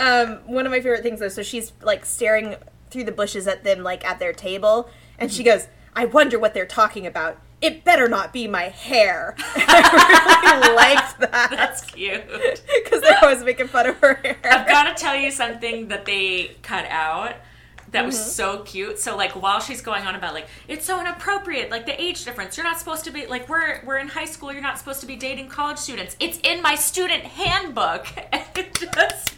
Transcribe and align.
Um, 0.00 0.38
one 0.46 0.66
of 0.66 0.72
my 0.72 0.80
favorite 0.80 1.02
things 1.02 1.20
though, 1.20 1.28
so 1.28 1.42
she's 1.42 1.72
like 1.82 2.04
staring 2.04 2.56
through 2.90 3.04
the 3.04 3.12
bushes 3.12 3.46
at 3.46 3.64
them, 3.64 3.82
like 3.82 4.04
at 4.04 4.18
their 4.18 4.32
table, 4.32 4.88
and 5.18 5.32
she 5.32 5.42
goes, 5.42 5.68
"I 5.94 6.06
wonder 6.06 6.38
what 6.38 6.54
they're 6.54 6.66
talking 6.66 7.06
about. 7.06 7.38
It 7.60 7.84
better 7.84 8.08
not 8.08 8.32
be 8.32 8.48
my 8.48 8.64
hair." 8.64 9.34
I 9.38 10.60
really 10.62 10.76
liked 10.76 11.20
that 11.20 11.50
That's 11.50 11.82
cute. 11.82 12.24
because 12.84 13.02
they're 13.02 13.18
always 13.22 13.42
making 13.44 13.68
fun 13.68 13.86
of 13.86 13.96
her 13.98 14.14
hair. 14.14 14.38
I've 14.44 14.66
got 14.66 14.96
to 14.96 15.00
tell 15.00 15.16
you 15.16 15.30
something 15.30 15.88
that 15.88 16.04
they 16.04 16.56
cut 16.62 16.86
out 16.86 17.36
that 17.94 18.04
was 18.04 18.34
so 18.34 18.58
cute. 18.64 18.98
So 18.98 19.16
like 19.16 19.40
while 19.40 19.60
she's 19.60 19.80
going 19.80 20.04
on 20.04 20.14
about 20.14 20.34
like 20.34 20.48
it's 20.68 20.84
so 20.84 21.00
inappropriate, 21.00 21.70
like 21.70 21.86
the 21.86 22.00
age 22.00 22.24
difference. 22.24 22.56
You're 22.56 22.64
not 22.64 22.78
supposed 22.78 23.04
to 23.04 23.10
be 23.10 23.26
like 23.26 23.48
we're 23.48 23.80
we're 23.84 23.98
in 23.98 24.08
high 24.08 24.24
school. 24.24 24.52
You're 24.52 24.62
not 24.62 24.78
supposed 24.78 25.00
to 25.00 25.06
be 25.06 25.16
dating 25.16 25.48
college 25.48 25.78
students. 25.78 26.16
It's 26.20 26.38
in 26.42 26.60
my 26.60 26.74
student 26.74 27.24
handbook. 27.24 28.06
And 28.32 28.42
it 28.56 28.74
just 28.74 29.34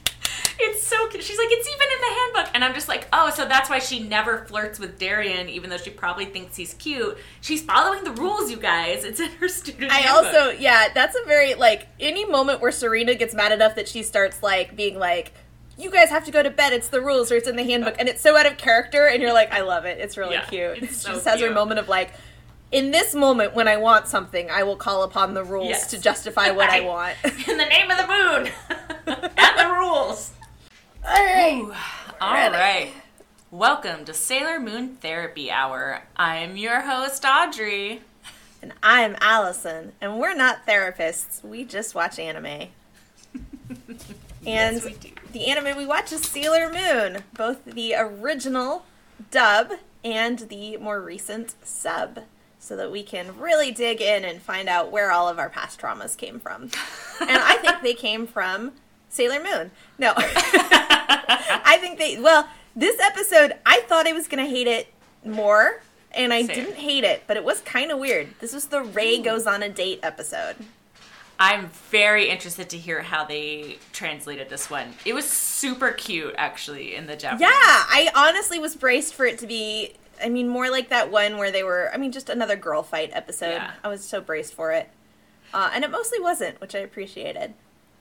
it's 0.59 0.87
so 0.87 1.07
cute. 1.09 1.23
She's 1.23 1.39
like 1.39 1.49
it's 1.51 1.69
even 1.69 1.87
in 1.93 2.01
the 2.01 2.21
handbook, 2.21 2.55
and 2.55 2.65
I'm 2.65 2.75
just 2.75 2.89
like 2.89 3.07
oh, 3.13 3.31
so 3.31 3.47
that's 3.47 3.69
why 3.71 3.79
she 3.79 4.01
never 4.01 4.45
flirts 4.47 4.79
with 4.79 4.99
Darian, 4.99 5.49
even 5.49 5.71
though 5.71 5.77
she 5.77 5.91
probably 5.91 6.25
thinks 6.27 6.57
he's 6.57 6.75
cute. 6.75 7.17
She's 7.41 7.63
following 7.63 8.05
the 8.05 8.13
rules, 8.13 8.51
you 8.51 8.57
guys. 8.57 9.05
It's 9.05 9.21
in 9.21 9.31
her 9.33 9.49
student. 9.49 9.91
I 9.93 9.97
handbook. 9.97 10.35
also, 10.35 10.51
yeah, 10.59 10.89
that's 10.95 11.17
a 11.17 11.25
very 11.27 11.55
like 11.55 11.87
any 12.01 12.25
moment 12.25 12.61
where 12.61 12.73
Serena 12.73 13.15
gets 13.15 13.35
mad 13.35 13.53
enough 13.53 13.75
that 13.77 13.89
she 13.89 14.03
starts 14.03 14.43
like 14.43 14.75
being 14.77 14.99
like, 14.99 15.33
"You 15.79 15.91
guys 15.91 16.11
have 16.11 16.25
to 16.25 16.31
go 16.31 16.43
to 16.43 16.51
bed. 16.51 16.73
It's 16.73 16.89
the 16.89 17.01
rules, 17.01 17.31
or 17.31 17.37
it's 17.37 17.49
in 17.49 17.57
the 17.57 17.65
handbook," 17.65 17.97
and 17.99 18.09
it's 18.09 18.21
so 18.23 18.37
out 18.37 18.47
of 18.47 18.57
character, 18.59 19.07
and 19.07 19.23
you're 19.23 19.33
like, 19.35 19.53
"I 19.53 19.61
love 19.63 19.85
it. 19.85 19.99
It's 19.99 20.17
really 20.17 20.35
Yeah, 20.35 20.45
cute." 20.47 20.79
it's 20.83 20.93
she 21.03 21.07
so 21.09 21.13
just 21.13 21.27
has 21.27 21.41
her 21.41 21.51
moment 21.51 21.81
of 21.81 21.89
like, 21.89 22.13
"In 22.73 22.91
this 22.91 23.15
moment, 23.15 23.55
when 23.55 23.69
I 23.69 23.77
want 23.77 24.09
something, 24.09 24.51
I 24.51 24.63
will 24.65 24.77
call 24.77 25.03
upon 25.03 25.35
the 25.35 25.45
rules 25.45 25.69
Yes. 25.69 25.91
to 25.91 26.01
justify 26.01 26.51
what 26.51 26.71
I 26.71 26.81
Right. 26.81 26.85
want." 26.87 27.17
in 27.49 27.57
the 27.59 27.67
name 27.67 27.91
of 27.91 27.97
the 27.99 28.07
moon 28.07 28.53
and 29.37 29.59
the 29.59 29.75
rules. 29.79 30.33
All 31.07 31.13
right. 31.25 31.59
Ooh, 31.63 31.73
all 32.21 32.51
right. 32.51 32.93
Welcome 33.51 34.05
to 34.07 34.15
Sailor 34.15 34.59
Moon 34.61 34.97
Therapy 34.97 35.51
Hour. 35.51 36.03
I'm 36.17 36.57
your 36.57 36.81
host, 36.83 37.25
Audrey. 37.25 38.03
And 38.63 38.73
I'm 38.83 39.17
Allison, 39.21 39.93
and 40.01 40.19
we're 40.19 40.35
not 40.35 40.67
therapists. 40.67 41.45
We 41.45 41.65
just 41.65 41.95
watch 41.95 42.19
anime. 42.19 42.69
And 44.49 44.77
Yes, 44.77 44.85
we 44.85 44.93
do. 44.93 45.09
the 45.33 45.47
anime 45.49 45.77
we 45.77 45.87
watch 45.87 46.13
is 46.13 46.23
Sailor 46.23 46.73
Moon, 46.73 47.25
both 47.35 47.65
the 47.65 47.97
original 47.97 48.85
dub 49.33 49.73
and 50.05 50.39
the 50.39 50.77
more 50.77 51.01
recent 51.01 51.57
sub, 51.67 52.21
so 52.61 52.77
that 52.77 52.93
we 52.93 53.03
can 53.03 53.37
really 53.41 53.73
dig 53.73 54.01
in 54.01 54.25
and 54.25 54.41
find 54.41 54.69
out 54.69 54.93
where 54.93 55.11
all 55.11 55.29
of 55.29 55.41
our 55.41 55.49
past 55.51 55.81
traumas 55.81 56.17
came 56.17 56.39
from. 56.39 56.63
and 57.21 57.43
I 57.43 57.57
think 57.57 57.83
they 57.83 57.95
came 57.95 58.25
from 58.29 58.71
Sailor 59.17 59.43
Moon. 59.43 59.71
No. 59.99 60.13
I 60.17 61.79
think 61.81 61.99
they, 61.99 62.19
well, 62.21 62.49
this 62.77 63.01
episode, 63.01 63.55
I 63.65 63.81
thought 63.89 64.07
I 64.07 64.13
was 64.13 64.29
going 64.29 64.45
to 64.45 64.51
hate 64.51 64.67
it 64.67 64.89
more, 65.25 65.81
and 66.13 66.33
I 66.33 66.45
Same. 66.45 66.55
didn't 66.55 66.77
hate 66.77 67.03
it, 67.03 67.23
but 67.27 67.37
it 67.37 67.45
was 67.45 67.61
kind 67.63 67.91
of 67.91 67.99
weird. 67.99 68.29
This 68.41 68.53
was 68.53 68.67
the 68.67 68.83
Ray 68.83 69.19
goes 69.21 69.47
on 69.47 69.63
a 69.63 69.69
date 69.69 70.01
episode. 70.03 70.57
I'm 71.39 71.69
very 71.91 72.29
interested 72.29 72.71
to 72.71 72.79
hear 72.79 73.03
how 73.03 73.25
they 73.25 73.79
translated 73.93 74.49
this 74.49 74.71
one. 74.71 74.95
It 75.05 75.15
was 75.15 75.27
super 75.27 75.93
cute, 75.93 76.35
actually, 76.39 76.95
in 76.95 77.07
the 77.07 77.17
Japanese. 77.17 77.43
Yeah, 77.43 77.51
I 77.53 78.11
honestly 78.15 78.59
was 78.59 78.77
braced 78.77 79.15
for 79.15 79.27
it 79.27 79.39
to 79.39 79.47
be. 79.47 79.95
I 80.23 80.31
mean, 80.31 80.49
more 80.49 80.71
like 80.71 80.89
that 80.89 81.11
one 81.11 81.37
where 81.37 81.51
they 81.51 81.63
were. 81.63 81.91
I 81.93 81.99
mean, 81.99 82.11
just 82.13 82.31
another 82.31 82.57
girl 82.57 82.83
fight 82.83 83.11
episode. 83.13 83.51
Yeah. 83.57 83.73
I 83.85 83.89
was 83.89 84.03
so 84.03 84.23
braced 84.23 84.55
for 84.55 84.73
it, 84.73 84.89
uh, 85.53 85.71
and 85.75 85.85
it 85.85 85.91
mostly 85.91 86.21
wasn't, 86.21 86.59
which 86.61 86.75
I 86.75 86.79
appreciated. 86.79 87.53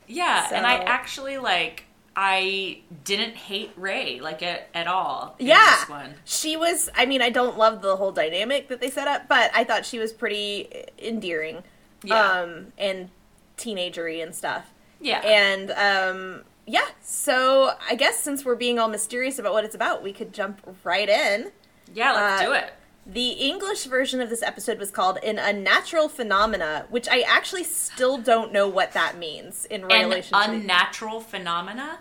Yeah, 0.08 0.50
and 0.54 0.66
I 0.66 0.76
actually, 0.76 1.38
like, 1.38 1.86
I 2.16 2.80
didn't 3.04 3.36
hate 3.36 3.72
Ray, 3.76 4.20
like, 4.22 4.42
at, 4.44 4.70
at 4.74 4.88
all 4.88 5.36
in 5.40 5.48
Yeah, 5.48 5.76
this 5.80 5.90
one. 5.90 6.14
she 6.24 6.56
was. 6.58 6.90
I 6.96 7.06
mean, 7.06 7.22
I 7.22 7.30
don't 7.30 7.58
love 7.58 7.82
the 7.82 7.96
whole 7.98 8.12
dynamic 8.12 8.68
that 8.70 8.80
they 8.82 8.90
set 8.90 9.08
up, 9.08 9.28
but 9.28 9.52
I 9.54 9.64
thought 9.64 9.86
she 9.86 10.00
was 10.00 10.14
pretty 10.14 10.70
endearing, 11.00 11.64
Yeah. 12.04 12.22
um, 12.22 12.68
and 12.78 13.10
teenagery 13.58 14.22
and 14.24 14.34
stuff. 14.36 14.72
Yeah. 15.02 15.20
And 15.20 15.72
um, 15.72 16.44
yeah, 16.66 16.88
so 17.02 17.72
I 17.90 17.96
guess 17.96 18.18
since 18.20 18.46
we're 18.46 18.56
being 18.56 18.80
all 18.80 18.88
mysterious 18.88 19.38
about 19.40 19.54
what 19.54 19.66
it's 19.66 19.76
about, 19.76 20.02
we 20.04 20.14
could 20.14 20.34
jump 20.34 20.62
right 20.84 21.10
in. 21.10 21.52
yeah, 21.94 22.14
let's 22.14 22.42
uh, 22.42 22.46
do 22.46 22.52
it. 22.54 22.74
The 23.06 23.30
English 23.32 23.84
version 23.86 24.20
of 24.20 24.30
this 24.30 24.42
episode 24.42 24.80
was 24.80 24.90
called 24.90 25.20
An 25.24 25.38
Unnatural 25.38 26.10
Phenomena, 26.10 26.88
which 26.90 27.08
I 27.08 27.22
actually 27.22 27.64
still 27.64 28.18
don't 28.18 28.52
know 28.52 28.68
what 28.68 28.94
that 28.94 29.18
means 29.18 29.66
in 29.66 29.84
An 29.84 29.88
relation 30.10 30.34
to. 30.38 30.50
unnatural 30.52 31.20
phenomena? 31.20 32.00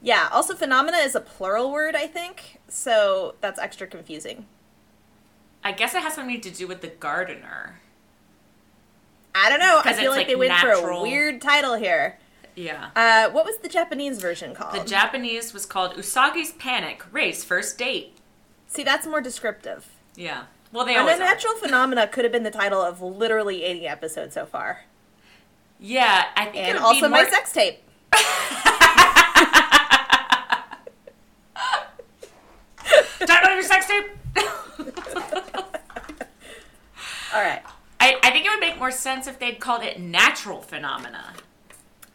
yeah, 0.00 0.28
also, 0.32 0.54
phenomena 0.54 0.98
is 0.98 1.14
a 1.14 1.20
plural 1.20 1.70
word, 1.70 1.94
I 1.94 2.06
think, 2.06 2.58
so 2.68 3.34
that's 3.40 3.58
extra 3.58 3.86
confusing. 3.86 4.46
I 5.62 5.72
guess 5.72 5.94
it 5.94 6.02
has 6.02 6.14
something 6.14 6.40
to 6.40 6.50
do 6.50 6.66
with 6.66 6.80
the 6.80 6.88
gardener. 6.88 7.80
I 9.34 9.50
don't 9.50 9.58
know. 9.58 9.82
I 9.84 9.92
feel 9.92 10.10
like, 10.10 10.20
like, 10.20 10.26
they 10.28 10.36
went 10.36 10.54
for 10.54 10.70
a 10.70 11.02
weird 11.02 11.42
title 11.42 11.74
here. 11.74 12.18
Yeah. 12.54 12.90
Uh, 12.96 13.30
what 13.30 13.44
was 13.44 13.58
the 13.58 13.68
Japanese 13.68 14.18
version 14.18 14.54
called? 14.54 14.74
The 14.74 14.88
Japanese 14.88 15.52
was 15.52 15.66
called 15.66 15.94
Usagi's 15.96 16.52
Panic, 16.52 17.02
Rei's 17.12 17.44
first 17.44 17.76
date. 17.76 18.16
See, 18.68 18.82
that's 18.84 19.06
more 19.06 19.20
descriptive. 19.20 19.88
Yeah. 20.16 20.44
Well, 20.72 20.84
they 20.84 20.94
An 20.94 21.00
always 21.00 21.20
are. 21.20 21.36
phenomena 21.60 22.08
could 22.08 22.24
have 22.24 22.32
been 22.32 22.42
the 22.42 22.50
title 22.50 22.80
of 22.82 23.00
literally 23.00 23.64
any 23.64 23.86
episode 23.86 24.32
so 24.32 24.44
far, 24.46 24.84
Yeah, 25.78 26.24
I 26.36 26.46
think 26.46 26.56
it 26.56 26.70
and 26.70 26.78
also 26.78 27.06
be 27.06 27.12
my 27.12 27.24
sex 27.28 27.52
tape. 27.52 27.78
Talk 33.20 33.40
about 33.42 33.54
your 33.54 33.62
sex 33.62 33.86
tape. 33.86 34.06
All 37.34 37.42
right. 37.42 37.62
I, 37.98 38.16
I 38.22 38.30
think 38.30 38.46
it 38.46 38.50
would 38.50 38.60
make 38.60 38.78
more 38.78 38.90
sense 38.90 39.26
if 39.26 39.38
they'd 39.38 39.58
called 39.58 39.82
it 39.82 39.98
natural 40.00 40.60
phenomena. 40.60 41.32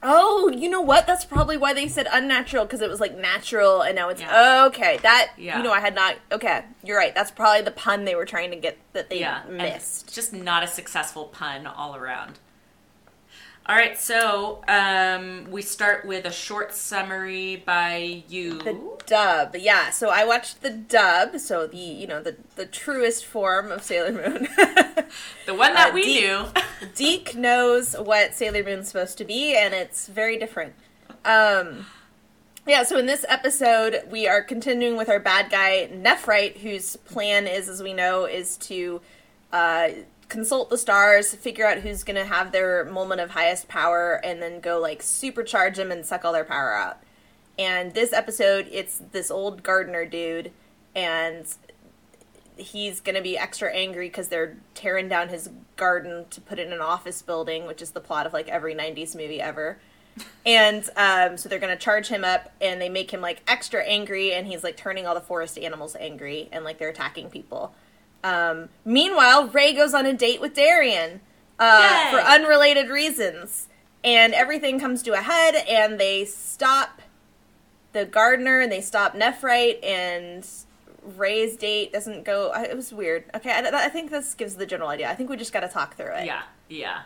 Oh, 0.04 0.50
you 0.50 0.68
know 0.70 0.82
what? 0.82 1.06
That's 1.06 1.26
probably 1.26 1.58
why 1.58 1.74
they 1.74 1.88
said 1.88 2.08
unnatural 2.12 2.66
because 2.66 2.82
it 2.82 2.90
was 2.90 3.00
like 3.00 3.16
natural, 3.18 3.82
and 3.82 3.96
now 3.96 4.10
it's 4.10 4.22
Yeah. 4.22 4.66
okay. 4.66 4.98
That 5.04 5.32
Yeah. 5.38 5.58
you 5.58 5.64
know, 5.64 5.72
I 5.72 5.80
had 5.80 5.94
not. 5.96 6.16
Okay, 6.32 6.64
you're 6.84 6.98
right. 6.98 7.14
That's 7.14 7.30
probably 7.32 7.62
the 7.62 7.72
pun 7.72 8.06
they 8.06 8.16
were 8.16 8.26
trying 8.26 8.50
to 8.52 8.58
get 8.58 8.78
that 8.94 9.10
they 9.10 9.20
Yeah, 9.20 9.44
and 9.48 9.58
missed. 9.58 10.14
just 10.14 10.34
not 10.34 10.64
a 10.64 10.68
successful 10.68 11.26
pun 11.26 11.68
all 11.68 11.96
around. 11.96 12.40
All 13.72 13.78
right, 13.78 13.98
so 13.98 14.62
um, 14.68 15.50
we 15.50 15.62
start 15.62 16.04
with 16.06 16.26
a 16.26 16.32
short 16.32 16.74
summary 16.74 17.56
by 17.66 18.22
you. 18.28 18.58
The 18.62 18.78
dub, 19.06 19.56
yeah. 19.56 19.92
So 19.92 20.10
I 20.10 20.26
watched 20.26 20.62
the 20.62 20.72
dub. 20.72 21.40
So 21.40 21.68
the 21.68 21.78
you 21.78 22.06
know 22.06 22.22
the 22.22 22.36
the 22.58 22.66
truest 22.66 23.24
form 23.24 23.72
of 23.72 23.82
Sailor 23.82 24.12
Moon. 24.12 24.48
The 25.46 25.54
one 25.54 25.74
that 25.74 25.92
Uh, 25.92 25.94
we 25.94 26.04
deep- 26.04 26.24
knew. 26.24 26.46
DiC 26.96 27.36
knows 27.36 27.94
what 27.98 28.34
Sailor 28.34 28.64
Moon's 28.64 28.88
supposed 28.90 29.18
to 29.20 29.24
be, 29.26 29.56
and 29.56 29.74
it's 29.74 30.08
very 30.08 30.38
different. 30.38 30.74
Um, 31.24 31.86
yeah, 32.68 32.84
so 32.84 32.98
in 32.98 33.06
this 33.06 33.26
episode, 33.30 34.04
we 34.10 34.28
are 34.28 34.42
continuing 34.42 34.98
with 34.98 35.08
our 35.10 35.20
bad 35.20 35.50
guy, 35.50 35.90
Nephrite, 35.94 36.58
whose 36.58 36.96
plan 36.98 37.48
is, 37.48 37.68
as 37.70 37.82
we 37.82 37.94
know, 37.94 38.26
is 38.26 38.56
to 38.58 39.00
uh, 39.54 39.90
consult 40.32 40.70
the 40.70 40.78
stars, 40.78 41.36
figure 41.36 41.68
out 41.68 41.80
who's 41.80 42.04
going 42.06 42.16
to 42.16 42.24
have 42.24 42.54
their 42.54 42.86
moment 42.86 43.20
of 43.20 43.32
highest 43.32 43.68
power, 43.68 44.14
and 44.24 44.42
then 44.42 44.62
go, 44.62 44.80
like, 44.80 45.02
supercharge 45.02 45.76
them 45.76 45.92
and 45.92 46.06
suck 46.06 46.24
all 46.24 46.32
their 46.32 46.46
power 46.46 46.74
out. 46.74 47.04
And 47.60 47.94
this 47.94 48.14
episode, 48.14 48.70
it's 48.72 49.02
this 49.12 49.30
old 49.30 49.62
gardener 49.62 50.06
dude, 50.06 50.52
and 50.96 51.46
he's 52.56 53.02
going 53.02 53.16
to 53.16 53.22
be 53.22 53.38
extra 53.38 53.74
angry 53.76 54.08
because 54.08 54.30
they're 54.30 54.56
tearing 54.74 55.10
down 55.10 55.28
his 55.28 55.50
garden 55.76 56.26
to 56.30 56.40
put 56.40 56.60
in 56.60 56.72
an 56.72 56.80
office 56.80 57.22
building, 57.22 57.68
which 57.68 57.82
is 57.82 57.92
the 57.92 58.00
plot 58.00 58.26
of 58.26 58.32
like 58.32 58.48
every 58.48 58.74
90s 58.74 59.16
movie 59.16 59.42
ever. 59.42 59.80
And 60.46 60.84
um, 60.98 61.38
so 61.38 61.48
they're 61.48 61.60
going 61.60 61.76
to 61.76 61.82
charge 61.82 62.08
him 62.08 62.26
up 62.26 62.52
and 62.60 62.82
they 62.82 62.90
make 62.90 63.12
him 63.12 63.22
like 63.22 63.42
extra 63.48 63.82
angry 63.84 64.34
and 64.34 64.46
he's 64.46 64.62
like 64.64 64.76
turning 64.76 65.08
all 65.08 65.14
the 65.16 65.22
forest 65.22 65.58
animals 65.58 65.96
angry 65.98 66.50
and 66.52 66.66
like 66.66 66.80
they're 66.80 66.90
attacking 66.90 67.30
people. 67.30 67.74
Um, 68.24 68.70
meanwhile, 68.86 69.48
Ray 69.48 69.74
goes 69.74 69.94
on 69.94 70.06
a 70.06 70.14
date 70.14 70.42
with 70.42 70.54
Darian 70.54 71.22
uh, 71.60 72.12
for 72.12 72.18
unrelated 72.18 72.90
reasons. 72.90 73.68
And 74.04 74.34
everything 74.34 74.80
comes 74.80 75.04
to 75.04 75.14
a 75.14 75.22
head 75.22 75.56
and 75.68 76.00
they 76.00 76.26
stop 76.26 77.02
the 77.94 78.06
gardener 78.06 78.60
and 78.60 78.72
they 78.72 78.82
stop 78.82 79.14
Nephrite 79.14 79.84
and 79.86 80.48
Ray's 81.18 81.56
date 81.56 81.94
doesn't 81.94 82.24
go. 82.24 82.52
It 82.54 82.76
was 82.76 82.92
weird. 82.92 83.26
Okay, 83.36 83.52
I, 83.52 83.86
I 83.86 83.90
think 83.90 84.10
this 84.10 84.34
gives 84.34 84.56
the 84.56 84.66
general 84.66 84.90
idea. 84.90 85.10
I 85.10 85.16
think 85.16 85.30
we 85.30 85.38
just 85.38 85.54
got 85.54 85.62
to 85.62 85.68
talk 85.68 85.96
through 85.96 86.14
it. 86.16 86.26
yeah, 86.26 86.44
yeah. 86.70 87.02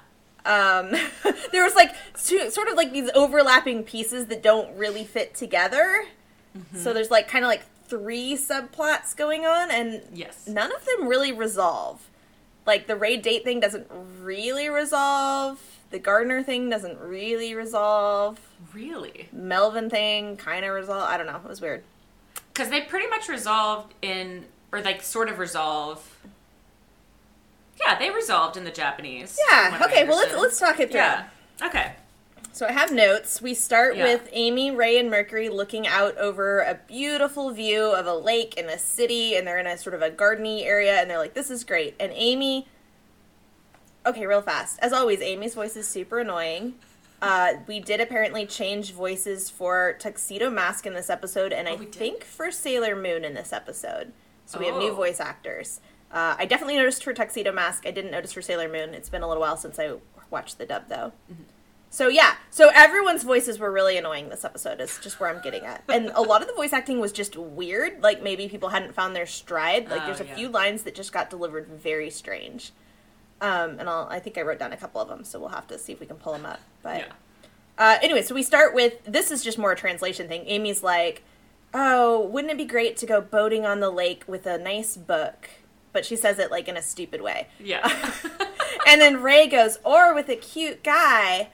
Um, 0.46 0.92
there 1.52 1.64
was 1.64 1.76
like 1.76 1.96
two, 2.24 2.50
sort 2.50 2.68
of 2.68 2.76
like 2.76 2.94
these 2.94 3.10
overlapping 3.16 3.84
pieces 3.84 4.28
that 4.28 4.44
don't 4.44 4.78
really 4.78 5.04
fit 5.04 5.34
together. 5.34 6.06
Mm-hmm. 6.58 6.78
So 6.78 6.94
there's 6.94 7.12
like 7.12 7.28
kind 7.28 7.44
of 7.44 7.50
like 7.50 7.64
three 7.88 8.36
subplots 8.36 9.16
going 9.16 9.46
on, 9.46 9.72
and 9.72 10.02
Yes. 10.14 10.48
none 10.48 10.72
of 10.76 10.86
them 10.86 11.08
really 11.08 11.32
resolve. 11.32 12.02
Like 12.66 12.88
the 12.88 12.96
raid 12.96 13.22
date 13.22 13.44
thing 13.44 13.60
doesn't 13.60 13.88
really 14.22 14.70
resolve. 14.70 15.62
The 15.92 16.00
gardener 16.00 16.42
thing 16.44 16.70
doesn't 16.70 17.00
really 17.00 17.54
resolve. 17.54 18.40
Really? 18.74 19.30
Melvin 19.32 19.90
thing 19.90 20.36
kind 20.38 20.66
of 20.66 20.74
resolved. 20.74 21.12
I 21.12 21.18
don't 21.18 21.28
know. 21.28 21.38
It 21.38 21.48
was 21.48 21.62
weird. 21.62 21.84
Because 22.54 22.70
they 22.70 22.82
pretty 22.82 23.08
much 23.08 23.30
resolved 23.30 23.94
in, 24.02 24.46
or 24.72 24.81
like 24.81 25.02
sort 25.04 25.30
of 25.30 25.38
resolve. 25.40 26.12
Yeah, 27.80 28.00
they 28.00 28.10
resolved 28.10 28.58
in 28.58 28.64
the 28.64 28.72
Japanese. 28.72 29.38
Yeah. 29.52 29.80
Okay. 29.84 30.08
Well, 30.08 30.18
let's 30.18 30.34
let's 30.36 30.60
talk 30.60 30.80
it 30.80 30.90
through. 30.92 31.02
Yeah. 31.02 31.28
Okay. 31.62 31.92
So 32.56 32.66
I 32.66 32.72
have 32.72 32.90
notes. 32.90 33.42
We 33.42 33.54
start 33.54 33.98
Yeah. 33.98 34.06
with 34.06 34.30
Amy, 34.31 34.72
Ray, 34.72 34.98
and 34.98 35.10
Mercury 35.10 35.50
looking 35.50 35.86
out 35.86 36.18
over 36.18 36.62
a 36.62 36.75
beautiful 36.88 37.52
view 37.52 37.88
of 37.92 38.07
a 38.07 38.13
lake 38.13 38.54
and 38.57 38.69
a 38.69 38.80
city, 38.80 39.36
and 39.36 39.46
they're 39.46 39.57
in 39.60 39.68
a 39.68 39.78
sort 39.78 39.94
of 39.94 40.02
a 40.02 40.10
gardeny 40.10 40.63
area, 40.63 40.94
and 41.02 41.10
they're 41.12 41.18
like, 41.18 41.34
"This 41.34 41.52
is 41.52 41.66
great." 41.66 41.96
And 42.00 42.13
Amy, 42.16 42.66
okay, 44.06 44.25
real 44.25 44.42
fast. 44.42 44.80
As 44.80 44.94
always, 44.94 45.19
Amy's 45.22 45.54
voice 45.54 45.75
is 45.75 45.86
super 45.86 46.19
annoying. 46.19 46.75
Uh, 47.22 47.56
we 47.68 47.81
did 47.81 48.00
apparently 48.00 48.46
change 48.46 48.94
voices 48.94 49.50
for 49.50 49.98
Tuxedo 50.00 50.50
Mask 50.50 50.86
in 50.86 50.94
this 50.94 51.10
episode, 51.10 51.52
and 51.52 51.68
I 51.68 51.74
Oh, 51.74 51.78
did? 51.80 51.94
think 51.94 52.24
for 52.24 52.52
Sailor 52.52 52.96
Moon 52.96 53.25
in 53.25 53.34
this 53.34 53.52
episode. 53.52 54.13
So 54.46 54.60
we 54.60 54.68
have 54.68 54.78
new 54.78 54.92
Oh. 54.92 54.96
voice 54.96 55.19
actors. 55.19 55.81
Uh, 56.10 56.36
I 56.40 56.46
definitely 56.46 56.78
noticed 56.78 57.04
for 57.04 57.13
Tuxedo 57.13 57.52
Mask. 57.52 57.86
I 57.86 57.92
didn't 57.92 58.12
notice 58.12 58.31
for 58.31 58.42
Sailor 58.42 58.69
Moon. 58.69 58.94
It's 58.94 59.10
been 59.10 59.24
a 59.24 59.28
little 59.28 59.42
while 59.42 59.57
since 59.57 59.78
I 59.78 59.96
watched 60.30 60.57
the 60.57 60.66
dub, 60.66 60.88
though. 60.88 61.12
So 61.90 62.10
yeah, 62.10 62.36
so 62.50 62.70
everyone's 62.74 63.24
voices 63.24 63.58
were 63.58 63.72
really 63.72 63.98
annoying 63.98 64.28
this 64.30 64.44
episode. 64.44 64.82
Is 64.82 65.00
just 65.02 65.20
where 65.20 65.30
I'm 65.30 65.42
getting 65.42 65.64
at, 65.66 65.84
and 65.88 66.12
a 66.14 66.22
lot 66.22 66.42
of 66.42 66.48
the 66.48 66.54
voice 66.54 66.74
acting 66.74 67.00
was 67.00 67.12
just 67.14 67.38
weird. 67.38 68.04
Like 68.04 68.22
maybe 68.22 68.50
people 68.50 68.70
hadn't 68.70 68.94
found 68.94 69.16
their 69.16 69.26
stride. 69.26 69.90
Like 69.90 70.02
Oh, 70.02 70.06
there's 70.08 70.20
a 70.20 70.26
yeah. 70.26 70.36
few 70.36 70.50
lines 70.50 70.84
that 70.84 70.94
just 70.96 71.14
got 71.14 71.30
delivered 71.30 71.68
very 71.68 72.10
strange. 72.10 72.72
Um, 73.42 73.80
and 73.80 73.90
I'll, 73.90 74.08
I 74.10 74.20
think 74.20 74.38
I 74.38 74.42
wrote 74.42 74.60
down 74.60 74.74
a 74.74 74.78
couple 74.78 75.00
of 75.02 75.08
them, 75.10 75.24
so 75.24 75.40
we'll 75.40 75.50
have 75.50 75.68
to 75.68 75.78
see 75.78 75.92
if 75.94 76.00
we 76.00 76.06
can 76.06 76.16
pull 76.18 76.34
them 76.34 76.46
up. 76.46 76.60
But 76.82 77.00
Yeah. 77.00 77.06
uh, 77.78 77.98
anyway, 78.02 78.22
so 78.24 78.34
we 78.36 78.44
start 78.44 78.74
with 78.74 79.04
this 79.06 79.31
is 79.31 79.44
just 79.44 79.58
more 79.58 79.72
a 79.72 79.76
translation 79.78 80.28
thing. 80.28 80.44
Amy's 80.48 80.84
like, 80.84 81.24
"Oh, 81.74 82.26
wouldn't 82.28 82.52
it 82.52 82.58
be 82.58 82.66
great 82.66 82.98
to 82.98 83.06
go 83.06 83.22
boating 83.22 83.66
on 83.66 83.80
the 83.80 83.90
lake 83.90 84.24
with 84.28 84.46
a 84.46 84.58
nice 84.58 84.98
book?" 84.98 85.50
But 85.94 86.06
she 86.06 86.18
says 86.18 86.40
it 86.40 86.52
like 86.52 86.68
in 86.68 86.76
a 86.76 86.81
stupid 86.81 87.22
way. 87.22 87.48
Yeah. 87.60 87.88
And 88.88 89.02
then 89.02 89.22
Ray 89.24 89.48
goes, 89.48 89.80
"Or 89.84 90.14
with 90.14 90.28
a 90.30 90.36
cute 90.36 90.84
guy." 90.84 91.50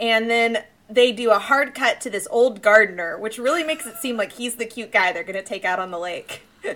And 0.00 0.30
then 0.30 0.64
they 0.88 1.12
do 1.12 1.30
a 1.30 1.38
hard 1.38 1.74
cut 1.74 2.00
to 2.02 2.10
this 2.10 2.26
old 2.30 2.62
gardener, 2.62 3.18
which 3.18 3.38
really 3.38 3.62
makes 3.62 3.86
it 3.86 3.96
seem 3.96 4.16
like 4.16 4.32
he's 4.32 4.56
the 4.56 4.66
cute 4.66 4.90
guy 4.90 5.12
they're 5.12 5.22
going 5.22 5.36
to 5.36 5.42
take 5.42 5.64
out 5.64 5.78
on 5.78 5.90
the 5.90 5.98
lake. 5.98 6.42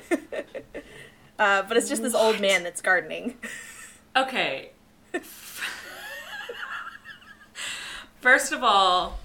uh, 1.39 1.63
but 1.63 1.77
it's 1.77 1.89
just 1.89 2.03
this 2.03 2.15
old 2.15 2.41
man 2.41 2.63
that's 2.63 2.81
gardening. 2.81 3.37
okay. 4.17 4.71
First 8.21 8.53
of 8.53 8.63
all, 8.63 9.19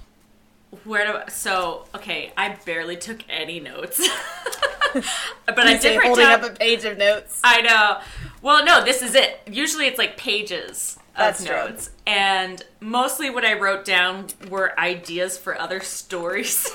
where 0.83 1.05
do 1.05 1.17
I, 1.19 1.29
so 1.29 1.85
okay? 1.95 2.31
I 2.35 2.57
barely 2.65 2.97
took 2.97 3.23
any 3.29 3.59
notes, 3.59 3.97
but 4.93 5.59
I 5.59 5.73
You 5.73 5.79
say 5.79 5.89
did 5.91 5.97
write 5.99 6.07
holding 6.07 6.25
down. 6.25 6.43
up 6.43 6.51
a 6.51 6.53
page 6.53 6.83
of 6.83 6.97
notes. 6.97 7.39
I 7.43 7.61
know. 7.61 7.99
Well, 8.41 8.63
no, 8.65 8.83
this 8.83 9.01
is 9.01 9.15
it. 9.15 9.39
Usually 9.47 9.87
it's 9.87 9.97
like 9.97 10.17
pages 10.17 10.99
of 11.21 11.37
That's 11.37 11.43
true. 11.45 11.55
notes. 11.55 11.89
And 12.07 12.63
mostly 12.79 13.29
what 13.29 13.45
I 13.45 13.53
wrote 13.53 13.85
down 13.85 14.27
were 14.49 14.77
ideas 14.79 15.37
for 15.37 15.59
other 15.59 15.79
stories. 15.81 16.69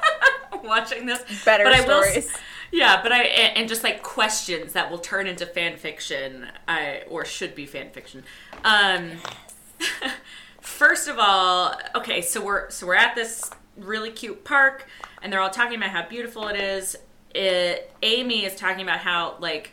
Watching 0.64 1.06
this. 1.06 1.22
Better 1.44 1.64
but 1.64 1.72
I 1.72 1.80
will 1.86 2.02
stories. 2.02 2.30
yeah, 2.72 3.00
but 3.02 3.12
I 3.12 3.22
and 3.22 3.58
and 3.58 3.68
just 3.68 3.82
like 3.84 4.02
questions 4.02 4.72
that 4.74 4.90
will 4.90 4.98
turn 4.98 5.26
into 5.26 5.46
fan 5.46 5.76
fiction, 5.76 6.46
I 6.66 7.02
or 7.08 7.24
should 7.24 7.54
be 7.54 7.66
fan 7.66 7.90
fiction. 7.90 8.24
Um 8.64 9.12
First 10.60 11.08
of 11.08 11.16
all, 11.18 11.74
okay, 11.94 12.20
so 12.20 12.44
we're 12.44 12.68
so 12.70 12.86
we're 12.86 12.94
at 12.94 13.14
this 13.14 13.50
really 13.76 14.10
cute 14.10 14.44
park, 14.44 14.88
and 15.22 15.32
they're 15.32 15.40
all 15.40 15.50
talking 15.50 15.76
about 15.76 15.90
how 15.90 16.06
beautiful 16.08 16.48
it 16.48 16.56
is. 16.56 16.96
It, 17.34 17.92
Amy 18.02 18.44
is 18.44 18.56
talking 18.56 18.82
about 18.82 18.98
how 18.98 19.36
like, 19.38 19.72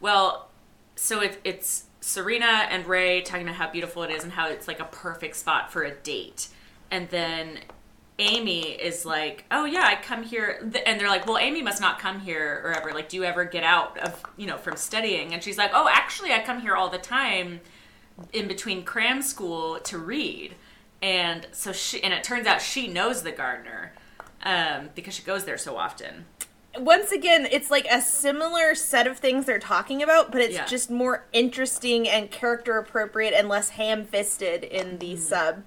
well, 0.00 0.48
so 0.96 1.20
it, 1.20 1.40
it's 1.44 1.84
Serena 2.02 2.66
and 2.68 2.86
Ray 2.86 3.22
talking 3.22 3.46
about 3.46 3.56
how 3.56 3.70
beautiful 3.70 4.02
it 4.02 4.10
is 4.10 4.24
and 4.24 4.32
how 4.32 4.48
it's 4.48 4.68
like 4.68 4.80
a 4.80 4.84
perfect 4.84 5.36
spot 5.36 5.72
for 5.72 5.82
a 5.82 5.94
date, 5.94 6.48
and 6.90 7.08
then 7.08 7.60
Amy 8.18 8.72
is 8.72 9.06
like, 9.06 9.44
"Oh 9.50 9.64
yeah, 9.64 9.84
I 9.84 9.96
come 10.02 10.22
here," 10.22 10.58
and 10.84 11.00
they're 11.00 11.08
like, 11.08 11.26
"Well, 11.26 11.38
Amy 11.38 11.62
must 11.62 11.80
not 11.80 11.98
come 11.98 12.20
here 12.20 12.60
or 12.64 12.72
ever. 12.72 12.92
Like, 12.92 13.08
do 13.08 13.16
you 13.16 13.24
ever 13.24 13.44
get 13.44 13.64
out 13.64 13.96
of 13.98 14.22
you 14.36 14.46
know 14.46 14.58
from 14.58 14.76
studying?" 14.76 15.32
And 15.32 15.42
she's 15.42 15.56
like, 15.56 15.70
"Oh, 15.72 15.88
actually, 15.90 16.32
I 16.32 16.40
come 16.40 16.60
here 16.60 16.74
all 16.74 16.90
the 16.90 16.98
time." 16.98 17.60
in 18.32 18.48
between 18.48 18.84
cram 18.84 19.22
school 19.22 19.78
to 19.80 19.98
read 19.98 20.54
and 21.00 21.46
so 21.52 21.72
she 21.72 22.02
and 22.02 22.12
it 22.12 22.22
turns 22.22 22.46
out 22.46 22.60
she 22.60 22.86
knows 22.86 23.22
the 23.22 23.32
gardener 23.32 23.92
um, 24.44 24.90
because 24.94 25.14
she 25.14 25.22
goes 25.22 25.44
there 25.44 25.58
so 25.58 25.76
often 25.76 26.24
Once 26.78 27.12
again, 27.12 27.46
it's 27.50 27.70
like 27.70 27.86
a 27.90 28.00
similar 28.00 28.74
set 28.74 29.06
of 29.06 29.18
things 29.18 29.44
they're 29.44 29.58
talking 29.58 30.02
about, 30.02 30.32
but 30.32 30.40
it's 30.40 30.54
Yeah. 30.54 30.64
just 30.66 30.90
more 30.90 31.26
interesting 31.32 32.08
and 32.08 32.30
character 32.30 32.78
appropriate 32.78 33.34
and 33.34 33.48
less 33.48 33.70
ham 33.70 34.04
fisted 34.04 34.64
in 34.64 34.98
the 34.98 35.16
sub. 35.16 35.64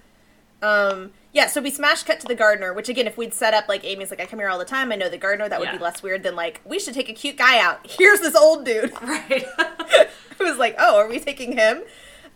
Um, 0.64 1.14
yeah, 1.32 1.46
so 1.48 1.62
we 1.62 1.70
smash 1.70 2.02
cut 2.04 2.20
to 2.22 2.28
the 2.28 2.34
gardener, 2.34 2.74
which 2.74 2.90
again, 2.90 3.06
if 3.06 3.18
we'd 3.18 3.34
set 3.36 3.54
up 3.54 3.66
like 3.68 3.84
Amy's 3.84 4.10
like, 4.10 4.20
I 4.20 4.26
come 4.26 4.40
here 4.40 4.48
all 4.50 4.58
the 4.58 4.66
time, 4.66 4.92
I 4.92 4.96
know 4.96 5.10
the 5.10 5.18
gardener, 5.18 5.48
that 5.48 5.60
would 5.60 5.68
Yeah. 5.68 5.78
be 5.78 5.84
less 5.84 6.02
weird 6.02 6.24
than 6.24 6.36
like, 6.36 6.62
we 6.66 6.80
should 6.80 6.94
take 6.96 7.10
a 7.10 7.14
cute 7.14 7.36
guy 7.38 7.60
out. 7.60 7.86
Here's 7.88 8.22
this 8.22 8.36
old 8.36 8.66
dude. 8.66 8.92
right 9.02 9.46
I 9.60 10.08
was 10.40 10.58
like, 10.58 10.76
oh, 10.80 10.98
are 10.98 11.08
we 11.08 11.20
taking 11.20 11.52
him? 11.52 11.84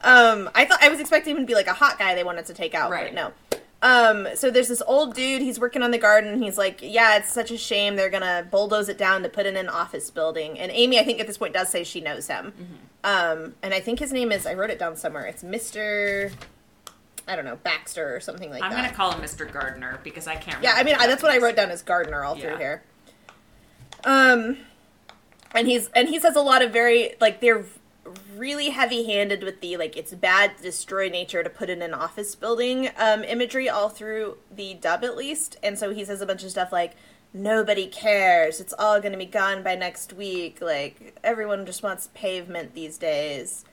Um, 0.02 0.50
I 0.54 0.66
thought 0.66 0.82
I 0.84 0.90
was 0.90 1.00
expecting 1.00 1.36
him 1.36 1.42
to 1.44 1.48
be 1.48 1.56
like 1.56 1.68
a 1.68 1.74
hot 1.74 1.98
guy 1.98 2.14
they 2.14 2.24
wanted 2.24 2.46
to 2.46 2.54
take 2.54 2.76
out, 2.76 2.92
Right. 2.92 3.06
but 3.08 3.14
no. 3.16 3.32
Um, 3.82 4.28
so 4.36 4.52
there's 4.52 4.68
this 4.68 4.82
old 4.86 5.14
dude, 5.16 5.42
he's 5.42 5.58
working 5.60 5.82
on 5.84 5.92
the 5.92 5.98
garden, 5.98 6.42
he's 6.42 6.58
like, 6.58 6.80
Yeah, 6.82 7.16
it's 7.18 7.32
such 7.32 7.50
a 7.50 7.58
shame 7.58 7.96
they're 7.96 8.10
gonna 8.10 8.46
bulldoze 8.52 8.90
it 8.90 8.98
down 8.98 9.24
to 9.24 9.30
put 9.30 9.46
in 9.46 9.56
an 9.56 9.70
office 9.70 10.10
building. 10.12 10.60
And 10.60 10.70
Amy, 10.72 11.00
I 11.00 11.04
think 11.04 11.20
at 11.22 11.28
this 11.28 11.38
point 11.38 11.54
does 11.54 11.70
say 11.70 11.84
she 11.86 12.02
knows 12.02 12.28
him. 12.28 12.54
Um, 13.06 13.56
and 13.64 13.74
I 13.74 13.80
think 13.80 14.00
his 14.00 14.12
name 14.12 14.32
is 14.34 14.46
I 14.46 14.54
wrote 14.54 14.70
it 14.70 14.80
down 14.80 14.98
somewhere. 14.98 15.26
It's 15.26 15.44
Mr. 15.44 16.32
I 17.26 17.36
don't 17.38 17.46
know, 17.46 17.56
Baxter 17.64 18.14
or 18.16 18.20
something 18.20 18.50
like 18.50 18.60
that. 18.60 18.66
i'm 18.72 18.76
gonna 18.76 18.92
call 18.92 19.12
him 19.12 19.22
mr 19.22 19.50
gardner 19.52 20.00
because 20.04 20.26
i 20.28 20.36
can't 20.36 20.62
Yeah, 20.64 20.74
I 20.76 20.84
mean 20.84 20.96
I, 21.00 21.08
that's 21.08 21.22
what 21.24 21.32
I 21.32 21.38
wrote 21.38 21.56
down 21.56 21.70
as 21.72 21.82
gardener 21.84 22.24
all 22.24 22.36
through 22.36 22.58
here. 22.58 22.84
Um, 24.04 24.58
and 25.54 25.68
he's 25.68 25.90
and 25.96 26.10
he 26.10 26.20
says 26.20 26.36
a 26.36 26.42
lot 26.42 26.62
of 26.62 26.72
very 26.74 27.16
like 27.22 27.40
they're 27.40 27.66
really 28.40 28.70
heavy-handed 28.70 29.44
with 29.44 29.60
the 29.60 29.76
like 29.78 29.98
it's 29.98 30.14
bad 30.14 30.58
to 30.58 30.64
destroy 30.64 31.10
nature 31.10 31.44
to 31.44 31.50
put 31.50 31.70
in 31.70 31.82
an 31.82 31.94
office 31.94 32.34
building 32.36 32.90
um, 32.98 33.24
imagery 33.26 33.70
all 33.70 33.90
through 33.90 34.38
the 34.50 34.74
dub 34.76 35.04
at 35.04 35.18
least, 35.18 35.58
and 35.62 35.78
so 35.78 35.94
he 35.94 36.06
says 36.06 36.22
a 36.22 36.26
bunch 36.26 36.44
of 36.44 36.50
stuff 36.50 36.72
like 36.72 36.96
nobody 37.34 37.86
cares, 37.88 38.60
it's 38.60 38.74
all 38.80 39.00
going 39.00 39.12
to 39.12 39.18
be 39.18 39.26
gone 39.26 39.62
by 39.62 39.76
next 39.76 40.14
week, 40.14 40.62
like 40.62 41.18
everyone 41.24 41.66
just 41.66 41.84
wants 41.84 42.10
pavement 42.14 42.74
these 42.74 42.98
days. 42.98 43.66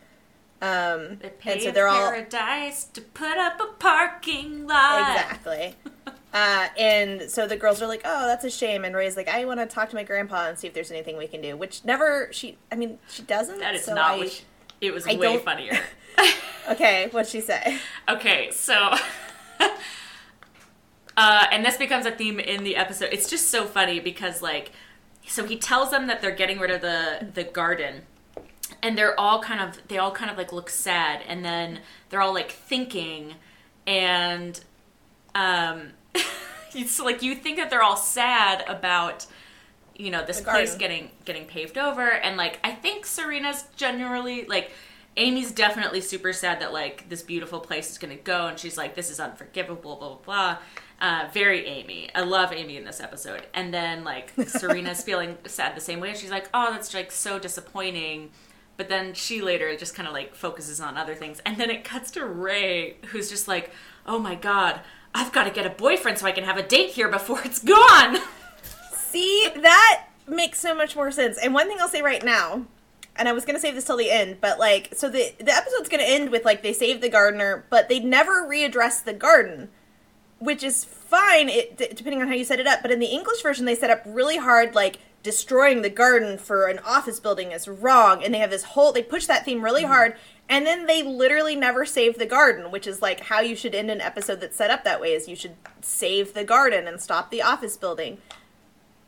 Um, 0.61 1.19
they 1.19 1.53
and 1.53 1.63
so 1.63 1.71
they're 1.71 1.87
all 1.87 2.11
paradise 2.11 2.85
to 2.85 3.03
put 3.03 3.37
up 3.37 3.61
a 3.61 3.75
parking 3.79 4.67
lot 4.67 5.11
Exactly. 5.11 5.75
uh, 6.33 6.69
and 6.79 7.31
so 7.31 7.47
the 7.47 7.57
girls 7.57 7.83
are 7.83 7.87
like, 7.87 8.01
"Oh, 8.07 8.27
that's 8.27 8.43
a 8.45 8.51
shame." 8.51 8.83
And 8.83 8.97
Ray's 8.97 9.19
like, 9.19 9.29
"I 9.29 9.45
want 9.45 9.61
to 9.61 9.67
talk 9.67 9.91
to 9.91 9.97
my 9.97 10.03
grandpa 10.03 10.49
and 10.49 10.59
see 10.59 10.67
if 10.67 10.73
there's 10.73 10.91
anything 10.91 11.19
we 11.19 11.27
can 11.27 11.43
do." 11.43 11.59
Which 11.59 11.85
never 11.85 12.31
she. 12.33 12.57
I 12.73 12.77
mean, 12.77 12.99
she 13.11 13.23
doesn't. 13.23 13.59
that 13.59 13.75
is 13.75 13.85
so 13.85 13.95
not 13.95 14.13
I- 14.13 14.19
what 14.19 14.31
she, 14.31 14.45
it 14.81 14.93
was 14.93 15.07
I 15.07 15.15
way 15.15 15.35
don't- 15.35 15.45
funnier 15.45 15.79
Okay, 16.69 17.07
what'd 17.13 17.31
she 17.31 17.41
say? 17.41 17.79
Okay, 18.09 18.51
so 18.51 18.75
uh, 21.17 21.47
and 21.53 21.65
this 21.65 21.77
becomes 21.77 22.07
a 22.07 22.11
theme 22.11 22.41
in 22.41 22.65
the 22.65 22.77
episode. 22.77 23.11
It's 23.13 23.31
just 23.31 23.51
so 23.51 23.65
funny 23.67 24.01
because 24.01 24.43
like 24.43 24.73
so 25.27 25.45
he 25.45 25.57
tells 25.57 25.91
them 25.91 26.07
that 26.09 26.21
they're 26.21 26.35
getting 26.35 26.59
rid 26.59 26.71
of 26.71 26.81
the 26.81 27.29
the 27.35 27.45
garden 27.45 28.03
and 28.83 28.99
they're 28.99 29.19
all 29.19 29.43
kind 29.43 29.61
of 29.61 29.87
they 29.89 29.99
all 29.99 30.11
kind 30.11 30.31
of 30.31 30.37
like 30.37 30.53
look 30.53 30.69
sad 30.69 31.23
and 31.27 31.45
then 31.45 31.81
they're 32.11 32.21
all 32.21 32.35
like 32.35 32.51
thinking 32.51 33.35
and 33.87 34.61
um 35.35 35.91
it's 36.75 37.01
like 37.01 37.23
you 37.23 37.35
think 37.35 37.57
that 37.59 37.71
they're 37.71 37.83
all 37.83 37.97
sad 37.97 38.65
about 38.69 39.27
you 39.99 40.11
know 40.11 40.25
this 40.25 40.39
The 40.39 40.45
place 40.45 40.71
garden. 40.71 40.79
getting 40.79 41.11
getting 41.25 41.45
paved 41.47 41.79
over. 41.79 42.09
And 42.11 42.37
like 42.37 42.59
i 42.65 42.73
think 42.73 43.07
serena's 43.07 43.65
generally 43.77 44.45
like 44.47 44.71
amy's 45.17 45.51
definitely 45.53 46.01
super 46.03 46.33
sad 46.33 46.61
that 46.61 46.73
like 46.73 47.09
this 47.09 47.23
beautiful 47.23 47.61
place 47.61 47.91
is 47.91 47.99
gonna 47.99 48.17
go. 48.17 48.47
And 48.49 48.59
she's 48.59 48.77
like 48.77 48.95
this 48.95 49.11
is 49.11 49.19
unforgivable 49.21 49.97
blah 49.97 50.09
blah 50.09 50.19
blah. 50.25 50.59
Uh, 50.99 51.29
very 51.33 51.67
amy. 51.67 52.09
I 52.15 52.23
love 52.23 52.53
amy 52.53 52.77
in 52.79 52.85
this 52.85 53.01
episode. 53.01 53.47
And 53.55 53.73
then 53.73 54.05
like 54.05 54.33
serena's 54.47 55.03
feeling 55.03 55.37
sad 55.47 55.77
the 55.77 55.81
same 55.81 56.01
way. 56.01 56.15
She's 56.15 56.31
like 56.31 56.49
oh 56.55 56.71
that's 56.73 56.93
like 56.95 57.11
so 57.13 57.39
disappointing. 57.39 58.31
But 58.77 58.91
then 58.91 59.15
she 59.15 59.41
later 59.41 59.75
just 59.77 59.95
kind 59.95 60.07
of 60.07 60.13
like 60.13 60.35
focuses 60.35 60.81
on 60.81 60.99
other 60.99 61.15
things. 61.15 61.41
And 61.47 61.57
then 61.57 61.71
it 61.71 61.83
cuts 61.85 62.11
to 62.13 62.25
ray 62.27 62.97
who's 63.07 63.31
just 63.31 63.49
like 63.49 63.71
oh 64.07 64.19
my 64.19 64.35
god 64.35 64.81
i've 65.15 65.33
got 65.33 65.45
to 65.45 65.51
get 65.51 65.65
a 65.67 65.71
boyfriend 65.71 66.19
so 66.19 66.27
i 66.27 66.31
can 66.33 66.45
have 66.45 66.59
a 66.59 66.63
date 66.63 66.91
here 66.91 67.09
before 67.09 67.41
it's 67.45 67.59
gone 67.61 68.19
See, 69.11 69.49
that 69.55 70.07
makes 70.29 70.61
so 70.61 70.75
much 70.75 70.97
more 70.97 71.11
sense. 71.11 71.39
And 71.39 71.55
one 71.55 71.69
thing 71.69 71.79
I'll 71.81 71.89
say 71.89 72.03
right 72.03 72.25
now, 72.25 72.67
and 73.17 73.29
I 73.29 73.33
was 73.33 73.45
gonna 73.45 73.61
save 73.61 73.75
this 73.75 73.85
till 73.85 73.97
the 73.97 74.11
end, 74.11 74.39
but 74.41 74.59
like, 74.59 74.93
so 74.95 75.09
the 75.09 75.33
the 75.39 75.55
episode's 75.55 75.89
gonna 75.89 76.03
end 76.03 76.31
with 76.31 76.45
like 76.45 76.63
they 76.63 76.73
save 76.73 77.01
the 77.01 77.09
gardener, 77.09 77.65
but 77.71 77.89
they 77.89 78.01
never 78.01 78.47
readdress 78.47 79.03
the 79.03 79.15
garden. 79.15 79.71
which 80.39 80.63
is 80.63 80.85
fine 80.85 81.49
it, 81.49 81.77
d- 81.79 81.89
depending 81.95 82.21
on 82.21 82.29
how 82.29 82.35
you 82.35 82.45
set 82.45 82.61
it 82.61 82.67
up. 82.67 82.83
But 82.83 82.91
in 82.91 82.99
the 82.99 83.07
English 83.07 83.43
version, 83.43 83.65
they 83.65 83.75
set 83.75 83.91
up 83.91 84.03
really 84.05 84.37
hard, 84.37 84.75
like 84.75 84.99
destroying 85.23 85.83
the 85.83 85.91
garden 85.91 86.39
for 86.39 86.67
an 86.67 86.79
office 86.81 87.19
building 87.21 87.53
is 87.53 87.67
wrong, 87.67 88.23
and 88.23 88.33
they 88.35 88.39
have 88.39 88.51
this 88.51 88.63
whole 88.63 88.93
they 88.93 89.03
push 89.03 89.27
that 89.27 89.45
theme 89.45 89.63
really 89.63 89.83
mm-hmm. 89.83 89.93
hard. 89.93 90.17
And 90.49 90.65
then 90.65 90.87
they 90.87 91.03
literally 91.03 91.57
never 91.57 91.85
save 91.85 92.19
the 92.19 92.27
garden, 92.27 92.71
which 92.71 92.87
is 92.87 93.03
like 93.03 93.21
how 93.21 93.41
you 93.41 93.57
should 93.57 93.75
end 93.75 93.91
an 93.91 94.01
episode 94.01 94.41
that's 94.41 94.57
set 94.57 94.71
up 94.71 94.85
that 94.85 95.01
way 95.01 95.13
is 95.13 95.27
you 95.27 95.35
should 95.35 95.57
save 95.81 96.35
the 96.35 96.45
garden 96.45 96.87
and 96.87 97.01
stop 97.01 97.31
the 97.31 97.43
office 97.43 97.77
building. 97.77 98.19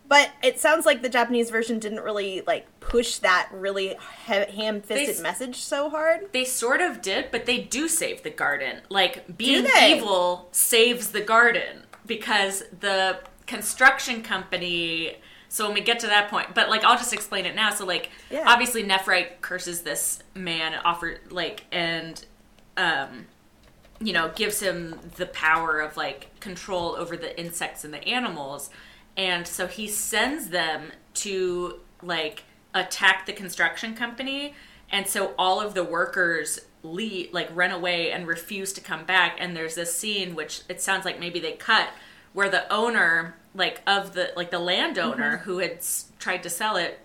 But 0.08 0.30
it 0.42 0.58
sounds 0.58 0.86
like 0.86 1.02
the 1.02 1.10
Japanese 1.10 1.50
version 1.50 1.78
didn't 1.78 2.00
really 2.00 2.42
like 2.46 2.66
push 2.80 3.18
that 3.18 3.50
really 3.52 3.94
ha- 3.94 4.46
ham-fisted 4.50 5.16
They 5.18 5.22
message 5.22 5.56
so 5.56 5.90
hard. 5.90 6.32
They 6.32 6.46
sort 6.46 6.80
of 6.80 7.02
did, 7.02 7.30
but 7.30 7.44
they 7.44 7.58
do 7.58 7.88
save 7.88 8.22
the 8.22 8.30
garden. 8.30 8.80
Like 8.88 9.36
being 9.36 9.66
evil 9.82 10.48
saves 10.50 11.08
the 11.08 11.20
garden 11.20 11.84
because 12.06 12.64
the 12.80 13.20
construction 13.46 14.22
company. 14.22 15.16
So 15.50 15.66
when 15.66 15.74
we 15.74 15.80
get 15.82 15.98
to 16.00 16.06
that 16.06 16.30
point, 16.30 16.54
but 16.54 16.70
like 16.70 16.84
I'll 16.84 16.96
just 16.96 17.12
explain 17.12 17.44
it 17.44 17.54
now. 17.54 17.70
So 17.74 17.84
like 17.84 18.10
Yeah. 18.30 18.44
obviously 18.46 18.82
Nephrite 18.84 19.42
curses 19.42 19.82
this 19.82 20.22
man, 20.34 20.74
offer 20.84 21.18
like 21.30 21.64
and 21.70 22.24
um 22.78 23.26
you 24.00 24.12
know 24.12 24.30
gives 24.34 24.60
him 24.60 24.98
the 25.16 25.26
power 25.26 25.80
of 25.80 25.96
like 25.96 26.28
control 26.40 26.94
over 26.96 27.16
the 27.16 27.38
insects 27.38 27.84
and 27.84 27.92
the 27.92 28.06
animals 28.08 28.70
and 29.18 29.46
so 29.48 29.66
he 29.66 29.88
sends 29.88 30.48
them 30.50 30.92
to 31.14 31.80
like 32.02 32.44
attack 32.72 33.26
the 33.26 33.32
construction 33.32 33.94
company. 33.94 34.54
And 34.90 35.06
so 35.06 35.34
all 35.36 35.60
of 35.60 35.74
the 35.74 35.84
workers 35.84 36.60
leave 36.84 37.34
like 37.34 37.50
run 37.52 37.72
away 37.72 38.12
and 38.12 38.26
refuse 38.26 38.72
to 38.74 38.80
come 38.80 39.04
back. 39.04 39.36
And 39.40 39.56
there's 39.56 39.74
this 39.74 39.92
scene 39.92 40.36
which 40.36 40.62
it 40.68 40.80
sounds 40.80 41.04
like 41.04 41.18
maybe 41.18 41.40
they 41.40 41.52
cut 41.52 41.88
where 42.32 42.48
the 42.48 42.72
owner 42.72 43.36
like 43.54 43.82
of 43.86 44.14
the 44.14 44.32
like 44.36 44.52
the 44.52 44.60
landowner 44.60 45.38
who 45.38 45.58
had 45.58 45.72
s- 45.72 46.12
tried 46.20 46.44
to 46.44 46.50
sell 46.50 46.76
it 46.76 47.00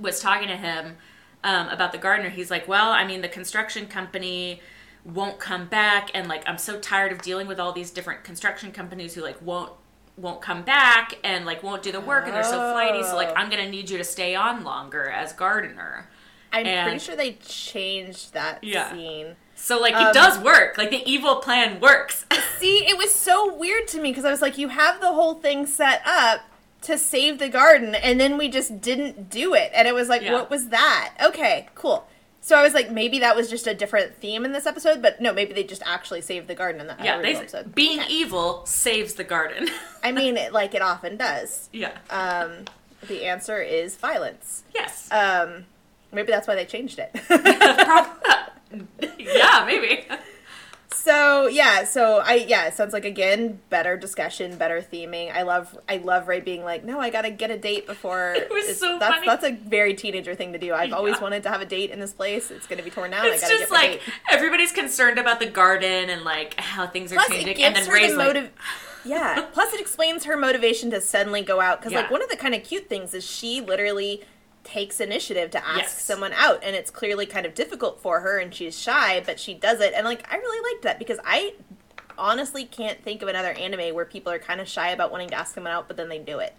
was 0.00 0.18
talking 0.18 0.48
to 0.48 0.56
him 0.56 0.96
um, 1.44 1.68
about 1.68 1.92
the 1.92 1.98
gardener. 1.98 2.30
He's 2.30 2.50
like, 2.50 2.66
"Well, 2.66 2.90
I 2.90 3.06
mean, 3.06 3.20
the 3.20 3.28
construction 3.28 3.86
company 3.86 4.60
won't 5.04 5.38
come 5.38 5.66
back, 5.68 6.10
and 6.12 6.26
like, 6.26 6.42
I'm 6.48 6.58
so 6.58 6.80
tired 6.80 7.12
of 7.12 7.22
dealing 7.22 7.46
with 7.46 7.60
all 7.60 7.72
these 7.72 7.92
different 7.92 8.24
construction 8.24 8.72
companies 8.72 9.14
who 9.14 9.22
like 9.22 9.40
won't 9.40 9.70
won't 10.16 10.40
come 10.40 10.62
back 10.62 11.14
and 11.24 11.44
like 11.44 11.62
won't 11.62 11.82
do 11.82 11.92
the 11.92 12.00
work, 12.00 12.24
and 12.26 12.34
they're 12.34 12.42
so 12.44 12.72
flighty. 12.72 13.02
So 13.02 13.16
like, 13.16 13.28
Oh. 13.28 13.34
I'm 13.36 13.50
gonna 13.50 13.68
need 13.68 13.90
you 13.90 13.98
to 13.98 14.04
stay 14.04 14.34
on 14.34 14.64
longer 14.64 15.08
as 15.10 15.32
gardener. 15.32 16.08
I'm 16.52 16.66
And- 16.66 16.86
pretty 16.88 17.04
sure 17.04 17.16
they 17.16 17.32
changed 17.46 18.32
that 18.32 18.62
Yeah. 18.64 18.90
scene. 18.92 19.36
So 19.54 19.78
like, 19.78 19.94
Um, 19.94 20.06
it 20.08 20.14
does 20.14 20.38
work. 20.38 20.78
Like 20.78 20.90
the 20.90 21.02
evil 21.10 21.36
plan 21.36 21.80
works. 21.80 22.24
See, 22.58 22.86
it 22.88 22.96
was 22.96 23.14
so 23.14 23.52
weird 23.54 23.88
to 23.88 24.00
me 24.00 24.10
because 24.10 24.24
I 24.24 24.30
was 24.30 24.40
like, 24.42 24.56
you 24.58 24.68
have 24.68 25.00
the 25.00 25.12
whole 25.12 25.34
thing 25.34 25.66
set 25.66 26.02
up 26.06 26.40
to 26.82 26.96
save 26.96 27.38
the 27.38 27.48
garden, 27.48 27.94
and 27.94 28.20
then 28.20 28.38
we 28.38 28.48
just 28.48 28.80
didn't 28.80 29.28
do 29.28 29.54
it. 29.54 29.70
And 29.74 29.88
it 29.88 29.94
was 29.94 30.08
like, 30.08 30.22
Yeah. 30.22 30.32
what 30.34 30.50
was 30.50 30.68
that? 30.68 31.12
Okay, 31.22 31.68
cool. 31.74 32.06
So 32.46 32.56
I 32.56 32.62
was 32.62 32.74
like, 32.74 32.92
maybe 32.92 33.18
that 33.18 33.34
was 33.34 33.50
just 33.50 33.66
a 33.66 33.74
different 33.74 34.14
theme 34.20 34.44
in 34.44 34.52
this 34.52 34.66
episode, 34.66 35.02
but 35.02 35.20
no, 35.20 35.32
maybe 35.32 35.52
they 35.52 35.64
just 35.64 35.82
actually 35.84 36.20
saved 36.20 36.46
the 36.46 36.54
garden 36.54 36.80
in 36.80 36.86
that 36.86 37.04
yeah, 37.04 37.20
they, 37.20 37.34
episode. 37.34 37.74
being 37.74 37.98
Okay. 37.98 38.08
evil 38.12 38.64
saves 38.66 39.14
the 39.14 39.24
garden. 39.24 39.68
I 40.04 40.12
mean, 40.12 40.36
it, 40.36 40.52
like 40.52 40.72
it 40.72 40.80
often 40.80 41.16
does. 41.16 41.68
yeah. 41.72 41.98
Um, 42.08 42.66
the 43.08 43.24
answer 43.24 43.60
is 43.60 43.96
violence. 43.96 44.62
yes. 44.72 45.10
Um, 45.10 45.64
maybe 46.12 46.30
that's 46.30 46.46
why 46.46 46.54
they 46.54 46.66
changed 46.66 47.00
it. 47.00 47.10
yeah, 49.18 49.64
maybe. 49.66 50.04
So 51.06 51.46
yeah, 51.46 51.84
so 51.84 52.18
I 52.24 52.34
yeah, 52.48 52.66
it 52.66 52.74
sounds 52.74 52.92
like 52.92 53.04
again 53.04 53.60
better 53.70 53.96
discussion, 53.96 54.56
better 54.58 54.82
theming. 54.82 55.32
I 55.32 55.42
love 55.42 55.78
I 55.88 55.98
love 55.98 56.26
Ray 56.26 56.40
being 56.40 56.64
like, 56.64 56.84
no, 56.84 56.98
I 57.00 57.10
gotta 57.10 57.30
get 57.30 57.50
a 57.52 57.56
date 57.58 57.86
before. 57.86 58.34
It 58.36 58.50
was 58.50 58.64
it's- 58.64 58.80
so 58.80 58.98
that's 58.98 59.14
funny. 59.14 59.26
that's 59.26 59.44
a 59.44 59.52
very 59.52 59.94
teenager 59.94 60.34
thing 60.34 60.52
to 60.52 60.58
do. 60.58 60.74
I've 60.74 60.92
always 60.92 61.20
wanted 61.20 61.44
to 61.44 61.48
have 61.48 61.60
a 61.60 61.64
date 61.64 61.90
in 61.90 62.00
this 62.00 62.12
place. 62.12 62.50
It's 62.50 62.66
gonna 62.66 62.82
be 62.82 62.90
torn 62.90 63.12
down. 63.12 63.26
It's 63.26 63.44
I 63.44 63.46
gotta 63.48 63.58
just 63.60 63.70
get 63.70 63.80
like 63.80 63.90
date. 63.92 64.00
everybody's 64.30 64.72
concerned 64.72 65.18
about 65.20 65.38
the 65.38 65.46
garden 65.46 66.10
and 66.10 66.24
like 66.24 66.58
how 66.58 66.86
things 66.88 67.12
are 67.12 67.16
Plus, 67.16 67.28
it 67.30 67.32
changing, 67.34 67.56
gives 67.56 67.66
and 67.66 67.76
then 67.76 67.86
her 67.86 67.92
Ray's 67.94 68.10
the 68.12 68.16
like, 68.18 68.52
yeah. 69.04 69.46
Plus, 69.52 69.72
it 69.74 69.80
explains 69.80 70.24
her 70.24 70.36
motivation 70.36 70.90
to 70.90 71.00
suddenly 71.00 71.42
go 71.42 71.60
out 71.60 71.78
because, 71.78 71.92
Yeah. 71.92 72.00
like, 72.00 72.10
one 72.10 72.22
of 72.22 72.28
the 72.28 72.36
kind 72.36 72.54
of 72.56 72.64
cute 72.64 72.88
things 72.88 73.14
is 73.14 73.24
she 73.24 73.60
literally 73.60 74.24
takes 74.66 75.00
initiative 75.00 75.50
to 75.52 75.66
ask 75.66 75.78
Yes. 75.78 76.02
someone 76.02 76.32
out, 76.34 76.62
and 76.62 76.76
it's 76.76 76.90
clearly 76.90 77.24
kind 77.24 77.46
of 77.46 77.54
difficult 77.54 78.00
for 78.00 78.20
her, 78.20 78.38
and 78.38 78.52
she's 78.54 78.78
shy, 78.78 79.22
but 79.24 79.40
she 79.40 79.54
does 79.54 79.80
it, 79.80 79.94
and 79.94 80.04
like, 80.04 80.30
I 80.30 80.36
really 80.36 80.72
liked 80.74 80.82
that 80.84 80.98
because 80.98 81.18
I 81.24 81.54
honestly 82.18 82.64
can't 82.64 83.02
think 83.02 83.22
of 83.22 83.28
another 83.28 83.50
anime 83.52 83.94
where 83.94 84.04
people 84.04 84.32
are 84.32 84.38
kind 84.38 84.60
of 84.60 84.68
shy 84.68 84.88
about 84.90 85.10
wanting 85.12 85.28
to 85.30 85.34
ask 85.36 85.54
someone 85.54 85.72
out, 85.72 85.86
but 85.88 85.96
then 85.96 86.08
they 86.08 86.18
do 86.18 86.38
it. 86.40 86.54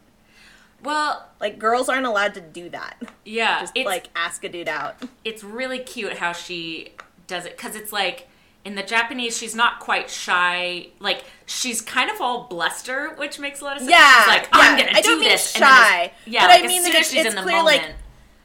well, 0.83 1.27
Like, 1.39 1.57
girls 1.59 1.89
aren't 1.89 2.05
allowed 2.05 2.33
to 2.35 2.41
do 2.41 2.69
that. 2.69 2.95
yeah, 3.25 3.59
Just 3.61 3.75
like 3.77 4.07
ask 4.15 4.43
a 4.43 4.49
dude 4.49 4.67
out. 4.69 4.95
it's 5.25 5.43
really 5.43 5.79
cute 5.79 6.13
how 6.17 6.31
she 6.33 6.93
does 7.27 7.45
it 7.45 7.57
because 7.57 7.75
it's 7.75 7.91
like 7.91 8.27
in 8.67 8.75
the 8.75 8.83
Japanese, 8.83 9.37
she's 9.37 9.55
not 9.55 9.79
quite 9.79 10.09
shy. 10.09 10.87
Like 10.99 11.23
she's 11.45 11.81
kind 11.81 12.11
of 12.11 12.19
all 12.21 12.43
bluster, 12.49 13.13
which 13.15 13.39
makes 13.39 13.61
a 13.61 13.63
lot 13.65 13.77
of 13.77 13.79
sense. 13.81 13.91
Yeah, 13.91 14.19
she's 14.19 14.27
like, 14.27 14.49
I'm 14.51 14.77
gonna 14.77 14.91
I 14.93 15.01
do 15.01 15.09
don't 15.09 15.19
mean 15.21 15.29
this. 15.29 15.51
shy, 15.51 16.11
yeah, 16.25 16.41
but 16.41 16.49
like, 16.49 16.63
I 16.63 16.67
mean 16.67 16.79
as 16.81 16.85
soon 16.85 16.95
as 16.97 17.11
she's 17.11 17.25
in 17.25 17.35
the 17.35 17.41
clear, 17.41 17.63
like, 17.63 17.81
moment. 17.81 17.97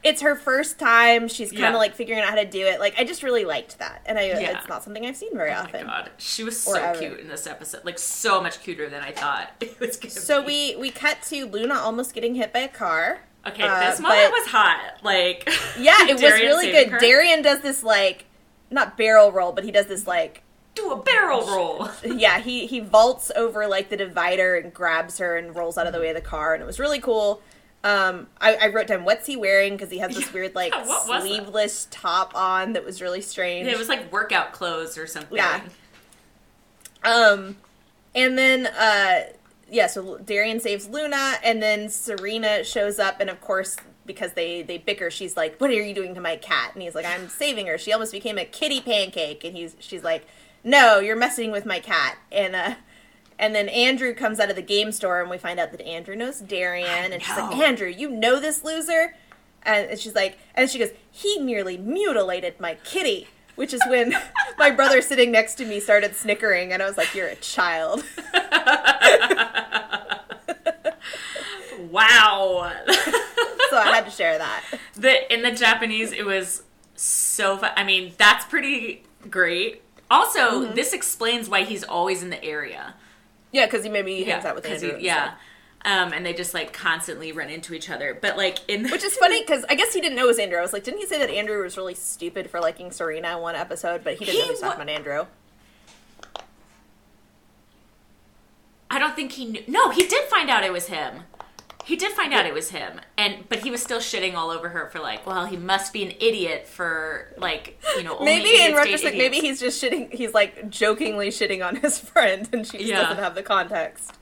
It's 0.05 0.21
her 0.21 0.35
first 0.35 0.79
time. 0.79 1.29
She's 1.29 1.49
kind 1.51 1.63
of 1.63 1.71
Yeah. 1.73 1.77
like 1.77 1.95
figuring 1.95 2.19
out 2.21 2.27
how 2.27 2.35
to 2.35 2.43
do 2.43 2.65
it. 2.65 2.77
Like, 2.81 2.93
I 2.99 3.05
just 3.05 3.23
really 3.23 3.45
liked 3.45 3.79
that, 3.79 4.01
and 4.05 4.19
I 4.19 4.23
Yeah. 4.27 4.57
it's 4.57 4.67
not 4.67 4.83
something 4.83 5.05
I've 5.05 5.15
seen 5.15 5.33
very 5.33 5.51
Oh 5.51 5.53
my 5.53 5.59
often. 5.61 5.85
god, 5.87 6.09
she 6.17 6.43
was 6.43 6.59
so 6.61 6.73
ever. 6.75 6.99
cute 6.99 7.19
in 7.21 7.27
this 7.29 7.47
episode. 7.47 7.85
Like 7.85 7.97
so 7.99 8.41
much 8.41 8.61
cuter 8.61 8.89
than 8.89 9.01
I 9.01 9.11
thought 9.13 9.51
it 9.61 9.79
was 9.79 9.95
gonna 9.97 10.11
So 10.11 10.41
be. 10.41 10.75
we 10.75 10.81
we 10.81 10.89
cut 10.91 11.21
to 11.29 11.45
Luna 11.45 11.75
almost 11.75 12.13
getting 12.13 12.35
hit 12.35 12.51
by 12.51 12.59
a 12.59 12.67
car. 12.67 13.21
Okay, 13.47 13.63
uh, 13.63 13.89
this 13.91 13.99
moment 14.01 14.31
was 14.31 14.47
hot. 14.47 14.79
Like 15.03 15.47
Yeah, 15.77 15.95
it 16.07 16.13
was 16.13 16.21
really 16.21 16.71
good. 16.71 16.89
her. 16.89 16.99
Darian 16.99 17.41
does 17.41 17.59
this 17.61 17.81
like 17.83 18.25
not 18.73 18.97
barrel 18.97 19.31
roll, 19.31 19.51
but 19.51 19.63
he 19.63 19.71
does 19.71 19.85
this 19.85 20.07
like 20.07 20.43
do 20.75 20.91
a 20.91 21.01
barrel 21.01 21.45
roll. 21.45 21.89
yeah, 22.05 22.39
he 22.39 22.65
he 22.65 22.79
vaults 22.79 23.31
over 23.35 23.67
like 23.67 23.89
the 23.89 23.97
divider 23.97 24.55
and 24.55 24.73
grabs 24.73 25.19
her 25.19 25.37
and 25.37 25.55
rolls 25.55 25.77
out 25.77 25.87
of 25.87 25.93
the 25.93 25.99
way 25.99 26.09
of 26.09 26.15
the 26.15 26.21
car, 26.21 26.53
and 26.53 26.61
it 26.63 26.65
was 26.65 26.79
really 26.79 26.99
cool. 26.99 27.41
Um, 27.85 28.27
I, 28.39 28.55
I 28.55 28.67
wrote 28.67 28.87
down 28.87 29.03
what's 29.03 29.27
he 29.27 29.35
wearing 29.35 29.73
because 29.73 29.91
he 29.91 29.97
has 29.99 30.15
this 30.15 30.31
weird 30.33 30.55
like 30.55 30.73
Yeah, 30.73 30.85
what 30.87 31.07
was 31.07 31.07
that? 31.07 31.21
sleeveless 31.21 31.87
top 31.91 32.33
on 32.35 32.73
that 32.73 32.85
was 32.85 33.01
really 33.01 33.21
strange. 33.21 33.67
It 33.67 33.77
was 33.77 33.89
like 33.89 34.11
workout 34.11 34.53
clothes 34.53 34.97
or 34.97 35.05
something. 35.05 35.37
Yeah. 35.37 35.61
Um, 37.03 37.57
and 38.15 38.37
then 38.37 38.67
uh, 38.67 39.23
yeah, 39.69 39.87
so 39.87 40.17
Darian 40.19 40.59
saves 40.59 40.87
Luna, 40.87 41.35
and 41.43 41.61
then 41.61 41.89
Serena 41.89 42.63
shows 42.63 42.99
up, 42.99 43.19
and 43.19 43.29
of 43.29 43.41
course 43.41 43.75
because 44.05 44.33
they 44.33 44.61
they 44.61 44.77
bicker, 44.77 45.09
she's 45.09 45.37
like, 45.37 45.59
"What 45.59 45.69
are 45.69 45.73
you 45.73 45.93
doing 45.93 46.15
to 46.15 46.21
my 46.21 46.35
cat?" 46.35 46.71
And 46.73 46.81
he's 46.83 46.95
like, 46.95 47.05
"I'm 47.05 47.29
saving 47.29 47.67
her. 47.67 47.77
She 47.77 47.93
almost 47.93 48.11
became 48.11 48.37
a 48.37 48.45
kitty 48.45 48.81
pancake." 48.81 49.43
And 49.43 49.55
he's 49.55 49.75
she's 49.79 50.03
like, 50.03 50.25
"No, 50.63 50.99
you're 50.99 51.15
messing 51.15 51.51
with 51.51 51.65
my 51.65 51.79
cat." 51.79 52.17
And 52.31 52.55
uh. 52.55 52.75
And 53.39 53.55
then 53.55 53.67
Andrew 53.67 54.13
comes 54.13 54.39
out 54.39 54.51
of 54.51 54.55
the 54.55 54.61
game 54.61 54.91
store, 54.91 55.19
and 55.19 55.27
we 55.29 55.39
find 55.39 55.59
out 55.59 55.71
that 55.71 55.81
Andrew 55.81 56.15
knows 56.15 56.39
Darian, 56.39 57.11
and 57.11 57.21
she's 57.21 57.35
like, 57.35 57.57
"Andrew, 57.57 57.87
you 57.87 58.07
know 58.07 58.39
this 58.39 58.63
loser?" 58.63 59.15
And 59.63 59.89
and 59.89 59.99
she's 59.99 60.13
like, 60.13 60.37
and 60.53 60.69
she 60.69 60.77
goes, 60.77 60.91
"He 61.09 61.39
nearly 61.39 61.75
mutilated 61.77 62.59
my 62.59 62.75
kitty," 62.83 63.27
which 63.55 63.73
is 63.73 63.81
when 63.89 64.13
my 64.59 64.69
brother 64.69 65.01
sitting 65.01 65.31
next 65.31 65.55
to 65.55 65.65
me 65.65 65.79
started 65.79 66.15
snickering, 66.15 66.71
and 66.71 66.83
I 66.83 66.85
was 66.85 66.95
like, 66.95 67.15
"You're 67.15 67.27
a 67.27 67.35
child." 67.35 68.03
Wow. 71.93 72.71
so 73.69 73.77
I 73.77 73.91
had 73.93 74.05
to 74.05 74.11
share 74.11 74.37
that. 74.39 74.63
the 74.95 75.31
in 75.33 75.43
the 75.43 75.51
Japanese, 75.51 76.11
it 76.11 76.25
was 76.25 76.63
so 76.95 77.57
fun. 77.57 77.71
I 77.75 77.83
mean, 77.83 78.13
that's 78.17 78.45
pretty 78.45 79.03
great. 79.29 79.81
Also, 80.11 80.39
Mm-hmm. 80.65 80.75
this 80.75 80.91
explains 80.93 81.47
why 81.49 81.63
he's 81.63 81.83
always 81.83 82.23
in 82.23 82.29
the 82.31 82.43
area. 82.43 82.95
Yeah, 83.51 83.65
because 83.67 83.83
he 83.83 83.89
maybe 83.89 84.23
hangs 84.23 84.43
Yeah, 84.43 84.49
out 84.49 84.55
with 84.55 84.65
Andrew. 84.65 84.97
he- 84.97 85.05
yeah. 85.05 85.33
Um, 85.85 86.13
and 86.13 86.25
they 86.25 86.33
just 86.33 86.53
like 86.53 86.71
constantly 86.73 87.31
run 87.33 87.49
into 87.49 87.73
each 87.73 87.89
other. 87.89 88.17
But 88.19 88.37
like 88.37 88.57
in 88.69 88.89
Which 88.89 89.03
is 89.03 89.15
funny 89.17 89.41
because 89.45 89.65
I 89.69 89.75
guess 89.75 89.93
he 89.93 89.99
didn't 90.01 90.15
know 90.15 90.23
it 90.23 90.27
was 90.27 90.39
Andrew. 90.39 90.57
I 90.57 90.61
was 90.61 90.71
like, 90.73 90.83
didn't 90.85 90.99
he 91.01 91.05
say 91.05 91.19
that 91.19 91.29
Andrew 91.29 91.61
was 91.61 91.77
really 91.77 91.93
stupid 91.93 92.49
for 92.49 92.59
liking 92.61 92.89
Serena 92.91 93.37
one 93.39 93.55
episode? 93.55 94.03
But 94.03 94.13
he 94.15 94.25
didn't 94.25 94.33
He 94.35 94.39
know 94.39 94.45
he 94.45 94.51
was 94.51 94.59
talking 94.61 94.77
wa- 94.79 94.83
about 94.83 94.89
Andrew. 94.95 95.25
I 98.89 98.99
don't 98.99 99.15
think 99.15 99.31
he 99.33 99.45
knew. 99.45 99.63
No, 99.67 99.89
he 99.89 100.07
did 100.07 100.25
find 100.29 100.49
out 100.49 100.63
it 100.63 100.71
was 100.71 100.87
him. 100.87 101.23
He 101.85 101.95
did 101.95 102.13
find 102.13 102.33
out 102.33 102.45
it 102.45 102.53
was 102.53 102.69
him, 102.69 103.01
and 103.17 103.47
but 103.49 103.59
he 103.59 103.69
was 103.71 103.81
still 103.83 103.99
shitting 103.99 104.35
all 104.35 104.49
over 104.49 104.69
her 104.69 104.87
for 104.89 104.99
like, 104.99 105.25
well, 105.27 105.45
he 105.45 105.57
must 105.57 105.91
be 105.93 106.03
an 106.03 106.11
idiot 106.19 106.67
for 106.67 107.33
like, 107.37 107.81
you 107.97 108.03
know, 108.03 108.17
only 108.17 108.37
Maybe 108.37 108.61
in 108.61 108.73
retrospect, 108.75 109.17
maybe 109.17 109.37
he's 109.39 109.59
just 109.59 109.83
shitting. 109.83 110.13
He's 110.13 110.33
like 110.33 110.69
jokingly 110.69 111.27
shitting 111.29 111.65
on 111.65 111.75
his 111.75 111.99
friend, 112.11 112.47
and 112.53 112.65
she 112.65 112.85
Yeah. 112.85 113.01
doesn't 113.01 113.17
have 113.23 113.35
the 113.35 113.43
context. 113.43 114.13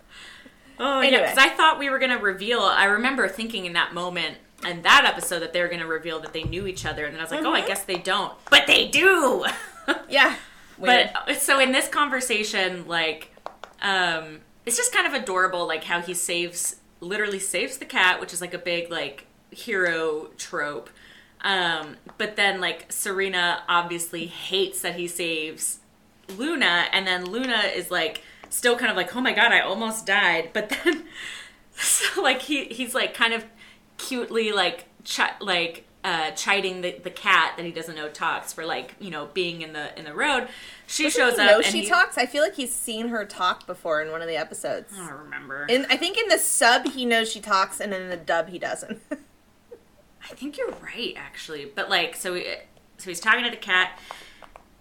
Oh 0.79 0.99
Anyway. 0.99 1.13
yeah, 1.21 1.31
because 1.31 1.37
I 1.37 1.49
thought 1.49 1.77
we 1.77 1.89
were 1.91 1.99
gonna 1.99 2.17
reveal. 2.17 2.61
I 2.61 2.85
remember 2.85 3.27
thinking 3.27 3.65
in 3.65 3.73
that 3.73 3.93
moment 3.93 4.37
in 4.67 4.81
that 4.83 5.05
episode 5.05 5.39
that 5.39 5.53
they 5.53 5.61
were 5.61 5.67
gonna 5.67 5.85
reveal 5.87 6.19
that 6.21 6.33
they 6.33 6.43
knew 6.43 6.65
each 6.67 6.85
other, 6.85 7.05
and 7.05 7.13
then 7.13 7.19
I 7.19 7.23
was 7.23 7.31
like, 7.31 7.43
oh, 7.43 7.53
I 7.53 7.61
Mhm. 7.61 7.67
guess 7.67 7.83
they 7.83 7.97
don't, 7.97 8.33
but 8.49 8.65
they 8.67 8.87
do. 8.87 9.45
Yeah, 10.09 10.35
Weird. 10.77 11.09
but 11.25 11.41
so 11.41 11.59
in 11.59 11.71
this 11.71 11.87
conversation, 11.87 12.87
like, 12.87 13.33
Um, 13.81 14.41
it's 14.65 14.77
just 14.77 14.93
kind 14.93 15.07
of 15.07 15.13
adorable, 15.13 15.65
like 15.67 15.83
how 15.83 16.01
he 16.01 16.13
saves, 16.13 16.75
literally 17.01 17.39
saves 17.39 17.77
the 17.77 17.85
cat, 17.85 18.21
which 18.21 18.33
is 18.33 18.39
like 18.39 18.53
a 18.53 18.59
big 18.59 18.89
like 18.89 19.25
hero 19.49 20.29
trope. 20.37 20.89
Um, 21.41 21.97
but 22.17 22.35
then 22.35 22.61
like 22.61 22.91
Serena 22.91 23.63
obviously 23.67 24.27
hates 24.27 24.81
that 24.81 24.95
he 24.95 25.07
saves 25.07 25.79
Luna, 26.37 26.85
and 26.93 27.05
then 27.05 27.25
Luna 27.25 27.63
is 27.75 27.91
like 27.91 28.23
still 28.49 28.77
kind 28.77 28.91
of 28.91 28.95
like, 28.95 29.15
oh 29.15 29.21
my 29.21 29.33
god, 29.33 29.51
I 29.51 29.59
almost 29.59 30.05
died. 30.05 30.51
But 30.53 30.69
then, 30.69 31.05
so 31.75 32.21
like 32.21 32.43
he 32.43 32.65
he's 32.65 32.93
like 32.93 33.13
kind 33.13 33.33
of 33.33 33.45
cutely 33.97 34.51
like 34.51 34.85
ch- 35.03 35.19
like 35.39 35.85
uh, 36.03 36.31
chiding 36.31 36.81
the, 36.81 36.97
the 37.03 37.09
cat 37.11 37.53
that 37.57 37.65
he 37.65 37.71
doesn't 37.71 37.95
know 37.95 38.09
talks 38.09 38.51
for 38.53 38.65
like 38.65 38.95
you 38.99 39.11
know 39.11 39.29
being 39.33 39.61
in 39.61 39.73
the 39.73 39.97
in 39.97 40.05
the 40.05 40.13
road. 40.13 40.47
She 40.87 41.03
Doesn't 41.03 41.19
shows 41.21 41.35
he 41.37 41.41
up. 41.45 41.51
know 41.51 41.57
and 41.57 41.65
she 41.65 41.81
he- 41.81 41.87
talks. 41.87 42.17
I 42.17 42.25
feel 42.25 42.41
like 42.43 42.55
he's 42.55 42.73
seen 42.73 43.09
her 43.09 43.23
talk 43.25 43.65
before 43.67 44.01
in 44.01 44.11
one 44.11 44.21
of 44.21 44.27
the 44.27 44.35
episodes. 44.37 44.91
I 44.97 45.07
don't 45.09 45.19
remember. 45.19 45.65
In 45.69 45.85
I 45.89 45.97
think 45.97 46.17
in 46.17 46.27
the 46.27 46.37
sub 46.39 46.87
he 46.87 47.05
knows 47.05 47.31
she 47.31 47.39
talks, 47.39 47.79
and 47.79 47.93
in 47.93 48.09
the 48.09 48.17
dub 48.17 48.49
he 48.49 48.57
doesn't. 48.59 48.99
I 49.11 50.33
think 50.33 50.57
you're 50.57 50.71
right, 50.81 51.13
actually. 51.17 51.65
But 51.73 51.89
like, 51.89 52.15
so 52.15 52.33
he, 52.35 52.45
so 52.97 53.09
he's 53.09 53.19
talking 53.19 53.43
to 53.43 53.49
the 53.49 53.55
cat, 53.57 53.97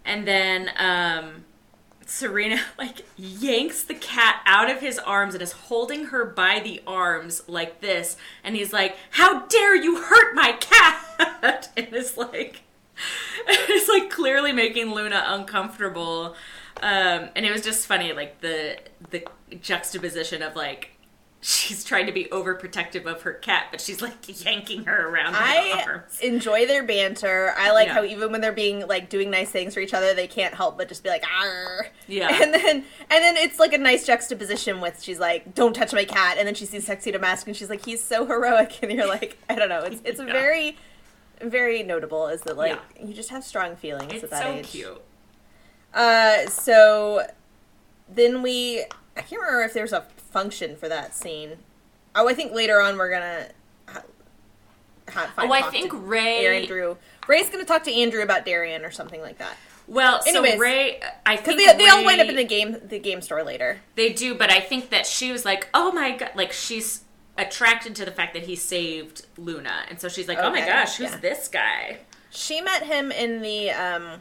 and 0.05 0.27
then 0.27 0.71
um, 0.77 1.45
Serena 2.11 2.61
like 2.79 3.07
yanks 3.17 3.85
the 3.85 3.95
cat 3.95 4.43
out 4.45 4.69
of 4.69 4.81
his 4.81 4.99
arms 4.99 5.35
and 5.35 5.43
is 5.43 5.53
holding 5.53 6.07
her 6.07 6.25
by 6.25 6.61
the 6.61 6.83
arms 6.87 7.43
like 7.47 7.81
this, 7.81 8.17
and 8.43 8.57
he's 8.57 8.73
like, 8.73 8.97
"How 9.13 9.47
dare 9.47 9.77
you 9.77 10.03
hurt 10.03 10.35
my 10.35 10.53
cat!" 10.53 11.71
and 11.77 11.89
it's 11.93 12.17
like, 12.17 12.63
it's 13.47 13.89
like 13.89 14.11
clearly 14.11 14.53
making 14.53 14.93
Luna 14.93 15.25
uncomfortable. 15.29 16.35
Um, 16.83 17.29
and 17.37 17.47
it 17.47 17.53
was 17.53 17.63
just 17.63 17.87
funny, 17.87 18.13
like 18.13 18.41
the 18.41 18.79
the 19.11 19.25
juxtaposition 19.61 20.43
of 20.43 20.57
like 20.57 20.91
she's 21.43 21.85
trying 21.85 22.05
to 22.07 22.13
be 22.13 22.25
overprotective 22.27 23.07
of 23.07 23.23
her 23.23 23.33
cat, 23.33 23.69
but 23.71 23.81
she's 23.81 24.03
like 24.03 24.13
yanking 24.45 24.85
her 24.85 25.09
around 25.09 25.35
I 25.37 26.01
enjoy 26.23 26.67
their 26.67 26.83
banter. 26.83 27.55
I 27.57 27.73
like 27.73 27.87
Yeah. 27.87 27.95
how 27.95 28.05
even 28.05 28.31
when 28.31 28.41
they're 28.43 28.53
being 28.53 28.87
like 28.87 29.09
doing 29.09 29.31
nice 29.31 29.49
things 29.51 29.73
for 29.73 29.81
each 29.81 29.95
other, 29.95 30.13
they 30.13 30.27
can't 30.27 30.53
help 30.55 30.77
but 30.77 30.89
just 30.89 31.03
be 31.03 31.09
like, 31.09 31.25
"Arr." 31.27 31.89
Yeah. 32.07 32.29
And 32.43 32.53
then 32.53 32.69
and 32.77 32.85
then 33.11 33.37
it's 33.39 33.59
like 33.59 33.73
a 33.73 33.79
nice 33.79 34.05
juxtaposition 34.07 34.81
with 34.81 35.03
she's 35.03 35.19
like, 35.19 35.55
"Don't 35.55 35.73
touch 35.75 35.93
my 35.95 36.05
cat," 36.05 36.37
and 36.39 36.47
then 36.47 36.55
she 36.55 36.67
sees 36.67 36.85
Tuxedo 36.87 37.19
Mask 37.19 37.47
and 37.47 37.57
she's 37.57 37.71
like, 37.71 37.85
"He's 37.85 38.03
so 38.05 38.27
heroic," 38.27 38.79
and 38.83 38.93
you're 38.93 39.09
like, 39.09 39.39
I 39.49 39.55
don't 39.55 39.69
know. 39.71 39.81
It's 39.85 40.03
it's 40.05 40.19
Yeah. 40.27 40.27
very 40.33 40.77
very 41.43 41.83
notable 41.83 42.27
is 42.29 42.43
that 42.43 42.59
like 42.59 42.79
Yeah. 42.97 43.07
you 43.07 43.15
just 43.15 43.31
have 43.31 43.45
strong 43.45 43.77
feelings 43.77 44.13
It's 44.13 44.25
at 44.25 44.31
that 44.31 44.43
so 44.43 44.53
age. 44.53 44.67
cute. 44.67 45.01
Uh, 45.95 46.47
so 46.49 47.27
then 48.09 48.43
we, 48.43 48.85
I 49.17 49.23
can't 49.23 49.41
remember 49.41 49.63
if 49.63 49.73
there's 49.73 49.93
a 49.93 50.05
function 50.31 50.77
for 50.77 50.89
that 50.89 51.15
scene. 51.15 51.59
Oh, 52.15 52.29
I 52.29 52.35
think 52.35 52.53
later 52.53 52.81
on 52.81 52.97
we're 52.97 53.11
gonna. 53.11 53.49
Ha- 53.89 54.03
ha- 55.09 55.33
Oh, 55.39 55.53
I 55.53 55.63
think 55.63 55.93
Ray. 55.95 56.63
Andrew. 56.63 56.97
Ray's 57.29 57.51
gonna 57.51 57.65
talk 57.65 57.85
to 57.85 57.93
Andrew 57.93 58.23
about 58.23 58.45
Darian 58.45 58.85
or 58.85 58.91
something 58.91 59.21
like 59.21 59.39
that. 59.39 59.57
Well, 59.87 60.23
so 60.23 60.31
Anyways. 60.31 60.61
Ray, 60.61 61.01
I 61.27 61.37
think 61.37 61.59
they, 61.59 61.77
they 61.77 61.89
all 61.89 62.05
wind 62.05 62.21
up 62.21 62.29
in 62.29 62.37
the 62.37 62.45
game 62.45 62.77
the 62.85 62.99
game 63.01 63.21
store 63.21 63.43
later. 63.43 63.81
They 63.97 64.13
do, 64.13 64.35
but 64.37 64.51
I 64.51 64.61
think 64.61 64.91
that 64.91 65.05
she 65.05 65.33
was 65.33 65.45
like, 65.45 65.69
"Oh 65.75 65.91
my 65.93 66.17
god!" 66.17 66.31
Like 66.37 66.53
she's 66.53 67.03
attracted 67.37 67.97
to 67.97 68.05
the 68.05 68.13
fact 68.13 68.35
that 68.35 68.45
he 68.45 68.55
saved 68.55 69.27
Luna, 69.37 69.85
and 69.89 70.01
so 70.01 70.09
she's 70.09 70.29
like, 70.29 70.39
"Oh 70.39 70.51
my 70.51 70.61
gosh, 70.61 70.97
who's 70.97 71.11
yeah. 71.11 71.17
this 71.17 71.49
guy?" 71.49 71.99
She 72.31 72.61
met 72.61 72.85
him 72.85 73.11
in 73.11 73.43
the 73.43 73.71
um 73.71 74.21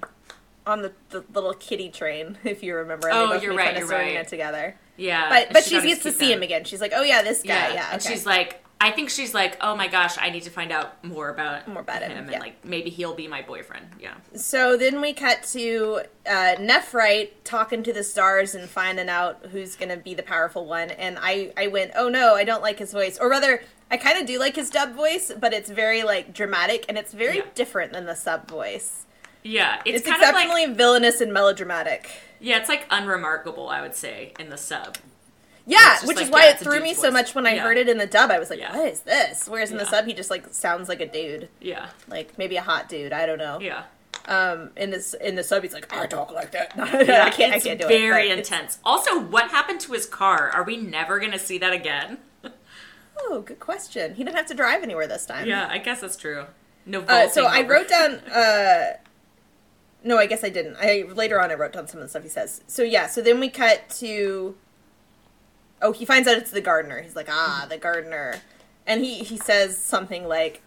on 0.66 0.82
the, 0.82 0.92
the 1.10 1.24
little 1.34 1.54
kitty 1.54 1.89
train, 1.89 2.38
if 2.44 2.63
you 2.63 2.75
remember. 2.75 3.10
Oh, 3.12 3.34
you're 3.34 3.56
right, 3.56 3.78
you're 3.78 3.88
right. 3.88 4.28
together. 4.28 4.75
Yeah, 5.00 5.29
But 5.29 5.53
but 5.53 5.63
she 5.63 5.79
she 5.79 5.88
gets 5.88 6.03
to 6.03 6.12
see 6.12 6.25
cute 6.27 6.32
him 6.38 6.44
again. 6.44 6.63
She's 6.65 6.82
like, 6.82 6.91
oh 6.96 7.03
yeah, 7.03 7.22
this 7.24 7.41
guy. 7.41 7.50
Yeah, 7.70 7.74
Yeah, 7.74 7.89
and 7.94 8.01
she's 8.01 8.25
like, 8.25 8.63
I 8.82 8.91
think 8.91 9.10
she's 9.10 9.34
like, 9.34 9.58
"Oh 9.60 9.75
my 9.75 9.88
gosh, 9.89 10.18
I 10.18 10.29
need 10.29 10.44
to 10.44 10.50
find 10.50 10.72
out 10.72 11.03
more 11.03 11.27
about 11.29 11.68
More 11.68 11.82
about 11.82 12.01
him, 12.01 12.12
and 12.12 12.31
yeah. 12.31 12.40
like 12.40 12.64
maybe 12.64 12.90
he'll 12.90 13.14
be 13.14 13.27
my 13.27 13.42
boyfriend." 13.42 13.85
Yeah, 14.00 14.14
So 14.35 14.77
then 14.77 15.01
we 15.01 15.12
cut 15.12 15.44
to 15.51 16.03
uh, 16.25 16.55
Nephrite 16.59 17.31
talking 17.44 17.83
to 17.83 17.92
the 17.92 18.03
stars 18.05 18.55
and 18.55 18.70
finding 18.70 19.09
out 19.09 19.48
who's 19.51 19.75
going 19.75 19.90
to 19.90 19.98
be 19.98 20.14
the 20.14 20.24
powerful 20.24 20.66
one. 20.66 20.92
And 20.92 21.18
I, 21.20 21.51
I 21.57 21.68
went, 21.68 21.92
oh 21.98 22.07
no, 22.07 22.35
I 22.35 22.46
don't 22.46 22.62
like 22.62 22.79
his 22.79 22.94
voice. 22.94 23.18
Or 23.20 23.29
rather, 23.29 23.62
I 23.92 23.98
kind 23.98 24.18
of 24.18 24.25
do 24.25 24.40
like 24.40 24.55
his 24.55 24.70
dub 24.70 24.94
voice, 24.94 25.29
but 25.38 25.51
it's 25.51 25.70
very 25.70 26.03
like 26.03 26.33
dramatic 26.33 26.85
and 26.88 26.98
it's 26.98 27.12
very 27.14 27.38
Yeah. 27.38 27.46
different 27.55 27.92
than 27.92 28.05
the 28.05 28.16
sub 28.16 28.48
voice. 28.50 29.05
yeah, 29.44 29.81
it's, 29.85 29.98
It's, 30.00 30.07
kind 30.07 30.22
of 30.24 30.29
exceptionally 30.29 30.68
like 30.68 30.77
villainous 30.77 31.20
and 31.20 31.33
melodramatic. 31.33 32.09
Yeah, 32.40 32.58
it's 32.60 32.70
like 32.70 32.86
unremarkable. 32.90 33.70
I 33.70 33.82
would 33.82 33.96
say 33.96 34.34
in 34.40 34.50
the 34.50 34.58
sub. 34.58 34.98
Yeah, 35.66 35.96
It's 35.96 36.06
which 36.08 36.18
like, 36.18 36.25
is 36.25 36.32
why 36.32 36.44
yeah, 36.46 36.50
it 36.52 36.60
threw 36.60 36.80
me 36.80 36.90
dude's 36.90 37.02
so 37.02 37.12
much 37.12 37.36
when 37.36 37.46
I 37.46 37.54
Yeah. 37.56 37.62
heard 37.62 37.78
it 37.78 37.88
in 37.88 38.00
the 38.00 38.08
dub. 38.08 38.32
I 38.32 38.40
was 38.40 38.50
like, 38.50 38.60
what 38.62 38.88
is 38.88 39.02
this? 39.02 39.48
Whereas 39.48 39.70
in 39.72 39.78
the 39.78 39.86
sub, 39.86 40.06
he 40.08 40.14
just 40.14 40.32
like 40.32 40.52
sounds 40.52 40.90
like 40.90 41.00
a 41.00 41.06
dude, 41.08 41.48
Yeah, 41.62 41.90
like 42.08 42.38
maybe 42.40 42.56
a 42.58 42.62
hot 42.64 42.90
dude. 42.90 43.14
I 43.14 43.25
don't 43.28 43.38
know. 43.38 43.60
yeah. 43.62 43.84
Um, 44.28 44.72
in 44.75 44.90
this 44.90 45.14
in 45.16 45.36
the 45.36 45.44
sub, 45.44 45.64
he's 45.64 45.74
like, 45.74 45.92
I 45.96 46.06
talk 46.08 46.32
like 46.32 46.52
that. 46.52 46.74
Yeah, 46.78 47.24
I 47.25 47.30
can't. 47.30 47.54
I 47.54 47.60
can't 47.60 47.80
do 47.80 47.88
very 47.88 48.30
it. 48.30 48.40
it's- 48.40 48.48
intense. 48.52 48.80
Also, 48.84 49.20
what 49.20 49.50
happened 49.52 49.80
to 49.82 49.94
his 49.94 50.06
car? 50.08 50.50
Are 50.50 50.64
we 50.64 50.75
never 50.78 51.20
going 51.20 51.32
to 51.34 51.40
see 51.40 51.58
that 51.60 51.74
again? 51.74 52.18
Oh, 53.22 53.42
good 53.42 53.60
question. 53.60 54.16
He 54.16 54.24
didn't 54.24 54.38
have 54.38 54.46
to 54.46 54.54
drive 54.54 54.82
anywhere 54.82 55.06
this 55.06 55.25
time. 55.25 55.46
yeah, 55.46 55.68
I 55.70 55.78
guess 55.78 56.00
that's 56.00 56.16
true. 56.16 56.46
No. 56.86 57.02
Uh, 57.02 57.28
so 57.28 57.44
vaulting 57.44 57.66
I 57.66 57.68
wrote 57.68 57.90
down. 57.90 58.22
Uh, 58.34 58.94
no, 60.03 60.18
I 60.18 60.25
guess 60.27 60.44
I 60.44 60.50
didn't. 60.50 60.77
I 60.79 61.03
later 61.14 61.42
on 61.42 61.51
I 61.51 61.55
wrote 61.55 61.74
down 61.74 61.88
some 61.88 62.00
of 62.00 62.05
the 62.05 62.09
stuff 62.09 62.24
he 62.24 62.29
says. 62.29 62.62
So 62.68 62.83
yeah. 62.83 63.07
So 63.07 63.22
then 63.22 63.40
we 63.40 63.50
cut 63.50 63.90
to. 64.00 64.55
Oh, 65.81 65.92
he 65.94 66.05
finds 66.05 66.27
out 66.27 66.38
it's 66.38 66.51
the 66.51 66.62
gardener. 66.62 67.01
He's 67.01 67.16
like, 67.16 67.27
ah, 67.29 67.66
the 67.70 67.77
gardener, 67.77 68.35
and 68.88 69.03
he 69.03 69.20
he 69.20 69.38
says 69.38 69.77
something 69.77 70.27
like. 70.27 70.62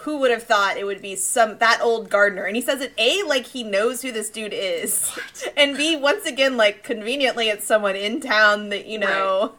Who 0.00 0.18
would 0.18 0.30
have 0.30 0.42
thought 0.42 0.76
it 0.76 0.84
would 0.84 1.00
be 1.00 1.16
some 1.16 1.56
that 1.58 1.80
old 1.80 2.10
gardener? 2.10 2.44
And 2.44 2.54
he 2.54 2.60
says 2.60 2.82
it 2.82 2.92
a 2.98 3.22
like 3.22 3.46
he 3.46 3.62
knows 3.62 4.02
who 4.02 4.12
this 4.12 4.28
dude 4.28 4.52
is, 4.52 5.18
and 5.56 5.78
b 5.78 5.96
once 5.96 6.26
again 6.26 6.58
like 6.58 6.82
conveniently 6.84 7.48
it's 7.48 7.64
someone 7.66 7.96
in 7.96 8.20
town 8.20 8.68
that 8.68 8.84
you 8.84 8.98
know 8.98 9.54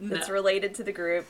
No. 0.00 0.16
that's 0.16 0.28
related 0.28 0.74
to 0.74 0.82
the 0.82 0.90
group. 0.90 1.26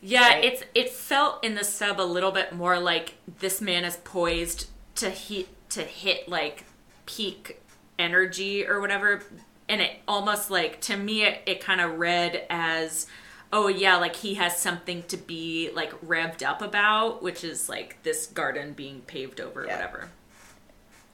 Yeah, 0.00 0.28
Right. 0.28 0.44
it's 0.44 0.62
it 0.72 0.90
felt 0.90 1.42
in 1.42 1.56
the 1.56 1.64
sub 1.64 2.00
a 2.00 2.02
little 2.02 2.30
bit 2.30 2.52
more 2.52 2.78
like 2.78 3.14
this 3.40 3.60
man 3.60 3.84
is 3.84 3.96
poised 3.96 4.68
to 4.94 5.10
hit 5.10 5.48
to 5.74 5.82
hit 5.82 6.28
like 6.28 6.64
peak 7.06 7.60
energy 7.98 8.66
or 8.66 8.80
whatever, 8.80 9.22
and 9.68 9.80
it 9.80 9.92
almost 10.08 10.50
like 10.50 10.80
to 10.82 10.96
me 10.96 11.24
it, 11.24 11.42
it 11.46 11.60
kind 11.60 11.80
of 11.80 11.98
read 11.98 12.44
as 12.50 13.06
oh 13.52 13.68
yeah 13.68 13.96
like 13.96 14.16
he 14.16 14.34
has 14.34 14.56
something 14.58 15.02
to 15.04 15.16
be 15.16 15.70
like 15.74 15.92
revved 16.04 16.42
up 16.44 16.60
about 16.60 17.22
which 17.22 17.44
is 17.44 17.68
like 17.68 18.02
this 18.02 18.26
garden 18.26 18.72
being 18.72 19.00
paved 19.02 19.40
over 19.40 19.62
or 19.62 19.66
Yeah. 19.66 19.76
whatever 19.76 20.08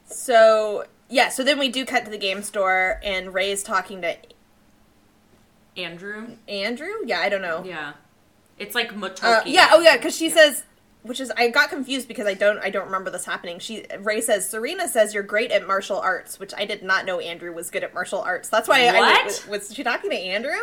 So 0.07 0.85
yeah, 1.09 1.29
so 1.29 1.43
then 1.45 1.59
we 1.59 1.69
do 1.69 1.85
cut 1.85 2.05
to 2.05 2.11
the 2.11 2.19
game 2.19 2.43
store, 2.43 3.01
and 3.03 3.35
Ray 3.35 3.51
is 3.51 3.63
talking 3.65 4.01
to 4.03 4.17
andrew 5.77 6.37
Andrew. 6.49 6.89
Yeah, 7.05 7.21
I 7.21 7.29
don't 7.29 7.43
know. 7.43 7.63
yeah 7.65 7.93
it's 8.59 8.75
like 8.75 8.95
Motoki. 8.95 9.25
Uh, 9.25 9.43
yeah. 9.47 9.69
Oh 9.73 9.81
yeah, 9.81 9.97
because 9.97 10.15
she 10.15 10.29
Yeah. 10.29 10.35
says, 10.35 10.65
which 11.03 11.21
is 11.21 11.31
I 11.37 11.49
got 11.49 11.71
confused 11.71 12.09
because 12.09 12.27
I 12.27 12.35
don't 12.35 12.59
I 12.59 12.71
don't 12.71 12.87
remember 12.87 13.11
this 13.11 13.25
happening. 13.25 13.59
She 13.59 13.87
Ray 14.01 14.21
says 14.21 14.49
Serena 14.49 14.89
says 14.89 15.15
you're 15.15 15.23
great 15.23 15.51
at 15.51 15.67
martial 15.67 15.99
arts, 15.99 16.39
which 16.39 16.53
I 16.57 16.65
did 16.65 16.83
not 16.83 17.05
know 17.07 17.21
Andrew 17.21 17.53
was 17.53 17.71
good 17.71 17.85
at 17.85 17.95
martial 17.95 18.21
arts. 18.21 18.49
That's 18.49 18.69
why 18.69 18.87
I, 18.87 18.89
I 18.97 18.99
What? 19.01 19.25
was, 19.25 19.47
was 19.47 19.75
she 19.75 19.83
talking 19.85 20.11
to 20.11 20.17
Andrew? 20.17 20.59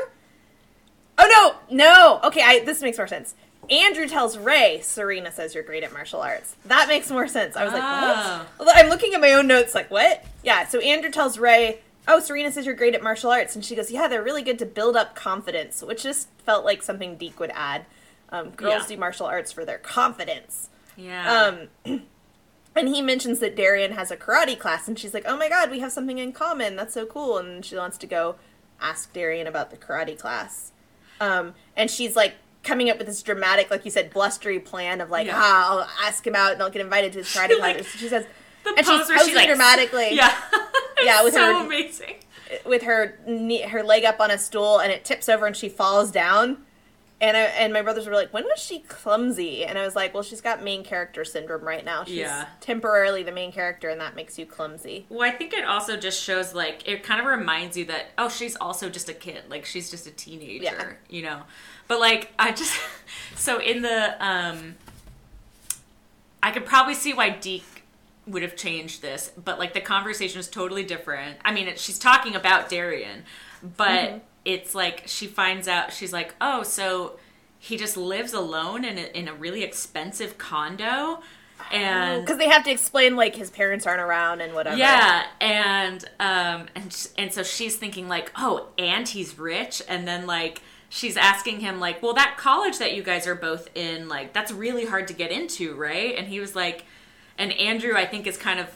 Oh 1.18 1.56
no, 1.70 1.76
no. 1.76 2.20
Okay, 2.28 2.42
I 2.44 2.64
this 2.64 2.82
makes 2.82 2.98
more 2.98 3.08
sense. 3.08 3.36
Andrew 3.70 4.08
tells 4.08 4.38
Ray, 4.38 4.80
Serena 4.82 5.32
says 5.32 5.54
you're 5.54 5.64
great 5.64 5.84
at 5.84 5.92
martial 5.92 6.22
arts. 6.22 6.56
That 6.66 6.88
makes 6.88 7.10
more 7.12 7.28
sense. 7.28 7.56
I 7.58 7.66
was 7.66 7.74
like, 7.74 7.84
Oh. 7.84 8.46
what? 8.58 8.78
I'm 8.78 8.88
looking 8.90 9.14
at 9.14 9.20
my 9.20 9.34
own 9.34 9.48
notes, 9.48 9.76
like, 9.76 9.92
what? 9.92 10.24
Yeah, 10.44 10.66
so 10.68 10.80
Andrew 10.80 11.12
tells 11.12 11.38
Ray, 11.38 11.82
oh, 12.08 12.22
Serena 12.22 12.50
says 12.50 12.66
you're 12.66 12.76
great 12.76 12.96
at 12.96 13.04
martial 13.04 13.30
arts. 13.30 13.56
And 13.56 13.66
she 13.66 13.76
goes, 13.76 13.92
yeah, 13.92 14.08
they're 14.08 14.24
really 14.24 14.42
good 14.44 14.58
to 14.60 14.66
build 14.66 14.96
up 14.96 15.16
confidence, 15.16 15.82
which 15.82 16.04
just 16.04 16.30
felt 16.46 16.64
like 16.64 16.82
something 16.82 17.18
DiC 17.18 17.38
would 17.42 17.52
add. 17.54 17.86
Um, 18.30 18.50
girls 18.52 18.84
Yeah. 18.84 18.96
do 18.96 18.98
martial 18.98 19.26
arts 19.26 19.52
for 19.52 19.64
their 19.66 19.78
confidence. 19.78 20.70
yeah 20.96 21.68
Um, 21.86 22.02
and 22.76 22.88
he 22.90 23.02
mentions 23.02 23.40
that 23.40 23.56
Darian 23.56 23.94
has 23.94 24.12
a 24.12 24.18
karate 24.18 24.58
class, 24.60 24.88
and 24.88 24.98
she's 25.00 25.14
like, 25.14 25.24
"Oh 25.28 25.38
my 25.38 25.50
god, 25.50 25.72
we 25.72 25.80
have 25.80 25.92
something 25.92 26.18
in 26.18 26.32
common. 26.34 26.76
That's 26.76 26.94
so 26.94 27.06
cool." 27.06 27.38
And 27.38 27.64
she 27.66 27.76
wants 27.76 27.98
to 28.00 28.08
go 28.08 28.36
ask 28.82 29.12
Darian 29.14 29.48
about 29.48 29.72
the 29.72 29.78
karate 29.78 30.18
class. 30.20 30.72
Um, 31.20 31.56
and 31.76 31.90
she's 31.90 32.16
like 32.16 32.36
coming 32.64 32.90
up 32.90 32.98
with 32.98 33.08
this 33.08 33.24
dramatic, 33.24 33.72
like 33.72 33.86
you 33.86 33.92
said, 33.92 34.12
blustery 34.12 34.60
plan 34.60 35.00
of 35.02 35.10
like, 35.10 35.26
Yeah. 35.28 35.34
"Ah, 35.38 35.70
I'll 35.72 35.90
ask 36.08 36.26
him 36.28 36.36
out, 36.36 36.52
and 36.54 36.62
I'll 36.62 36.70
get 36.70 36.82
invited 36.82 37.14
to 37.14 37.20
his 37.20 37.28
karate 37.34 37.58
Like, 37.60 37.78
class." 37.78 37.88
She 37.96 38.10
says, 38.10 38.26
the 38.64 38.74
and 38.78 38.86
she's 38.86 39.08
posing 39.10 39.36
like, 39.36 39.48
dramatically 39.48 40.10
yeah 40.16 40.36
Yeah, 41.04 41.24
with 41.24 41.34
so 41.34 41.40
her- 41.60 41.66
amazing 41.66 42.16
with 42.66 42.84
her 42.84 43.18
knee, 43.28 43.62
her 43.62 43.84
leg 43.84 44.04
up 44.06 44.20
on 44.20 44.32
a 44.32 44.38
stool, 44.38 44.80
and 44.80 44.92
it 44.92 45.04
tips 45.06 45.28
over, 45.30 45.46
and 45.46 45.56
she 45.56 45.68
falls 45.70 46.12
down. 46.12 46.64
And 47.20 47.36
I, 47.36 47.42
and 47.42 47.74
my 47.74 47.82
brothers 47.82 48.06
were 48.06 48.14
like, 48.14 48.32
"When 48.32 48.44
was 48.44 48.60
she 48.60 48.80
clumsy?" 48.80 49.66
And 49.66 49.76
I 49.78 49.84
was 49.84 49.96
like, 49.96 50.14
"Well, 50.14 50.22
she's 50.22 50.40
got 50.42 50.64
main 50.64 50.84
character 50.84 51.26
syndrome 51.26 51.64
right 51.64 51.84
now. 51.84 52.04
She's 52.04 52.18
Yeah. 52.18 52.46
temporarily 52.62 53.24
the 53.24 53.32
main 53.32 53.52
character, 53.52 53.90
and 53.90 54.00
that 54.00 54.16
makes 54.16 54.38
you 54.38 54.46
clumsy." 54.46 55.08
Well, 55.10 55.28
I 55.28 55.32
think 55.34 55.52
it 55.54 55.66
also 55.66 55.98
just 55.98 56.22
shows 56.22 56.54
like 56.54 56.88
it 56.88 57.02
kind 57.02 57.20
of 57.20 57.26
reminds 57.26 57.76
you 57.76 57.86
that 57.86 58.08
oh, 58.20 58.30
she's 58.30 58.56
also 58.58 58.88
just 58.90 59.10
a 59.10 59.14
kid. 59.16 59.46
Like 59.50 59.66
she's 59.66 59.90
just 59.90 60.06
a 60.06 60.12
teenager, 60.12 60.64
Yeah. 60.64 60.94
you 61.10 61.24
know. 61.24 61.42
But 61.88 62.00
like 62.00 62.34
I 62.38 62.52
just 62.52 62.80
so 63.36 63.60
in 63.60 63.82
the 63.82 64.24
um 64.24 64.76
I 66.44 66.52
could 66.52 66.66
probably 66.68 66.94
see 66.94 67.14
why 67.14 67.32
DiC 67.32 67.64
would 68.28 68.44
have 68.44 68.56
changed 68.56 69.02
this, 69.02 69.32
but 69.44 69.58
like 69.58 69.74
the 69.74 69.82
conversation 69.82 70.40
is 70.40 70.48
totally 70.50 70.84
different. 70.84 71.38
I 71.44 71.52
mean, 71.52 71.68
it, 71.68 71.80
she's 71.80 71.98
talking 71.98 72.36
about 72.36 72.70
Darian, 72.70 73.24
but 73.76 73.88
Mm-hmm. 73.90 74.18
It's 74.48 74.74
like 74.74 75.04
she 75.06 75.28
finds 75.28 75.68
out 75.68 75.92
she's 75.94 76.14
like, 76.14 76.34
"Oh, 76.42 76.64
so 76.64 77.20
he 77.60 77.78
just 77.78 77.98
lives 77.98 78.34
alone 78.34 78.86
in 78.86 78.98
a, 78.98 79.06
in 79.18 79.28
a 79.28 79.34
really 79.34 79.62
expensive 79.64 80.38
condo." 80.38 81.22
And 81.72 82.24
Because 82.24 82.38
they 82.38 82.48
have 82.48 82.64
to 82.64 82.72
explain 82.72 83.16
like 83.16 83.36
his 83.36 83.50
parents 83.50 83.86
aren't 83.86 84.00
around 84.02 84.42
and 84.42 84.54
whatever. 84.54 84.78
yeah, 84.78 85.26
and 85.42 86.04
um, 86.20 86.68
and 86.76 87.08
and 87.18 87.34
so 87.34 87.44
she's 87.44 87.76
thinking 87.76 88.08
like, 88.08 88.32
oh, 88.38 88.68
and 88.78 89.08
he's 89.08 89.38
rich, 89.38 89.82
and 89.90 90.08
then 90.08 90.26
like 90.28 90.62
she's 90.90 91.18
asking 91.18 91.60
him 91.60 91.80
like, 91.80 92.02
well, 92.02 92.14
that 92.14 92.38
college 92.38 92.78
that 92.78 92.94
you 92.96 93.04
guys 93.04 93.28
are 93.28 93.36
both 93.36 93.68
in, 93.76 94.08
like, 94.08 94.32
that's 94.32 94.54
really 94.54 94.86
hard 94.86 95.06
to 95.10 95.14
get 95.14 95.32
into, 95.32 95.76
right? 95.76 96.16
And 96.18 96.28
he 96.28 96.40
was 96.40 96.56
like, 96.56 96.86
and 97.38 97.52
Andrew, 97.52 97.94
I 97.98 98.06
think, 98.06 98.26
is 98.26 98.38
kind 98.38 98.58
of 98.60 98.68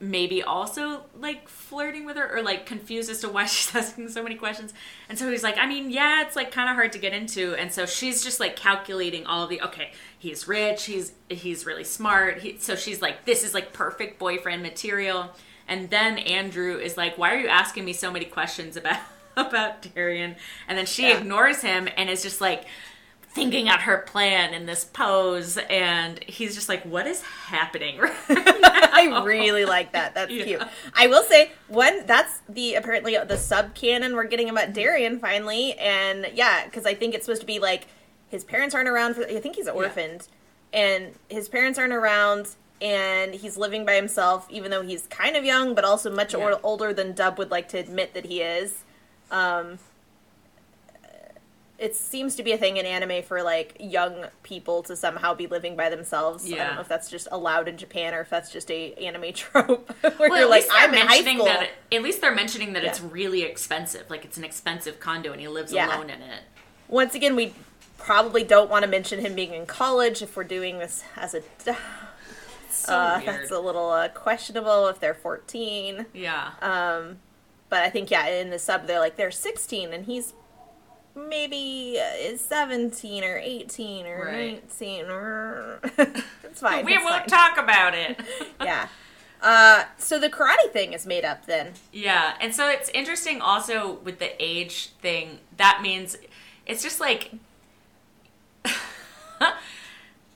maybe 0.00 0.42
also 0.42 1.02
like 1.16 1.48
flirting 1.48 2.04
with 2.04 2.16
her 2.16 2.36
or 2.36 2.42
like 2.42 2.66
confused 2.66 3.10
as 3.10 3.20
to 3.20 3.28
why 3.28 3.46
she's 3.46 3.74
asking 3.74 4.08
so 4.08 4.22
many 4.22 4.34
questions. 4.34 4.72
And 5.08 5.18
so 5.18 5.30
he's 5.30 5.42
like, 5.42 5.58
I 5.58 5.66
mean, 5.66 5.90
yeah, 5.90 6.22
it's 6.22 6.36
like 6.36 6.50
kind 6.50 6.68
of 6.68 6.74
hard 6.76 6.92
to 6.92 6.98
get 6.98 7.12
into. 7.12 7.54
And 7.54 7.72
so 7.72 7.86
she's 7.86 8.22
just 8.24 8.40
like 8.40 8.56
calculating 8.56 9.26
all 9.26 9.46
the 9.46 9.60
okay, 9.62 9.92
he's 10.18 10.46
rich, 10.48 10.84
he's 10.86 11.12
he's 11.28 11.66
really 11.66 11.84
smart. 11.84 12.38
He, 12.38 12.58
so 12.58 12.76
she's 12.76 13.00
like, 13.02 13.24
this 13.24 13.44
is 13.44 13.54
like 13.54 13.72
perfect 13.72 14.18
boyfriend 14.18 14.62
material. 14.62 15.30
And 15.66 15.90
then 15.90 16.18
Andrew 16.18 16.78
is 16.78 16.96
like, 16.96 17.18
why 17.18 17.34
are 17.34 17.38
you 17.38 17.48
asking 17.48 17.84
me 17.84 17.92
so 17.92 18.10
many 18.10 18.24
questions 18.24 18.76
about 18.76 19.00
about 19.36 19.82
Darian? 19.94 20.36
And 20.66 20.78
then 20.78 20.86
she 20.86 21.08
Yeah. 21.08 21.18
ignores 21.18 21.60
him 21.62 21.88
and 21.96 22.08
is 22.10 22.22
just 22.22 22.40
like 22.40 22.64
thinking 23.30 23.68
out 23.68 23.82
her 23.82 23.98
plan 23.98 24.52
in 24.54 24.66
this 24.66 24.84
pose 24.84 25.58
and 25.70 26.22
he's 26.24 26.54
just 26.54 26.68
like 26.68 26.82
what 26.84 27.06
is 27.06 27.22
happening 27.22 27.98
right 27.98 28.12
I 28.30 29.22
really 29.24 29.64
like 29.64 29.92
that. 29.92 30.14
That's 30.14 30.32
Yeah. 30.32 30.44
cute. 30.44 30.62
I 30.94 31.06
will 31.06 31.22
say 31.22 31.52
one. 31.68 32.04
That's 32.06 32.40
the 32.48 32.74
apparently 32.74 33.16
the 33.16 33.36
sub 33.36 33.74
canon 33.74 34.16
we're 34.16 34.24
getting 34.24 34.48
about 34.50 34.72
Darian 34.72 35.20
finally, 35.20 35.74
and 35.78 36.26
yeah, 36.34 36.64
because 36.64 36.84
I 36.84 36.94
think 36.94 37.14
it's 37.14 37.24
supposed 37.26 37.42
to 37.42 37.46
be 37.46 37.60
like 37.60 37.86
his 38.28 38.42
parents 38.44 38.74
aren't 38.74 38.88
around. 38.88 39.14
For, 39.14 39.22
I 39.24 39.38
think 39.38 39.54
he's 39.56 39.68
orphaned, 39.68 40.26
and 40.72 41.14
his 41.28 41.48
parents 41.48 41.78
aren't 41.78 41.92
around, 41.92 42.48
and 42.80 43.34
he's 43.34 43.56
living 43.56 43.86
by 43.86 43.94
himself, 43.94 44.46
even 44.50 44.70
though 44.72 44.82
he's 44.82 45.06
kind 45.06 45.36
of 45.36 45.44
young, 45.44 45.74
but 45.76 45.84
also 45.84 46.12
much 46.12 46.34
Yeah. 46.34 46.54
older 46.64 46.92
than 46.92 47.12
Dub 47.14 47.38
would 47.38 47.52
like 47.52 47.68
to 47.68 47.78
admit 47.78 48.14
that 48.14 48.24
he 48.26 48.42
is. 48.42 48.82
Um, 49.30 49.78
it 51.78 51.94
seems 51.94 52.34
to 52.34 52.42
be 52.42 52.50
a 52.52 52.58
thing 52.58 52.76
in 52.76 52.84
anime 52.84 53.22
for 53.22 53.42
like 53.42 53.76
young 53.78 54.26
people 54.42 54.82
to 54.82 54.96
somehow 54.96 55.32
be 55.34 55.46
living 55.46 55.76
by 55.76 55.88
themselves. 55.88 56.48
Yeah. 56.48 56.56
I 56.56 56.66
don't 56.66 56.74
know 56.74 56.80
if 56.80 56.88
that's 56.88 57.08
just 57.08 57.28
allowed 57.30 57.68
in 57.68 57.76
Japan 57.76 58.14
or 58.14 58.20
if 58.22 58.30
that's 58.30 58.50
just 58.50 58.68
a 58.70 58.94
anime 58.94 59.32
trope 59.34 59.88
where 60.00 60.12
well, 60.18 60.28
you're 60.30 60.38
at 60.38 60.50
like, 60.50 60.62
least 60.62 60.68
they're 60.72 60.88
I'm 60.88 60.94
in 60.94 61.00
high 61.00 61.06
mentioning 61.06 61.36
school. 61.36 61.46
that 61.46 61.70
at 61.92 62.02
least 62.02 62.20
they're 62.20 62.34
mentioning 62.34 62.72
that 62.72 62.84
it's 62.84 63.00
really 63.00 63.42
expensive 63.42 64.10
like 64.10 64.24
it's 64.24 64.36
an 64.36 64.44
expensive 64.44 64.98
condo 64.98 65.30
and 65.32 65.40
he 65.40 65.46
lives 65.48 65.72
Yeah. 65.72 65.94
alone 65.96 66.10
in 66.10 66.20
it 66.20 66.42
Once 66.88 67.14
again, 67.14 67.36
we 67.36 67.54
probably 67.96 68.42
don't 68.44 68.70
want 68.70 68.84
to 68.84 68.90
mention 68.90 69.20
him 69.20 69.34
being 69.36 69.52
in 69.54 69.64
college 69.66 70.20
if 70.22 70.36
we're 70.36 70.44
doing 70.44 70.78
this 70.78 71.04
as 71.16 71.34
a. 71.34 71.42
so 72.70 72.92
uh, 72.94 73.20
weird 73.24 73.40
that's 73.42 73.50
a 73.50 73.58
little 73.60 73.90
uh, 73.90 74.08
questionable 74.08 74.88
if 74.88 74.98
they're 75.00 75.14
14. 75.14 76.06
yeah 76.12 76.50
Um, 76.60 77.18
but 77.68 77.82
I 77.82 77.90
think 77.90 78.10
yeah, 78.10 78.26
in 78.28 78.50
the 78.50 78.58
sub 78.58 78.86
they're 78.86 78.98
like 79.00 79.16
they're 79.16 79.30
16 79.30 79.92
and 79.92 80.04
he's 80.06 80.32
maybe 81.28 81.98
uh, 82.00 82.16
is 82.32 82.40
17 82.40 83.24
or 83.24 83.38
18 83.38 84.06
or 84.06 84.24
Right. 84.26 84.62
19 84.80 85.04
or 85.06 85.80
it's 85.98 86.60
fine. 86.60 86.84
we 86.84 86.94
it's 86.94 87.04
won't 87.04 87.20
fine. 87.20 87.26
talk 87.28 87.58
about 87.58 87.94
it 87.94 88.18
Yeah. 88.62 88.88
Uh, 89.40 89.84
so 89.98 90.18
the 90.18 90.28
karate 90.28 90.70
thing 90.72 90.92
is 90.92 91.06
made 91.06 91.24
up 91.24 91.46
then. 91.46 91.72
Yeah, 91.92 92.34
and 92.40 92.52
so 92.52 92.68
it's 92.68 92.88
interesting 92.88 93.40
also 93.40 93.92
with 94.02 94.18
the 94.18 94.30
age 94.42 94.88
thing. 95.00 95.38
That 95.56 95.78
means 95.80 96.16
it's 96.66 96.82
just 96.82 96.98
like 96.98 97.30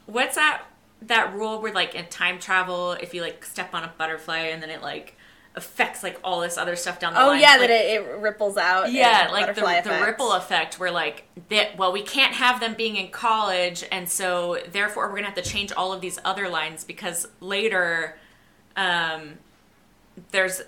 what's 0.06 0.36
that 0.36 0.62
that 1.02 1.34
rule 1.34 1.60
where 1.60 1.72
like 1.72 1.94
in 1.96 2.06
time 2.06 2.38
travel 2.38 2.92
if 2.92 3.12
you 3.12 3.22
like 3.22 3.44
step 3.44 3.74
on 3.74 3.82
a 3.82 3.92
butterfly 3.98 4.38
and 4.38 4.62
then 4.62 4.70
it 4.70 4.82
like 4.82 5.16
affects 5.54 6.02
like 6.02 6.18
all 6.24 6.40
this 6.40 6.56
other 6.56 6.76
stuff 6.76 6.98
down 6.98 7.12
the 7.12 7.20
Oh 7.20 7.26
line. 7.28 7.38
Oh 7.38 7.40
yeah, 7.40 7.50
Like, 7.56 7.68
that 7.68 7.70
it, 7.70 8.00
it 8.00 8.18
ripples 8.18 8.56
out. 8.56 8.90
yeah, 8.90 9.28
like 9.30 9.54
the, 9.54 9.60
the 9.84 10.04
ripple 10.04 10.32
effect 10.32 10.78
where 10.78 10.90
like 10.90 11.24
that 11.50 11.76
well 11.76 11.92
we 11.92 12.02
can't 12.02 12.34
have 12.34 12.58
them 12.60 12.74
being 12.74 12.96
in 12.96 13.08
college 13.10 13.84
and 13.92 14.08
so 14.08 14.58
therefore 14.70 15.08
we're 15.08 15.16
gonna 15.16 15.26
have 15.26 15.34
to 15.34 15.42
change 15.42 15.70
all 15.72 15.92
of 15.92 16.00
these 16.00 16.18
other 16.24 16.48
lines 16.48 16.84
because 16.84 17.28
later 17.40 18.16
um 18.76 19.34
there's 20.30 20.62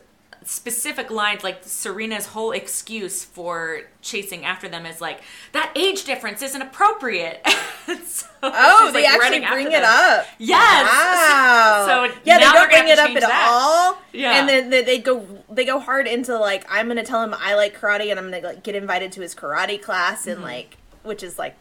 specific 0.45 1.11
lines 1.11 1.43
like 1.43 1.63
Serena's 1.63 2.27
whole 2.27 2.53
excuse 2.53 3.25
for 3.25 3.83
chasing 4.03 4.45
after 4.45 4.69
them 4.69 4.87
is 4.87 5.01
like 5.01 5.21
that 5.53 5.73
age 5.75 6.05
difference 6.05 6.43
isn't 6.43 6.61
appropriate. 6.61 7.47
so 8.07 8.27
Oh, 8.43 8.91
they 8.93 9.05
like, 9.05 9.13
actually 9.13 9.47
bring 9.47 9.73
it 9.73 9.83
up. 9.83 10.27
Yes. 10.39 10.91
Wow. 11.35 11.85
So 11.87 12.15
yeah, 12.25 12.39
they 12.39 12.45
don't 12.45 12.71
bring 12.71 12.89
it 12.89 12.99
up 12.99 13.11
at 13.11 13.21
that. 13.21 13.49
all. 13.51 13.99
Yeah. 14.13 14.39
And 14.39 14.49
then 14.49 14.71
they, 14.71 14.83
they 14.83 14.99
go 14.99 15.27
they 15.51 15.65
go 15.65 15.79
hard 15.79 16.07
into 16.07 16.39
like 16.39 16.65
I'm 16.71 16.89
gonna 16.89 17.05
tell 17.05 17.23
him 17.23 17.35
I 17.37 17.55
like 17.55 17.79
karate 17.79 18.11
and 18.11 18.19
I'm 18.19 18.31
gonna 18.31 18.47
like 18.47 18.63
get 18.63 18.75
invited 18.75 19.13
to 19.13 19.21
his 19.23 19.35
karate 19.35 19.81
class 19.81 20.27
and 20.27 20.37
mm-hmm. 20.37 20.45
like 20.45 20.77
which 21.03 21.23
is 21.23 21.39
like 21.39 21.57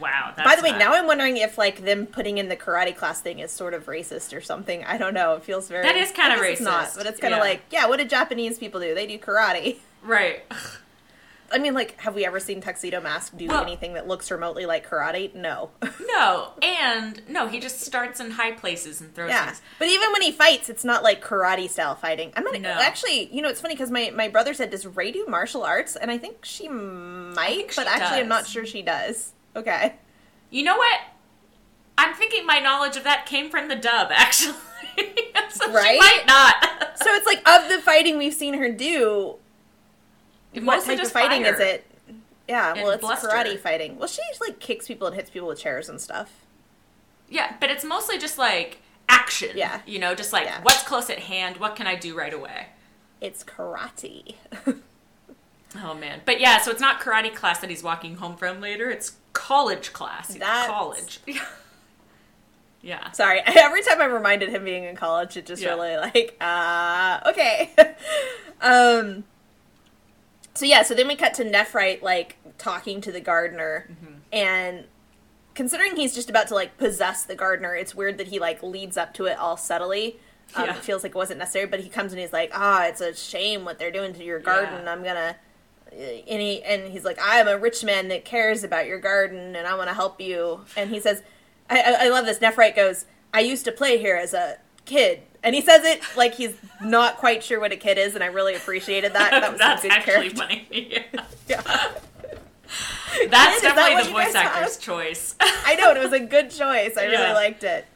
Wow. 0.00 0.32
by 0.36 0.56
the 0.56 0.62
way 0.62 0.70
not- 0.70 0.78
now 0.78 0.92
I'm 0.94 1.06
wondering 1.06 1.36
if 1.36 1.56
like 1.58 1.84
them 1.84 2.06
putting 2.06 2.38
in 2.38 2.48
the 2.48 2.56
karate 2.56 2.96
class 2.96 3.20
thing 3.20 3.38
is 3.38 3.50
sort 3.50 3.74
of 3.74 3.86
racist 3.86 4.36
or 4.36 4.40
something. 4.40 4.84
I 4.84 4.98
don't 4.98 5.14
know. 5.14 5.34
It 5.34 5.44
feels 5.44 5.68
very 5.68 5.82
That 5.84 5.96
is 5.96 6.10
I 6.12 6.14
guess 6.14 6.48
It's 6.50 6.60
not, 6.60 6.84
racist. 6.88 6.96
but 6.96 7.06
it's 7.06 7.20
kind 7.20 7.34
of 7.34 7.38
Yeah. 7.38 7.44
like 7.44 7.62
yeah. 7.70 7.86
What 7.86 7.98
do 7.98 8.04
Japanese 8.04 8.58
people 8.58 8.80
do? 8.80 8.94
They 8.94 9.06
do 9.06 9.18
karate. 9.18 9.78
right. 10.02 10.42
I 11.52 11.58
mean, 11.58 11.74
like, 11.74 12.00
have 12.00 12.16
we 12.16 12.24
ever 12.26 12.40
seen 12.40 12.60
Tuxedo 12.60 13.00
Mask 13.00 13.36
do 13.36 13.46
Well- 13.46 13.62
anything 13.62 13.92
that 13.92 14.08
looks 14.08 14.28
remotely 14.30 14.66
like 14.66 14.88
karate? 14.88 15.32
No. 15.34 15.70
No, 16.14 16.52
and 16.62 17.22
no, 17.28 17.48
he 17.48 17.58
just 17.58 17.80
starts 17.80 18.20
in 18.20 18.32
high 18.32 18.52
places 18.52 19.00
and 19.00 19.12
throws 19.14 19.30
Yeah, 19.30 19.46
things. 19.46 19.62
but 19.80 19.88
even 19.88 20.12
when 20.12 20.22
he 20.22 20.30
fights, 20.30 20.68
it's 20.68 20.84
not 20.84 21.02
like 21.02 21.22
karate 21.24 21.68
style 21.68 21.96
fighting. 21.96 22.32
I'm 22.36 22.44
not 22.44 22.58
No. 22.60 22.70
actually. 22.70 23.28
You 23.32 23.42
know, 23.42 23.48
it's 23.48 23.60
funny 23.60 23.74
because 23.74 23.90
my 23.90 24.10
my 24.14 24.28
brother 24.28 24.54
said, 24.54 24.70
"Does 24.70 24.86
Ray 24.86 25.10
do 25.10 25.26
martial 25.26 25.64
arts?" 25.64 25.96
And 25.96 26.10
I 26.12 26.18
think 26.18 26.44
she 26.44 26.68
might, 26.68 27.48
think 27.48 27.74
but 27.76 27.86
she 27.88 27.92
actually, 27.92 28.20
I'm 28.20 28.28
not 28.28 28.46
sure 28.46 28.64
she 28.64 28.80
does. 28.82 29.32
Okay, 29.56 29.94
You 30.50 30.64
know 30.64 30.76
what? 30.76 31.00
I'm 31.96 32.14
thinking 32.14 32.44
my 32.44 32.58
knowledge 32.58 32.96
of 32.96 33.04
that 33.04 33.24
came 33.26 33.50
from 33.50 33.68
the 33.68 33.76
dub, 33.76 34.08
actually. 34.12 34.54
so 35.50 35.72
Right? 35.72 35.98
Might 35.98 36.24
not. 36.26 36.98
so 36.98 37.12
it's 37.14 37.26
like 37.26 37.48
of 37.48 37.68
the 37.68 37.80
fighting 37.80 38.18
we've 38.18 38.34
seen 38.34 38.54
her 38.54 38.70
do. 38.72 39.36
what 40.52 40.62
Mostly 40.64 40.96
type 40.96 41.04
of 41.06 41.12
fighting 41.12 41.42
fire. 41.44 41.54
is 41.54 41.60
it? 41.60 41.86
Yeah, 42.48 42.74
well, 42.74 42.90
it's 42.90 43.00
bluster. 43.00 43.28
karate 43.28 43.58
fighting. 43.58 43.96
Well, 43.98 44.08
she 44.08 44.20
like 44.40 44.58
kicks 44.60 44.86
people 44.88 45.06
and 45.06 45.16
hits 45.16 45.30
people 45.30 45.48
with 45.48 45.58
chairs 45.60 45.88
and 45.88 46.00
stuff. 46.00 46.32
Yeah, 47.30 47.54
but 47.60 47.70
it's 47.70 47.84
mostly 47.84 48.18
just 48.18 48.36
like 48.38 48.78
action. 49.08 49.50
Yeah. 49.54 49.80
You 49.86 49.98
know, 49.98 50.14
just 50.14 50.32
like 50.32 50.44
Yeah. 50.44 50.60
what's 50.62 50.82
close 50.82 51.08
at 51.10 51.20
hand, 51.20 51.56
what 51.58 51.74
can 51.76 51.86
I 51.86 51.94
do 51.94 52.14
right 52.16 52.34
away? 52.34 52.66
It's 53.20 53.42
karate. 53.44 54.34
Oh 55.76 55.92
man. 55.94 56.20
But 56.24 56.38
yeah, 56.40 56.58
so 56.60 56.70
it's 56.70 56.80
not 56.80 57.00
karate 57.00 57.34
class 57.34 57.58
that 57.58 57.68
he's 57.68 57.82
walking 57.82 58.16
home 58.18 58.36
from 58.36 58.60
later, 58.60 58.90
it's 58.90 59.16
college 59.34 59.92
class. 59.92 60.28
That's- 60.34 60.66
college. 60.66 61.20
yeah. 62.82 63.10
Sorry, 63.12 63.40
every 63.46 63.82
time 63.82 64.00
I'm 64.00 64.12
reminded 64.12 64.48
him 64.48 64.64
being 64.64 64.84
in 64.84 64.96
college, 64.96 65.36
it 65.36 65.46
just 65.46 65.62
Yeah. 65.62 65.70
really 65.74 65.96
like, 65.96 66.36
uh, 66.40 67.20
okay. 67.26 67.70
um, 68.62 69.24
so 70.54 70.64
yeah, 70.66 70.82
so 70.82 70.94
then 70.94 71.08
we 71.08 71.16
cut 71.16 71.34
to 71.34 71.44
Nephrite 71.44 72.02
like 72.02 72.36
talking 72.58 73.00
to 73.02 73.12
the 73.12 73.20
gardener, 73.20 73.88
Mm-hmm. 73.90 74.14
and 74.32 74.84
considering 75.54 75.96
he's 75.96 76.14
just 76.14 76.28
about 76.30 76.48
to 76.48 76.54
like 76.54 76.76
possess 76.78 77.24
the 77.24 77.34
gardener, 77.34 77.74
it's 77.74 77.94
weird 77.94 78.18
that 78.18 78.28
he 78.28 78.38
like 78.38 78.62
leads 78.62 78.96
up 78.96 79.14
to 79.14 79.26
it 79.26 79.38
all 79.38 79.56
subtly. 79.56 80.18
Um, 80.56 80.66
Yeah. 80.66 80.76
It 80.76 80.82
feels 80.84 81.02
like 81.02 81.10
it 81.12 81.16
wasn't 81.16 81.38
necessary, 81.38 81.66
but 81.66 81.80
he 81.80 81.88
comes 81.88 82.12
and 82.12 82.20
he's 82.20 82.32
like, 82.32 82.50
"Ah, 82.54 82.84
it's 82.86 83.00
a 83.00 83.14
shame 83.14 83.64
what 83.64 83.78
they're 83.78 83.90
doing 83.90 84.12
to 84.14 84.22
your 84.24 84.38
garden. 84.38 84.84
Yeah. 84.84 84.92
I'm 84.92 85.02
gonna." 85.02 85.36
And 85.96 86.40
he 86.40 86.62
and 86.64 86.90
he's 86.90 87.04
like, 87.04 87.20
"I 87.20 87.38
am 87.38 87.48
a 87.48 87.56
rich 87.58 87.84
man 87.84 88.08
that 88.08 88.24
cares 88.24 88.64
about 88.64 88.86
your 88.86 88.98
garden, 88.98 89.54
and 89.56 89.66
I 89.66 89.76
want 89.76 89.88
to 89.88 89.94
help 89.94 90.20
you." 90.20 90.60
And 90.76 90.90
he 90.90 90.98
says, 91.00 91.22
I, 91.70 91.80
I, 91.80 92.06
I 92.06 92.08
love 92.08 92.26
this. 92.26 92.38
Nephrite 92.38 92.76
goes, 92.76 93.06
I 93.32 93.40
used 93.40 93.64
to 93.64 93.72
play 93.72 93.98
here 93.98 94.16
as 94.16 94.34
a 94.34 94.58
kid. 94.84 95.22
And 95.42 95.54
he 95.54 95.60
says 95.60 95.84
it 95.84 96.00
like 96.16 96.34
he's 96.34 96.54
not 96.82 97.16
quite 97.18 97.42
sure 97.44 97.60
what 97.60 97.70
a 97.72 97.76
kid 97.76 97.98
is, 97.98 98.14
and 98.14 98.24
I 98.24 98.28
really 98.28 98.54
appreciated 98.54 99.12
that. 99.12 99.30
That 99.30 99.50
was 99.50 99.58
That's 99.58 99.82
some 99.82 99.90
good 99.90 99.96
actually 99.98 100.30
character. 100.30 100.64
funny. 100.70 101.04
Yeah. 101.48 101.60
Yeah. 101.62 101.92
That's 103.28 103.60
definitely 103.62 103.94
what 103.94 104.04
the 104.06 104.10
voice 104.10 104.34
actor's 104.34 104.74
have? 104.74 104.80
choice. 104.82 105.34
I 105.40 105.76
know, 105.76 105.90
and 105.90 105.98
it 105.98 106.02
was 106.02 106.12
a 106.12 106.20
good 106.20 106.50
choice. 106.50 106.96
I 106.96 107.04
really 107.06 107.32
liked 107.32 107.62
it. 107.62 107.86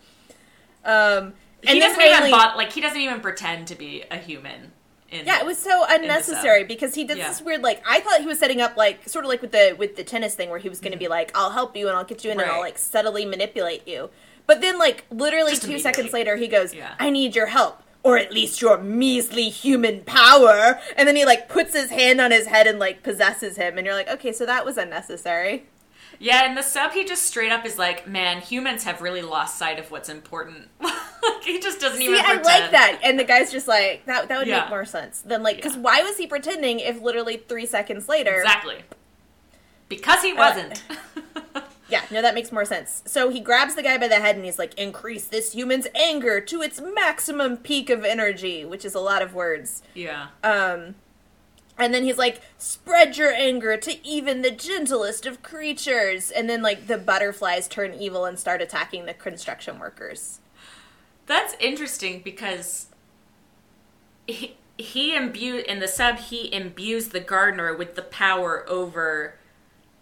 Um, 0.85 1.33
and 1.67 1.71
he 1.71 1.81
doesn't 1.81 2.01
even 2.01 2.31
bot- 2.31 2.57
like 2.57 2.73
he 2.73 2.81
doesn't 2.81 3.01
even 3.01 3.21
pretend 3.21 3.67
to 3.69 3.75
be 3.75 4.05
a 4.11 4.17
human. 4.17 4.73
Yeah, 5.11 5.41
it 5.41 5.47
was 5.47 5.59
so 5.59 5.85
unnecessary 5.89 6.65
because 6.65 6.95
he 6.95 7.05
did 7.05 7.19
Yeah. 7.19 7.29
this 7.29 7.41
weird 7.41 7.63
like 7.63 7.83
I 7.89 8.01
thought 8.01 8.21
he 8.21 8.27
was 8.27 8.39
setting 8.39 8.61
up 8.61 8.77
like 8.77 9.09
sort 9.09 9.25
of 9.25 9.29
like 9.31 9.41
with 9.41 9.53
the 9.53 9.75
with 9.79 9.97
the 9.97 10.05
tennis 10.05 10.35
thing 10.35 10.51
where 10.51 10.59
he 10.59 10.69
was 10.69 10.81
going 10.81 10.93
to 10.93 10.99
be 10.99 11.09
like 11.09 11.31
I'll 11.35 11.51
help 11.51 11.77
you 11.77 11.89
and 11.89 11.97
I'll 11.97 12.05
get 12.05 12.25
you 12.25 12.31
in 12.31 12.41
and 12.41 12.51
I'll 12.51 12.61
like 12.61 12.79
subtly 12.79 13.25
manipulate 13.25 13.87
you. 13.89 14.11
But 14.47 14.61
then 14.61 14.79
like 14.79 15.05
literally 15.11 15.53
Just 15.53 15.63
2 15.65 15.79
seconds 15.79 16.13
later 16.13 16.37
he 16.37 16.47
goes 16.49 16.75
Yeah. 16.75 16.95
I 16.99 17.11
need 17.11 17.35
your 17.35 17.47
help 17.47 17.83
or 18.03 18.17
at 18.17 18.33
least 18.33 18.61
your 18.63 18.79
measly 18.79 19.49
human 19.49 20.03
power 20.05 20.79
and 20.97 21.09
then 21.09 21.17
he 21.17 21.25
like 21.25 21.49
puts 21.49 21.73
his 21.75 21.91
hand 21.91 22.21
on 22.21 22.31
his 22.31 22.47
head 22.47 22.67
and 22.67 22.79
like 22.79 23.03
possesses 23.03 23.57
him 23.57 23.77
and 23.79 23.87
you're 23.87 23.95
like 23.97 24.09
okay 24.09 24.33
so 24.33 24.45
that 24.47 24.65
was 24.65 24.77
unnecessary. 24.77 25.67
Yeah, 26.21 26.47
in 26.49 26.55
the 26.55 26.63
sub, 26.63 26.93
he 26.93 27.05
just 27.05 27.23
straight 27.25 27.53
up 27.53 27.65
is 27.65 27.79
like, 27.79 28.07
"Man, 28.09 28.41
humans 28.41 28.85
have 28.85 29.01
really 29.01 29.23
lost 29.23 29.57
sight 29.59 29.79
of 29.79 29.91
what's 29.91 30.09
important." 30.09 30.69
like, 30.81 31.43
he 31.45 31.61
just 31.61 31.81
doesn't 31.81 31.99
See, 31.99 32.07
even. 32.07 32.17
I 32.19 32.35
Pretend. 32.37 32.45
like 32.45 32.71
that. 32.73 33.01
And 33.05 33.19
the 33.19 33.25
guy's 33.25 33.53
just 33.53 33.69
like, 33.69 34.05
that 34.07 34.29
that 34.29 34.39
would 34.39 34.49
Yeah. 34.49 34.61
make 34.63 34.71
more 34.71 34.85
sense 34.85 35.21
than 35.21 35.43
like, 35.43 35.57
because 35.57 35.75
Yeah. 35.77 35.83
why 35.83 36.03
was 36.03 36.17
he 36.17 36.27
pretending 36.27 36.81
if 36.81 37.01
literally 37.01 37.37
three 37.37 37.67
seconds 37.67 38.09
later? 38.09 38.35
Exactly. 38.35 38.83
Because 39.89 40.23
he 40.23 40.33
wasn't. 40.33 40.83
Yeah, 41.91 42.03
no, 42.11 42.21
that 42.21 42.35
makes 42.35 42.53
more 42.53 42.67
sense. 42.67 43.03
So 43.07 43.31
he 43.31 43.41
grabs 43.41 43.75
the 43.75 43.83
guy 43.83 43.97
by 43.97 44.09
the 44.09 44.17
head 44.17 44.37
and 44.37 44.45
he's 44.45 44.59
like, 44.59 44.75
increase 44.75 45.25
this 45.25 45.53
human's 45.55 45.87
anger 45.95 46.39
to 46.39 46.61
its 46.61 46.83
maximum 46.83 47.57
peak 47.57 47.89
of 47.89 48.05
energy, 48.05 48.63
which 48.63 48.85
is 48.85 48.95
a 48.95 49.01
lot 49.01 49.23
of 49.23 49.33
words. 49.33 49.83
yeah. 49.95 50.27
Um, 50.45 50.97
and 51.79 51.95
then 51.95 52.03
he's 52.03 52.19
like, 52.19 52.41
spread 52.59 53.17
your 53.17 53.33
anger 53.33 53.77
to 53.77 54.07
even 54.07 54.43
the 54.43 54.51
gentlest 54.51 55.27
of 55.27 55.43
creatures. 55.43 56.31
And 56.31 56.51
then, 56.51 56.61
like, 56.61 56.89
the 56.89 56.99
butterflies 56.99 57.69
turn 57.69 57.95
evil 57.95 58.25
and 58.25 58.39
start 58.39 58.61
attacking 58.61 59.07
the 59.07 59.15
construction 59.15 59.79
workers. 59.79 60.41
That's 61.27 61.55
interesting 61.61 62.21
because 62.25 62.87
he, 64.27 64.57
he 64.77 65.15
imbued 65.15 65.65
in 65.67 65.79
the 65.81 65.89
sub 65.89 66.19
he 66.19 66.53
imbues 66.53 67.09
the 67.09 67.21
gardener 67.21 67.77
with 67.77 67.95
the 67.95 68.03
power 68.03 68.65
over 68.69 69.38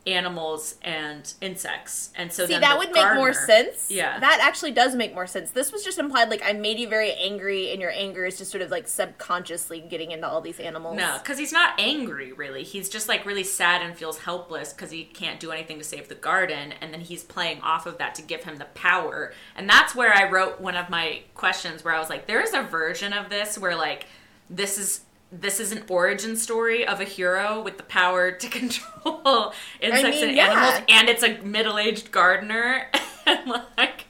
animals 0.06 0.76
and 0.82 1.34
insects, 1.40 2.10
and 2.14 2.32
so 2.32 2.46
See, 2.46 2.56
that 2.58 2.78
would 2.78 2.92
make 2.92 3.14
more 3.14 3.32
sense. 3.32 3.90
Yeah, 3.90 4.18
That 4.20 4.38
actually 4.40 4.70
does 4.70 4.94
make 4.94 5.14
more 5.14 5.26
sense. 5.26 5.50
This 5.50 5.72
was 5.72 5.82
just 5.82 5.98
implied, 5.98 6.30
like, 6.30 6.42
I 6.44 6.52
made 6.52 6.78
you 6.78 6.88
very 6.88 7.12
angry, 7.14 7.72
and 7.72 7.80
your 7.80 7.90
anger 7.90 8.24
is 8.24 8.38
just 8.38 8.50
sort 8.52 8.62
of, 8.62 8.70
like, 8.70 8.86
subconsciously 8.86 9.80
getting 9.80 10.12
into 10.12 10.28
all 10.28 10.40
these 10.40 10.60
animals. 10.60 10.96
no, 10.96 11.18
because 11.22 11.38
he's 11.38 11.52
not 11.52 11.78
angry 11.80 12.32
really. 12.32 12.62
He's 12.62 12.88
just 12.88 13.08
like 13.08 13.26
really 13.26 13.42
sad 13.44 13.82
and 13.82 13.96
feels 13.96 14.18
helpless 14.18 14.72
because 14.72 14.90
he 14.90 15.04
can't 15.04 15.40
do 15.40 15.50
anything 15.50 15.78
to 15.78 15.84
save 15.84 16.08
the 16.08 16.14
garden, 16.14 16.72
and 16.80 16.92
then 16.92 17.00
he's 17.00 17.24
playing 17.24 17.60
off 17.62 17.86
of 17.86 17.98
that 17.98 18.14
to 18.16 18.22
give 18.22 18.44
him 18.44 18.56
the 18.56 18.66
power. 18.66 19.32
And 19.56 19.68
that's 19.68 19.94
where 19.94 20.12
I 20.14 20.28
wrote 20.30 20.60
one 20.60 20.76
of 20.76 20.88
my 20.88 21.22
questions 21.34 21.84
where 21.84 21.94
I 21.94 21.98
was 21.98 22.08
like, 22.10 22.26
there 22.26 22.40
is 22.40 22.54
a 22.54 22.62
version 22.62 23.12
of 23.12 23.28
this 23.28 23.58
where 23.58 23.74
like 23.76 24.06
this 24.48 24.78
is 24.78 25.00
this 25.40 25.60
is 25.60 25.72
an 25.72 25.84
origin 25.88 26.36
story 26.36 26.86
of 26.86 27.00
a 27.00 27.04
hero 27.04 27.62
with 27.62 27.76
the 27.76 27.82
power 27.84 28.30
to 28.32 28.48
control 28.60 29.52
insects 29.80 30.20
mean, 30.20 30.28
and 30.28 30.36
yeah. 30.36 30.46
animals, 30.50 30.84
and 30.88 31.08
it's 31.08 31.22
a 31.22 31.38
middle-aged 31.42 32.10
gardener, 32.10 32.90
and 33.26 33.48
like 33.76 34.04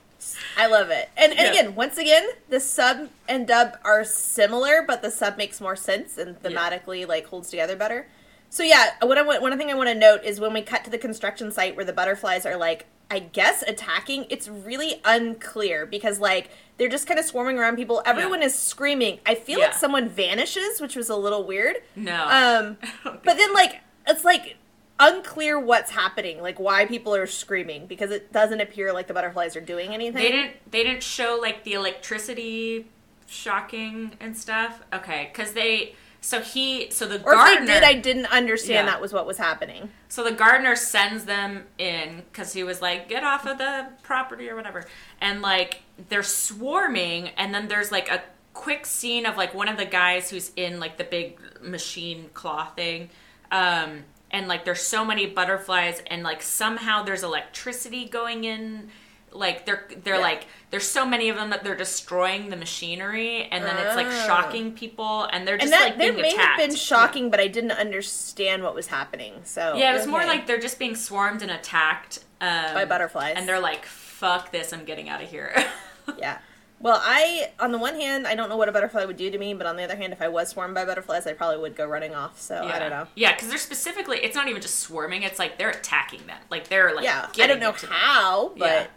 I 0.57 0.67
love 0.67 0.91
it. 0.91 1.11
And, 1.17 1.33
and 1.33 1.41
Yeah. 1.41 1.51
again, 1.51 1.75
once 1.75 1.99
again, 1.99 2.27
the 2.49 2.61
sub 2.61 3.11
and 3.29 3.47
dub 3.47 3.77
are 3.85 4.05
similar, 4.05 4.83
but 4.87 5.03
the 5.03 5.11
sub 5.11 5.37
makes 5.37 5.61
more 5.61 5.77
sense 5.77 6.17
and 6.19 6.41
thematically 6.43 7.07
like 7.07 7.27
holds 7.27 7.51
together 7.51 7.77
better. 7.77 8.09
So 8.57 8.63
yeah, 8.63 8.93
what 9.03 9.19
I 9.19 9.23
want, 9.23 9.43
one 9.43 9.59
thing 9.59 9.71
I 9.71 9.75
want 9.75 9.91
to 9.91 9.95
note 9.95 10.25
is 10.25 10.41
when 10.41 10.55
we 10.55 10.63
cut 10.63 10.83
to 10.85 10.91
the 10.91 10.97
construction 10.97 11.53
site 11.53 11.77
where 11.77 11.85
the 11.85 11.93
butterflies 11.93 12.47
are 12.47 12.57
like, 12.57 12.87
I 13.11 13.19
guess 13.19 13.61
attacking. 13.61 14.25
It's 14.31 14.49
really 14.49 14.99
unclear 15.05 15.85
because 15.85 16.21
like 16.21 16.49
they're 16.79 16.89
just 16.89 17.07
kind 17.07 17.21
of 17.21 17.27
swarming 17.27 17.59
around 17.59 17.77
people. 17.77 18.03
Everyone 18.07 18.43
is 18.43 18.59
screaming. 18.59 19.21
I 19.27 19.35
feel 19.35 19.61
like 19.61 19.75
someone 19.75 20.09
vanishes, 20.09 20.81
which 20.81 20.97
was 20.97 21.11
a 21.11 21.17
little 21.17 21.47
weird. 21.47 21.83
no. 21.97 22.15
Um, 22.15 22.79
but 23.05 23.37
then 23.37 23.53
like 23.53 23.83
it's 24.07 24.25
like 24.25 24.57
unclear 24.99 25.61
what's 25.61 25.91
happening, 25.91 26.41
like 26.41 26.59
why 26.59 26.87
people 26.87 27.15
are 27.15 27.27
screaming 27.27 27.87
because 27.87 28.11
it 28.11 28.33
doesn't 28.33 28.63
appear 28.63 28.91
like 28.91 29.07
the 29.07 29.13
butterflies 29.13 29.55
are 29.55 29.61
doing 29.61 29.93
anything. 29.93 30.23
They 30.23 30.33
didn't. 30.33 30.53
They 30.71 30.83
didn't 30.83 31.03
show 31.03 31.39
like 31.39 31.65
the 31.65 31.75
electricity 31.75 32.87
shocking 33.27 34.13
and 34.19 34.35
stuff. 34.35 34.81
Okay, 34.95 35.29
because 35.31 35.53
they. 35.53 35.95
So 36.27 36.41
he. 36.41 36.91
So 36.91 37.07
the 37.07 37.23
Or 37.23 37.35
gardener. 37.35 37.61
if 37.61 37.67
they 37.69 37.75
did, 37.75 37.83
I 37.85 37.93
didn't 37.95 38.27
understand 38.27 38.87
Yeah. 38.87 38.93
that 38.93 39.01
was 39.01 39.13
what 39.13 39.27
was 39.29 39.39
happening. 39.39 39.91
So 40.09 40.25
the 40.25 40.33
gardener 40.33 40.75
sends 40.75 41.25
them 41.25 41.67
in 41.79 42.25
because 42.33 42.53
he 42.53 42.65
was 42.65 42.83
like, 42.83 43.09
"Get 43.09 43.23
off 43.23 43.47
of 43.47 43.59
the 43.59 43.87
property" 44.03 44.51
or 44.51 44.57
whatever, 44.57 44.85
and 45.21 45.41
like 45.41 45.83
they're 46.09 46.25
swarming, 46.25 47.29
and 47.37 47.55
then 47.55 47.69
there's 47.69 47.93
like 47.93 48.11
a 48.11 48.25
quick 48.55 48.87
scene 48.87 49.25
of 49.25 49.37
like 49.37 49.55
one 49.55 49.69
of 49.69 49.77
the 49.77 49.85
guys 49.85 50.29
who's 50.31 50.51
in 50.57 50.81
like 50.81 50.97
the 50.97 51.05
big 51.05 51.39
machine 51.63 52.29
claw 52.35 52.65
thing, 52.75 53.09
um, 53.53 54.03
and 54.33 54.49
like 54.49 54.65
there's 54.65 54.83
so 54.83 55.05
many 55.05 55.27
butterflies, 55.27 56.03
and 56.09 56.25
like 56.25 56.43
somehow 56.43 57.05
there's 57.05 57.23
electricity 57.23 58.05
going 58.09 58.43
in. 58.43 58.91
Like 59.37 59.67
they're 59.67 59.87
they're 60.05 60.17
Yeah. 60.17 60.21
like 60.21 60.47
there's 60.71 60.89
so 60.89 61.07
many 61.07 61.29
of 61.29 61.37
them 61.37 61.51
that 61.51 61.63
they're 61.63 61.77
destroying 61.77 62.51
the 62.51 62.57
machinery, 62.57 63.45
and 63.53 63.65
then 63.65 63.77
it's 63.79 63.97
like 63.97 64.07
Oh. 64.09 64.27
shocking 64.27 64.73
people, 64.73 65.25
and 65.33 65.47
they're 65.47 65.57
just 65.57 65.73
And 65.73 65.73
that 65.73 65.89
like 65.91 65.99
being 65.99 66.17
may 66.21 66.33
attacked. 66.35 66.61
have 66.61 66.69
been 66.69 66.77
shocking, 66.77 67.31
but 67.31 67.39
I 67.41 67.47
didn't 67.49 67.73
understand 67.73 68.63
what 68.63 68.75
was 68.75 68.89
happening. 68.89 69.41
So 69.45 69.75
Yeah, 69.77 69.93
it 69.93 69.97
was 69.99 70.07
more 70.07 70.25
like 70.27 70.47
they're 70.47 70.59
just 70.61 70.79
being 70.79 70.97
swarmed 70.97 71.43
and 71.43 71.51
attacked 71.51 72.21
um, 72.41 72.75
by 72.75 72.85
butterflies. 72.85 73.35
and 73.37 73.49
they're 73.49 73.61
like, 73.61 73.85
"Fuck 73.87 74.51
this! 74.53 74.73
I'm 74.73 74.85
getting 74.85 75.09
out 75.09 75.23
of 75.23 75.31
here." 75.31 75.55
yeah. 76.19 76.39
Well, 76.79 77.01
I 77.03 77.53
on 77.59 77.73
the 77.73 77.79
one 77.79 77.95
hand, 77.95 78.27
I 78.27 78.35
don't 78.35 78.51
know 78.51 78.57
what 78.59 78.69
a 78.69 78.73
butterfly 78.73 79.07
would 79.07 79.17
do 79.17 79.31
to 79.31 79.39
me, 79.39 79.55
but 79.55 79.67
on 79.67 79.77
the 79.77 79.83
other 79.83 79.97
hand, 79.97 80.13
if 80.13 80.21
I 80.21 80.29
was 80.29 80.51
swarmed 80.51 80.75
by 80.75 80.85
butterflies, 80.85 81.27
I 81.27 81.33
probably 81.33 81.57
would 81.57 81.75
go 81.75 81.87
running 81.87 82.15
off. 82.15 82.39
So 82.39 82.55
yeah. 82.63 82.75
I 82.77 82.79
don't 82.79 82.91
know. 82.91 83.07
Yeah, 83.15 83.33
because 83.35 83.49
they're 83.49 83.57
specifically. 83.57 84.19
It's 84.19 84.37
not 84.37 84.47
even 84.49 84.61
just 84.61 84.81
swarming. 84.81 85.23
It's 85.23 85.39
like 85.39 85.57
they're 85.57 85.71
attacking 85.71 86.27
them. 86.27 86.37
Like 86.51 86.69
they're 86.69 86.95
like. 86.95 87.05
yeah, 87.05 87.29
I 87.41 87.47
don't 87.47 87.61
know 87.61 87.71
into 87.71 87.87
them. 87.87 87.95
how, 87.95 88.53
but 88.59 88.91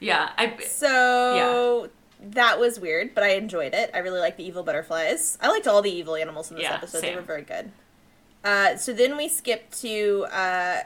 Yeah, 0.00 0.30
I. 0.36 0.56
so 0.66 1.88
that 2.20 2.58
was 2.58 2.78
weird, 2.80 3.14
but 3.14 3.24
I 3.24 3.30
enjoyed 3.34 3.74
it. 3.74 3.90
I 3.94 3.98
really 3.98 4.20
liked 4.20 4.36
the 4.36 4.44
evil 4.44 4.62
butterflies. 4.62 5.38
I 5.40 5.48
liked 5.48 5.66
all 5.66 5.82
the 5.82 5.90
evil 5.90 6.16
animals 6.16 6.50
in 6.50 6.56
this 6.56 6.64
Yeah, 6.64 6.74
episode; 6.74 7.02
they 7.02 7.14
were 7.14 7.22
very 7.22 7.42
good. 7.42 7.72
Uh, 8.44 8.76
so 8.76 8.92
then 8.92 9.16
we 9.16 9.28
skip 9.28 9.70
to, 9.72 10.26
uh, 10.30 10.80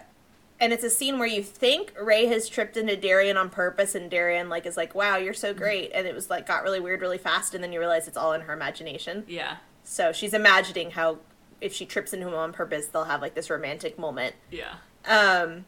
and 0.61 0.73
it's 0.73 0.85
a 0.85 0.89
scene 0.91 1.19
where 1.19 1.29
you 1.29 1.43
think 1.43 1.93
Ray 2.01 2.27
has 2.27 2.49
tripped 2.49 2.77
into 2.77 2.97
Darian 2.97 3.37
on 3.37 3.51
purpose, 3.51 3.95
and 3.95 4.11
Darian 4.11 4.49
like 4.49 4.67
is 4.67 4.77
like, 4.77 4.95
"Wow, 4.95 5.17
you're 5.17 5.33
Mm-hmm. 5.35 5.41
so 5.41 5.55
great," 5.55 5.91
and 5.95 6.07
it 6.07 6.15
was 6.15 6.31
like 6.31 6.47
got 6.47 6.63
really 6.63 6.81
weird 6.81 7.01
really 7.01 7.19
fast, 7.19 7.55
and 7.55 7.63
then 7.63 7.73
you 7.73 7.79
realize 7.79 8.09
it's 8.09 8.17
all 8.17 8.33
in 8.33 8.43
her 8.43 8.53
imagination. 8.53 9.25
Yeah. 9.29 9.57
So 9.85 10.13
she's 10.13 10.35
imagining 10.35 10.93
how 10.93 11.19
if 11.61 11.75
she 11.75 11.85
trips 11.85 12.13
into 12.13 12.27
him 12.29 12.35
on 12.35 12.53
purpose, 12.53 12.87
they'll 12.87 13.05
have 13.05 13.21
like 13.21 13.35
this 13.35 13.51
romantic 13.51 13.99
moment. 13.99 14.35
Yeah. 14.51 14.75
Um, 15.07 15.65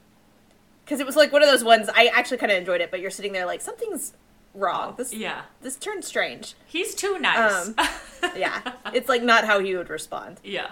because 0.84 1.00
it 1.00 1.06
was 1.06 1.16
like 1.16 1.32
one 1.32 1.42
of 1.42 1.48
those 1.48 1.64
ones. 1.64 1.88
I 1.94 2.06
actually 2.06 2.38
kind 2.38 2.52
of 2.52 2.58
enjoyed 2.58 2.80
it, 2.80 2.90
but 2.90 3.00
you're 3.00 3.10
sitting 3.10 3.32
there 3.32 3.46
like 3.46 3.60
something's 3.60 4.12
wrong. 4.54 4.94
This 4.98 5.12
Yeah. 5.14 5.42
this 5.62 5.76
turned 5.76 6.04
strange. 6.04 6.54
He's 6.66 6.94
too 6.94 7.18
nice. 7.18 7.68
Um, 7.68 7.74
Yeah, 8.36 8.60
it's 8.94 9.08
like 9.08 9.22
not 9.22 9.44
how 9.44 9.58
he 9.60 9.74
would 9.76 9.90
respond, 9.90 10.38
yeah. 10.44 10.70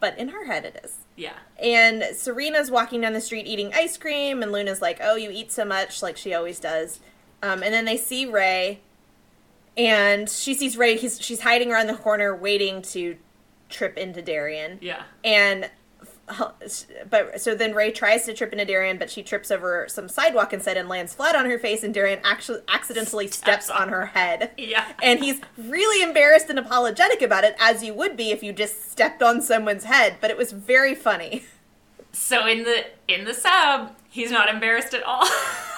but 0.00 0.18
in 0.18 0.28
her 0.28 0.44
head 0.46 0.64
it 0.66 0.80
is. 0.84 0.98
Yeah. 1.16 1.32
And 1.58 2.02
Serena's 2.14 2.70
walking 2.70 3.00
down 3.00 3.14
the 3.14 3.20
street 3.22 3.46
eating 3.46 3.72
ice 3.74 3.96
cream, 3.96 4.42
and 4.42 4.52
Luna's 4.52 4.82
like, 4.82 4.98
"Oh, 5.02 5.14
you 5.16 5.30
eat 5.30 5.50
so 5.50 5.64
much," 5.64 6.02
like 6.02 6.16
she 6.18 6.34
always 6.34 6.60
does. 6.60 7.00
Um, 7.42 7.62
and 7.62 7.72
then 7.72 7.86
they 7.86 7.96
see 7.96 8.26
Ray, 8.26 8.80
and 9.76 10.28
she 10.28 10.52
sees 10.54 10.76
Ray. 10.76 10.96
He's 10.96 11.20
she's 11.20 11.40
hiding 11.40 11.70
around 11.72 11.86
the 11.86 11.94
corner, 11.94 12.34
waiting 12.36 12.82
to 12.82 13.16
trip 13.70 13.96
into 13.96 14.20
Darian. 14.20 14.78
Yeah. 14.82 15.02
And 15.24 15.70
but 17.10 17.40
so 17.40 17.54
then 17.54 17.74
Ray 17.74 17.90
tries 17.90 18.24
to 18.24 18.34
trip 18.34 18.52
into 18.52 18.64
Darian, 18.64 18.98
but 18.98 19.10
she 19.10 19.22
trips 19.22 19.50
over 19.50 19.86
some 19.88 20.08
sidewalk 20.08 20.52
instead 20.52 20.76
and 20.76 20.88
lands 20.88 21.14
flat 21.14 21.36
on 21.36 21.46
her 21.46 21.58
face, 21.58 21.82
and 21.82 21.92
Darian 21.92 22.20
actually 22.24 22.60
accidentally 22.68 23.26
steps 23.26 23.50
Steps 23.50 23.70
on 23.70 23.88
her 23.88 24.06
head. 24.06 24.52
Yeah. 24.56 24.86
And 25.02 25.18
he's 25.18 25.40
really 25.58 26.02
embarrassed 26.02 26.50
and 26.50 26.58
apologetic 26.58 27.20
about 27.20 27.44
it, 27.44 27.56
as 27.58 27.82
you 27.82 27.92
would 27.94 28.16
be 28.16 28.30
if 28.30 28.42
you 28.42 28.52
just 28.52 28.90
stepped 28.90 29.22
on 29.22 29.42
someone's 29.42 29.84
head. 29.84 30.16
But 30.20 30.30
it 30.30 30.36
was 30.36 30.52
very 30.52 30.94
funny. 30.94 31.44
So 32.12 32.46
in 32.46 32.64
the 32.64 32.86
in 33.08 33.24
the 33.24 33.34
sub, 33.34 33.92
he's 34.08 34.30
not 34.30 34.48
embarrassed 34.48 34.94
at 34.94 35.02
all. 35.04 35.26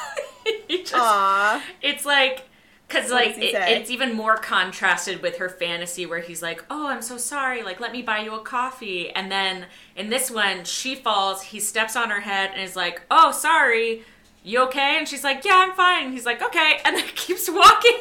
he 0.68 0.78
just 0.82 0.94
Aww. 0.94 1.60
it's 1.82 2.04
like 2.06 2.48
because 2.92 3.10
like 3.10 3.38
it, 3.38 3.54
it's 3.54 3.90
even 3.90 4.14
more 4.14 4.36
contrasted 4.36 5.22
with 5.22 5.38
her 5.38 5.48
fantasy 5.48 6.04
where 6.06 6.20
he's 6.20 6.42
like 6.42 6.64
oh 6.70 6.88
i'm 6.88 7.02
so 7.02 7.16
sorry. 7.16 7.62
Like 7.62 7.80
let 7.80 7.92
me 7.92 8.02
buy 8.02 8.18
you 8.20 8.34
a 8.34 8.40
coffee. 8.40 9.10
And 9.10 9.30
then 9.30 9.66
in 9.96 10.10
this 10.10 10.30
one 10.30 10.64
she 10.64 10.94
falls 10.94 11.42
he 11.42 11.60
steps 11.60 11.96
on 11.96 12.10
her 12.10 12.20
head 12.20 12.50
and 12.52 12.60
is 12.62 12.76
like 12.76 13.02
oh 13.10 13.32
sorry. 13.32 14.04
You 14.44 14.62
okay? 14.64 14.96
And 14.98 15.08
she's 15.08 15.24
like 15.24 15.44
yeah 15.44 15.64
i'm 15.66 15.72
fine. 15.74 16.04
And 16.06 16.12
he's 16.12 16.26
like 16.26 16.42
okay. 16.42 16.80
And 16.84 16.96
then 16.96 17.06
keeps 17.14 17.48
walking. 17.50 17.98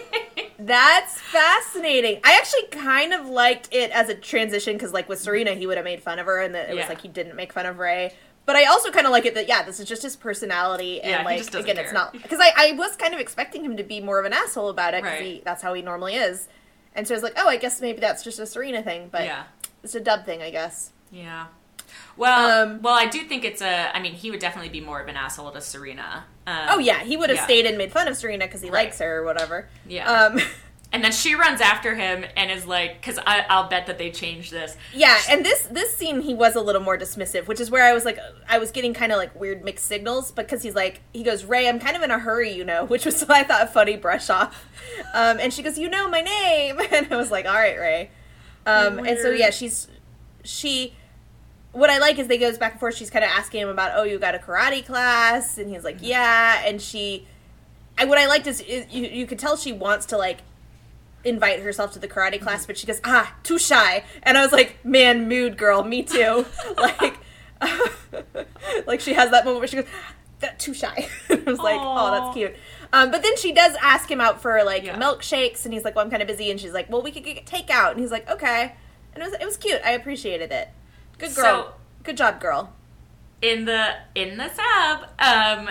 That's 0.59 1.19
fascinating. 1.19 2.19
I 2.23 2.37
actually 2.37 2.67
kind 2.83 3.13
of 3.13 3.25
liked 3.27 3.69
it 3.71 3.89
as 3.91 4.09
a 4.09 4.15
transition 4.15 4.73
because, 4.73 4.93
like, 4.93 5.09
with 5.09 5.19
Serena, 5.19 5.55
he 5.55 5.65
would 5.65 5.77
have 5.77 5.83
made 5.85 6.03
fun 6.03 6.19
of 6.19 6.27
her, 6.27 6.39
and 6.39 6.55
it 6.55 6.69
was 6.69 6.77
Yeah. 6.77 6.87
like 6.87 7.01
he 7.01 7.07
didn't 7.07 7.35
make 7.35 7.51
fun 7.51 7.65
of 7.65 7.79
Ray. 7.79 8.13
But 8.45 8.55
I 8.55 8.65
also 8.65 8.91
kind 8.91 9.05
of 9.05 9.11
like 9.11 9.25
it 9.25 9.35
that 9.35 9.47
yeah, 9.47 9.63
this 9.63 9.79
is 9.79 9.87
just 9.87 10.03
his 10.03 10.15
personality, 10.15 11.01
and 11.01 11.11
Yeah, 11.11 11.19
he 11.19 11.25
like 11.43 11.53
again, 11.53 11.77
it's 11.77 11.93
not 11.93 12.11
because 12.23 12.39
I, 12.41 12.51
I 12.55 12.71
was 12.73 12.95
kind 12.95 13.13
of 13.13 13.19
expecting 13.19 13.63
him 13.63 13.77
to 13.77 13.83
be 13.83 13.99
more 14.01 14.19
of 14.19 14.25
an 14.25 14.33
asshole 14.33 14.69
about 14.69 14.93
it 14.93 15.03
because 15.03 15.19
Right. 15.19 15.43
that's 15.45 15.61
how 15.61 15.73
he 15.73 15.81
normally 15.81 16.15
is, 16.15 16.47
and 16.95 17.07
so 17.07 17.13
I 17.13 17.17
was 17.17 17.23
like, 17.23 17.33
oh, 17.37 17.47
I 17.47 17.57
guess 17.57 17.79
maybe 17.81 17.99
that's 17.99 18.23
just 18.23 18.39
a 18.39 18.45
Serena 18.45 18.81
thing, 18.83 19.09
but 19.11 19.23
yeah. 19.23 19.43
it's 19.83 19.95
a 19.95 19.99
dub 20.01 20.25
thing, 20.25 20.41
I 20.41 20.49
guess. 20.51 20.91
Yeah. 21.11 21.47
Well, 22.17 22.63
Um, 22.67 22.81
well, 22.81 22.93
I 22.93 23.05
do 23.07 23.23
think 23.23 23.43
it's 23.45 23.61
a. 23.61 23.95
I 23.95 23.99
mean, 24.01 24.13
he 24.13 24.31
would 24.31 24.39
definitely 24.39 24.69
be 24.69 24.81
more 24.81 25.01
of 25.01 25.07
an 25.07 25.15
asshole 25.17 25.51
to 25.51 25.61
Serena. 25.61 26.25
Um, 26.47 26.65
Oh 26.69 26.79
yeah, 26.79 27.03
he 27.03 27.17
would 27.17 27.29
have 27.29 27.37
yeah. 27.37 27.45
stayed 27.45 27.65
and 27.65 27.77
made 27.77 27.91
fun 27.91 28.07
of 28.07 28.15
Serena 28.17 28.45
because 28.45 28.61
he 28.61 28.69
Right. 28.69 28.85
likes 28.85 28.99
her 28.99 29.19
or 29.19 29.23
whatever. 29.25 29.67
Yeah. 29.87 30.09
Um, 30.11 30.39
And 30.93 31.01
then 31.01 31.13
she 31.13 31.35
runs 31.35 31.61
after 31.61 31.95
him 31.95 32.25
and 32.35 32.51
is 32.51 32.67
like, 32.67 32.99
because 32.99 33.17
I'll 33.25 33.69
bet 33.69 33.87
that 33.87 33.97
they 33.97 34.11
changed 34.11 34.51
this. 34.51 34.75
yeah, 34.93 35.17
and 35.29 35.45
this 35.45 35.63
this 35.67 35.95
scene 35.95 36.19
he 36.19 36.33
was 36.33 36.55
a 36.57 36.61
little 36.61 36.81
more 36.81 36.97
dismissive, 36.97 37.47
which 37.47 37.61
is 37.61 37.71
where 37.71 37.85
I 37.85 37.93
was 37.93 38.03
like, 38.03 38.19
I 38.49 38.57
was 38.57 38.71
getting 38.71 38.93
kind 38.93 39.13
of 39.13 39.17
like 39.17 39.33
weird 39.39 39.63
mixed 39.63 39.85
signals 39.85 40.31
because 40.31 40.63
he's 40.63 40.75
like, 40.75 40.99
he 41.13 41.23
goes, 41.23 41.45
Ray, 41.45 41.69
I'm 41.69 41.79
kind 41.79 41.95
of 41.95 42.01
in 42.01 42.11
a 42.11 42.19
hurry, 42.19 42.51
you 42.51 42.65
know, 42.65 42.83
which 42.91 43.05
was 43.05 43.23
I 43.23 43.43
thought 43.43 43.63
a 43.63 43.67
funny 43.67 43.95
brush 43.95 44.29
off. 44.29 44.67
Um, 45.13 45.39
and 45.39 45.53
she 45.53 45.63
goes, 45.63 45.77
you 45.77 45.89
know 45.89 46.09
my 46.09 46.21
name, 46.21 46.79
and 46.91 47.07
I 47.11 47.15
was 47.15 47.31
like, 47.31 47.45
all 47.45 47.53
right, 47.53 47.79
Ray. 47.79 48.11
Um, 48.65 48.99
and 48.99 49.17
so 49.17 49.29
yeah, 49.29 49.49
she's 49.49 49.87
she. 50.43 50.95
What 51.71 51.89
I 51.89 51.99
like 51.99 52.19
is 52.19 52.27
they 52.27 52.37
goes 52.37 52.57
back 52.57 52.73
and 52.73 52.79
forth. 52.81 52.95
She's 52.95 53.09
kind 53.09 53.23
of 53.23 53.31
asking 53.31 53.61
him 53.61 53.69
about, 53.69 53.93
oh, 53.95 54.03
you 54.03 54.19
got 54.19 54.35
a 54.35 54.39
karate 54.39 54.85
class, 54.85 55.57
and 55.57 55.69
he's 55.69 55.85
like, 55.85 55.99
yeah, 56.01 56.63
and 56.65 56.81
she. 56.81 57.27
I, 57.97 58.03
what 58.05 58.17
I 58.17 58.27
liked 58.27 58.47
is, 58.47 58.59
is 58.61 58.91
you, 58.91 59.07
you 59.07 59.25
could 59.25 59.39
tell 59.39 59.55
she 59.55 59.71
wants 59.71 60.05
to 60.07 60.17
like 60.17 60.39
invite 61.23 61.59
herself 61.61 61.93
to 61.93 61.99
the 61.99 62.07
karate 62.07 62.41
class, 62.41 62.65
but 62.65 62.77
she 62.77 62.87
goes, 62.87 62.99
ah, 63.03 63.35
too 63.43 63.57
shy. 63.59 64.03
And 64.23 64.37
I 64.37 64.43
was 64.43 64.51
like, 64.51 64.83
man, 64.85 65.27
mood 65.27 65.57
girl, 65.57 65.83
me 65.83 66.03
too. 66.03 66.45
like, 66.77 67.17
like 68.87 68.99
she 69.01 69.13
has 69.13 69.31
that 69.31 69.45
moment 69.45 69.59
where 69.61 69.67
she 69.67 69.75
goes, 69.77 69.85
that 70.39 70.59
too 70.59 70.73
shy. 70.73 71.07
I 71.29 71.35
was 71.45 71.59
like, 71.59 71.79
oh, 71.79 72.11
that's 72.11 72.33
cute. 72.35 72.55
Um, 72.93 73.11
but 73.11 73.21
then 73.23 73.37
she 73.37 73.51
does 73.53 73.75
ask 73.81 74.09
him 74.09 74.19
out 74.19 74.41
for 74.41 74.63
like 74.63 74.83
Yeah. 74.83 74.97
milkshakes, 74.99 75.65
and 75.65 75.73
he's 75.73 75.83
like, 75.85 75.95
well, 75.95 76.03
I'm 76.03 76.11
kind 76.11 76.21
of 76.21 76.27
busy. 76.27 76.49
And 76.51 76.59
she's 76.59 76.73
like, 76.73 76.89
well, 76.89 77.01
we 77.01 77.11
could 77.11 77.23
get 77.23 77.45
takeout. 77.45 77.91
And 77.91 77.99
he's 77.99 78.11
like, 78.11 78.29
okay. 78.29 78.73
And 79.13 79.23
it 79.23 79.25
was, 79.25 79.33
it 79.39 79.45
was 79.45 79.57
cute. 79.57 79.79
I 79.85 79.91
appreciated 79.91 80.51
it. 80.51 80.69
Good 81.17 81.35
girl. 81.35 81.43
So- 81.45 81.73
Good 82.03 82.17
job, 82.17 82.41
girl. 82.41 82.73
in 83.43 83.65
the 83.65 83.93
in 84.15 84.37
the 84.37 84.49
sub 84.49 85.07
um 85.19 85.69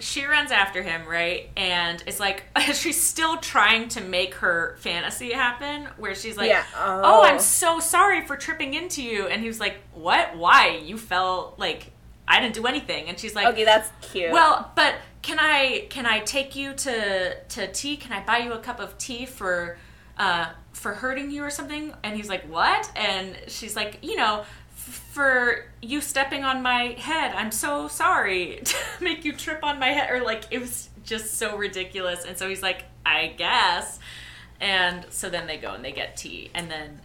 she 0.00 0.24
runs 0.24 0.50
after 0.52 0.82
him 0.82 1.06
right 1.06 1.50
and 1.56 2.02
it's 2.06 2.20
like 2.20 2.44
she's 2.72 3.00
still 3.02 3.36
trying 3.38 3.88
to 3.88 4.00
make 4.00 4.34
her 4.34 4.76
fantasy 4.80 5.32
happen 5.32 5.88
where 5.96 6.14
she's 6.14 6.36
like 6.36 6.48
Yeah. 6.48 6.64
oh. 6.76 7.00
Oh. 7.04 7.22
i'm 7.24 7.38
so 7.40 7.80
sorry 7.80 8.24
for 8.26 8.36
tripping 8.36 8.74
into 8.74 9.02
you 9.02 9.26
and 9.26 9.40
he 9.42 9.48
was 9.48 9.58
like 9.60 9.76
what 9.94 10.36
why 10.36 10.80
you 10.84 10.96
felt 10.98 11.58
like 11.58 11.90
i 12.28 12.40
didn't 12.40 12.54
do 12.54 12.66
anything 12.66 13.08
and 13.08 13.18
she's 13.18 13.34
like 13.34 13.46
Okay, 13.48 13.64
that's 13.64 13.90
cute. 14.12 14.30
well 14.30 14.70
but 14.76 14.94
can 15.22 15.38
i 15.40 15.86
can 15.90 16.06
i 16.06 16.20
take 16.20 16.54
you 16.54 16.74
to 16.74 17.34
to 17.48 17.72
tea 17.72 17.96
can 17.96 18.12
i 18.12 18.24
buy 18.24 18.38
you 18.38 18.52
a 18.52 18.58
cup 18.58 18.78
of 18.80 18.96
tea 18.98 19.26
for 19.26 19.78
uh 20.18 20.46
for 20.72 20.94
hurting 20.94 21.30
you 21.30 21.42
or 21.42 21.50
something 21.50 21.92
and 22.04 22.14
he's 22.16 22.28
like 22.28 22.44
what 22.48 22.88
and 22.94 23.36
she's 23.48 23.74
like 23.74 23.98
you 24.02 24.14
know 24.14 24.44
for 24.88 25.66
you 25.82 26.00
stepping 26.00 26.44
on 26.44 26.62
my 26.62 26.96
head. 26.98 27.32
I'm 27.34 27.52
so 27.52 27.88
sorry 27.88 28.60
to 28.64 28.76
make 29.00 29.24
you 29.24 29.32
trip 29.32 29.60
on 29.62 29.78
my 29.78 29.88
head 29.88 30.10
or 30.10 30.22
like 30.24 30.44
it 30.50 30.58
was 30.60 30.88
just 31.04 31.34
so 31.34 31.56
ridiculous. 31.56 32.24
And 32.24 32.36
so 32.36 32.48
he's 32.48 32.62
like 32.62 32.84
i 33.06 33.28
guess. 33.38 33.98
And 34.60 35.06
so 35.10 35.30
then 35.30 35.46
they 35.46 35.56
go 35.56 35.72
and 35.72 35.84
they 35.84 35.92
get 35.92 36.16
tea. 36.16 36.50
And 36.54 36.70
then 36.70 37.00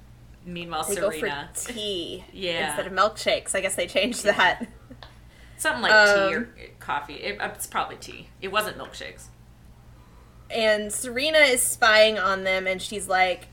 meanwhile 0.46 0.84
they 0.84 0.96
serena 0.96 1.48
go 1.52 1.52
for 1.54 1.72
tea 1.74 2.26
Yeah. 2.34 2.68
instead 2.68 2.88
of 2.88 2.94
milkshakes. 2.94 3.56
I 3.56 3.62
guess 3.62 3.76
they 3.76 3.88
changed 3.88 4.24
that. 4.24 4.68
something 5.58 5.82
like 5.82 5.92
tea 5.92 6.22
Um, 6.22 6.34
or 6.34 6.50
coffee. 6.80 7.14
It, 7.16 7.38
it's 7.42 7.68
probably 7.68 7.98
tea. 7.98 8.30
It 8.42 8.52
wasn't 8.52 8.78
milkshakes. 8.78 9.26
And 10.50 10.92
Serena 10.94 11.40
is 11.40 11.62
spying 11.64 12.20
on 12.20 12.44
them, 12.44 12.68
and 12.68 12.80
she's 12.80 13.08
like, 13.08 13.48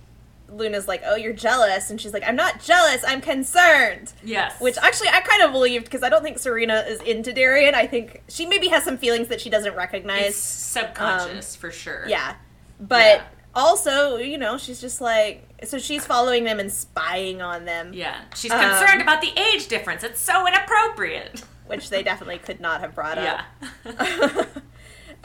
Luna's 0.53 0.89
like, 0.89 1.03
"Oh, 1.05 1.17
you're 1.17 1.33
jealous," 1.33 1.91
and 1.91 2.01
she's 2.01 2.13
like, 2.13 2.23
"I'm 2.27 2.37
not 2.37 2.61
jealous. 2.63 3.03
I'm 3.07 3.21
concerned." 3.21 4.13
yes 4.25 4.61
Which 4.61 4.77
actually 4.79 5.09
I 5.09 5.21
kind 5.21 5.43
of 5.43 5.53
believed 5.53 5.85
because 5.85 6.03
I 6.03 6.09
don't 6.09 6.23
think 6.23 6.39
Serena 6.39 6.85
is 6.89 7.01
into 7.03 7.33
Darian. 7.33 7.75
I 7.75 7.87
think 7.87 8.23
she 8.29 8.47
maybe 8.47 8.69
has 8.69 8.85
some 8.85 8.99
feelings 8.99 9.29
that 9.29 9.41
she 9.41 9.51
doesn't 9.51 9.69
It's 9.69 9.77
recognize. 9.77 10.37
subconscious 10.37 11.57
for 11.57 11.71
sure. 11.71 12.05
Yeah, 12.09 12.35
but 12.81 12.99
Yeah. 13.19 13.23
also, 13.55 14.17
you 14.17 14.39
know, 14.39 14.59
she's 14.59 14.81
just 14.81 15.01
like, 15.01 15.47
so 15.65 15.79
she's 15.79 16.05
following 16.07 16.45
them 16.45 16.59
and 16.61 16.73
spying 16.73 17.43
on 17.43 17.65
them, 17.65 17.93
Yeah. 17.93 18.17
She's 18.35 18.51
Um, 18.53 18.61
concerned 18.61 19.03
about 19.03 19.21
the 19.21 19.33
age 19.39 19.69
difference. 19.69 20.03
It's 20.05 20.21
so 20.21 20.47
inappropriate. 20.47 21.43
which 21.67 21.89
they 21.89 22.03
definitely 22.03 22.39
could 22.39 22.61
not 22.61 22.81
have 22.81 22.97
brought 22.97 23.17
up. 23.17 23.41
Yeah. 23.87 24.45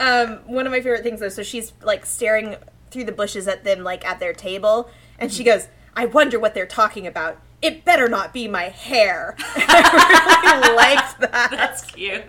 um, 0.00 0.38
one 0.46 0.64
of 0.66 0.70
my 0.72 0.80
favorite 0.80 1.02
things 1.02 1.18
though, 1.20 1.28
so 1.28 1.42
she's 1.42 1.72
like 1.82 2.06
staring 2.06 2.54
through 2.92 3.02
the 3.04 3.10
bushes 3.12 3.48
at 3.48 3.64
them, 3.64 3.82
like 3.82 4.06
at 4.06 4.20
their 4.20 4.32
table, 4.32 4.88
and 5.18 5.32
she 5.32 5.44
goes, 5.44 5.68
"I 5.94 6.06
wonder 6.06 6.38
what 6.38 6.54
they're 6.54 6.66
talking 6.66 7.06
about. 7.06 7.40
It 7.62 7.84
better 7.84 8.08
not 8.08 8.32
be 8.32 8.48
my 8.48 8.64
hair." 8.64 9.34
I 9.38 10.60
really 10.62 10.76
liked 10.76 11.20
that 11.20 11.50
That's 11.50 11.84
cute. 11.84 12.24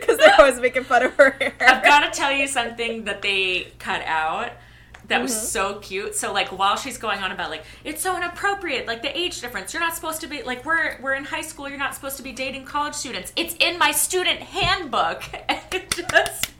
because 0.00 0.18
they're 0.18 0.34
always 0.38 0.60
making 0.60 0.84
fun 0.84 1.02
of 1.04 1.14
her 1.14 1.30
hair. 1.32 1.54
I've 1.60 1.82
got 1.84 2.00
to 2.12 2.18
tell 2.18 2.32
you 2.32 2.46
something 2.46 3.04
that 3.04 3.22
they 3.22 3.72
cut 3.78 4.02
out 4.06 4.52
that 5.08 5.20
was 5.20 5.32
Mm-hmm. 5.32 5.44
so 5.46 5.74
cute. 5.80 6.14
So 6.14 6.32
like 6.32 6.56
while 6.56 6.76
she's 6.76 6.96
going 6.96 7.18
on 7.22 7.32
about 7.32 7.50
like 7.50 7.64
it's 7.84 8.00
so 8.02 8.16
inappropriate, 8.16 8.86
like 8.86 9.02
the 9.02 9.16
age 9.18 9.40
difference. 9.40 9.72
You're 9.74 9.82
not 9.82 9.94
supposed 9.94 10.20
to 10.22 10.26
be 10.26 10.42
like 10.42 10.64
we're 10.64 10.98
we're 11.02 11.14
in 11.14 11.24
high 11.24 11.42
school. 11.42 11.68
You're 11.68 11.78
not 11.78 11.94
supposed 11.94 12.16
to 12.18 12.22
be 12.22 12.32
dating 12.32 12.64
college 12.64 12.94
students. 12.94 13.32
It's 13.36 13.54
in 13.60 13.78
my 13.78 13.90
student 13.92 14.40
handbook. 14.40 15.22
And 15.48 15.58
it 15.72 15.90
just 15.90 16.50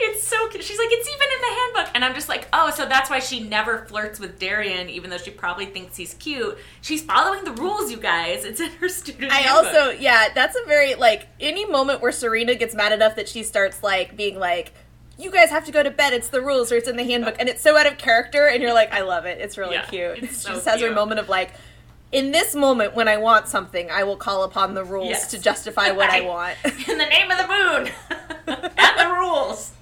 it's 0.00 0.22
so 0.26 0.48
cute. 0.48 0.62
She's 0.64 0.78
like 0.78 0.88
it's 0.90 1.08
even 1.08 1.28
in 1.34 1.40
the 1.40 1.60
handbook, 1.60 1.94
and 1.94 2.04
I'm 2.04 2.14
just 2.14 2.28
like 2.28 2.48
oh, 2.52 2.70
so 2.70 2.86
that's 2.86 3.10
why 3.10 3.18
she 3.18 3.40
never 3.40 3.84
flirts 3.86 4.18
with 4.20 4.38
Darian, 4.38 4.88
even 4.88 5.10
though 5.10 5.18
she 5.18 5.30
probably 5.30 5.66
thinks 5.66 5.96
he's 5.96 6.14
cute. 6.14 6.56
She's 6.80 7.02
following 7.02 7.44
the 7.44 7.52
rules, 7.52 7.90
you 7.90 7.96
guys. 7.98 8.44
It's 8.44 8.60
in 8.60 8.70
her 8.72 8.88
student. 8.88 9.32
I 9.32 9.36
handbook. 9.36 9.74
also, 9.74 9.90
yeah, 9.90 10.28
that's 10.34 10.56
a 10.56 10.66
very 10.66 10.94
like 10.94 11.28
any 11.40 11.64
moment 11.66 12.00
where 12.00 12.12
Serena 12.12 12.54
gets 12.54 12.74
mad 12.74 12.92
enough 12.92 13.16
that 13.16 13.28
she 13.28 13.42
starts 13.42 13.82
like 13.82 14.16
being 14.16 14.38
like, 14.38 14.72
"You 15.18 15.30
guys 15.30 15.50
have 15.50 15.64
to 15.66 15.72
go 15.72 15.82
to 15.82 15.90
bed. 15.90 16.12
It's 16.12 16.28
the 16.28 16.40
rules, 16.40 16.70
or 16.72 16.76
it's 16.76 16.88
in 16.88 16.96
the 16.96 17.04
handbook," 17.04 17.36
and 17.38 17.48
it's 17.48 17.62
so 17.62 17.76
out 17.76 17.86
of 17.86 17.98
character, 17.98 18.46
and 18.46 18.62
you're 18.62 18.74
like, 18.74 18.92
"I 18.92 19.02
love 19.02 19.26
it. 19.26 19.40
It's 19.40 19.58
really 19.58 19.74
Yeah, 19.74 19.86
cute." 19.86 20.18
it's 20.22 20.40
she 20.42 20.48
so 20.48 20.54
just 20.54 20.66
has 20.66 20.80
her 20.80 20.92
moment 20.92 21.20
of 21.20 21.28
like, 21.28 21.52
"In 22.12 22.30
this 22.30 22.54
moment, 22.54 22.94
when 22.94 23.08
I 23.08 23.16
want 23.18 23.48
something, 23.48 23.90
I 23.90 24.04
will 24.04 24.16
call 24.16 24.44
upon 24.44 24.74
the 24.74 24.84
rules 24.84 25.08
Yes. 25.10 25.30
to 25.32 25.38
justify 25.40 25.90
what 25.90 26.08
I 26.10 26.20
want." 26.32 26.56
in 26.88 26.98
the 26.98 27.06
name 27.06 27.30
of 27.30 27.38
the 27.38 27.46
moon 27.48 27.90
and 28.78 28.98
the 28.98 29.14
rules. 29.18 29.72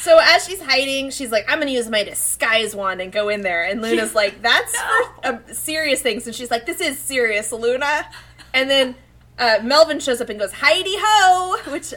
so 0.00 0.18
as 0.22 0.46
she's 0.46 0.60
hiding, 0.60 1.10
she's 1.10 1.30
like, 1.32 1.44
"I'm 1.48 1.58
going 1.58 1.68
to 1.68 1.72
use 1.74 1.88
my 1.88 2.04
disguise 2.04 2.74
wand 2.74 3.00
and 3.00 3.10
go 3.12 3.28
in 3.28 3.42
there," 3.42 3.64
and 3.64 3.82
Luna's 3.82 4.14
like, 4.22 4.42
"That's 4.42 4.72
No. 4.74 4.80
for 5.22 5.26
uh, 5.50 5.52
serious 5.52 6.00
things," 6.02 6.26
and 6.26 6.34
she's 6.34 6.50
like, 6.50 6.66
"This 6.66 6.80
is 6.80 6.98
serious, 6.98 7.52
Luna," 7.52 8.06
and 8.54 8.68
then. 8.70 8.94
Uh, 9.38 9.58
Melvin 9.62 10.00
shows 10.00 10.22
up 10.22 10.30
and 10.30 10.40
goes, 10.40 10.50
"Heidi 10.50 10.94
ho!" 10.98 11.58
Which 11.70 11.92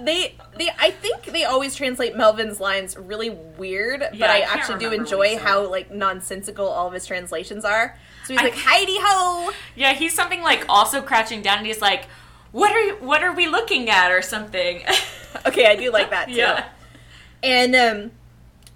they 0.00 0.34
they 0.56 0.70
I 0.76 0.90
think 0.90 1.26
they 1.26 1.44
always 1.44 1.76
translate 1.76 2.16
Melvin's 2.16 2.58
lines 2.58 2.96
really 2.96 3.30
weird, 3.30 4.00
but 4.00 4.22
I 4.28 4.38
I, 4.38 4.40
actually 4.40 4.80
do 4.80 4.90
enjoy 4.90 5.38
how 5.38 5.70
like 5.70 5.92
nonsensical 5.92 6.66
all 6.66 6.88
of 6.88 6.92
his 6.92 7.06
translations 7.06 7.64
are. 7.64 7.96
So 8.24 8.32
he's 8.32 8.40
I- 8.40 8.44
like 8.46 8.56
Heidi 8.56 8.96
ho, 9.00 9.52
Yeah, 9.76 9.92
he's 9.92 10.12
something 10.14 10.42
like 10.42 10.64
also 10.68 11.00
crouching 11.00 11.42
down, 11.42 11.58
and 11.58 11.66
he's 11.68 11.80
like, 11.80 12.06
"What 12.54 12.72
are 12.72 12.80
you, 12.80 12.94
what 12.96 13.22
are 13.22 13.34
we 13.34 13.46
looking 13.48 13.90
at?" 13.90 14.10
or 14.10 14.22
something. 14.22 14.82
okay, 15.46 15.66
I 15.66 15.76
do 15.76 15.90
like 15.90 16.10
that 16.10 16.28
too. 16.28 16.34
yeah, 16.34 16.68
And 17.42 17.74
um, 17.74 18.10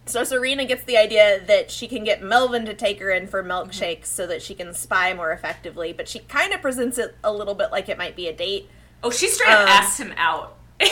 so 0.06 0.24
Serena 0.24 0.64
gets 0.64 0.84
the 0.84 0.96
idea 0.96 1.40
that 1.46 1.70
she 1.70 1.86
can 1.86 2.02
get 2.02 2.22
Melvin 2.22 2.64
to 2.66 2.74
take 2.74 2.98
her 3.00 3.10
in 3.10 3.26
for 3.28 3.42
milkshakes 3.44 4.06
so 4.06 4.26
that 4.26 4.42
she 4.42 4.54
can 4.54 4.74
spy 4.74 5.14
more 5.14 5.32
effectively, 5.32 5.92
but 5.92 6.08
she 6.08 6.18
kind 6.20 6.52
of 6.52 6.60
presents 6.60 6.98
it 6.98 7.16
a 7.22 7.32
little 7.32 7.54
bit 7.54 7.70
like 7.70 7.88
it 7.88 7.96
might 7.98 8.16
be 8.16 8.26
a 8.28 8.32
date. 8.32 8.68
Oh, 9.02 9.10
she 9.10 9.28
straight 9.28 9.50
up 9.52 9.60
Um, 9.60 9.68
asks 9.68 9.98
him 9.98 10.12
out. 10.16 10.56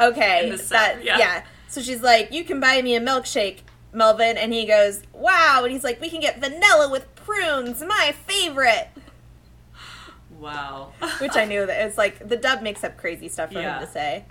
Okay, 0.00 0.44
In 0.44 0.50
the 0.50 0.58
sub, 0.58 0.76
that 0.78 1.04
yeah. 1.04 1.18
yeah. 1.18 1.44
So 1.66 1.80
she's 1.82 2.02
like, 2.02 2.30
"You 2.32 2.44
can 2.44 2.60
buy 2.60 2.80
me 2.82 2.94
a 2.94 3.00
milkshake, 3.00 3.58
Melvin," 3.92 4.36
and 4.38 4.52
he 4.52 4.64
goes, 4.64 5.02
"Wow!" 5.12 5.62
And 5.64 5.72
he's 5.72 5.82
like, 5.82 6.00
"We 6.00 6.08
can 6.08 6.20
get 6.20 6.38
vanilla 6.40 6.88
with 6.88 7.12
prunes, 7.16 7.82
my 7.82 8.14
favorite." 8.26 8.88
Wow. 10.38 10.92
Which 11.20 11.36
I 11.36 11.44
knew 11.44 11.66
that 11.66 11.86
it's 11.86 11.98
like 11.98 12.28
the 12.28 12.36
dub 12.36 12.62
makes 12.62 12.84
up 12.84 12.96
crazy 12.96 13.28
stuff 13.28 13.52
for 13.52 13.60
Yeah. 13.60 13.78
him 13.80 13.86
to 13.86 13.92
say. 13.92 14.24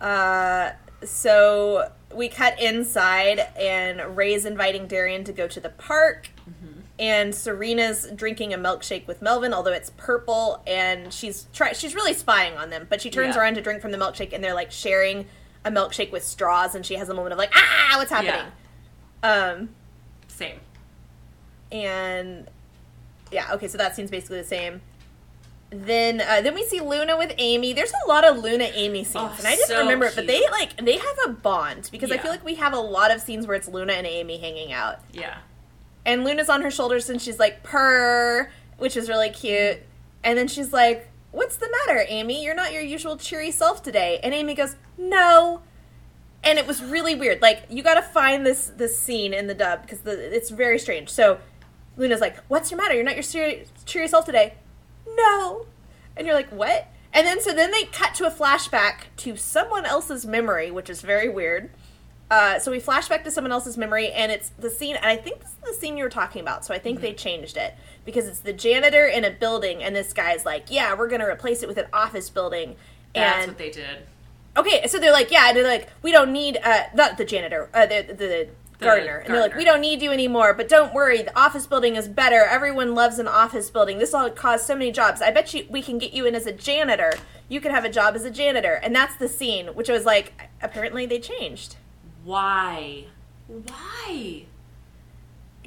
Uh, 0.00 0.72
so 1.04 1.90
we 2.14 2.28
cut 2.28 2.60
inside, 2.60 3.40
and 3.58 4.16
Ray's 4.16 4.44
inviting 4.44 4.86
Darian 4.86 5.24
to 5.24 5.32
go 5.32 5.46
to 5.48 5.60
the 5.60 5.68
park. 5.70 6.30
And 6.98 7.34
Serena's 7.34 8.06
drinking 8.14 8.52
a 8.54 8.58
milkshake 8.58 9.08
with 9.08 9.22
Melvin, 9.22 9.52
although 9.52 9.72
it's 9.72 9.90
purple, 9.96 10.62
and 10.68 11.12
she's 11.12 11.46
try- 11.52 11.72
she's 11.72 11.94
really 11.96 12.14
spying 12.14 12.56
on 12.56 12.70
them. 12.70 12.86
But 12.88 13.00
she 13.00 13.10
turns 13.10 13.34
Yeah. 13.34 13.40
around 13.42 13.54
to 13.54 13.60
drink 13.62 13.80
from 13.82 13.90
the 13.90 13.98
milkshake, 13.98 14.32
and 14.32 14.44
they're 14.44 14.54
like 14.54 14.70
sharing 14.70 15.26
a 15.64 15.70
milkshake 15.70 16.12
with 16.12 16.22
straws, 16.22 16.74
and 16.76 16.84
she 16.86 16.94
has 16.96 17.08
a 17.08 17.14
moment 17.14 17.32
of 17.32 17.38
like, 17.38 17.50
ah, 17.56 17.94
what's 17.96 18.10
happening? 18.10 18.52
Um, 19.24 19.70
Same. 20.28 20.60
and 21.72 22.48
yeah, 23.32 23.52
okay, 23.54 23.66
so 23.68 23.78
that 23.78 23.96
scene's 23.96 24.10
basically 24.10 24.38
the 24.38 24.46
same. 24.46 24.82
Then 25.72 26.20
uh, 26.20 26.40
then 26.42 26.54
we 26.54 26.64
see 26.64 26.80
Luna 26.80 27.16
with 27.16 27.32
Amy. 27.38 27.72
There's 27.72 27.92
a 28.04 28.08
lot 28.08 28.24
of 28.24 28.38
Luna 28.38 28.64
Amy 28.74 29.04
scenes, 29.04 29.16
Oh, 29.16 29.34
and 29.38 29.46
I 29.46 29.56
didn't 29.56 29.68
so 29.68 29.78
remember 29.80 30.04
it, 30.06 30.14
but 30.14 30.26
they 30.26 30.42
like 30.50 30.76
they 30.84 30.98
have 30.98 31.16
a 31.26 31.30
bond 31.30 31.88
because 31.90 32.10
I 32.12 32.18
feel 32.18 32.30
like 32.30 32.44
we 32.44 32.56
have 32.56 32.72
a 32.74 32.78
lot 32.80 33.10
of 33.10 33.20
scenes 33.20 33.46
where 33.46 33.56
it's 33.56 33.68
Luna 33.68 33.94
and 33.94 34.06
Amy 34.06 34.38
hanging 34.38 34.72
out, 34.72 35.00
Yeah. 35.12 35.38
and 36.04 36.24
Luna's 36.24 36.48
on 36.48 36.62
her 36.62 36.70
shoulders 36.70 37.08
and 37.10 37.20
she's 37.22 37.38
like 37.38 37.62
purr, 37.62 38.50
which 38.78 38.96
is 38.96 39.08
really 39.08 39.30
cute, 39.30 39.78
and 40.22 40.36
then 40.38 40.46
she's 40.48 40.72
like, 40.72 41.08
"What's 41.30 41.56
the 41.56 41.68
matter, 41.86 42.04
Amy? 42.08 42.44
You're 42.44 42.54
not 42.54 42.72
your 42.72 42.82
usual 42.82 43.16
cheery 43.16 43.50
self 43.50 43.82
today." 43.82 44.20
And 44.22 44.34
Amy 44.34 44.54
goes, 44.54 44.76
"No." 44.98 45.62
And 46.44 46.58
it 46.58 46.66
was 46.66 46.82
really 46.82 47.14
weird. 47.14 47.40
Like 47.40 47.62
you 47.70 47.82
got 47.82 47.94
to 47.94 48.02
find 48.02 48.44
this 48.44 48.70
this 48.76 48.98
scene 48.98 49.32
in 49.32 49.46
the 49.46 49.54
dub 49.54 49.82
because 49.82 50.00
it's 50.04 50.50
very 50.50 50.78
strange. 50.78 51.08
So 51.08 51.38
Luna's 51.96 52.20
like, 52.20 52.36
"What's 52.48 52.70
your 52.70 52.78
matter? 52.78 52.94
You're 52.94 53.04
not 53.04 53.14
your 53.14 53.22
cheery, 53.22 53.66
cheery 53.86 54.08
self 54.08 54.26
today." 54.26 54.54
No. 55.16 55.66
And 56.16 56.26
you're 56.26 56.36
like, 56.36 56.50
"What?" 56.50 56.88
And 57.12 57.26
then 57.26 57.40
so 57.40 57.52
then 57.52 57.70
they 57.70 57.84
cut 57.84 58.14
to 58.16 58.26
a 58.26 58.30
flashback 58.30 59.04
to 59.18 59.36
someone 59.36 59.84
else's 59.84 60.26
memory, 60.26 60.70
which 60.70 60.88
is 60.88 61.02
very 61.02 61.28
weird. 61.28 61.70
Uh, 62.30 62.58
so 62.58 62.70
we 62.70 62.80
flash 62.80 63.08
back 63.08 63.24
to 63.24 63.30
someone 63.30 63.52
else's 63.52 63.76
memory, 63.76 64.10
and 64.10 64.32
it's 64.32 64.50
the 64.58 64.70
scene. 64.70 64.96
And 64.96 65.04
I 65.04 65.16
think 65.16 65.40
this 65.40 65.50
is 65.50 65.56
the 65.66 65.74
scene 65.74 65.98
you 65.98 66.04
were 66.04 66.10
talking 66.10 66.40
about. 66.40 66.64
So 66.64 66.72
I 66.72 66.78
think 66.78 67.02
they 67.02 67.12
changed 67.12 67.58
it 67.58 67.74
because 68.06 68.26
it's 68.26 68.40
the 68.40 68.54
janitor 68.54 69.06
in 69.06 69.24
a 69.24 69.30
building, 69.30 69.82
and 69.82 69.94
this 69.94 70.14
guy's 70.14 70.46
like, 70.46 70.64
"Yeah, 70.70 70.94
we're 70.94 71.08
gonna 71.08 71.28
replace 71.28 71.62
it 71.62 71.68
with 71.68 71.76
an 71.76 71.88
office 71.92 72.30
building." 72.30 72.76
And 73.14 73.24
that's 73.24 73.38
and 73.42 73.46
what 73.48 73.58
they 73.58 73.70
did. 73.70 74.06
okay, 74.56 74.86
so 74.86 74.98
they're 74.98 75.12
like, 75.12 75.30
"Yeah," 75.30 75.52
they're 75.52 75.62
like, 75.62 75.90
"We 76.00 76.10
don't 76.10 76.32
need 76.32 76.58
uh, 76.64 76.84
not 76.94 77.18
the 77.18 77.26
janitor, 77.26 77.68
uh, 77.74 77.84
the, 77.84 78.02
the, 78.08 78.48
the 78.82 78.88
gardener," 78.88 79.18
and 79.18 79.34
they're 79.34 79.40
like, 79.40 79.56
"We 79.56 79.64
don't 79.64 79.80
need 79.80 80.02
you 80.02 80.12
anymore." 80.12 80.54
But 80.54 80.68
don't 80.68 80.92
worry, 80.92 81.22
the 81.22 81.38
office 81.38 81.66
building 81.66 81.96
is 81.96 82.08
better. 82.08 82.44
Everyone 82.44 82.94
loves 82.94 83.18
an 83.18 83.28
office 83.28 83.70
building. 83.70 83.98
This 83.98 84.12
will 84.12 84.30
cause 84.30 84.64
so 84.64 84.74
many 84.74 84.92
jobs. 84.92 85.22
I 85.22 85.30
bet 85.30 85.54
you 85.54 85.66
we 85.70 85.82
can 85.82 85.98
get 85.98 86.12
you 86.12 86.26
in 86.26 86.34
as 86.34 86.46
a 86.46 86.52
janitor. 86.52 87.12
You 87.48 87.60
could 87.60 87.72
have 87.72 87.84
a 87.84 87.90
job 87.90 88.14
as 88.14 88.24
a 88.24 88.30
janitor, 88.30 88.80
and 88.82 88.94
that's 88.94 89.16
the 89.16 89.28
scene, 89.28 89.68
which 89.68 89.88
was 89.88 90.04
like, 90.04 90.48
apparently 90.62 91.06
they 91.06 91.18
changed. 91.18 91.76
Why? 92.24 93.06
Why? 93.46 94.44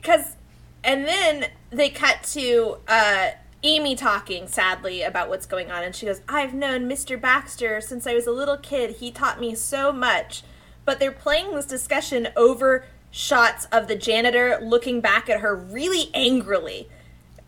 because 0.05 0.35
and 0.83 1.07
then 1.07 1.47
they 1.71 1.89
cut 1.89 2.23
to 2.23 2.77
uh 2.87 3.31
Amy 3.63 3.95
talking 3.95 4.47
sadly 4.47 5.01
about 5.01 5.29
what's 5.29 5.47
going 5.47 5.71
on 5.71 5.83
and 5.83 5.95
she 5.95 6.05
goes 6.05 6.21
I've 6.29 6.53
known 6.53 6.87
Mr. 6.87 7.19
Baxter 7.19 7.81
since 7.81 8.05
I 8.05 8.13
was 8.13 8.27
a 8.27 8.31
little 8.31 8.57
kid 8.57 8.97
he 8.97 9.09
taught 9.09 9.39
me 9.39 9.55
so 9.55 9.91
much 9.91 10.43
but 10.85 10.99
they're 10.99 11.11
playing 11.11 11.55
this 11.55 11.65
discussion 11.65 12.27
over 12.35 12.85
shots 13.15 13.63
of 13.71 13.87
the 13.87 13.95
janitor 13.95 14.59
looking 14.61 14.99
back 14.99 15.29
at 15.29 15.39
her 15.39 15.55
really 15.55 16.09
angrily 16.13 16.85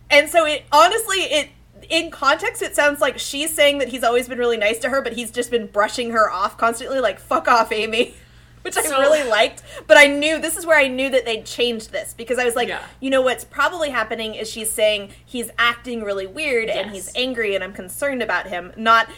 and 0.09 0.30
so 0.30 0.45
it 0.45 0.63
honestly 0.72 1.18
it 1.18 1.49
in 1.89 2.09
context 2.09 2.61
it 2.61 2.74
sounds 2.74 3.01
like 3.01 3.20
she's 3.20 3.53
saying 3.53 3.78
that 3.78 3.89
he's 3.89 4.01
always 4.01 4.30
been 4.30 4.38
really 4.39 4.55
nice 4.55 4.80
to 4.80 4.88
her 4.88 5.01
but 5.01 5.11
he's 5.11 5.30
just 5.30 5.51
been 5.51 5.68
brushing 5.68 6.11
her 6.11 6.32
off 6.32 6.57
constantly 6.57 7.01
like 7.01 7.20
fuck 7.20 7.49
off 7.49 7.70
Amy 7.74 8.13
which 8.61 8.78
I 8.78 8.82
really 8.97 9.30
liked 9.30 9.61
but 9.88 9.97
I 9.97 10.07
knew 10.07 10.39
this 10.39 10.55
is 10.55 10.65
where 10.65 10.80
I 10.80 10.88
knew 10.88 11.09
that 11.09 11.26
they'd 11.26 11.45
changed 11.45 11.91
this 11.91 12.13
because 12.13 12.39
I 12.39 12.45
was 12.45 12.55
like 12.55 12.70
Yeah. 12.70 12.82
you 13.01 13.09
know 13.09 13.22
what's 13.22 13.43
probably 13.43 13.89
happening 13.89 14.36
is 14.36 14.49
she's 14.49 14.72
saying 14.72 15.11
he's 15.26 15.51
acting 15.59 16.01
really 16.01 16.28
weird 16.28 16.70
and 16.70 16.91
he's 16.91 17.11
angry 17.13 17.55
and 17.55 17.63
I'm 17.63 17.74
concerned 17.74 18.24
about 18.24 18.47
him 18.47 18.72
not 18.78 19.09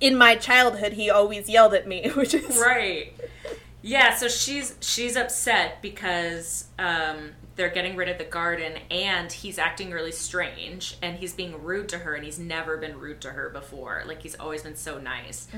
in 0.00 0.16
my 0.16 0.36
childhood 0.36 0.94
he 0.94 1.10
always 1.10 1.50
yelled 1.50 1.74
at 1.74 1.86
me 1.86 2.08
which 2.16 2.32
is 2.32 2.56
Right. 2.58 3.12
Yeah, 3.80 4.14
so 4.16 4.28
she's 4.28 4.74
she's 4.80 5.16
upset 5.16 5.80
because 5.82 6.66
um, 6.78 7.30
they're 7.54 7.70
getting 7.70 7.96
rid 7.96 8.08
of 8.08 8.18
the 8.18 8.24
garden 8.24 8.74
and 8.90 9.30
he's 9.30 9.58
acting 9.58 9.90
really 9.90 10.12
strange 10.12 10.96
and 11.02 11.16
he's 11.16 11.32
being 11.32 11.62
rude 11.62 11.88
to 11.90 11.98
her 11.98 12.14
and 12.14 12.24
he's 12.24 12.38
never 12.38 12.76
been 12.76 12.98
rude 12.98 13.20
to 13.20 13.30
her 13.30 13.50
before. 13.50 14.02
Like 14.06 14.22
he's 14.22 14.34
always 14.34 14.62
been 14.62 14.76
so 14.76 14.98
nice. 14.98 15.48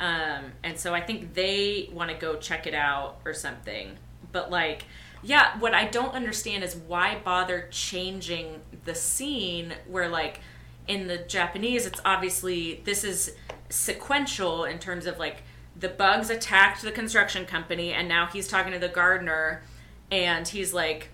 Um, 0.00 0.52
and 0.64 0.78
so 0.78 0.92
I 0.92 1.00
think 1.00 1.34
they 1.34 1.88
want 1.92 2.10
to 2.10 2.16
go 2.16 2.36
check 2.36 2.66
it 2.66 2.74
out 2.74 3.20
or 3.24 3.32
something. 3.32 3.96
But 4.32 4.50
like 4.50 4.84
yeah, 5.22 5.58
what 5.58 5.74
I 5.74 5.86
don't 5.86 6.14
understand 6.14 6.62
is 6.62 6.76
why 6.76 7.18
bother 7.24 7.68
changing 7.70 8.60
the 8.84 8.94
scene 8.94 9.74
where 9.88 10.08
like 10.08 10.40
in 10.86 11.06
the 11.06 11.18
Japanese 11.18 11.86
it's 11.86 12.00
obviously 12.04 12.82
this 12.84 13.04
is 13.04 13.34
sequential 13.68 14.64
in 14.64 14.78
terms 14.78 15.06
of 15.06 15.18
like 15.18 15.42
the 15.78 15.88
bugs 15.88 16.30
attacked 16.30 16.82
the 16.82 16.90
construction 16.90 17.44
company 17.46 17.92
and 17.92 18.08
now 18.08 18.26
he's 18.26 18.48
talking 18.48 18.72
to 18.72 18.78
the 18.78 18.88
gardener 18.88 19.62
and 20.10 20.48
he's 20.48 20.74
like 20.74 21.10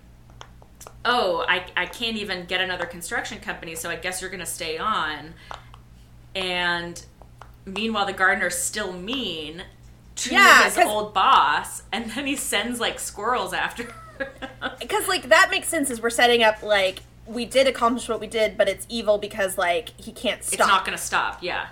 oh 1.03 1.45
I, 1.47 1.65
I 1.77 1.85
can't 1.85 2.17
even 2.17 2.45
get 2.45 2.61
another 2.61 2.85
construction 2.85 3.39
company 3.39 3.75
so 3.75 3.89
i 3.89 3.95
guess 3.95 4.21
you're 4.21 4.31
gonna 4.31 4.45
stay 4.45 4.77
on. 4.77 5.33
And 6.33 7.03
meanwhile 7.65 8.05
the 8.05 8.13
gardener's 8.13 8.57
still 8.57 8.91
mean 8.93 9.63
to 10.15 10.33
Yeah, 10.33 10.65
his 10.65 10.77
old 10.77 11.13
boss 11.13 11.83
and 11.91 12.11
then 12.11 12.25
he 12.25 12.35
sends 12.35 12.79
like 12.79 12.99
squirrels 12.99 13.53
after 13.53 13.93
because 14.79 15.07
like 15.07 15.29
that 15.29 15.49
makes 15.51 15.67
sense 15.67 15.89
as 15.89 16.01
we're 16.01 16.09
setting 16.09 16.43
up 16.43 16.63
like 16.63 16.99
we 17.25 17.45
did 17.45 17.67
accomplish 17.67 18.07
what 18.07 18.19
we 18.19 18.27
did 18.27 18.57
but 18.57 18.67
it's 18.69 18.85
evil 18.89 19.17
because 19.17 19.57
like 19.57 19.89
he 19.99 20.11
can't 20.11 20.43
stop 20.43 20.59
it's 20.59 20.67
not 20.67 20.85
gonna 20.85 20.97
stop 20.97 21.41
yeah 21.41 21.67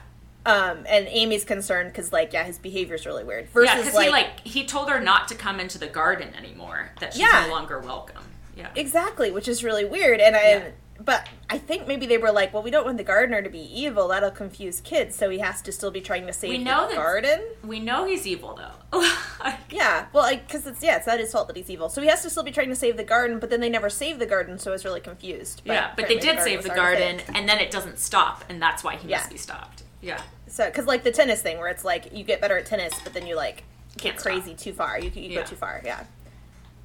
um 0.46 0.86
and 0.90 1.08
amy's 1.08 1.46
concerned 1.46 1.90
because 1.92 2.12
like 2.12 2.34
yeah 2.34 2.44
his 2.44 2.58
behavior's 2.58 3.06
really 3.06 3.24
weird 3.24 3.48
versus 3.50 3.70
yeah 3.74 3.78
because 3.78 3.94
like, 3.94 4.06
he 4.06 4.12
like 4.12 4.40
he 4.42 4.66
told 4.66 4.90
her 4.90 5.00
not 5.00 5.28
to 5.28 5.36
come 5.36 5.60
into 5.60 5.78
the 5.78 5.88
garden 5.88 6.34
anymore 6.36 6.92
that 7.00 7.14
she's 7.14 7.22
Yeah. 7.22 7.46
no 7.48 7.54
longer 7.54 7.80
welcome 7.80 8.24
yeah 8.58 8.70
exactly 8.76 9.32
which 9.32 9.48
is 9.48 9.64
really 9.64 9.86
weird 9.86 10.20
and 10.20 10.36
i 10.36 10.50
Yeah. 10.52 10.68
but 11.00 11.28
i 11.50 11.58
think 11.58 11.88
maybe 11.88 12.06
they 12.06 12.18
were 12.18 12.32
like 12.32 12.54
well 12.54 12.62
we 12.62 12.72
don't 12.72 12.86
want 12.86 12.98
the 12.98 13.04
gardener 13.04 13.42
to 13.42 13.50
be 13.50 13.60
evil 13.60 14.10
that'll 14.10 14.32
confuse 14.32 14.82
kids 14.82 15.16
so 15.16 15.30
he 15.30 15.40
has 15.40 15.62
to 15.64 15.72
still 15.72 15.92
be 15.92 16.02
trying 16.02 16.28
to 16.28 16.34
save 16.34 16.50
We 16.50 16.58
know 16.60 16.88
the 16.90 16.96
garden 16.96 17.42
we 17.64 17.80
know 17.80 18.06
he's 18.06 18.28
evil 18.28 18.56
though 18.56 19.00
Like, 19.44 19.60
yeah 19.72 20.06
well 20.14 20.30
because 20.36 20.68
it's 20.68 20.84
yeah 20.84 20.98
it's 20.98 21.08
not 21.08 21.20
his 21.20 21.32
fault 21.32 21.48
that 21.48 21.56
he's 21.58 21.70
evil 21.70 21.88
so 21.90 22.02
he 22.02 22.08
has 22.10 22.22
to 22.24 22.30
still 22.30 22.44
be 22.44 22.52
trying 22.52 22.70
to 22.70 22.76
save 22.76 22.96
the 22.98 23.04
garden 23.04 23.40
but 23.40 23.50
then 23.50 23.60
they 23.62 23.70
never 23.70 23.90
save 23.90 24.20
the 24.20 24.26
garden 24.26 24.60
so 24.60 24.72
i 24.72 24.74
was 24.74 24.84
really 24.86 25.02
confused 25.02 25.62
yeah 25.66 25.92
but 25.96 26.08
they 26.10 26.18
did 26.20 26.40
save 26.42 26.64
the 26.64 26.70
garden 26.70 27.22
and 27.34 27.48
then 27.50 27.60
it 27.60 27.72
doesn't 27.72 27.98
stop 27.98 28.44
and 28.50 28.62
that's 28.62 28.84
why 28.84 28.98
he 28.98 29.08
Yeah. 29.08 29.18
must 29.18 29.32
be 29.32 29.38
stopped 29.38 29.84
yeah 30.04 30.22
So, 30.48 30.66
because 30.68 30.86
like 30.86 31.04
the 31.04 31.12
tennis 31.12 31.42
thing, 31.42 31.58
where 31.58 31.70
it's 31.70 31.84
like 31.84 32.14
you 32.14 32.24
get 32.24 32.40
better 32.42 32.58
at 32.58 32.68
tennis, 32.68 32.94
but 33.04 33.14
then 33.14 33.26
you 33.26 33.36
like 33.36 33.64
get 33.98 34.02
Can't 34.04 34.20
stop. 34.20 34.34
crazy 34.34 34.54
too 34.54 34.74
far. 34.74 35.00
You, 35.00 35.10
you 35.16 35.30
Yeah. 35.30 35.42
go 35.42 35.46
too 35.48 35.56
far. 35.56 35.82
Yeah. 35.84 36.04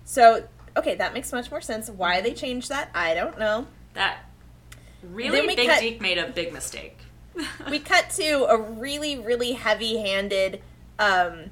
So, 0.07 0.45
okay, 0.77 0.95
that 0.95 1.13
makes 1.13 1.31
much 1.33 1.51
more 1.51 1.61
sense. 1.61 1.91
Why 1.91 2.21
they 2.23 2.33
changed 2.33 2.71
that, 2.71 2.89
I 2.95 3.13
don't 3.15 3.39
know. 3.39 3.67
that 3.95 4.21
really 5.03 5.55
big 5.55 5.69
cut- 5.69 5.81
DiC 5.81 6.01
made 6.01 6.17
a 6.19 6.29
big 6.29 6.53
mistake 6.53 6.99
We 7.71 7.79
cut 7.79 8.11
to 8.17 8.47
a 8.49 8.57
really, 8.59 9.19
really 9.19 9.53
heavy-handed, 9.53 10.61
um, 10.99 11.51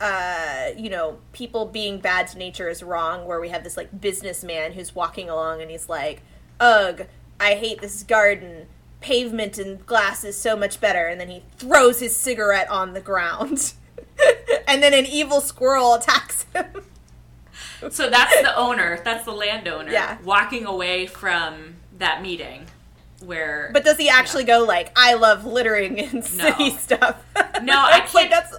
uh, 0.00 0.68
you 0.76 0.90
know, 0.90 1.18
people 1.32 1.66
being 1.66 1.98
bad 2.00 2.26
to 2.28 2.38
nature 2.38 2.68
is 2.68 2.82
wrong. 2.82 3.24
Where 3.26 3.40
we 3.40 3.48
have 3.50 3.62
this 3.64 3.76
like 3.76 4.00
businessman 4.00 4.72
who's 4.72 4.94
walking 4.94 5.30
along 5.30 5.62
and 5.62 5.70
he's 5.70 5.88
like, 5.88 6.22
"Ugh, 6.60 7.06
I 7.40 7.54
hate 7.54 7.80
this 7.80 8.02
garden." 8.02 8.66
Pavement 9.00 9.58
and 9.58 9.84
glass 9.86 10.24
is 10.24 10.38
so 10.38 10.56
much 10.56 10.80
better, 10.80 11.06
and 11.06 11.20
then 11.20 11.28
he 11.28 11.42
throws 11.58 12.00
his 12.00 12.16
cigarette 12.16 12.68
on 12.70 12.92
the 12.94 13.00
ground. 13.00 13.74
and 14.68 14.82
then 14.82 14.94
an 14.94 15.06
evil 15.06 15.40
squirrel 15.40 15.94
attacks 15.94 16.46
him. 16.54 16.66
So 17.90 18.08
that's 18.08 18.40
the 18.40 18.56
owner, 18.56 19.00
that's 19.04 19.24
the 19.26 19.32
landowner, 19.32 19.90
Yeah. 19.92 20.18
walking 20.24 20.64
away 20.64 21.06
from 21.06 21.76
that 21.98 22.22
meeting 22.22 22.66
where. 23.20 23.70
But 23.72 23.84
does 23.84 23.98
he 23.98 24.08
actually 24.08 24.44
go 24.44 24.64
like, 24.64 24.90
"I 24.96 25.14
love 25.14 25.44
littering 25.44 26.00
and 26.00 26.24
city 26.24 26.70
stuff"? 26.70 27.16
No, 27.62 27.74
I 27.78 28.00
can't- 28.06 28.30
that's 28.30 28.54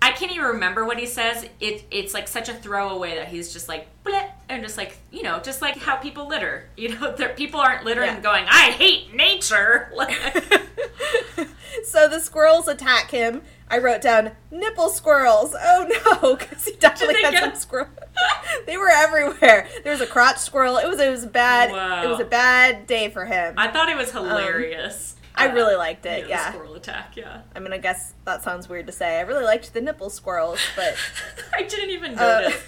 I 0.00 0.12
can't 0.12 0.30
even 0.32 0.44
remember 0.46 0.84
what 0.84 0.98
he 0.98 1.06
says. 1.06 1.44
It 1.60 1.84
it's 1.90 2.14
like 2.14 2.28
such 2.28 2.48
a 2.48 2.54
throwaway 2.54 3.16
that 3.16 3.28
he's 3.28 3.52
just 3.52 3.68
like 3.68 3.88
bleh, 4.04 4.30
and 4.48 4.62
just 4.62 4.76
like 4.76 4.96
you 5.10 5.22
know, 5.22 5.40
just 5.40 5.60
like 5.62 5.76
how 5.76 5.96
people 5.96 6.28
litter. 6.28 6.68
You 6.76 6.94
know, 6.98 7.12
there, 7.16 7.30
people 7.30 7.60
aren't 7.60 7.84
littering 7.84 8.08
Yeah. 8.08 8.20
going, 8.20 8.44
"I 8.48 8.70
hate 8.70 9.14
nature." 9.14 9.92
So 11.84 12.08
the 12.08 12.18
squirrels 12.20 12.68
attack 12.68 13.10
him. 13.10 13.42
I 13.70 13.78
wrote 13.78 14.00
down 14.02 14.32
nipple 14.50 14.88
squirrels. 14.88 15.54
Oh 15.58 16.18
no, 16.22 16.36
because 16.36 16.64
he 16.64 16.72
definitely 16.76 17.22
had 17.22 17.38
some 17.38 17.54
squirrel. 17.54 17.88
they 18.66 18.76
were 18.76 18.90
everywhere. 18.90 19.68
There 19.84 19.92
was 19.92 20.00
a 20.00 20.06
crotch 20.06 20.38
squirrel. 20.38 20.76
It 20.78 20.88
was 20.88 20.98
it 21.00 21.10
was 21.10 21.24
a 21.24 21.28
bad. 21.28 21.70
Wow. 21.70 22.02
It 22.04 22.08
was 22.08 22.20
a 22.20 22.24
bad 22.24 22.86
day 22.86 23.08
for 23.10 23.24
him. 23.26 23.54
I 23.56 23.68
thought 23.68 23.88
it 23.88 23.96
was 23.96 24.10
hilarious. 24.12 25.14
Um, 25.16 25.17
I 25.38 25.48
Uh, 25.48 25.54
really 25.54 25.76
liked 25.76 26.04
it, 26.06 26.28
yeah. 26.28 26.50
squirrel 26.52 26.74
attack. 26.74 27.16
Yeah, 27.16 27.42
I 27.54 27.60
mean, 27.60 27.72
I 27.72 27.78
guess 27.78 28.12
that 28.24 28.42
sounds 28.42 28.68
weird 28.68 28.86
to 28.86 28.92
say. 28.92 29.18
I 29.18 29.22
really 29.22 29.44
liked 29.44 29.72
the 29.72 29.80
nipple 29.80 30.10
squirrels, 30.10 30.58
but 30.76 30.94
I 31.54 31.62
didn't 31.62 31.90
even 31.90 32.18
Uh, 32.18 32.40
notice. 32.40 32.62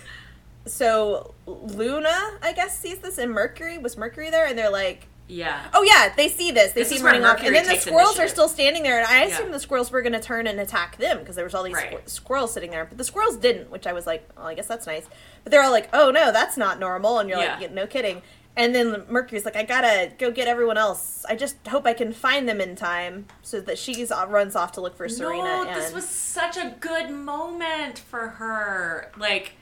so 0.66 1.34
Luna, 1.46 2.38
I 2.42 2.52
guess, 2.54 2.78
sees 2.78 2.98
this, 2.98 3.18
and 3.18 3.32
Mercury 3.32 3.78
was 3.78 3.96
Mercury 3.96 4.30
there, 4.30 4.46
and 4.46 4.56
they're 4.58 4.70
like, 4.70 5.06
yeah. 5.26 5.66
"Oh 5.74 5.82
yeah, 5.82 6.12
they 6.16 6.28
see 6.28 6.50
this. 6.50 6.72
They 6.72 6.82
This 6.82 6.90
see 6.98 7.02
running 7.02 7.24
off, 7.24 7.40
and 7.42 7.54
then 7.54 7.64
the 7.66 7.76
squirrels 7.76 8.18
are 8.18 8.26
still 8.28 8.48
standing 8.48 8.82
there, 8.82 8.98
and 8.98 9.06
I 9.06 9.24
assumed 9.24 9.48
Yeah. 9.48 9.52
the 9.52 9.60
squirrels 9.60 9.90
were 9.92 10.02
going 10.02 10.12
to 10.12 10.20
turn 10.20 10.46
and 10.48 10.58
attack 10.58 10.96
them 10.98 11.18
because 11.20 11.36
there 11.36 11.44
was 11.44 11.54
all 11.54 11.62
these 11.62 11.74
Right. 11.74 11.90
squir- 11.92 12.08
squirrels 12.08 12.52
sitting 12.52 12.70
there, 12.72 12.84
but 12.84 12.98
the 12.98 13.04
squirrels 13.04 13.36
didn't, 13.36 13.70
which 13.70 13.86
I 13.86 13.92
was 13.92 14.06
like, 14.06 14.28
"Oh, 14.36 14.44
I 14.46 14.54
guess 14.54 14.66
that's 14.66 14.86
nice." 14.86 15.06
But 15.44 15.52
they're 15.52 15.62
all 15.62 15.70
like, 15.70 15.88
"Oh 15.92 16.10
no, 16.10 16.32
that's 16.32 16.56
not 16.56 16.78
normal," 16.80 17.18
and 17.20 17.28
you're 17.28 17.38
Yeah. 17.38 17.58
like, 17.60 17.70
"No 17.70 17.86
kidding." 17.86 18.22
And 18.56 18.74
then 18.74 19.04
Mercury's 19.08 19.44
like, 19.44 19.56
I 19.56 19.62
gotta 19.62 20.12
go 20.18 20.30
get 20.30 20.48
everyone 20.48 20.76
else. 20.76 21.24
I 21.28 21.36
just 21.36 21.66
hope 21.68 21.86
I 21.86 21.94
can 21.94 22.12
find 22.12 22.48
them 22.48 22.60
in 22.60 22.74
time, 22.74 23.26
so 23.42 23.60
that 23.60 23.78
she 23.78 24.06
uh, 24.08 24.26
runs 24.26 24.56
off 24.56 24.72
to 24.72 24.80
look 24.80 24.96
for 24.96 25.08
Serena. 25.08 25.44
No, 25.44 25.66
and... 25.66 25.76
this 25.76 25.92
was 25.92 26.06
such 26.06 26.56
a 26.56 26.74
good 26.80 27.10
moment 27.10 28.00
for 28.00 28.28
her. 28.28 29.12
Like, 29.16 29.52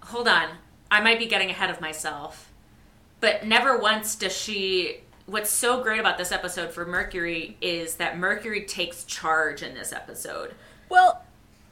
hold 0.00 0.26
on, 0.26 0.48
I 0.90 1.00
might 1.02 1.18
be 1.18 1.26
getting 1.26 1.50
ahead 1.50 1.70
of 1.70 1.80
myself, 1.80 2.50
but 3.20 3.46
never 3.46 3.78
once 3.78 4.16
does 4.16 4.36
she. 4.36 5.02
What's 5.26 5.50
so 5.50 5.82
great 5.82 6.00
about 6.00 6.16
this 6.16 6.32
episode 6.32 6.72
for 6.72 6.86
Mercury 6.86 7.58
is 7.60 7.96
that 7.96 8.18
Mercury 8.18 8.64
takes 8.64 9.04
charge 9.04 9.62
in 9.62 9.74
this 9.74 9.92
episode. 9.92 10.54
Well, 10.88 11.22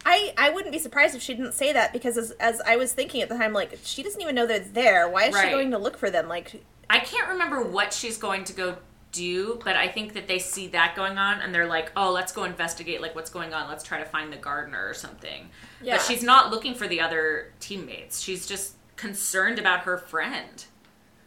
I, 0.09 0.33
I 0.39 0.51
wouldn't 0.51 0.73
be 0.73 0.79
surprised 0.79 1.15
if 1.17 1.21
she 1.23 1.35
didn't 1.35 1.53
say 1.55 1.73
that 1.73 1.93
because 1.93 2.17
as, 2.17 2.31
as 2.33 2.61
I 2.61 2.77
was 2.77 2.93
thinking 2.93 3.21
at 3.23 3.29
the 3.29 3.37
time, 3.37 3.53
like 3.53 3.79
she 3.83 4.03
doesn't 4.03 4.21
even 4.23 4.35
know 4.37 4.47
they're 4.47 4.61
there. 4.61 5.09
Why 5.09 5.25
is 5.25 5.35
Right. 5.35 5.47
she 5.47 5.51
going 5.51 5.73
to 5.73 5.79
look 5.79 5.99
for 5.99 6.11
them? 6.11 6.29
Like, 6.29 6.63
I 6.89 7.01
can't 7.01 7.29
remember 7.29 7.63
what 7.63 7.93
she's 7.93 8.17
going 8.17 8.45
to 8.45 8.53
go 8.53 8.77
do, 9.13 9.59
but 9.65 9.75
I 9.77 9.89
think 9.89 10.13
that 10.15 10.29
they 10.29 10.39
see 10.39 10.69
that 10.69 10.95
going 10.95 11.19
on 11.19 11.41
and 11.41 11.53
they're 11.55 11.67
like, 11.67 11.91
"Oh, 11.97 12.13
let's 12.13 12.33
go 12.33 12.45
investigate 12.45 13.01
like 13.01 13.15
what's 13.15 13.31
going 13.31 13.53
on. 13.55 13.69
Let's 13.69 13.83
try 13.83 13.99
to 13.99 14.05
find 14.05 14.33
the 14.33 14.37
gardener 14.37 14.87
or 14.89 14.95
something." 14.95 15.49
Yeah. 15.83 15.97
But 15.97 16.03
she's 16.05 16.23
not 16.23 16.51
looking 16.51 16.75
for 16.75 16.87
the 16.87 17.01
other 17.01 17.53
teammates. 17.59 18.21
She's 18.21 18.47
just 18.47 18.75
concerned 18.97 19.59
about 19.59 19.81
her 19.81 19.99
friend. 19.99 20.65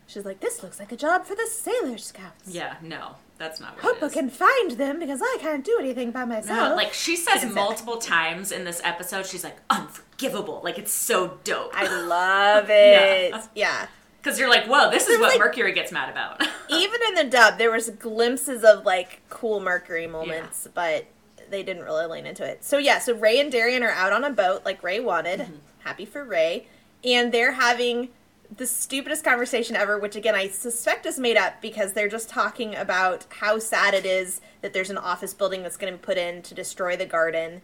she's 0.08 0.24
like, 0.26 0.40
this 0.40 0.64
looks 0.64 0.80
like 0.80 0.92
a 0.92 0.98
job 0.98 1.26
for 1.26 1.36
the 1.36 1.48
Sailor 1.52 1.98
Scouts. 1.98 2.48
Yeah, 2.48 2.76
no, 2.82 3.16
that's 3.40 3.60
not 3.60 3.76
what 3.76 3.84
Hope 4.00 4.04
it 4.04 4.14
can 4.14 4.30
find 4.30 4.72
them 4.72 5.00
because 5.00 5.22
I 5.24 5.38
can't 5.42 5.66
do 5.66 5.78
anything 5.80 6.12
by 6.12 6.26
myself. 6.26 6.70
No, 6.70 6.76
like 6.76 6.94
she 6.94 7.16
says 7.16 7.44
multiple 7.52 7.98
times 7.98 8.52
in 8.52 8.66
this 8.66 8.80
episode, 8.84 9.26
she's 9.26 9.44
like 9.44 9.58
unforgivable. 9.70 10.62
Like 10.64 10.78
it's 10.78 10.92
so 10.92 11.38
dope. 11.44 11.72
I 11.74 11.88
love 12.06 12.66
it. 12.70 13.32
Yeah. 13.32 13.44
yeah. 13.56 13.88
Because 14.22 14.38
you're 14.38 14.50
like, 14.50 14.66
whoa, 14.66 14.92
this 14.92 15.08
is 15.08 15.18
what 15.20 15.30
like- 15.30 15.40
Mercury 15.40 15.72
gets 15.72 15.92
mad 15.92 16.10
about. 16.10 16.42
even 16.70 17.00
in 17.08 17.16
the 17.16 17.24
dub 17.24 17.58
there 17.58 17.72
was 17.72 17.90
glimpses 17.92 18.64
of 18.64 18.86
like 18.86 19.22
cool 19.30 19.60
mercury 19.60 20.06
moments 20.06 20.68
but 20.76 21.06
they 21.50 21.64
didn't 21.64 21.84
really 21.84 22.06
lean 22.06 22.28
into 22.28 22.46
it 22.46 22.64
so 22.64 22.78
yeah 22.78 23.00
so 23.00 23.12
ray 23.16 23.40
and 23.40 23.52
darian 23.52 23.82
are 23.82 23.90
out 23.90 24.14
on 24.14 24.24
a 24.24 24.30
boat 24.30 24.64
like 24.66 24.84
ray 24.84 25.00
wanted 25.00 25.40
Mm-hmm. 25.40 25.56
happy 25.80 26.06
for 26.06 26.24
ray 26.24 26.68
and 27.04 27.32
they're 27.32 27.54
having 27.54 28.10
the 28.58 28.66
stupidest 28.66 29.24
conversation 29.24 29.76
ever 29.76 30.00
which 30.00 30.16
again 30.16 30.34
i 30.36 30.48
suspect 30.48 31.06
is 31.06 31.20
made 31.20 31.38
up 31.38 31.62
because 31.62 31.94
they're 31.94 32.10
just 32.10 32.28
talking 32.30 32.76
about 32.76 33.26
how 33.30 33.60
sad 33.60 33.94
it 33.94 34.06
is 34.06 34.42
that 34.62 34.74
there's 34.74 34.90
an 34.90 34.98
office 34.98 35.34
building 35.34 35.62
that's 35.62 35.78
going 35.78 35.94
to 35.94 35.98
be 35.98 36.04
put 36.04 36.18
in 36.18 36.42
to 36.42 36.54
destroy 36.56 36.96
the 36.98 37.06
garden 37.06 37.62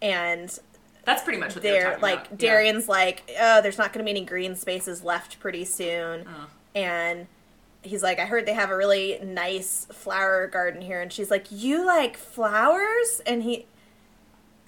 and 0.00 0.58
That's 1.04 1.22
pretty 1.24 1.40
much 1.40 1.54
what 1.56 1.62
they're 1.62 1.90
they're 1.90 1.98
like 1.98 2.26
about. 2.28 2.40
Yeah. 2.40 2.50
Darian's 2.50 2.88
like, 2.88 3.28
oh, 3.40 3.60
there's 3.62 3.78
not 3.78 3.92
going 3.92 4.04
to 4.04 4.04
be 4.04 4.16
any 4.16 4.24
green 4.26 4.54
spaces 4.54 5.02
left 5.02 5.40
pretty 5.40 5.64
soon, 5.64 6.24
Oh. 6.28 6.46
and 6.76 7.26
he's 7.82 8.02
like, 8.02 8.20
I 8.20 8.24
heard 8.26 8.46
they 8.46 8.52
have 8.54 8.70
a 8.70 8.76
really 8.76 9.18
nice 9.24 9.86
flower 9.90 10.46
garden 10.46 10.80
here, 10.82 11.00
and 11.00 11.12
she's 11.12 11.30
like, 11.32 11.46
you 11.50 11.84
like 11.84 12.16
flowers, 12.16 13.20
and 13.26 13.42
he. 13.42 13.66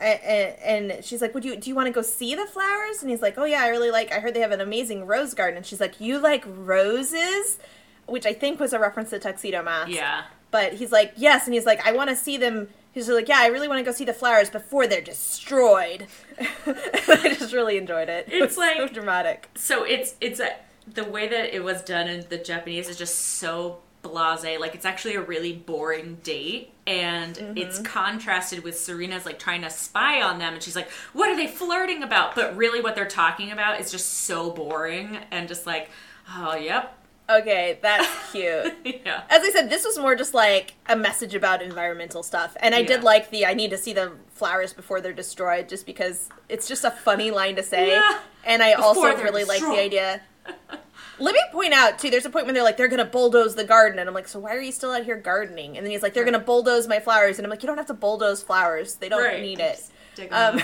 And, 0.01 0.91
and 0.93 1.05
she's 1.05 1.21
like, 1.21 1.35
"Would 1.35 1.45
you 1.45 1.57
do 1.57 1.69
you 1.69 1.75
want 1.77 1.87
to 1.87 1.93
go 1.93 2.03
see 2.03 2.35
the 2.35 2.47
flowers?" 2.47 3.03
And 3.03 3.11
he's 3.11 3.21
like, 3.23 3.37
"Oh 3.39 3.45
yeah, 3.45 3.63
I 3.63 3.69
really 3.69 3.91
like. 3.91 4.11
I 4.13 4.21
heard 4.21 4.35
they 4.35 4.41
have 4.41 4.51
an 4.53 4.61
amazing 4.61 5.07
rose 5.07 5.35
garden." 5.35 5.59
And 5.59 5.67
she's 5.67 5.81
like, 5.81 6.01
"You 6.01 6.19
like 6.19 6.45
roses?" 6.47 7.59
Which 8.07 8.27
I 8.27 8.33
think 8.33 8.59
was 8.59 8.73
a 8.73 8.79
reference 8.79 9.11
to 9.11 9.19
Tuxedo 9.19 9.63
Mask. 9.63 9.91
Yeah. 9.93 10.23
But 10.51 10.73
he's 10.75 10.91
like, 10.91 11.13
yes, 11.17 11.45
and 11.47 11.55
he's 11.55 11.65
like, 11.65 11.87
I 11.87 11.93
want 11.93 12.11
to 12.11 12.17
see 12.17 12.37
them. 12.37 12.69
He's 12.91 13.09
like, 13.09 13.29
yeah, 13.29 13.39
I 13.39 13.47
really 13.47 13.69
want 13.69 13.79
to 13.79 13.85
go 13.85 13.93
see 13.93 14.05
the 14.05 14.13
flowers 14.13 14.51
before 14.51 14.89
they're 14.89 15.01
destroyed. 15.01 16.09
I 16.67 17.37
just 17.39 17.53
really 17.55 17.77
enjoyed 17.77 18.09
it. 18.09 18.27
It 18.29 18.43
It's 18.43 18.57
was 18.57 18.67
so 18.77 18.83
like- 18.83 18.93
dramatic. 18.93 19.49
So 19.55 19.85
it's 19.85 20.17
it's 20.21 20.41
a, 20.41 20.57
the 20.93 21.05
way 21.05 21.29
that 21.29 21.55
it 21.55 21.63
was 21.63 21.83
done 21.83 22.09
in 22.09 22.25
the 22.29 22.39
Japanese 22.39 22.89
is 22.89 22.97
just 22.97 23.17
so 23.17 23.79
blasé. 24.03 24.59
Like 24.59 24.75
it's 24.75 24.85
actually 24.85 25.15
a 25.15 25.21
really 25.23 25.53
boring 25.53 26.19
date, 26.23 26.73
and 26.87 27.37
it's 27.57 27.77
mm-hmm. 27.77 27.85
contrasted 27.85 28.63
with 28.65 28.79
Serena's 28.79 29.27
like 29.27 29.39
trying 29.39 29.63
to 29.63 29.71
spy 29.71 30.23
on 30.23 30.39
them, 30.39 30.55
and 30.55 30.63
she's 30.63 30.77
like, 30.77 30.91
"What 31.13 31.29
are 31.29 31.37
they 31.37 31.47
flirting 31.47 32.03
about?" 32.03 32.35
But 32.35 32.57
really, 32.57 32.81
what 32.81 32.95
they're 32.95 33.07
talking 33.07 33.53
about 33.53 33.81
is 33.81 33.91
just 33.91 34.09
so 34.09 34.51
boring 34.51 35.19
and 35.31 35.49
just 35.49 35.67
like, 35.67 35.91
"Oh, 36.29 36.55
yep, 36.55 36.97
Okay, 37.31 37.79
that's 37.81 38.09
cute. 38.33 38.75
yeah." 39.05 39.23
As 39.31 39.43
I 39.43 39.51
said, 39.53 39.71
this 39.71 39.85
was 39.85 39.99
more 39.99 40.15
just 40.17 40.35
like 40.35 40.75
a 40.89 40.97
message 40.97 41.35
about 41.35 41.63
environmental 41.63 42.23
stuff, 42.23 42.57
and 42.61 42.75
I 42.75 42.83
did 42.83 43.05
like 43.05 43.31
the 43.31 43.47
"I 43.47 43.55
need 43.55 43.71
to 43.71 43.79
see 43.79 43.93
the 43.93 44.13
flowers 44.35 44.73
before 44.73 45.01
they're 45.01 45.13
destroyed," 45.13 45.69
just 45.69 45.87
because 45.87 46.29
it's 46.49 46.67
just 46.67 46.85
a 46.85 46.91
funny 46.91 47.31
line 47.31 47.57
to 47.57 47.63
say, 47.63 47.91
Yeah. 47.91 48.19
and 48.45 48.63
I 48.63 48.75
Before 48.75 49.11
also 49.11 49.23
really 49.23 49.45
like 49.45 49.61
the 49.61 49.79
idea. 49.79 50.23
Let 51.21 51.35
me 51.35 51.41
point 51.53 51.73
out 51.75 51.99
too. 51.99 52.11
There's 52.11 52.25
a 52.27 52.31
point 52.31 52.47
when 52.47 52.55
they're 52.55 52.65
like 52.65 52.77
they're 52.77 52.89
gonna 52.89 53.05
bulldoze 53.05 53.55
the 53.55 53.65
garden, 53.65 53.99
and 53.99 54.09
I'm 54.09 54.15
like, 54.15 54.27
so 54.29 54.39
why 54.41 54.55
are 54.57 54.61
you 54.61 54.73
still 54.73 54.91
out 54.93 55.05
here 55.05 55.17
gardening? 55.17 55.77
And 55.77 55.85
then 55.87 55.91
he's 55.91 56.03
like, 56.03 56.15
they're 56.15 56.25
gonna 56.25 56.39
bulldoze 56.39 56.89
my 56.89 56.99
flowers, 57.01 57.39
and 57.39 57.47
I'm 57.47 57.51
like, 57.51 57.63
you 57.63 57.67
don't 57.67 57.77
have 57.77 57.87
to 57.87 57.95
bulldoze 57.95 58.43
flowers. 58.43 58.95
They 58.97 59.09
don't 59.09 59.23
Right. 59.23 59.41
need 59.43 59.61
it. 59.61 59.83
Um, 60.31 60.61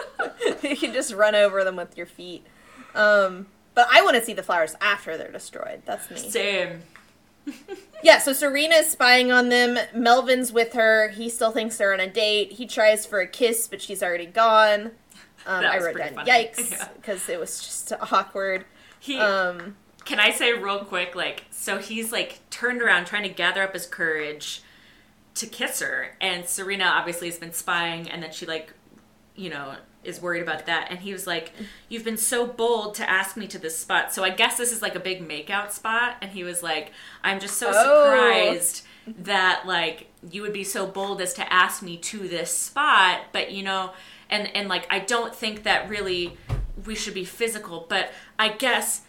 you 0.62 0.76
can 0.76 0.92
just 0.92 1.12
run 1.12 1.34
over 1.34 1.62
them 1.64 1.76
with 1.76 1.96
your 1.96 2.06
feet. 2.06 2.46
Um, 2.94 3.46
but 3.74 3.86
I 3.92 4.02
want 4.02 4.16
to 4.16 4.24
see 4.24 4.32
the 4.32 4.42
flowers 4.42 4.74
after 4.80 5.16
they're 5.16 5.30
destroyed. 5.30 5.82
That's 5.84 6.10
me. 6.10 6.16
Same. 6.30 6.82
Yeah, 8.00 8.18
so 8.18 8.32
Serena's 8.32 8.88
spying 8.90 9.32
on 9.32 9.48
them. 9.48 9.76
Melvin's 9.92 10.52
with 10.52 10.74
her. 10.74 11.08
He 11.08 11.28
still 11.28 11.50
thinks 11.50 11.76
they're 11.78 11.92
on 11.92 11.98
a 11.98 12.06
date. 12.08 12.52
He 12.52 12.64
tries 12.66 13.04
for 13.06 13.18
a 13.20 13.26
kiss, 13.26 13.66
but 13.66 13.82
she's 13.82 14.04
already 14.04 14.26
gone. 14.26 14.92
Um, 15.46 15.64
I 15.64 15.78
wrote 15.78 15.96
down 15.96 16.14
funny. 16.14 16.30
yikes 16.30 16.70
Yeah. 16.72 16.88
because 16.94 17.28
it 17.28 17.40
was 17.40 17.58
just 17.58 17.92
awkward. 18.12 18.66
He 19.00 19.18
Um, 19.18 19.74
Can 20.08 20.18
I 20.18 20.30
say 20.30 20.54
real 20.54 20.84
quick, 20.86 21.14
like, 21.14 21.44
so 21.50 21.76
he's 21.78 22.10
like 22.12 22.40
turned 22.48 22.80
around 22.80 23.04
trying 23.06 23.24
to 23.24 23.28
gather 23.28 23.62
up 23.62 23.74
his 23.74 23.84
courage 23.86 24.62
to 25.34 25.46
kiss 25.46 25.80
her, 25.80 26.16
and 26.20 26.46
Serena 26.46 26.84
obviously 26.84 27.28
has 27.28 27.38
been 27.38 27.52
spying, 27.52 28.08
and 28.10 28.22
then 28.22 28.32
she 28.32 28.46
like, 28.46 28.72
you 29.36 29.50
know, 29.50 29.74
is 30.04 30.20
worried 30.22 30.42
about 30.42 30.64
that, 30.64 30.86
and 30.90 31.00
he 31.00 31.12
was 31.12 31.26
like, 31.26 31.52
"You've 31.90 32.04
been 32.04 32.16
so 32.16 32.46
bold 32.46 32.94
to 32.94 33.08
ask 33.08 33.36
me 33.36 33.46
to 33.48 33.58
this 33.58 33.76
spot, 33.76 34.10
so 34.14 34.24
I 34.24 34.30
guess 34.30 34.56
this 34.56 34.72
is 34.72 34.80
like 34.80 34.94
a 34.94 35.00
big 35.00 35.28
makeout 35.28 35.72
spot," 35.72 36.16
and 36.22 36.30
he 36.30 36.42
was 36.42 36.62
like, 36.62 36.90
"I'm 37.22 37.38
just 37.38 37.58
so 37.58 37.70
Oh. 37.74 38.04
surprised." 38.04 38.84
that 39.16 39.62
like 39.66 40.06
you 40.30 40.42
would 40.42 40.52
be 40.52 40.62
so 40.64 40.86
bold 40.86 41.22
as 41.22 41.32
to 41.32 41.50
ask 41.52 41.82
me 41.82 41.96
to 41.96 42.28
this 42.28 42.54
spot. 42.54 43.20
But 43.32 43.52
you 43.52 43.62
know 43.62 43.92
and 44.28 44.54
and 44.54 44.68
like 44.68 44.86
i 44.90 44.98
don't 44.98 45.34
think 45.34 45.62
that 45.62 45.88
really 45.88 46.36
we 46.84 46.94
should 46.94 47.14
be 47.14 47.24
physical. 47.24 47.86
But 47.88 48.12
i 48.38 48.50
guess 48.50 49.00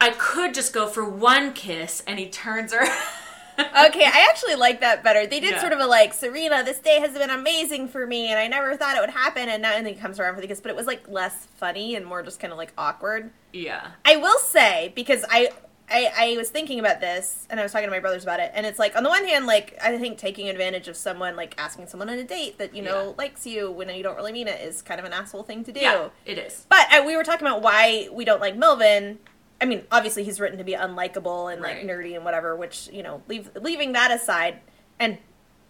i 0.00 0.10
could 0.10 0.54
just 0.54 0.72
go 0.72 0.86
for 0.86 1.04
one 1.04 1.52
kiss 1.52 2.02
and 2.06 2.18
he 2.18 2.28
turns 2.28 2.72
her 2.72 2.86
okay, 3.58 4.04
I 4.04 4.28
actually 4.30 4.54
like 4.54 4.82
that 4.82 5.02
better. 5.02 5.26
They 5.26 5.40
did 5.40 5.50
Yeah. 5.54 5.60
sort 5.60 5.72
of 5.72 5.80
a 5.80 5.86
like, 5.86 6.14
Serena, 6.14 6.62
this 6.62 6.78
day 6.78 7.00
has 7.00 7.10
been 7.10 7.28
amazing 7.28 7.88
for 7.88 8.06
me, 8.06 8.28
and 8.28 8.38
I 8.38 8.46
never 8.46 8.76
thought 8.76 8.96
it 8.96 9.00
would 9.00 9.10
happen, 9.10 9.48
and 9.48 9.60
now 9.60 9.72
and 9.72 9.84
then 9.84 9.94
he 9.94 10.00
comes 10.00 10.20
around 10.20 10.36
for 10.36 10.40
the 10.40 10.46
kiss, 10.46 10.60
but 10.60 10.70
it 10.70 10.76
was 10.76 10.86
like 10.86 11.08
less 11.08 11.48
funny 11.56 11.96
and 11.96 12.06
more 12.06 12.22
just 12.22 12.38
kind 12.38 12.52
of 12.52 12.56
like 12.56 12.72
awkward. 12.78 13.30
yeah 13.52 13.88
I 14.04 14.14
will 14.14 14.38
say 14.38 14.92
because 14.94 15.24
I, 15.28 15.50
I 15.90 16.12
I 16.16 16.36
was 16.36 16.50
thinking 16.50 16.78
about 16.78 17.00
this 17.00 17.48
and 17.50 17.58
I 17.58 17.64
was 17.64 17.72
talking 17.72 17.88
to 17.88 17.90
my 17.90 17.98
brothers 17.98 18.22
about 18.22 18.38
it, 18.38 18.52
and 18.54 18.64
it's 18.64 18.78
like 18.78 18.94
on 18.94 19.02
the 19.02 19.08
one 19.10 19.26
hand, 19.26 19.46
like 19.46 19.76
I 19.82 19.98
think 19.98 20.18
taking 20.18 20.48
advantage 20.48 20.86
of 20.86 20.96
someone, 20.96 21.34
like 21.34 21.56
asking 21.58 21.88
someone 21.88 22.08
on 22.10 22.16
a 22.20 22.22
date 22.22 22.58
that 22.58 22.76
you 22.76 22.82
know 22.82 23.06
Yeah. 23.08 23.14
likes 23.18 23.44
you 23.44 23.72
when 23.72 23.88
you 23.92 24.04
don't 24.04 24.14
really 24.14 24.30
mean 24.32 24.46
it, 24.46 24.60
is 24.60 24.82
kind 24.82 25.00
of 25.00 25.04
an 25.06 25.12
asshole 25.12 25.42
thing 25.42 25.64
to 25.64 25.72
do. 25.72 25.80
yeah 25.80 26.10
it 26.24 26.38
is 26.38 26.64
But 26.68 26.86
uh, 26.94 27.02
we 27.04 27.16
were 27.16 27.24
talking 27.24 27.44
about 27.44 27.60
why 27.62 28.08
we 28.12 28.24
don't 28.24 28.40
like 28.40 28.56
Melvin. 28.56 29.18
I 29.60 29.64
mean, 29.64 29.84
obviously 29.90 30.22
he's 30.24 30.38
written 30.40 30.58
to 30.58 30.64
be 30.64 30.74
unlikable 30.74 31.52
and 31.52 31.60
like 31.60 31.78
nerdy 31.82 32.14
and 32.14 32.24
whatever. 32.24 32.54
Which 32.54 32.88
you 32.92 33.02
know, 33.02 33.22
leave, 33.28 33.50
leaving 33.60 33.92
that 33.92 34.10
aside, 34.10 34.60
and 35.00 35.18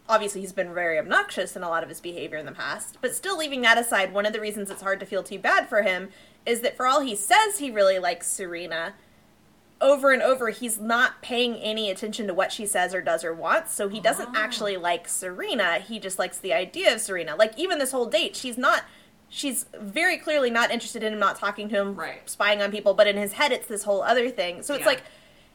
obviously 0.09 0.41
he's 0.43 0.53
been 0.53 0.75
very 0.75 0.99
obnoxious 0.99 1.57
in 1.57 1.63
a 1.63 1.69
lot 1.69 1.83
of 1.83 1.89
his 1.89 2.01
behavior 2.01 2.37
in 2.39 2.47
the 2.47 2.53
past. 2.53 2.99
But 3.01 3.15
still, 3.15 3.39
leaving 3.39 3.63
that 3.63 3.79
aside, 3.79 4.13
one 4.13 4.27
of 4.27 4.33
the 4.33 4.41
reasons 4.41 4.71
it's 4.71 4.83
hard 4.83 5.01
to 5.01 5.07
feel 5.07 5.23
too 5.23 5.39
bad 5.39 5.69
for 5.69 5.83
him 5.83 6.11
is 6.47 6.61
that 6.61 6.77
for 6.77 6.87
all 6.87 7.01
he 7.01 7.15
says 7.15 7.59
he 7.59 7.71
really 7.71 7.99
likes 7.99 8.27
Serena, 8.27 8.95
over 9.81 10.11
and 10.13 10.23
over 10.23 10.49
he's 10.51 10.79
not 10.81 11.23
paying 11.23 11.55
any 11.57 11.91
attention 11.91 12.27
to 12.27 12.35
what 12.35 12.51
she 12.53 12.67
says 12.67 12.95
or 12.95 13.01
does 13.01 13.23
or 13.25 13.33
wants. 13.33 13.73
So 13.75 13.89
he 13.89 14.01
doesn't 14.01 14.31
Oh. 14.31 14.33
actually 14.35 14.77
like 14.77 15.09
Serena. 15.09 15.79
He 15.79 15.99
just 15.99 16.19
likes 16.19 16.39
the 16.39 16.53
idea 16.53 16.93
of 16.95 17.01
Serena. 17.01 17.37
Like 17.37 17.57
even 17.59 17.79
this 17.79 17.93
whole 17.93 18.07
date, 18.07 18.35
she's 18.37 18.59
not. 18.59 18.85
She's 19.29 19.67
very 19.79 20.17
clearly 20.17 20.51
not 20.51 20.71
interested 20.71 21.03
in 21.03 21.13
him, 21.13 21.19
not 21.19 21.37
talking 21.37 21.69
to 21.69 21.77
him, 21.77 21.95
Right. 21.95 22.29
spying 22.29 22.63
on 22.63 22.71
people. 22.71 22.95
But 22.95 23.07
in 23.07 23.17
his 23.17 23.35
head, 23.35 23.53
it's 23.53 23.67
this 23.67 23.83
whole 23.85 24.03
other 24.03 24.31
thing. 24.31 24.63
So 24.63 24.75
it's 24.75 24.83
Yeah. 24.83 24.87
like 24.89 25.03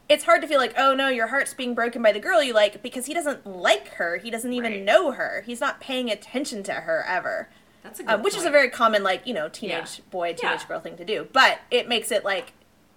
it's 0.06 0.24
hard 0.24 0.42
to 0.42 0.46
feel 0.46 0.58
like, 0.58 0.74
oh 0.76 0.94
no, 0.94 1.08
your 1.08 1.28
heart's 1.28 1.54
being 1.54 1.74
broken 1.74 2.02
by 2.02 2.12
the 2.12 2.20
girl 2.20 2.42
you 2.42 2.52
like 2.52 2.82
because 2.82 3.06
he 3.06 3.14
doesn't 3.14 3.46
like 3.46 3.88
her. 3.94 4.18
He 4.18 4.30
doesn't 4.30 4.52
even 4.52 4.72
Right. 4.72 4.82
know 4.82 5.12
her. 5.12 5.42
He's 5.46 5.60
not 5.62 5.80
paying 5.80 6.10
attention 6.10 6.62
to 6.64 6.72
her 6.74 7.04
ever. 7.08 7.48
that's 7.82 8.00
a 8.00 8.02
good 8.02 8.12
Um, 8.12 8.22
which 8.22 8.34
is 8.36 8.44
a 8.46 8.50
very 8.50 8.68
common, 8.70 9.02
like, 9.02 9.26
you 9.26 9.34
know, 9.34 9.48
teenage 9.48 9.98
Yeah. 9.98 10.04
boy, 10.10 10.32
teenage 10.34 10.60
Yeah. 10.62 10.66
girl 10.68 10.80
thing 10.80 10.96
to 10.96 11.04
do. 11.04 11.28
But 11.34 11.58
it 11.70 11.86
makes 11.88 12.10
it 12.12 12.24
like, 12.24 12.52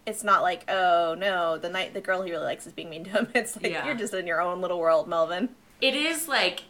it's 0.06 0.24
not 0.24 0.42
like, 0.42 0.64
oh 0.70 1.14
no, 1.18 1.58
the 1.58 1.68
night 1.70 1.94
the 1.94 2.00
girl 2.02 2.22
he 2.22 2.32
really 2.32 2.46
likes 2.46 2.66
is 2.68 2.72
being 2.74 2.90
mean 2.90 3.04
to 3.06 3.10
him. 3.12 3.28
It's 3.36 3.56
like, 3.62 3.74
you're 3.86 3.96
just 3.96 4.14
in 4.14 4.28
your 4.28 4.40
own 4.42 4.62
little 4.62 4.80
world, 4.80 5.08
Melvin. 5.10 5.50
it 5.82 5.94
is 5.96 6.28
like 6.30 6.64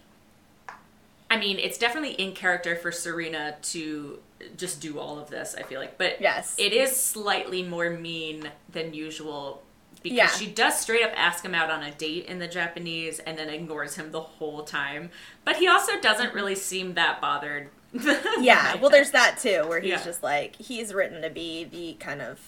I 1.30 1.38
mean, 1.38 1.60
it's 1.60 1.78
definitely 1.78 2.14
in 2.14 2.34
character 2.34 2.76
for 2.76 2.92
Serena 2.92 3.56
to 3.64 4.20
just 4.56 4.80
do 4.80 5.00
all 5.00 5.20
of 5.20 5.30
this, 5.30 5.56
I 5.58 5.64
feel 5.64 5.80
like. 5.82 5.98
But 5.98 6.22
Yes. 6.22 6.56
it 6.58 6.72
is 6.74 6.96
slightly 6.96 7.64
more 7.64 7.90
mean 7.90 8.50
than 8.70 8.94
usual 8.94 9.64
because 10.04 10.16
Yeah. 10.18 10.28
she 10.30 10.46
does 10.48 10.80
straight 10.80 11.04
up 11.04 11.12
ask 11.16 11.44
him 11.44 11.56
out 11.56 11.70
on 11.72 11.84
a 11.84 11.92
date 11.92 12.26
in 12.28 12.40
the 12.40 12.48
Japanese 12.48 13.20
and 13.20 13.38
then 13.38 13.50
ignores 13.50 13.96
him 13.96 14.12
the 14.12 14.22
whole 14.22 14.64
time. 14.64 15.10
But 15.44 15.58
he 15.58 15.68
also 15.68 16.00
doesn't 16.00 16.34
really 16.34 16.56
seem 16.56 16.94
that 16.94 17.20
bothered. 17.20 17.70
Yeah, 18.40 18.76
well, 18.76 18.90
there's 18.92 19.12
that 19.12 19.38
too, 19.40 19.66
where 19.68 19.80
he's 19.80 19.90
Yeah. 19.92 20.04
just 20.04 20.22
like 20.24 20.56
he's 20.58 20.94
written 20.94 21.22
to 21.24 21.30
be 21.30 21.64
the 21.66 21.94
kind 22.00 22.22
of 22.22 22.40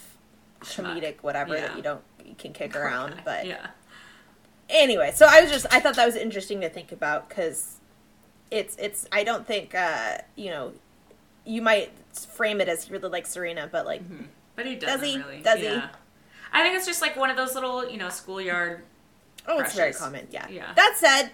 comedic 0.62 1.16
whatever 1.22 1.56
Yeah. 1.56 1.68
that 1.68 1.76
you 1.78 1.82
don't 1.82 2.02
you 2.24 2.36
can 2.38 2.54
kick 2.54 2.76
around. 2.78 3.22
But 3.26 3.46
yeah. 3.48 3.68
anyway, 4.70 5.12
so 5.16 5.26
I 5.30 5.42
was 5.42 5.50
just 5.52 5.66
I 5.72 5.80
thought 5.80 5.96
that 5.96 6.06
was 6.06 6.16
interesting 6.16 6.62
to 6.62 6.70
think 6.70 6.92
about 6.92 7.30
because 7.30 7.79
it's 8.52 8.76
it's 8.78 9.08
I 9.12 9.24
don't 9.24 9.46
think 9.46 9.76
uh 9.76 10.18
you 10.36 10.50
know 10.50 10.74
you 11.46 11.62
might 11.62 11.92
frame 12.14 12.62
it 12.62 12.68
as 12.70 12.86
he 12.86 12.92
really 12.94 13.10
likes 13.10 13.30
Serena, 13.32 13.68
but 13.72 13.86
like 13.86 14.02
But 14.56 14.66
he 14.66 14.76
doesn't 14.76 15.06
he? 15.08 15.18
really. 15.18 15.42
Does 15.42 15.60
he? 15.60 15.68
I 16.52 16.64
think 16.64 16.76
it's 16.76 16.86
just 16.86 17.02
like 17.02 17.16
one 17.16 17.30
of 17.30 17.38
those 17.38 17.54
little, 17.56 17.88
you 17.90 17.98
know, 17.98 18.10
schoolyard. 18.10 18.84
oh, 19.48 19.60
it's 19.60 19.76
very 19.76 19.94
common. 19.94 20.28
Yeah. 20.32 20.48
Yeah. 20.50 20.74
That 20.76 20.96
said, 20.98 21.30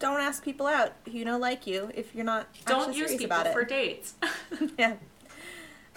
don't 0.00 0.20
ask 0.20 0.44
people 0.44 0.66
out 0.66 0.92
who 1.04 1.12
you 1.12 1.24
know 1.24 1.38
like 1.38 1.66
you 1.66 1.90
if 1.94 2.14
you're 2.14 2.24
not 2.24 2.46
Don't 2.66 2.94
use 2.94 3.10
people 3.12 3.26
about 3.26 3.46
it. 3.46 3.52
for 3.52 3.64
dates. 3.64 4.14
Yeah. 4.78 4.94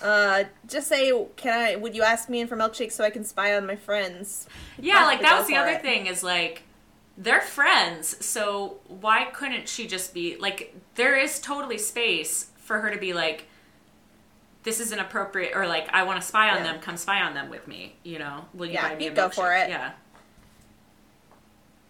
Uh, 0.02 0.46
just 0.68 0.88
say, 0.88 1.12
can 1.36 1.54
I? 1.54 1.76
Would 1.76 1.96
you 1.96 2.02
ask 2.02 2.28
me 2.28 2.40
in 2.40 2.48
for 2.48 2.58
milkshake 2.58 2.92
so 2.92 3.04
I 3.04 3.12
can 3.12 3.24
spy 3.24 3.56
on 3.56 3.68
my 3.68 3.76
friends? 3.76 4.48
yeah, 4.80 5.06
like 5.06 5.22
that 5.22 5.38
was 5.38 5.48
the 5.48 5.56
other 5.56 5.74
it. 5.74 5.82
thing 5.84 6.08
is 6.08 6.24
like 6.24 6.64
they're 7.18 7.42
friends, 7.42 8.24
so 8.26 8.80
why 8.88 9.26
couldn't 9.34 9.68
she 9.70 9.86
just 9.88 10.14
be 10.14 10.38
like 10.38 10.76
there 10.96 11.16
is 11.18 11.40
totally 11.40 11.78
space 11.78 12.50
for 12.58 12.80
her 12.82 12.90
to 12.90 12.98
be 13.00 13.14
like 13.14 13.46
this 14.64 14.80
is 14.80 14.92
inappropriate 14.92 15.54
or 15.56 15.68
like 15.68 15.90
I 15.94 16.04
want 16.04 16.22
to 16.22 16.28
spy 16.28 16.50
on 16.50 16.58
Yeah. 16.58 16.72
them, 16.74 16.82
come 16.82 16.96
spy 16.98 17.22
on 17.22 17.34
them 17.34 17.50
with 17.50 17.68
me, 17.68 17.96
you 18.04 18.20
know. 18.20 18.46
Will 18.54 18.68
you 18.68 18.74
Yeah, 18.74 18.90
buy 18.90 18.96
me 18.96 19.08
a 19.08 19.12
go 19.12 19.28
milkshake? 19.30 19.34
for 19.34 19.54
it. 19.56 19.70
Yeah. 19.70 19.92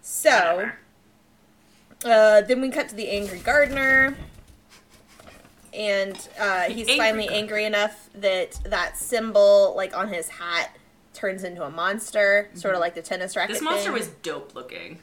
So, 0.01 0.69
uh, 2.05 2.41
then 2.41 2.61
we 2.61 2.69
cut 2.69 2.89
to 2.89 2.95
the 2.95 3.09
angry 3.09 3.39
gardener, 3.39 4.15
and 5.73 6.15
uh, 6.39 6.61
he's 6.63 6.87
angry 6.89 6.97
finally 6.97 7.23
gardener. 7.25 7.37
angry 7.39 7.65
enough 7.65 8.09
that 8.15 8.53
that 8.65 8.97
symbol, 8.97 9.73
like 9.75 9.95
on 9.95 10.07
his 10.09 10.27
hat, 10.29 10.75
turns 11.13 11.43
into 11.43 11.63
a 11.63 11.69
monster, 11.69 12.49
sort 12.55 12.73
of 12.73 12.79
like 12.79 12.95
the 12.95 13.01
tennis 13.01 13.35
racket. 13.35 13.55
Mm-hmm. 13.57 13.63
This 13.65 13.71
monster 13.71 13.83
thing. 13.91 13.93
was 13.99 14.07
dope 14.23 14.55
looking. 14.55 14.99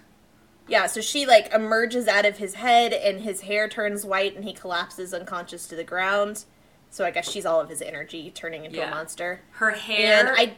Yeah, 0.68 0.86
so 0.86 1.00
she 1.00 1.26
like 1.26 1.52
emerges 1.52 2.06
out 2.06 2.26
of 2.26 2.38
his 2.38 2.54
head 2.54 2.92
and 2.92 3.20
his 3.20 3.42
hair 3.42 3.68
turns 3.68 4.04
white 4.04 4.36
and 4.36 4.44
he 4.44 4.52
collapses 4.52 5.14
unconscious 5.14 5.66
to 5.68 5.76
the 5.76 5.84
ground. 5.84 6.44
So 6.90 7.04
I 7.04 7.10
guess 7.10 7.30
she's 7.30 7.44
all 7.44 7.60
of 7.60 7.68
his 7.68 7.82
energy 7.82 8.30
turning 8.30 8.64
into 8.64 8.86
a 8.86 8.90
monster. 8.90 9.40
Her 9.52 9.70
hair 9.70 10.20
And 10.20 10.28
I 10.28 10.56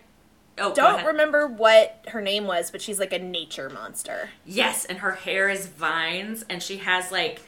oh, 0.58 0.72
don't 0.74 1.04
remember 1.04 1.46
what 1.46 2.04
her 2.08 2.20
name 2.20 2.46
was, 2.46 2.70
but 2.70 2.80
she's 2.80 3.00
like 3.00 3.12
a 3.12 3.18
nature 3.18 3.68
monster. 3.68 4.30
Yes, 4.44 4.84
and 4.84 4.98
her 4.98 5.12
hair 5.12 5.48
is 5.48 5.66
vines, 5.66 6.44
and 6.48 6.62
she 6.62 6.78
has 6.78 7.10
like 7.10 7.42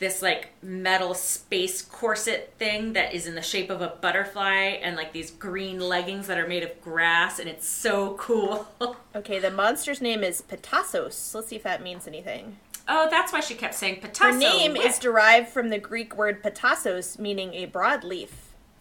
this 0.00 0.20
like 0.22 0.48
metal 0.62 1.14
space 1.14 1.80
corset 1.82 2.52
thing 2.58 2.94
that 2.94 3.14
is 3.14 3.26
in 3.26 3.34
the 3.36 3.42
shape 3.42 3.70
of 3.70 3.80
a 3.80 3.88
butterfly, 4.00 4.78
and 4.82 4.96
like 4.96 5.12
these 5.12 5.30
green 5.30 5.78
leggings 5.78 6.26
that 6.26 6.38
are 6.38 6.48
made 6.48 6.62
of 6.64 6.80
grass, 6.82 7.38
and 7.38 7.48
it's 7.48 7.68
so 7.68 8.14
cool. 8.14 8.66
Okay, 9.14 9.38
the 9.38 9.50
monster's 9.50 10.00
name 10.00 10.22
is 10.24 10.40
Petasos. 10.40 11.34
Let's 11.34 11.48
see 11.48 11.56
if 11.56 11.62
that 11.64 11.82
means 11.82 12.06
anything. 12.06 12.56
oh, 12.88 13.08
that's 13.10 13.32
why 13.32 13.40
she 13.40 13.54
kept 13.54 13.74
saying 13.74 14.00
Her 14.18 14.32
name 14.32 14.72
whip. 14.74 14.84
is 14.86 14.98
derived 14.98 15.48
from 15.48 15.68
the 15.68 15.78
Greek 15.78 16.16
word 16.16 16.42
petasos, 16.42 17.18
meaning 17.18 17.52
a 17.54 17.66
broadleaf. 17.66 18.30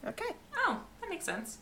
Okay. 0.07 0.35
Oh, 0.55 0.81
that 1.01 1.09
makes 1.09 1.25
sense. 1.25 1.57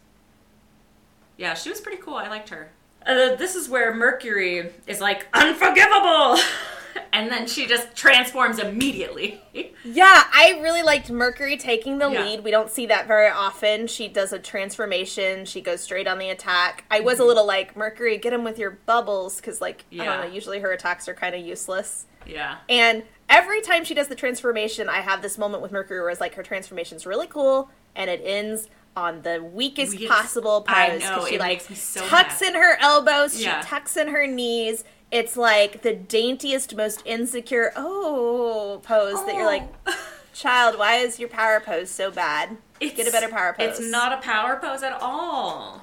Yeah, 1.37 1.53
she 1.53 1.69
was 1.69 1.79
pretty 1.81 2.01
cool. 2.01 2.15
I 2.15 2.27
liked 2.27 2.49
her. 2.49 2.71
Uh, 3.05 3.35
this 3.35 3.55
is 3.55 3.69
where 3.69 3.93
Mercury 3.95 4.69
is 4.85 4.99
like 4.99 5.27
unforgivable, 5.33 6.37
and 7.13 7.29
then 7.31 7.47
she 7.47 7.65
just 7.65 7.95
transforms 7.95 8.59
immediately. 8.59 9.41
Yeah, 9.89 10.23
I 10.33 10.59
really 10.61 10.83
liked 10.83 11.09
Mercury 11.09 11.55
taking 11.55 11.97
the 11.97 12.09
Yeah. 12.09 12.21
lead. 12.23 12.43
We 12.43 12.51
don't 12.51 12.69
see 12.69 12.87
that 12.87 13.07
very 13.07 13.29
often. 13.29 13.87
She 13.87 14.09
does 14.09 14.33
a 14.33 14.39
transformation. 14.39 15.45
She 15.45 15.61
goes 15.61 15.81
straight 15.81 16.07
on 16.07 16.17
the 16.19 16.29
attack. 16.29 16.83
I 16.91 16.99
was 16.99 17.13
a 17.13 17.21
Mm-hmm. 17.21 17.27
little 17.27 17.45
like, 17.47 17.75
Mercury, 17.77 18.17
get 18.17 18.33
him 18.33 18.43
with 18.43 18.59
your 18.59 18.71
bubbles, 18.85 19.37
because, 19.37 19.61
like, 19.61 19.85
I 19.91 19.95
Yeah. 19.95 20.05
don't 20.05 20.27
know, 20.27 20.33
usually 20.33 20.59
her 20.59 20.71
attacks 20.73 21.07
are 21.07 21.13
kind 21.13 21.33
of 21.35 21.41
useless. 21.41 22.05
yeah. 22.25 22.57
And 22.67 23.03
every 23.29 23.61
time 23.61 23.85
she 23.85 23.93
does 23.93 24.09
the 24.09 24.15
transformation, 24.15 24.89
I 24.89 24.99
have 25.01 25.21
this 25.21 25.37
moment 25.37 25.63
with 25.63 25.71
Mercury 25.71 26.01
where 26.01 26.09
it's 26.09 26.19
like 26.21 26.35
her 26.35 26.43
transformation's 26.43 27.05
really 27.05 27.27
cool, 27.27 27.69
and 27.95 28.09
it 28.09 28.21
ends 28.25 28.67
on 28.97 29.21
the 29.21 29.41
weakest 29.41 29.93
Weakest- 29.93 30.09
possible 30.11 30.61
pose. 30.67 30.99
because 31.01 31.29
she 31.29 31.37
like 31.39 31.61
so 31.61 32.05
tucks 32.07 32.41
mad. 32.41 32.49
in 32.49 32.55
her 32.61 32.77
elbows, 32.81 33.41
Yeah. 33.41 33.61
she 33.61 33.67
tucks 33.67 33.95
in 33.95 34.09
her 34.09 34.27
knees. 34.27 34.83
It's 35.11 35.37
like 35.37 35.81
the 35.83 35.93
daintiest, 35.93 36.75
most 36.75 37.01
insecure 37.05 37.71
oh 37.75 38.81
pose 38.83 39.23
that 39.25 39.35
you're 39.35 39.45
like, 39.45 39.67
Oh. 39.85 40.09
child, 40.33 40.77
why 40.77 40.97
is 40.97 41.19
your 41.19 41.29
power 41.29 41.59
pose 41.59 41.89
so 41.89 42.11
bad? 42.11 42.57
Get 42.79 43.07
a 43.07 43.11
better 43.11 43.29
power 43.29 43.53
pose. 43.57 43.79
It's 43.79 43.89
not 43.91 44.11
a 44.13 44.17
power 44.21 44.57
pose 44.57 44.83
at 44.83 44.93
all. 45.01 45.81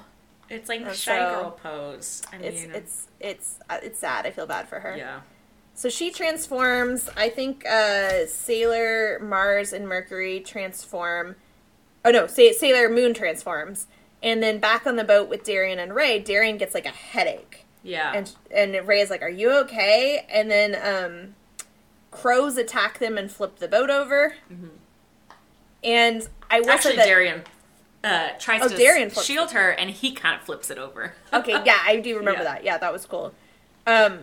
It's 0.49 0.69
like 0.69 0.81
And 0.81 0.95
shy 0.95 1.17
so- 1.17 1.41
girl 1.41 1.51
pose. 1.61 2.21
I 2.31 2.37
mean, 2.37 2.45
It's 2.47 2.63
it's 2.63 3.07
it's 3.19 3.59
uh, 3.69 3.79
it's 3.81 3.99
sad. 3.99 4.25
I 4.25 4.31
feel 4.31 4.45
bad 4.45 4.67
for 4.69 4.79
her. 4.79 4.95
yeah. 4.95 5.21
So 5.73 5.89
she 5.89 6.09
transforms. 6.11 7.09
I 7.17 7.27
think 7.29 7.65
uh, 7.65 8.27
Sailor 8.27 9.19
Mars 9.19 9.73
and 9.73 9.89
Mercury 9.89 10.39
transform. 10.39 11.35
Oh 12.05 12.11
no, 12.11 12.27
Sa- 12.27 12.53
Sailor 12.55 12.87
Moon 12.89 13.13
transforms. 13.13 13.87
And 14.23 14.41
then 14.41 14.59
back 14.59 14.87
on 14.87 14.95
the 14.95 15.03
boat 15.03 15.27
with 15.27 15.43
Darian 15.43 15.79
and 15.79 15.93
Ray, 15.93 16.19
Darian 16.19 16.57
gets 16.57 16.73
like 16.73 16.85
a 16.85 16.89
headache, 16.89 17.64
Yeah. 17.85 18.11
and 18.13 18.31
and 18.51 18.87
Ray 18.87 18.99
is 19.01 19.09
like, 19.09 19.21
"Are 19.21 19.29
you 19.29 19.51
okay?" 19.59 20.25
And 20.29 20.49
then 20.51 20.75
um, 20.83 21.35
crows 22.11 22.57
attack 22.57 22.97
them 22.99 23.17
and 23.17 23.31
flip 23.31 23.59
the 23.59 23.67
boat 23.67 23.89
over. 23.89 24.35
And 25.83 26.27
I 26.49 26.59
will 26.59 26.65
Mm-hmm. 26.67 26.69
Actually, 26.71 26.91
say 26.91 26.97
that 26.97 27.05
Darian 27.05 27.43
uh, 28.03 28.29
tries 28.39 28.61
Oh, 28.63 28.69
to 28.69 28.75
Darian 28.77 29.09
shield 29.11 29.51
her, 29.51 29.69
and 29.71 29.89
he 29.89 30.11
kind 30.11 30.35
of 30.39 30.45
flips 30.45 30.69
it 30.69 30.77
over. 30.77 31.13
okay, 31.33 31.61
yeah, 31.65 31.79
I 31.83 31.97
do 31.99 32.17
remember 32.17 32.39
Yeah. 32.43 32.53
that. 32.53 32.63
Yeah, 32.63 32.77
that 32.77 32.91
was 32.91 33.05
cool. 33.05 33.33
Um, 33.87 34.21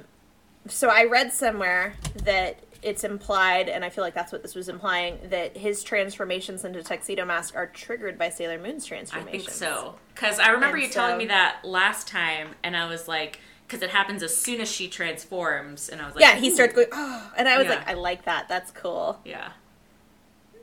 so 0.68 0.88
I 0.88 1.04
read 1.04 1.32
somewhere 1.32 1.94
that 2.24 2.58
it's 2.82 3.04
implied, 3.04 3.68
and 3.68 3.84
I 3.84 3.90
feel 3.90 4.02
like 4.02 4.14
that's 4.14 4.32
what 4.32 4.42
this 4.42 4.56
was 4.56 4.68
implying, 4.68 5.18
that 5.30 5.56
his 5.56 5.84
transformations 5.84 6.64
into 6.64 6.82
Tuxedo 6.82 7.24
Mask 7.24 7.54
are 7.54 7.66
triggered 7.68 8.18
by 8.18 8.28
Sailor 8.28 8.58
Moon's 8.58 8.90
I 8.90 9.20
think 9.22 9.48
so. 9.48 9.94
Because 10.14 10.40
I 10.40 10.48
remember 10.48 10.76
And 10.78 10.86
you 10.86 10.92
telling 10.92 11.18
me 11.18 11.26
that 11.26 11.64
last 11.64 12.08
time, 12.08 12.48
and 12.64 12.76
I 12.76 12.88
was 12.88 13.06
like, 13.06 13.38
because 13.72 13.82
it 13.82 13.90
happens 13.90 14.22
as 14.22 14.36
soon 14.36 14.60
as 14.60 14.70
she 14.70 14.86
transforms, 14.86 15.88
and 15.88 16.02
I 16.02 16.04
was 16.04 16.14
like, 16.14 16.20
Yeah, 16.22 16.36
he 16.36 16.50
"Ooh." 16.50 16.54
starts 16.54 16.74
going, 16.74 16.88
oh, 16.92 17.32
and 17.38 17.48
I 17.48 17.56
was 17.56 17.66
Yeah. 17.66 17.76
like, 17.76 17.88
I 17.88 17.94
like 17.94 18.24
that. 18.26 18.46
That's 18.46 18.70
cool. 18.70 19.18
Yeah. 19.24 19.52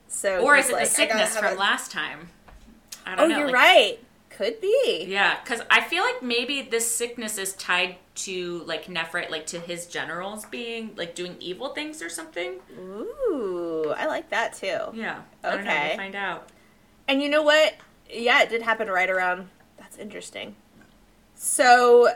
So, 0.07 0.41
Or 0.45 0.55
is 0.55 0.69
it 0.69 0.73
like, 0.73 0.83
the 0.83 0.89
sickness 0.93 1.35
from 1.35 1.53
a- 1.55 1.59
last 1.59 1.91
time? 1.91 2.29
I 3.07 3.13
Oh, 3.13 3.15
don't 3.15 3.29
know. 3.29 3.37
you're 3.39 3.47
like- 3.47 3.55
right. 3.55 3.99
Could 4.29 4.61
be. 4.61 5.05
Yeah, 5.09 5.37
because 5.43 5.61
I 5.71 5.81
feel 5.81 6.03
like 6.03 6.21
maybe 6.21 6.61
this 6.61 6.89
sickness 6.95 7.37
is 7.39 7.53
tied 7.53 7.97
to 8.15 8.59
like 8.65 8.85
Nephrite, 8.85 9.29
like 9.31 9.45
to 9.47 9.59
his 9.59 9.85
generals 9.87 10.45
being 10.45 10.93
like 10.95 11.13
doing 11.15 11.35
evil 11.39 11.69
things 11.69 12.01
or 12.01 12.09
something. 12.09 12.59
Ooh, 12.77 13.91
I 13.97 14.05
like 14.05 14.29
that 14.29 14.53
too. 14.53 14.67
Yeah. 14.93 15.21
Don't 15.43 15.65
know. 15.65 15.71
Okay. 15.71 15.87
We'll 15.89 15.97
find 15.97 16.15
out. 16.15 16.47
And 17.07 17.21
you 17.21 17.27
know 17.27 17.41
what? 17.41 17.73
Yeah, 18.09 18.41
it 18.43 18.49
did 18.49 18.61
happen 18.61 18.87
right 18.87 19.09
around. 19.09 19.49
That's 19.77 19.97
interesting. 19.97 20.55
So, 21.35 22.15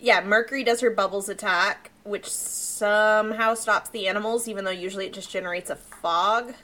yeah, 0.00 0.20
Mercury 0.20 0.64
does 0.64 0.80
her 0.80 0.90
bubbles 0.90 1.28
attack, 1.28 1.90
which 2.04 2.28
somehow 2.28 3.54
stops 3.54 3.90
the 3.90 4.08
animals, 4.08 4.48
even 4.48 4.64
though 4.64 4.70
usually 4.70 5.06
it 5.06 5.12
just 5.12 5.30
generates 5.30 5.70
a 5.70 5.76
fog. 5.76 6.54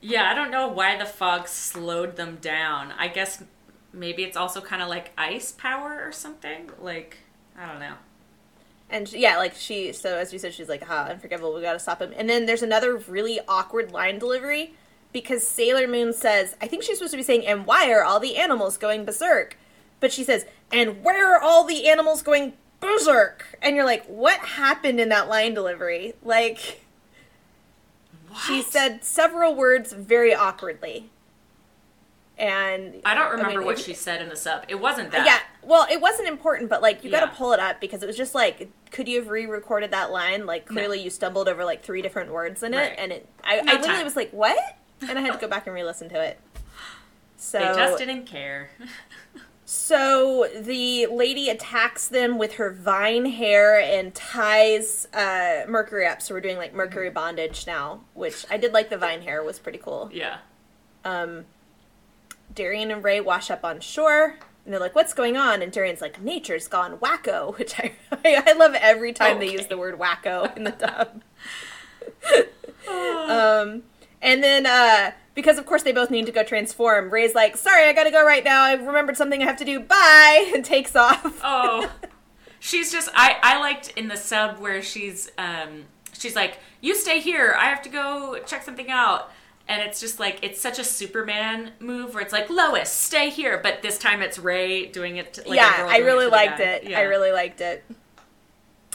Yeah, 0.00 0.30
I 0.30 0.34
don't 0.34 0.50
know 0.50 0.68
why 0.68 0.96
the 0.96 1.04
fog 1.04 1.48
slowed 1.48 2.16
them 2.16 2.38
down. 2.40 2.92
I 2.98 3.08
guess 3.08 3.42
maybe 3.92 4.24
it's 4.24 4.36
also 4.36 4.60
kind 4.60 4.82
of 4.82 4.88
like 4.88 5.12
ice 5.18 5.52
power 5.52 6.00
or 6.02 6.12
something. 6.12 6.70
Like, 6.80 7.18
I 7.56 7.66
don't 7.66 7.80
know. 7.80 7.94
And 8.90 9.12
yeah, 9.12 9.36
like 9.36 9.54
she, 9.54 9.92
so 9.92 10.16
as 10.16 10.32
you 10.32 10.38
said, 10.38 10.54
she's 10.54 10.68
like, 10.68 10.82
ah, 10.88 11.08
unforgivable, 11.08 11.54
we 11.54 11.60
gotta 11.60 11.78
stop 11.78 12.00
him. 12.00 12.12
And 12.16 12.28
then 12.28 12.46
there's 12.46 12.62
another 12.62 12.96
really 12.96 13.38
awkward 13.46 13.92
line 13.92 14.18
delivery 14.18 14.74
because 15.12 15.46
Sailor 15.46 15.86
Moon 15.86 16.12
says, 16.12 16.56
I 16.60 16.66
think 16.66 16.82
she's 16.82 16.98
supposed 16.98 17.12
to 17.12 17.16
be 17.16 17.22
saying, 17.22 17.46
and 17.46 17.66
why 17.66 17.90
are 17.90 18.02
all 18.02 18.20
the 18.20 18.36
animals 18.36 18.76
going 18.76 19.04
berserk? 19.04 19.56
But 20.00 20.12
she 20.12 20.24
says, 20.24 20.46
and 20.72 21.02
where 21.02 21.34
are 21.34 21.40
all 21.40 21.64
the 21.64 21.88
animals 21.88 22.22
going 22.22 22.54
berserk? 22.80 23.58
And 23.62 23.74
you're 23.76 23.84
like, 23.84 24.04
what 24.06 24.38
happened 24.40 25.00
in 25.00 25.08
that 25.10 25.28
line 25.28 25.54
delivery? 25.54 26.14
Like, 26.22 26.82
What? 28.28 28.40
she 28.40 28.62
said 28.62 29.04
several 29.04 29.54
words 29.54 29.92
very 29.92 30.34
awkwardly. 30.34 31.10
And 32.38 33.00
I 33.04 33.14
don't 33.16 33.32
remember 33.32 33.58
mean, 33.58 33.66
what 33.66 33.78
if- 33.80 33.84
she 33.84 33.94
said 33.94 34.22
in 34.22 34.28
the 34.28 34.36
sub. 34.36 34.64
It 34.68 34.76
wasn't 34.76 35.10
that. 35.10 35.26
Yeah, 35.26 35.38
well, 35.62 35.88
it 35.90 36.00
wasn't 36.00 36.28
important, 36.28 36.70
but 36.70 36.80
like 36.82 37.02
you 37.02 37.10
got 37.10 37.20
to 37.28 37.36
pull 37.36 37.52
it 37.52 37.58
up 37.58 37.80
because 37.80 38.00
it 38.02 38.06
was 38.06 38.16
just 38.16 38.32
like, 38.32 38.68
could 38.92 39.08
you 39.08 39.18
have 39.18 39.28
re-recorded 39.28 39.90
that 39.90 40.12
line? 40.12 40.46
Like 40.46 40.64
clearly 40.64 41.02
you 41.02 41.10
stumbled 41.10 41.48
over 41.48 41.64
like 41.64 41.82
three 41.82 42.00
different 42.00 42.30
words 42.30 42.62
in 42.62 42.74
it, 42.74 42.76
Right. 42.76 42.94
and 42.96 43.10
it. 43.12 43.26
I, 43.42 43.56
No 43.56 43.72
I 43.72 43.74
literally 43.76 43.86
time. 43.96 44.04
was 44.04 44.14
like, 44.16 44.30
what? 44.30 44.56
And 45.00 45.18
I 45.18 45.20
had 45.22 45.32
to 45.32 45.38
go 45.40 45.48
back 45.48 45.66
and 45.66 45.74
re-listen 45.74 46.08
to 46.10 46.20
it. 46.22 46.38
So 47.38 47.58
They 47.58 47.64
just 47.66 47.98
didn't 47.98 48.26
care. 48.26 48.70
So 49.70 50.48
the 50.58 51.08
lady 51.08 51.50
attacks 51.50 52.08
them 52.08 52.38
with 52.38 52.54
her 52.54 52.72
vine 52.72 53.26
hair 53.26 53.78
and 53.78 54.14
ties 54.14 55.06
uh, 55.12 55.64
Mercury 55.68 56.06
up. 56.06 56.22
So 56.22 56.34
we're 56.34 56.40
doing 56.40 56.56
like 56.56 56.72
Mercury 56.72 57.10
bondage 57.10 57.66
now, 57.66 58.00
which 58.14 58.46
I 58.50 58.56
did 58.56 58.72
like 58.72 58.88
the 58.88 58.96
vine 58.96 59.20
hair 59.20 59.42
was 59.44 59.58
pretty 59.58 59.76
cool. 59.76 60.08
yeah. 60.10 60.38
Um, 61.04 61.44
Darian 62.54 62.90
and 62.90 63.04
Ray 63.04 63.20
wash 63.20 63.50
up 63.50 63.62
on 63.62 63.80
shore. 63.80 64.36
And 64.64 64.72
they're 64.72 64.80
like, 64.80 64.94
"What's 64.94 65.12
going 65.12 65.36
on?" 65.36 65.60
And 65.60 65.70
Darian's 65.70 66.00
like, 66.00 66.18
"Nature's 66.18 66.66
gone 66.66 66.96
wacko," 66.96 67.54
which 67.58 67.78
I 67.78 67.92
I 68.24 68.54
love 68.54 68.74
every 68.74 69.12
time 69.12 69.38
they 69.38 69.52
use 69.52 69.66
the 69.66 69.76
word 69.76 69.98
wacko 69.98 70.56
in 70.56 70.64
the 70.64 70.70
dub. 70.70 71.22
um, 72.88 73.82
and 74.22 74.42
then 74.42 74.64
uh, 74.64 75.10
because 75.38 75.56
of 75.56 75.66
course 75.66 75.84
they 75.84 75.92
both 75.92 76.10
need 76.10 76.26
to 76.26 76.32
go 76.32 76.42
transform, 76.42 77.10
Ray's 77.10 77.32
like, 77.32 77.56
"Sorry, 77.56 77.88
I 77.88 77.92
gotta 77.92 78.10
go 78.10 78.26
right 78.26 78.42
now. 78.42 78.64
I 78.64 78.72
remembered 78.72 79.16
something 79.16 79.40
I 79.40 79.46
have 79.46 79.56
to 79.58 79.64
do. 79.64 79.78
Bye," 79.78 80.50
and 80.54 80.64
takes 80.64 80.96
off. 80.96 81.40
Oh, 81.44 81.88
she's 82.58 82.90
just. 82.90 83.08
I 83.14 83.36
I 83.40 83.60
liked 83.60 83.92
in 83.96 84.08
the 84.08 84.16
sub 84.16 84.58
where 84.58 84.82
she's 84.82 85.30
um 85.38 85.84
she's 86.12 86.34
like, 86.34 86.58
you 86.80 86.96
stay 86.96 87.20
here. 87.20 87.54
I 87.56 87.66
have 87.66 87.82
to 87.82 87.88
go 87.88 88.40
check 88.46 88.64
something 88.64 88.90
out. 88.90 89.30
And 89.68 89.80
it's 89.80 90.00
just 90.00 90.18
like 90.18 90.40
it's 90.42 90.60
such 90.60 90.80
a 90.80 90.84
Superman 90.84 91.70
move 91.78 92.14
where 92.14 92.22
it's 92.24 92.32
like 92.32 92.50
Lois, 92.50 92.90
stay 92.90 93.30
here, 93.30 93.60
but 93.62 93.80
this 93.80 93.96
time 93.96 94.22
it's 94.22 94.40
Ray 94.40 94.86
doing 94.86 95.18
it. 95.18 95.34
To, 95.34 95.42
like, 95.42 95.54
yeah, 95.56 95.86
I 95.88 95.98
really 95.98 96.24
to 96.24 96.32
liked 96.32 96.58
guy. 96.58 96.64
it. 96.64 96.84
Yeah. 96.90 96.98
I 96.98 97.02
really 97.02 97.30
liked 97.30 97.60
it. 97.60 97.84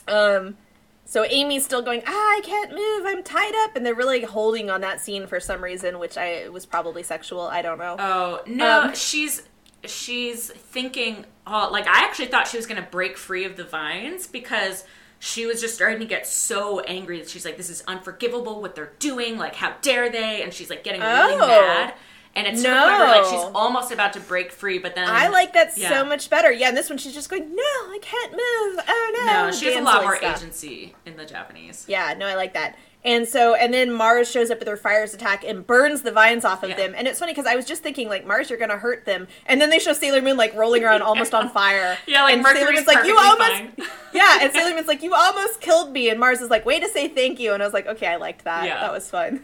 Um, 0.09 0.57
so 1.05 1.25
Amy's 1.25 1.63
still 1.65 1.81
going. 1.81 2.01
Ah, 2.07 2.11
I 2.11 2.41
can't 2.43 2.71
move. 2.71 3.05
I'm 3.05 3.23
tied 3.23 3.53
up, 3.63 3.75
and 3.75 3.85
they're 3.85 3.93
really 3.93 4.21
holding 4.23 4.69
on 4.69 4.81
that 4.81 4.99
scene 5.01 5.27
for 5.27 5.39
some 5.39 5.63
reason, 5.63 5.99
which 5.99 6.17
I 6.17 6.49
was 6.49 6.65
probably 6.65 7.03
sexual. 7.03 7.41
I 7.41 7.61
don't 7.61 7.77
know. 7.77 7.95
Oh 7.99 8.41
no, 8.47 8.81
Um, 8.83 8.95
she's 8.95 9.43
she's 9.85 10.49
thinking. 10.51 11.25
Oh, 11.45 11.69
like 11.71 11.87
I 11.87 12.05
actually 12.05 12.27
thought 12.27 12.47
she 12.47 12.57
was 12.57 12.65
gonna 12.65 12.87
break 12.89 13.17
free 13.17 13.43
of 13.45 13.57
the 13.57 13.63
vines 13.65 14.27
because 14.27 14.85
she 15.19 15.45
was 15.45 15.61
just 15.61 15.75
starting 15.75 15.99
to 15.99 16.05
get 16.05 16.25
so 16.27 16.79
angry 16.81 17.19
that 17.19 17.29
she's 17.29 17.45
like, 17.45 17.57
"This 17.57 17.69
is 17.69 17.83
unforgivable. 17.87 18.61
What 18.61 18.75
they're 18.75 18.93
doing. 18.99 19.37
Like, 19.37 19.55
how 19.55 19.75
dare 19.81 20.09
they?" 20.09 20.41
And 20.41 20.53
she's 20.53 20.69
like 20.69 20.83
getting 20.83 21.01
really 21.01 21.33
Oh. 21.35 21.39
mad. 21.47 21.93
And 22.35 22.47
it's 22.47 22.63
no. 22.63 22.73
her, 22.73 23.07
like 23.07 23.25
she's 23.25 23.51
almost 23.53 23.91
about 23.91 24.13
to 24.13 24.19
break 24.19 24.51
free, 24.51 24.79
but 24.79 24.95
then 24.95 25.07
I 25.07 25.27
like 25.27 25.53
that 25.53 25.77
yeah. 25.77 25.89
so 25.89 26.03
much 26.03 26.31
better. 26.31 26.51
Yeah, 26.51 26.69
and 26.69 26.75
this 26.77 26.89
one 26.89 26.97
she's 26.97 27.13
just 27.13 27.29
going, 27.29 27.47
no, 27.55 27.61
I 27.61 27.99
can't 28.01 28.31
move. 28.31 28.83
Oh 28.87 29.25
no. 29.25 29.45
No, 29.45 29.51
she 29.51 29.67
has 29.67 29.75
a 29.75 29.81
lot 29.81 30.01
more 30.03 30.17
stuff. 30.17 30.37
agency 30.37 30.95
in 31.05 31.15
the 31.15 31.25
Japanese. 31.25 31.85
Yeah, 31.87 32.15
no, 32.17 32.25
I 32.25 32.33
like 32.33 32.53
that. 32.55 32.75
And 33.05 33.27
so, 33.27 33.53
and 33.53 33.73
then 33.73 33.91
Mars 33.91 34.31
shows 34.31 34.49
up 34.49 34.59
with 34.59 34.67
her 34.67 34.77
fires 34.77 35.13
attack 35.13 35.43
and 35.43 35.67
burns 35.67 36.03
the 36.03 36.11
vines 36.11 36.45
off 36.45 36.63
of 36.63 36.69
Yeah. 36.69 36.77
them. 36.77 36.93
And 36.97 37.05
it's 37.05 37.19
funny 37.19 37.33
because 37.33 37.45
I 37.45 37.55
was 37.55 37.65
just 37.65 37.83
thinking, 37.83 38.07
like, 38.07 38.25
Mars, 38.25 38.49
you're 38.49 38.57
gonna 38.57 38.77
hurt 38.77 39.05
them. 39.05 39.27
And 39.45 39.59
then 39.61 39.69
they 39.69 39.77
show 39.79 39.91
Sailor 39.93 40.21
Moon 40.21 40.37
like 40.37 40.55
rolling 40.55 40.83
around 40.85 41.01
almost 41.01 41.33
on 41.33 41.49
fire. 41.53 41.97
Yeah, 42.07 42.23
like 42.23 42.37
and 42.37 42.45
Sailor 42.45 42.71
Moon's 42.71 42.87
like, 42.87 43.05
you 43.05 43.17
almost, 43.17 43.51
fine. 43.51 43.73
yeah. 44.13 44.37
And 44.41 44.53
Sailor 44.53 44.73
Moon's 44.75 44.87
like, 44.87 45.03
you 45.03 45.13
almost 45.13 45.59
killed 45.61 45.91
me. 45.91 46.09
And 46.09 46.19
Mars 46.19 46.39
is 46.41 46.49
like, 46.49 46.65
way 46.65 46.79
to 46.79 46.87
say 46.87 47.09
thank 47.09 47.39
you. 47.39 47.53
And 47.53 47.61
I 47.61 47.65
was 47.65 47.73
like, 47.73 47.87
okay, 47.87 48.07
I 48.07 48.15
liked 48.15 48.45
that. 48.45 48.65
Yeah. 48.65 48.79
That 48.79 48.91
was 48.91 49.09
fun. 49.09 49.43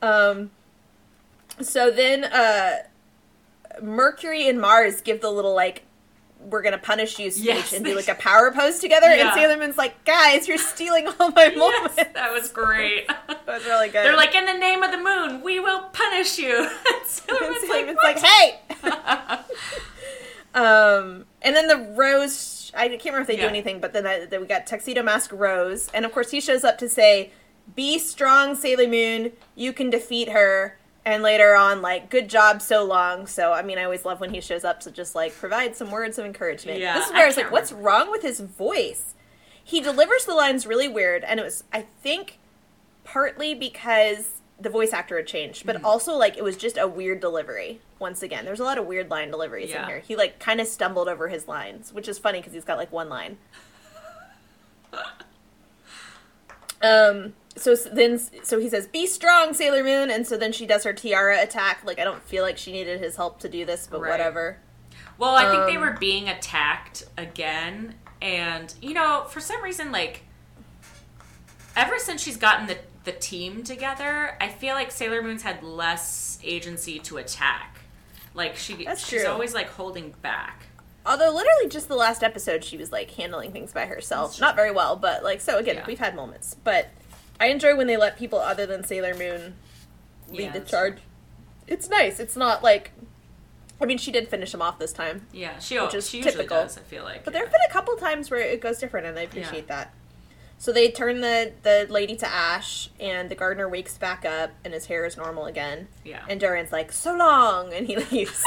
Um. 0.00 0.50
So 1.60 1.90
then, 1.90 2.24
uh, 2.24 2.78
Mercury 3.82 4.48
and 4.48 4.60
Mars 4.60 5.00
give 5.00 5.20
the 5.20 5.30
little 5.30 5.54
like. 5.54 5.82
We're 6.40 6.60
gonna 6.60 6.76
punish 6.76 7.18
you 7.18 7.30
speech 7.30 7.46
Yes. 7.46 7.72
and 7.72 7.82
do 7.86 7.94
like 7.96 8.08
a 8.08 8.14
power 8.16 8.50
pose 8.52 8.78
together, 8.78 9.06
and 9.06 9.18
Yeah. 9.18 9.34
Sailor 9.34 9.56
Moon's 9.56 9.78
like, 9.78 10.04
"Guys, 10.04 10.46
you're 10.46 10.58
stealing 10.58 11.08
all 11.08 11.30
my 11.30 11.48
moments." 11.48 11.94
Yes, 11.96 12.08
that 12.12 12.32
was 12.32 12.50
great. 12.50 13.06
That 13.28 13.46
was 13.46 13.64
really 13.64 13.86
good. 13.88 14.04
They're 14.04 14.16
like, 14.16 14.34
in 14.34 14.44
the 14.46 14.52
name 14.54 14.82
of 14.82 14.90
the 14.90 14.96
moon, 14.98 15.42
we 15.42 15.58
will 15.60 15.84
punish 15.92 16.38
you. 16.38 16.68
And 16.86 17.06
Sailor 17.06 17.38
And 17.40 17.48
Moon's 17.50 17.60
Sailor 17.62 17.74
like, 17.76 17.86
Moon's 17.86 17.96
"What?" 17.96 18.22
like, 18.22 18.24
hey. 18.24 19.38
um, 20.54 21.24
and 21.42 21.56
then 21.56 21.66
the 21.68 21.78
Rose. 21.96 22.72
I 22.76 22.88
can't 22.88 23.04
remember 23.04 23.20
if 23.22 23.26
they 23.28 23.36
do 23.36 23.46
anything, 23.48 23.80
but 23.80 23.92
then, 23.92 24.06
I, 24.06 24.26
then 24.26 24.40
we 24.40 24.46
got 24.46 24.66
Tuxedo 24.66 25.02
Mask 25.02 25.30
Rose, 25.32 25.88
and 25.94 26.04
of 26.04 26.12
course 26.12 26.30
he 26.30 26.40
shows 26.40 26.64
up 26.64 26.76
to 26.78 26.88
say, 26.88 27.30
"Be 27.74 27.98
strong, 27.98 28.54
Sailor 28.54 28.88
Moon. 28.88 29.32
You 29.54 29.72
can 29.72 29.88
defeat 29.90 30.28
her." 30.30 30.76
And 31.06 31.22
later 31.22 31.54
on, 31.54 31.82
like, 31.82 32.08
"Good 32.08 32.28
job, 32.30 32.62
so 32.62 32.82
long." 32.84 33.26
So 33.26 33.52
I 33.52 33.60
mean, 33.62 33.76
I 33.78 33.84
always 33.84 34.04
love 34.06 34.20
when 34.20 34.32
he 34.32 34.40
shows 34.40 34.64
up 34.64 34.80
to 34.80 34.90
just 34.90 35.14
like 35.14 35.34
provide 35.36 35.76
some 35.76 35.90
words 35.90 36.18
of 36.18 36.24
encouragement. 36.24 36.80
Yeah, 36.80 36.94
this 36.98 37.06
is 37.08 37.12
where 37.12 37.24
I, 37.24 37.26
was 37.26 37.36
like, 37.36 37.44
can't 37.46 37.52
"What's 37.52 37.72
wrong 37.72 38.10
with 38.10 38.22
his 38.22 38.40
voice?" 38.40 39.14
He 39.62 39.80
delivers 39.80 40.24
the 40.24 40.34
lines 40.34 40.66
really 40.66 40.88
weird, 40.88 41.22
and 41.24 41.38
it 41.40 41.42
was, 41.42 41.64
I 41.72 41.82
think, 42.02 42.38
partly 43.04 43.54
because 43.54 44.28
the 44.60 44.70
voice 44.70 44.92
actor 44.92 45.16
had 45.16 45.26
changed, 45.26 45.66
but 45.66 45.76
Mm-hmm. 45.76 45.84
also 45.84 46.14
like 46.14 46.36
it 46.38 46.44
was 46.44 46.56
just 46.56 46.78
a 46.78 46.86
weird 46.86 47.20
delivery. 47.20 47.80
Once 47.98 48.22
again, 48.22 48.44
there's 48.44 48.60
a 48.60 48.64
lot 48.64 48.78
of 48.78 48.86
weird 48.86 49.10
line 49.10 49.30
deliveries 49.30 49.70
in 49.72 49.84
here. 49.86 49.98
He 50.00 50.16
like 50.16 50.38
kind 50.38 50.60
of 50.60 50.66
stumbled 50.66 51.08
over 51.08 51.28
his 51.28 51.48
lines, 51.48 51.92
which 51.92 52.08
is 52.08 52.18
funny 52.18 52.38
because 52.38 52.52
he's 52.54 52.64
got 52.64 52.78
like 52.78 52.92
one 52.92 53.08
line. 53.10 53.36
um. 56.82 57.34
So 57.56 57.74
then, 57.76 58.18
so 58.42 58.58
he 58.58 58.68
says, 58.68 58.86
"Be 58.88 59.06
strong, 59.06 59.54
Sailor 59.54 59.84
Moon," 59.84 60.10
and 60.10 60.26
so 60.26 60.36
then 60.36 60.52
she 60.52 60.66
does 60.66 60.82
her 60.84 60.92
tiara 60.92 61.40
attack. 61.42 61.82
Like 61.84 61.98
I 62.00 62.04
don't 62.04 62.22
feel 62.22 62.42
like 62.42 62.58
she 62.58 62.72
needed 62.72 63.00
his 63.00 63.16
help 63.16 63.38
to 63.40 63.48
do 63.48 63.64
this, 63.64 63.86
but 63.88 64.00
Right. 64.00 64.10
whatever. 64.10 64.58
Well, 65.18 65.34
I 65.36 65.48
think 65.50 65.66
they 65.66 65.76
Um, 65.76 65.82
were 65.82 65.96
being 65.98 66.28
attacked 66.28 67.04
again, 67.16 67.94
and 68.20 68.74
you 68.82 68.92
know, 68.94 69.26
for 69.30 69.38
some 69.40 69.62
reason, 69.62 69.92
like 69.92 70.22
ever 71.76 71.98
since 71.98 72.22
she's 72.22 72.36
gotten 72.36 72.66
the 72.66 72.78
the 73.04 73.12
team 73.12 73.62
together, 73.64 74.34
I 74.40 74.48
feel 74.48 74.74
like 74.74 74.90
Sailor 74.90 75.22
Moon's 75.22 75.42
had 75.42 75.62
less 75.62 76.38
agency 76.42 76.98
to 77.00 77.18
attack. 77.18 77.80
Like 78.32 78.56
she, 78.56 78.84
That's 78.84 79.06
she's 79.06 79.20
true. 79.22 79.30
always 79.30 79.52
like 79.52 79.68
holding 79.68 80.14
back. 80.22 80.66
Although 81.06 81.30
literally 81.34 81.68
just 81.68 81.86
the 81.88 81.96
last 81.96 82.22
episode, 82.22 82.64
she 82.64 82.78
was 82.78 82.90
like 82.90 83.10
handling 83.10 83.52
things 83.52 83.74
by 83.74 83.84
herself, 83.84 84.40
not 84.40 84.56
very 84.56 84.70
well, 84.70 84.96
but 84.96 85.22
like 85.22 85.42
so 85.42 85.58
again, 85.58 85.76
Yeah. 85.76 85.84
we've 85.86 85.98
had 85.98 86.16
moments, 86.16 86.56
but 86.64 86.88
I 87.40 87.46
enjoy 87.46 87.76
when 87.76 87.86
they 87.86 87.96
let 87.96 88.16
people 88.18 88.38
other 88.38 88.66
than 88.66 88.84
Sailor 88.84 89.14
Moon 89.14 89.54
lead 90.30 90.40
Yeah, 90.40 90.52
the 90.52 90.60
charge. 90.60 90.98
It's 91.66 91.88
nice. 91.88 92.20
It's 92.20 92.36
not 92.36 92.62
like, 92.62 92.92
I 93.80 93.86
mean, 93.86 93.98
she 93.98 94.12
did 94.12 94.28
finish 94.28 94.52
him 94.54 94.62
off 94.62 94.78
this 94.78 94.92
time, 94.92 95.26
Yeah, 95.32 95.58
she, 95.58 95.78
Which 95.80 95.94
is 95.94 96.08
she 96.08 96.18
usually 96.18 96.32
typical. 96.36 96.58
does. 96.62 96.78
I 96.78 96.82
feel 96.82 97.02
like, 97.04 97.24
but 97.24 97.32
there 97.32 97.42
have 97.42 97.50
been 97.52 97.60
a 97.68 97.72
couple 97.72 97.96
times 97.96 98.30
where 98.30 98.40
it 98.40 98.60
goes 98.60 98.78
different, 98.78 99.06
and 99.06 99.18
I 99.18 99.22
appreciate 99.22 99.66
that. 99.68 99.92
So 100.56 100.72
they 100.72 100.90
turn 100.90 101.20
the 101.20 101.52
the 101.64 101.86
lady 101.90 102.14
to 102.16 102.26
ash, 102.26 102.88
and 103.00 103.28
the 103.28 103.34
gardener 103.34 103.68
wakes 103.68 103.98
back 103.98 104.24
up, 104.24 104.52
and 104.64 104.72
his 104.72 104.86
hair 104.86 105.04
is 105.04 105.16
normal 105.16 105.46
again. 105.46 105.88
Yeah. 106.04 106.24
And 106.28 106.38
Darian's 106.40 106.70
like, 106.70 106.92
"So 106.92 107.14
long," 107.14 107.74
and 107.74 107.86
he 107.88 107.96
leaves. 108.10 108.42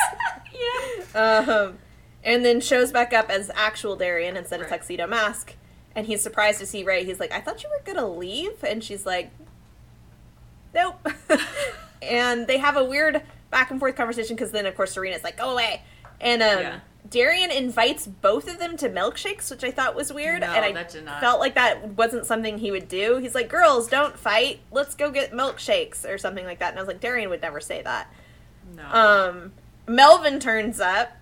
yeah. 1.13 1.41
Um, 1.45 1.77
and 2.23 2.45
then 2.45 2.61
shows 2.61 2.91
back 2.93 3.13
up 3.13 3.29
as 3.29 3.51
actual 3.53 3.97
Darian 3.97 4.37
instead 4.37 4.61
of 4.61 4.71
Right. 4.71 4.79
Tuxedo 4.79 5.05
Mask. 5.05 5.53
And 5.97 6.05
he's 6.05 6.21
surprised 6.21 6.59
to 6.59 6.67
see 6.67 6.83
Ray. 6.83 7.03
He's 7.05 7.19
like, 7.19 7.31
I 7.31 7.41
thought 7.41 7.63
you 7.63 7.69
were 7.69 7.83
going 7.83 7.97
to 7.97 8.05
leave. 8.07 8.63
And 8.63 8.83
she's 8.83 9.03
like, 9.03 9.31
Nope. 10.73 11.05
and 12.03 12.45
they 12.45 12.59
have 12.59 12.77
a 12.77 12.83
weird 12.83 13.23
back 13.49 13.71
and 13.71 13.79
forth 13.79 13.95
conversation 13.95 14.35
because 14.35 14.51
then, 14.51 14.67
of 14.67 14.75
course, 14.77 14.91
Serena's 14.91 15.23
like, 15.23 15.37
Go 15.37 15.49
away. 15.49 15.81
And 16.21 16.43
um, 16.43 16.59
Yeah. 16.59 16.79
Darian 17.09 17.49
invites 17.49 18.05
both 18.05 18.47
of 18.47 18.59
them 18.59 18.77
to 18.77 18.89
milkshakes, 18.89 19.49
which 19.49 19.63
I 19.63 19.71
thought 19.71 19.95
was 19.95 20.13
weird. 20.13 20.41
No, 20.41 20.47
and 20.47 20.63
I 20.63 20.71
that 20.73 20.89
did 20.89 21.05
not. 21.05 21.19
felt 21.19 21.39
like 21.39 21.55
that 21.55 21.95
wasn't 21.97 22.25
something 22.27 22.57
he 22.59 22.69
would 22.69 22.87
do. 22.89 23.17
He's 23.17 23.33
like, 23.33 23.49
Girls, 23.49 23.87
don't 23.87 24.19
fight. 24.19 24.59
Let's 24.71 24.93
go 24.93 25.09
get 25.09 25.31
milkshakes 25.31 26.07
or 26.07 26.19
something 26.19 26.45
like 26.45 26.59
that. 26.59 26.69
And 26.71 26.77
I 26.77 26.81
was 26.83 26.87
like, 26.87 26.99
Darian 26.99 27.31
would 27.31 27.41
never 27.41 27.59
say 27.59 27.81
that. 27.81 28.13
No. 28.75 28.83
Um, 28.91 29.51
Melvin 29.87 30.39
turns 30.39 30.79
up 30.79 31.13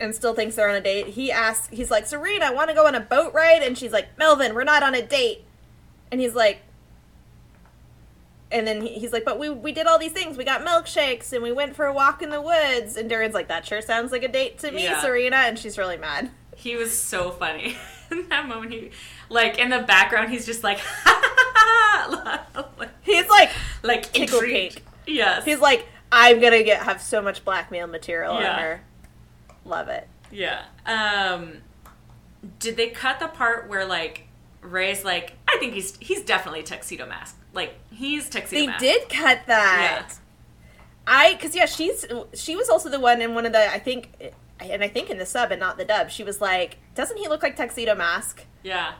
and 0.00 0.14
still 0.14 0.34
thinks 0.34 0.54
they're 0.56 0.68
on 0.68 0.76
a 0.76 0.80
date. 0.80 1.08
He 1.08 1.32
asks, 1.32 1.68
he's 1.68 1.90
like, 1.90 2.06
Serena, 2.06 2.46
I 2.46 2.50
want 2.52 2.68
to 2.70 2.74
go 2.74 2.86
on 2.86 2.94
a 2.94 3.00
boat 3.00 3.32
ride. 3.34 3.62
And 3.62 3.76
she's 3.76 3.92
like, 3.92 4.16
Melvin, 4.18 4.54
we're 4.54 4.64
not 4.64 4.82
on 4.82 4.94
a 4.94 5.02
date. 5.02 5.44
And 6.12 6.20
he's 6.20 6.34
like, 6.34 6.60
and 8.50 8.66
then 8.66 8.80
he's 8.82 9.12
like, 9.12 9.24
but 9.24 9.38
we, 9.38 9.50
we 9.50 9.72
did 9.72 9.86
all 9.86 9.98
these 9.98 10.12
things. 10.12 10.36
We 10.38 10.44
got 10.44 10.64
milkshakes 10.64 11.32
and 11.32 11.42
we 11.42 11.52
went 11.52 11.76
for 11.76 11.84
a 11.86 11.92
walk 11.92 12.22
in 12.22 12.30
the 12.30 12.40
woods. 12.40 12.96
And 12.96 13.08
Darian's 13.10 13.34
like, 13.34 13.48
that 13.48 13.66
sure 13.66 13.82
sounds 13.82 14.10
like 14.12 14.22
a 14.22 14.28
date 14.28 14.58
to 14.60 14.70
me, 14.70 14.84
Yeah. 14.84 15.00
Serena. 15.02 15.36
And 15.36 15.58
she's 15.58 15.76
really 15.76 15.96
mad. 15.98 16.30
He 16.56 16.74
was 16.76 16.98
so 16.98 17.30
funny 17.30 17.76
in 18.10 18.28
that 18.30 18.48
moment. 18.48 18.72
He, 18.72 18.90
like 19.28 19.58
in 19.58 19.68
the 19.70 19.80
background, 19.80 20.30
he's 20.30 20.46
just 20.46 20.64
like, 20.64 20.78
He's 23.02 23.28
like, 23.28 23.50
like 23.82 24.12
Tickle 24.12 24.38
intrigued. 24.38 24.74
cake. 24.76 24.84
Yes. 25.06 25.44
he's 25.44 25.60
like, 25.60 25.86
I'm 26.12 26.40
going 26.40 26.52
to 26.52 26.62
get 26.62 26.82
have 26.82 27.00
so 27.02 27.20
much 27.22 27.44
blackmail 27.44 27.86
material 27.86 28.34
on 28.34 28.42
her. 28.42 28.80
Love 29.68 29.88
it. 29.88 30.08
yeah. 30.30 30.64
Um, 30.86 31.58
did 32.58 32.76
they 32.76 32.88
cut 32.90 33.20
the 33.20 33.28
part 33.28 33.68
where 33.68 33.84
like 33.84 34.24
Ray's 34.62 35.04
like, 35.04 35.34
I 35.48 35.58
think 35.58 35.74
he's 35.74 35.96
he's 35.98 36.22
definitely 36.22 36.62
tuxedo 36.62 37.06
mask. 37.06 37.36
Like 37.52 37.74
he's 37.90 38.28
tuxedo 38.28 38.60
They 38.60 38.66
mask. 38.66 38.80
did 38.80 39.08
cut 39.08 39.40
that. 39.46 40.14
I 41.06 41.34
because 41.34 41.54
yeah, 41.54 41.66
she's 41.66 42.04
she 42.34 42.56
was 42.56 42.68
also 42.68 42.88
the 42.88 43.00
one 43.00 43.20
in 43.22 43.34
one 43.34 43.46
of 43.46 43.52
the 43.52 43.70
I 43.72 43.78
think, 43.78 44.32
and 44.60 44.82
I 44.82 44.88
think 44.88 45.10
in 45.10 45.18
the 45.18 45.26
sub 45.26 45.50
and 45.50 45.60
not 45.60 45.76
the 45.78 45.84
dub, 45.84 46.10
she 46.10 46.22
was 46.24 46.40
like, 46.40 46.78
doesn't 46.94 47.16
he 47.16 47.28
look 47.28 47.42
like 47.42 47.56
Tuxedo 47.56 47.94
Mask? 47.94 48.44
Yeah. 48.62 48.92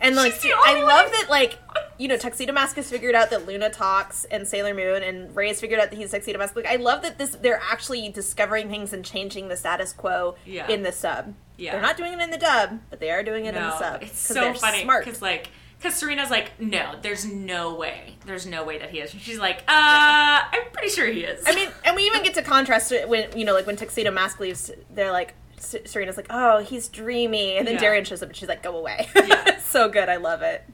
And 0.00 0.16
like, 0.16 0.34
I 0.44 0.82
love 0.82 1.04
one. 1.04 1.12
that 1.12 1.26
like, 1.30 1.58
you 1.98 2.08
know, 2.08 2.16
Tuxedo 2.16 2.52
Mask 2.52 2.76
has 2.76 2.90
figured 2.90 3.14
out 3.14 3.30
that 3.30 3.46
Luna 3.46 3.68
talks 3.70 4.24
and 4.24 4.48
Sailor 4.48 4.74
Moon, 4.74 5.02
and 5.02 5.34
Ray 5.36 5.48
has 5.48 5.60
figured 5.60 5.78
out 5.78 5.90
that 5.90 5.96
he's 5.96 6.10
Tuxedo 6.10 6.38
Mask. 6.38 6.56
Like, 6.56 6.66
I 6.66 6.76
love 6.76 7.02
that 7.02 7.18
this 7.18 7.30
they're 7.36 7.60
actually 7.70 8.08
discovering 8.08 8.68
things 8.70 8.92
and 8.92 9.04
changing 9.04 9.48
the 9.48 9.56
status 9.56 9.92
quo 9.92 10.36
Yeah. 10.46 10.68
in 10.68 10.82
the 10.82 10.92
sub. 10.92 11.34
Yeah. 11.58 11.72
they're 11.72 11.82
not 11.82 11.96
doing 11.98 12.14
it 12.14 12.20
in 12.20 12.30
the 12.30 12.38
dub, 12.38 12.80
but 12.88 13.00
they 13.00 13.10
are 13.10 13.22
doing 13.22 13.44
it 13.44 13.48
in 13.54 13.62
the 13.62 13.78
sub. 13.78 14.02
it's 14.02 14.18
so 14.18 14.54
funny 14.54 14.82
Smart. 14.82 15.04
because 15.04 15.20
like 15.20 15.50
because 15.78 15.94
Serena's 15.94 16.30
like, 16.30 16.58
no, 16.60 16.94
there's 17.00 17.24
no 17.24 17.74
way, 17.74 18.16
there's 18.26 18.44
no 18.46 18.64
way 18.64 18.78
that 18.78 18.90
he 18.90 18.98
is. 19.00 19.10
She's 19.10 19.38
like, 19.38 19.58
uh, 19.68 20.40
I'm 20.52 20.70
pretty 20.72 20.88
sure 20.90 21.06
he 21.06 21.20
is. 21.24 21.42
I 21.46 21.54
mean, 21.54 21.68
and 21.86 21.96
we 21.96 22.02
even 22.04 22.22
get 22.22 22.34
to 22.34 22.42
contrast 22.42 22.92
it 22.92 23.08
when 23.08 23.34
you 23.36 23.44
know, 23.46 23.52
like 23.54 23.66
when 23.66 23.76
Tuxedo 23.76 24.10
Mask 24.10 24.40
leaves, 24.40 24.70
they're 24.94 25.12
like. 25.12 25.34
Serena's 25.60 26.16
like, 26.16 26.26
oh, 26.30 26.58
he's 26.58 26.88
dreamy, 26.88 27.56
and 27.56 27.66
then 27.66 27.74
Yeah. 27.74 27.80
Darian 27.80 28.04
shows 28.04 28.22
up, 28.22 28.28
and 28.30 28.36
she's 28.36 28.48
like, 28.48 28.62
go 28.62 28.76
away. 28.76 29.08
Yeah. 29.14 29.58
so 29.60 29.88
good, 29.88 30.08
I 30.08 30.16
love 30.16 30.42
it. 30.42 30.64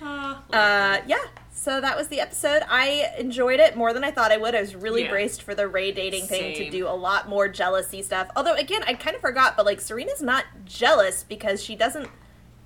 Uh, 0.00 0.36
Uh, 0.52 0.98
yeah. 1.06 1.18
So 1.54 1.80
that 1.80 1.96
was 1.96 2.08
the 2.08 2.18
episode. 2.20 2.62
I 2.68 3.12
enjoyed 3.18 3.60
it 3.60 3.76
more 3.76 3.92
than 3.92 4.02
I 4.02 4.10
thought 4.10 4.32
I 4.32 4.36
would. 4.36 4.54
I 4.54 4.60
was 4.60 4.74
really 4.74 5.04
Yeah. 5.04 5.10
braced 5.10 5.42
for 5.42 5.54
the 5.54 5.68
Ray 5.68 5.92
dating 5.92 6.26
thing 6.26 6.56
to 6.56 6.68
do 6.70 6.88
a 6.88 6.96
lot 6.96 7.28
more 7.28 7.46
jealousy 7.46 8.02
stuff. 8.02 8.28
Although, 8.34 8.54
again, 8.54 8.82
I 8.84 8.94
kind 8.94 9.14
of 9.14 9.20
forgot, 9.22 9.56
but 9.56 9.64
like 9.64 9.80
Serena's 9.80 10.20
not 10.22 10.44
jealous 10.64 11.22
because 11.22 11.62
she 11.62 11.76
doesn't 11.76 12.08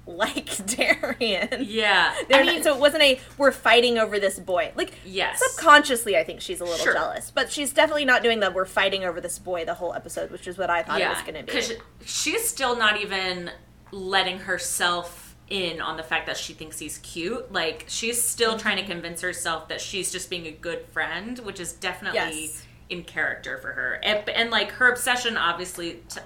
like 0.07 0.65
Darian. 0.67 1.65
yeah, 1.67 2.15
I 2.33 2.43
mean, 2.45 2.63
so 2.63 2.75
it 2.75 2.81
wasn't 2.81 3.03
a 3.03 3.21
we're 3.39 3.53
fighting 3.53 3.99
over 3.99 4.19
this 4.19 4.39
boy. 4.39 4.73
Like 4.77 4.95
yes, 5.05 5.43
subconsciously, 5.45 6.17
I 6.17 6.25
think 6.25 6.41
she's 6.41 6.61
a 6.61 6.65
little 6.65 6.79
Sure. 6.79 6.93
jealous, 6.95 7.31
but 7.31 7.51
she's 7.51 7.73
definitely 7.73 8.05
not 8.05 8.23
doing 8.23 8.41
the 8.41 8.51
we're 8.51 8.65
fighting 8.65 9.05
over 9.05 9.21
this 9.21 9.39
boy 9.39 9.65
the 9.65 9.75
whole 9.75 9.93
episode, 9.95 10.31
which 10.31 10.47
is 10.47 10.57
what 10.59 10.71
I 10.71 10.83
thought 10.83 11.01
it 11.01 11.09
was 11.09 11.23
going 11.23 11.35
to 11.35 11.41
be. 11.43 11.47
because 11.47 11.73
she's 12.05 12.49
still 12.49 12.77
not 12.77 13.01
even 13.01 13.51
letting 13.93 14.39
herself 14.39 15.37
in 15.49 15.81
on 15.81 15.97
the 15.97 16.03
fact 16.03 16.27
that 16.27 16.37
she 16.37 16.53
thinks 16.53 16.79
he's 16.79 16.99
cute. 16.99 17.53
Like 17.53 17.85
she's 17.89 18.21
still 18.23 18.51
Mm-hmm. 18.53 18.59
trying 18.61 18.77
to 18.79 18.85
convince 18.85 19.21
herself 19.21 19.69
that 19.69 19.81
she's 19.81 20.11
just 20.11 20.29
being 20.31 20.47
a 20.47 20.51
good 20.53 20.85
friend, 20.93 21.39
which 21.41 21.61
is 21.61 21.73
definitely 21.73 22.43
Yes. 22.47 22.63
in 22.91 23.05
character 23.05 23.59
for 23.59 23.73
her. 23.73 24.01
And, 24.03 24.29
and 24.29 24.51
like 24.51 24.71
her 24.73 24.91
obsession 24.91 25.37
obviously 25.37 26.01
t- 26.09 26.21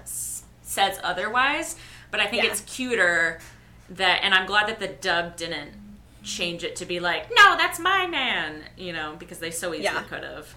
says 0.63 0.99
otherwise, 1.03 1.75
but 2.09 2.19
I 2.19 2.25
think 2.27 2.43
Yeah. 2.43 2.49
it's 2.51 2.61
cuter 2.61 3.39
that, 3.91 4.21
and 4.23 4.33
I'm 4.33 4.45
glad 4.45 4.67
that 4.67 4.79
the 4.79 4.87
dub 4.87 5.35
didn't 5.37 5.71
change 6.23 6.63
it 6.63 6.75
to 6.77 6.85
be 6.85 6.99
like, 6.99 7.29
no, 7.35 7.57
that's 7.57 7.79
my 7.79 8.07
man, 8.07 8.63
you 8.77 8.93
know, 8.93 9.15
because 9.17 9.39
they 9.39 9.51
so 9.51 9.69
easily 9.73 9.83
Yeah. 9.85 10.03
could 10.03 10.23
have. 10.23 10.53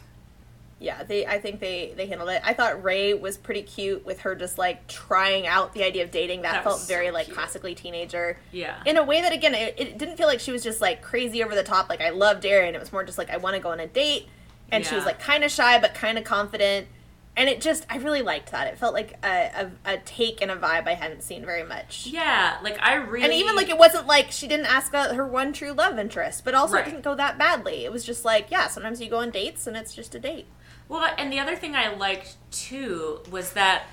yeah, 0.79 1.03
they 1.05 1.25
I 1.27 1.39
think 1.39 1.61
they 1.61 1.95
they 1.97 2.07
handled 2.07 2.29
it. 2.31 2.43
I 2.45 2.53
thought 2.53 2.83
Ray 2.83 3.15
was 3.15 3.39
pretty 3.39 3.63
cute 3.63 4.05
with 4.05 4.21
her 4.21 4.35
just 4.35 4.59
like 4.59 4.87
trying 4.89 5.47
out 5.47 5.73
the 5.73 5.83
idea 5.85 6.05
of 6.05 6.11
dating. 6.11 6.43
That, 6.43 6.53
That 6.53 6.65
felt 6.65 6.87
very 6.87 7.07
so 7.09 7.15
like 7.15 7.27
cute. 7.27 7.37
classically 7.37 7.75
teenager. 7.75 8.37
Yeah. 8.53 8.77
In 8.85 8.99
a 8.99 9.03
way 9.05 9.23
that 9.23 9.33
again, 9.33 9.55
it, 9.55 9.75
it 9.79 9.97
didn't 9.99 10.17
feel 10.19 10.27
like 10.27 10.41
she 10.41 10.53
was 10.53 10.63
just 10.63 10.81
like 10.83 11.01
crazy 11.01 11.43
over 11.43 11.55
the 11.55 11.63
top. 11.63 11.89
Like 11.89 12.03
I 12.03 12.11
love 12.11 12.41
Darren. 12.41 12.75
It 12.75 12.81
was 12.81 12.93
more 12.93 13.05
just 13.05 13.17
like 13.17 13.31
I 13.31 13.39
want 13.39 13.55
to 13.57 13.63
go 13.63 13.71
on 13.71 13.81
a 13.81 13.87
date, 13.87 14.29
and 14.71 14.85
she 14.85 14.95
was 14.95 15.07
like 15.07 15.19
kind 15.21 15.45
of 15.45 15.51
shy 15.51 15.79
but 15.81 15.95
kind 15.95 16.19
of 16.19 16.25
confident. 16.25 16.89
And 17.37 17.49
it 17.49 17.61
just, 17.61 17.85
I 17.91 17.97
really 17.97 18.23
liked 18.23 18.53
that. 18.53 18.69
It 18.69 18.79
felt 18.79 18.95
like 18.95 19.15
a, 19.25 19.69
a, 19.87 19.95
a 19.95 19.99
take 19.99 20.41
and 20.41 20.51
a 20.53 20.57
vibe 20.57 20.87
I 20.87 20.95
hadn't 20.95 21.23
seen 21.25 21.45
very 21.45 21.65
much. 21.65 22.07
yeah, 22.07 22.59
like 22.63 22.79
I 22.81 22.95
really 22.95 23.25
And 23.25 23.33
even 23.35 23.57
like 23.57 23.69
it 23.69 23.77
wasn't 23.77 24.07
like 24.07 24.31
she 24.31 24.47
didn't 24.47 24.67
ask 24.67 24.89
about 24.89 25.17
her 25.17 25.27
one 25.27 25.53
true 25.53 25.73
love 25.73 25.99
interest, 25.99 26.45
but 26.45 26.55
also 26.55 26.75
Right. 26.75 26.87
it 26.87 26.91
didn't 26.91 27.03
go 27.03 27.17
that 27.17 27.37
badly. 27.37 27.85
It 27.85 27.91
was 27.93 28.05
just 28.05 28.25
like, 28.25 28.51
yeah, 28.53 28.69
sometimes 28.69 29.01
you 29.01 29.11
go 29.11 29.19
on 29.19 29.31
dates 29.31 29.67
and 29.67 29.77
it's 29.77 29.93
just 29.95 30.15
a 30.15 30.21
date. 30.21 30.47
Well, 30.89 31.13
and 31.19 31.33
the 31.33 31.41
other 31.41 31.57
thing 31.57 31.75
I 31.75 31.89
liked 31.95 32.37
too 32.53 33.21
was 33.31 33.53
that 33.55 33.85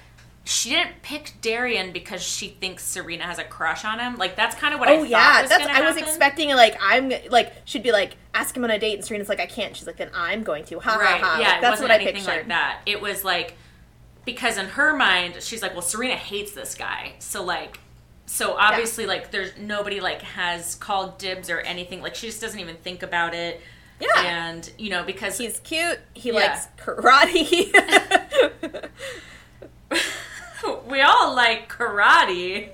she 0.44 0.70
didn't 0.72 1.02
pick 1.04 1.34
Darian 1.42 1.92
because 1.92 2.22
she 2.24 2.48
thinks 2.50 2.84
Serena 2.84 3.24
has 3.26 3.38
a 3.38 3.44
crush 3.44 3.86
on 3.86 4.00
him. 4.00 4.18
Like 4.18 4.36
that's 4.36 4.56
kind 4.56 4.74
of 4.74 4.80
what 4.80 4.90
oh, 4.90 4.94
I 4.94 4.96
oh 4.96 5.00
thought 5.02 5.10
yeah, 5.10 5.42
was 5.42 5.50
that's 5.50 5.64
I 5.66 5.82
was 5.82 5.96
happen. 5.96 6.04
expecting 6.04 6.50
like 6.50 6.76
I'm 6.82 7.12
like 7.30 7.54
she'd 7.66 7.84
be 7.84 7.92
like 7.92 8.18
ask 8.34 8.56
him 8.58 8.64
on 8.64 8.72
a 8.72 8.80
date 8.80 8.96
and 8.96 9.06
Serena's 9.06 9.30
like 9.30 9.40
I 9.40 9.46
can't. 9.46 9.76
She's 9.76 9.86
like 9.88 9.98
then 9.98 10.10
I'm 10.16 10.44
going 10.44 10.66
to. 10.66 10.80
Ha 10.80 10.96
Right? 10.96 11.22
ha 11.22 11.26
ha. 11.36 11.40
Yeah, 11.40 11.48
Like, 11.50 11.58
it 11.58 11.62
that's 11.62 11.72
wasn't 11.82 11.90
what 11.90 12.02
I 12.02 12.04
pictured. 12.04 12.26
like 12.28 12.48
that. 12.48 12.82
It 12.86 13.02
was 13.02 13.24
like 13.24 13.56
because 14.26 14.58
in 14.58 14.66
her 14.68 14.96
mind 14.96 15.38
she's 15.42 15.62
like, 15.62 15.74
well, 15.74 15.82
Serena 15.82 16.16
hates 16.16 16.52
this 16.54 16.76
guy, 16.76 17.14
so 17.20 17.44
like. 17.44 17.80
So 18.28 18.54
obviously, 18.54 19.06
like, 19.08 19.30
there's 19.32 19.58
nobody 19.58 20.00
like 20.00 20.22
has 20.22 20.76
called 20.76 21.18
dibs 21.18 21.50
or 21.50 21.60
anything. 21.60 22.02
Like, 22.02 22.16
she 22.16 22.28
just 22.28 22.40
doesn't 22.40 22.60
even 22.62 22.78
think 22.78 23.04
about 23.04 23.34
it. 23.34 23.60
Yeah. 24.00 24.08
And 24.22 24.72
you 24.78 24.90
know, 24.90 25.04
because 25.04 25.38
He's 25.38 25.60
cute. 25.60 26.00
He 26.14 26.30
Yeah. 26.30 26.36
likes 26.36 26.68
karate. 26.78 27.76
we 30.88 31.02
all 31.02 31.34
like 31.36 31.70
karate. 31.72 32.70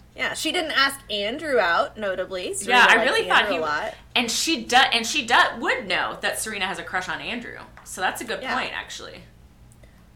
yeah, 0.16 0.34
she 0.34 0.52
didn't 0.52 0.72
ask 0.72 1.00
Andrew 1.10 1.58
out, 1.58 1.96
notably. 1.98 2.54
Serena 2.54 2.78
Yeah, 2.80 2.86
I 2.88 3.04
really 3.04 3.28
thought 3.28 3.42
Andrew 3.44 3.52
he 3.54 3.58
a 3.58 3.62
lot. 3.62 3.94
and 4.14 4.30
she 4.30 4.64
does 4.64 4.86
and 4.92 5.06
she 5.06 5.26
does 5.26 5.60
would 5.60 5.86
know 5.86 6.18
that 6.20 6.38
Serena 6.40 6.66
has 6.66 6.78
a 6.78 6.82
crush 6.84 7.08
on 7.08 7.20
Andrew. 7.20 7.58
So 7.84 8.00
that's 8.00 8.20
a 8.20 8.24
good 8.24 8.42
Yeah. 8.42 8.54
point, 8.58 8.72
actually. 8.76 9.22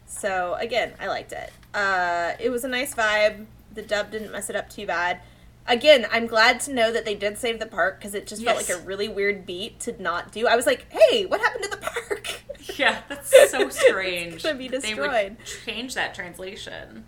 So 0.05 0.55
again, 0.59 0.93
I 0.99 1.07
liked 1.07 1.31
it. 1.31 1.51
Uh, 1.73 2.33
it 2.39 2.49
was 2.49 2.63
a 2.63 2.67
nice 2.67 2.93
vibe. 2.93 3.45
The 3.73 3.81
dub 3.81 4.11
didn't 4.11 4.31
mess 4.31 4.49
it 4.49 4.55
up 4.55 4.69
too 4.69 4.85
bad. 4.85 5.19
Again, 5.65 6.05
I'm 6.11 6.27
glad 6.27 6.59
to 6.61 6.73
know 6.73 6.91
that 6.91 7.05
they 7.05 7.15
did 7.15 7.37
save 7.37 7.59
the 7.59 7.65
park 7.65 7.97
because 7.99 8.13
it 8.13 8.27
just 8.27 8.43
felt 8.43 8.57
like 8.57 8.69
a 8.69 8.77
really 8.81 9.07
weird 9.07 9.45
beat 9.45 9.79
to 9.81 9.99
not 10.01 10.31
do. 10.31 10.45
I 10.45 10.55
was 10.57 10.65
like, 10.65 10.85
"Hey, 10.91 11.25
what 11.25 11.39
happened 11.39 11.63
to 11.63 11.69
the 11.69 11.77
park?" 11.77 12.41
Yeah, 12.77 13.01
that's 13.09 13.29
so 13.51 13.67
strange. 13.69 14.35
It's 14.35 14.43
gonna 14.43 14.55
be 14.57 14.67
They 14.67 14.79
destroyed. 14.79 15.37
would 15.37 15.45
change 15.65 15.93
that 15.95 16.13
translation. 16.15 17.05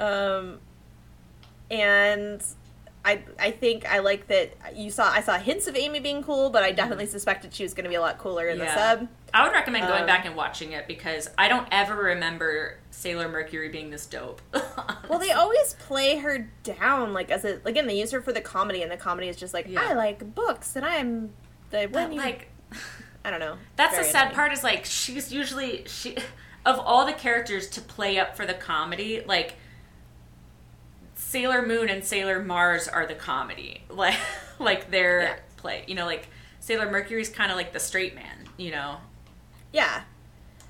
Um, 0.00 0.58
and 1.70 2.42
I 3.04 3.20
I 3.38 3.50
think 3.52 3.86
I 3.90 4.00
like 4.00 4.26
that 4.28 4.54
you 4.74 4.90
saw 4.90 5.10
I 5.10 5.20
saw 5.20 5.38
hints 5.38 5.66
of 5.66 5.76
Amy 5.76 6.00
being 6.00 6.22
cool, 6.22 6.50
but 6.50 6.62
I 6.62 6.72
definitely 6.72 7.06
suspected 7.06 7.54
she 7.54 7.62
was 7.62 7.74
going 7.74 7.84
to 7.84 7.88
be 7.90 7.94
a 7.96 8.00
lot 8.00 8.18
cooler 8.18 8.48
in 8.48 8.58
the 8.58 8.64
Mm-hmm. 8.66 9.00
Sub. 9.00 9.08
I 9.34 9.44
would 9.44 9.52
recommend 9.52 9.86
going 9.86 10.00
Um, 10.02 10.06
back 10.06 10.24
and 10.24 10.34
watching 10.34 10.72
it 10.72 10.86
because 10.86 11.28
I 11.36 11.48
don't 11.48 11.68
ever 11.70 11.94
remember 11.94 12.78
Sailor 12.90 13.28
Mercury 13.28 13.68
being 13.68 13.90
this 13.90 14.06
dope. 14.06 14.40
Well, 15.08 15.20
they 15.20 15.30
always 15.30 15.74
play 15.74 16.16
her 16.18 16.50
down 16.64 17.12
like 17.12 17.30
as 17.30 17.44
a 17.44 17.60
again 17.64 17.86
they 17.86 17.96
use 17.98 18.10
her 18.10 18.20
for 18.20 18.32
the 18.32 18.40
comedy, 18.40 18.82
and 18.82 18.90
the 18.90 18.96
comedy 18.96 19.28
is 19.28 19.36
just 19.36 19.54
like 19.54 19.66
Yeah. 19.68 19.82
I 19.88 19.92
like 19.94 20.34
books, 20.34 20.74
and 20.74 20.84
I'm 20.84 21.30
the 21.70 21.88
But, 21.90 21.92
when 21.92 22.12
you 22.12 22.18
like 22.18 22.48
I 23.24 23.30
don't 23.30 23.38
know. 23.40 23.56
That's 23.76 23.96
the 23.96 24.02
sad 24.04 24.22
annoying. 24.22 24.34
part 24.34 24.52
is 24.52 24.64
like 24.64 24.84
she's 24.84 25.32
usually 25.32 25.84
she 25.86 26.16
of 26.66 26.80
all 26.80 27.06
the 27.06 27.12
characters 27.12 27.68
to 27.70 27.80
play 27.80 28.18
up 28.18 28.36
for 28.36 28.46
the 28.46 28.54
comedy, 28.54 29.22
like 29.24 29.54
Sailor 31.28 31.66
Moon 31.66 31.88
and 31.88 32.04
Sailor 32.04 32.40
Mars 32.40 32.86
are 32.86 33.04
the 33.06 33.14
comedy. 33.16 33.82
Like 33.90 34.14
like 34.60 34.90
their 34.90 35.20
Yeah. 35.22 35.36
play. 35.56 35.84
You 35.88 35.94
know, 35.96 36.06
like 36.06 36.28
Sailor 36.60 36.90
Mercury's 36.90 37.28
kind 37.28 37.50
of 37.50 37.56
like 37.56 37.72
the 37.72 37.80
straight 37.80 38.14
man, 38.14 38.48
you 38.56 38.70
know. 38.70 38.98
Yeah, 39.72 40.02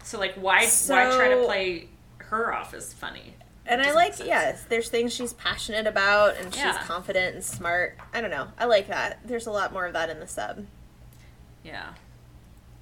So 0.03 0.19
like 0.19 0.35
why 0.35 0.67
why 0.87 1.05
try 1.17 1.29
to 1.29 1.45
play 1.45 1.89
her 2.19 2.53
off 2.55 2.73
as 2.75 2.93
funny? 2.95 3.35
and 3.67 3.83
I 3.83 3.93
like 3.93 4.19
yes, 4.19 4.65
there's 4.69 4.89
things 4.89 5.13
she's 5.13 5.33
passionate 5.35 5.87
about, 5.87 6.37
and 6.39 6.53
she's 6.55 6.63
Yeah. 6.63 6.83
confident 6.85 7.35
and 7.35 7.45
smart. 7.45 7.99
I 8.15 8.21
don't 8.21 8.31
know. 8.31 8.49
I 8.59 8.65
like 8.65 8.89
that. 8.89 9.19
There's 9.25 9.47
a 9.47 9.51
lot 9.53 9.73
more 9.73 9.87
of 9.87 9.93
that 9.93 10.09
in 10.09 10.21
the 10.21 10.27
sub. 10.29 10.65
Yeah. 11.65 11.95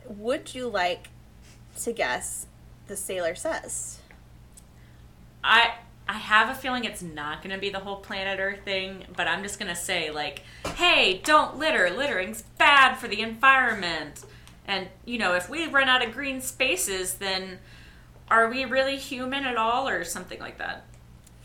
Would 0.07 0.55
you 0.55 0.68
like 0.68 1.09
to 1.83 1.93
guess 1.93 2.47
the 2.87 2.97
sailor 2.97 3.35
says? 3.35 3.99
I 5.43 5.75
I 6.09 6.14
have 6.18 6.50
a 6.50 6.55
feeling 6.55 6.84
it's 6.84 7.02
not 7.02 7.42
going 7.42 7.55
to 7.55 7.61
be 7.61 7.70
the 7.70 7.78
whole 7.80 7.96
planet 7.96 8.38
Earth 8.38 8.62
thing, 8.64 9.05
but 9.16 9.26
I'm 9.26 9.42
just 9.42 9.59
going 9.59 9.70
to 9.70 9.76
say 9.76 10.11
like, 10.11 10.42
"Hey, 10.76 11.20
don't 11.24 11.57
litter. 11.59 11.88
Littering's 11.90 12.42
bad 12.59 12.96
for 12.96 13.09
the 13.09 13.20
environment." 13.20 14.24
And, 14.66 14.88
you 15.05 15.18
know, 15.18 15.34
if 15.34 15.48
we 15.48 15.66
run 15.66 15.88
out 15.88 16.05
of 16.05 16.12
green 16.12 16.40
spaces, 16.40 17.14
then 17.14 17.59
are 18.28 18.48
we 18.48 18.64
really 18.64 18.96
human 18.96 19.44
at 19.44 19.57
all 19.57 19.88
or 19.88 20.05
something 20.05 20.40
like 20.40 20.59
that? 20.59 20.84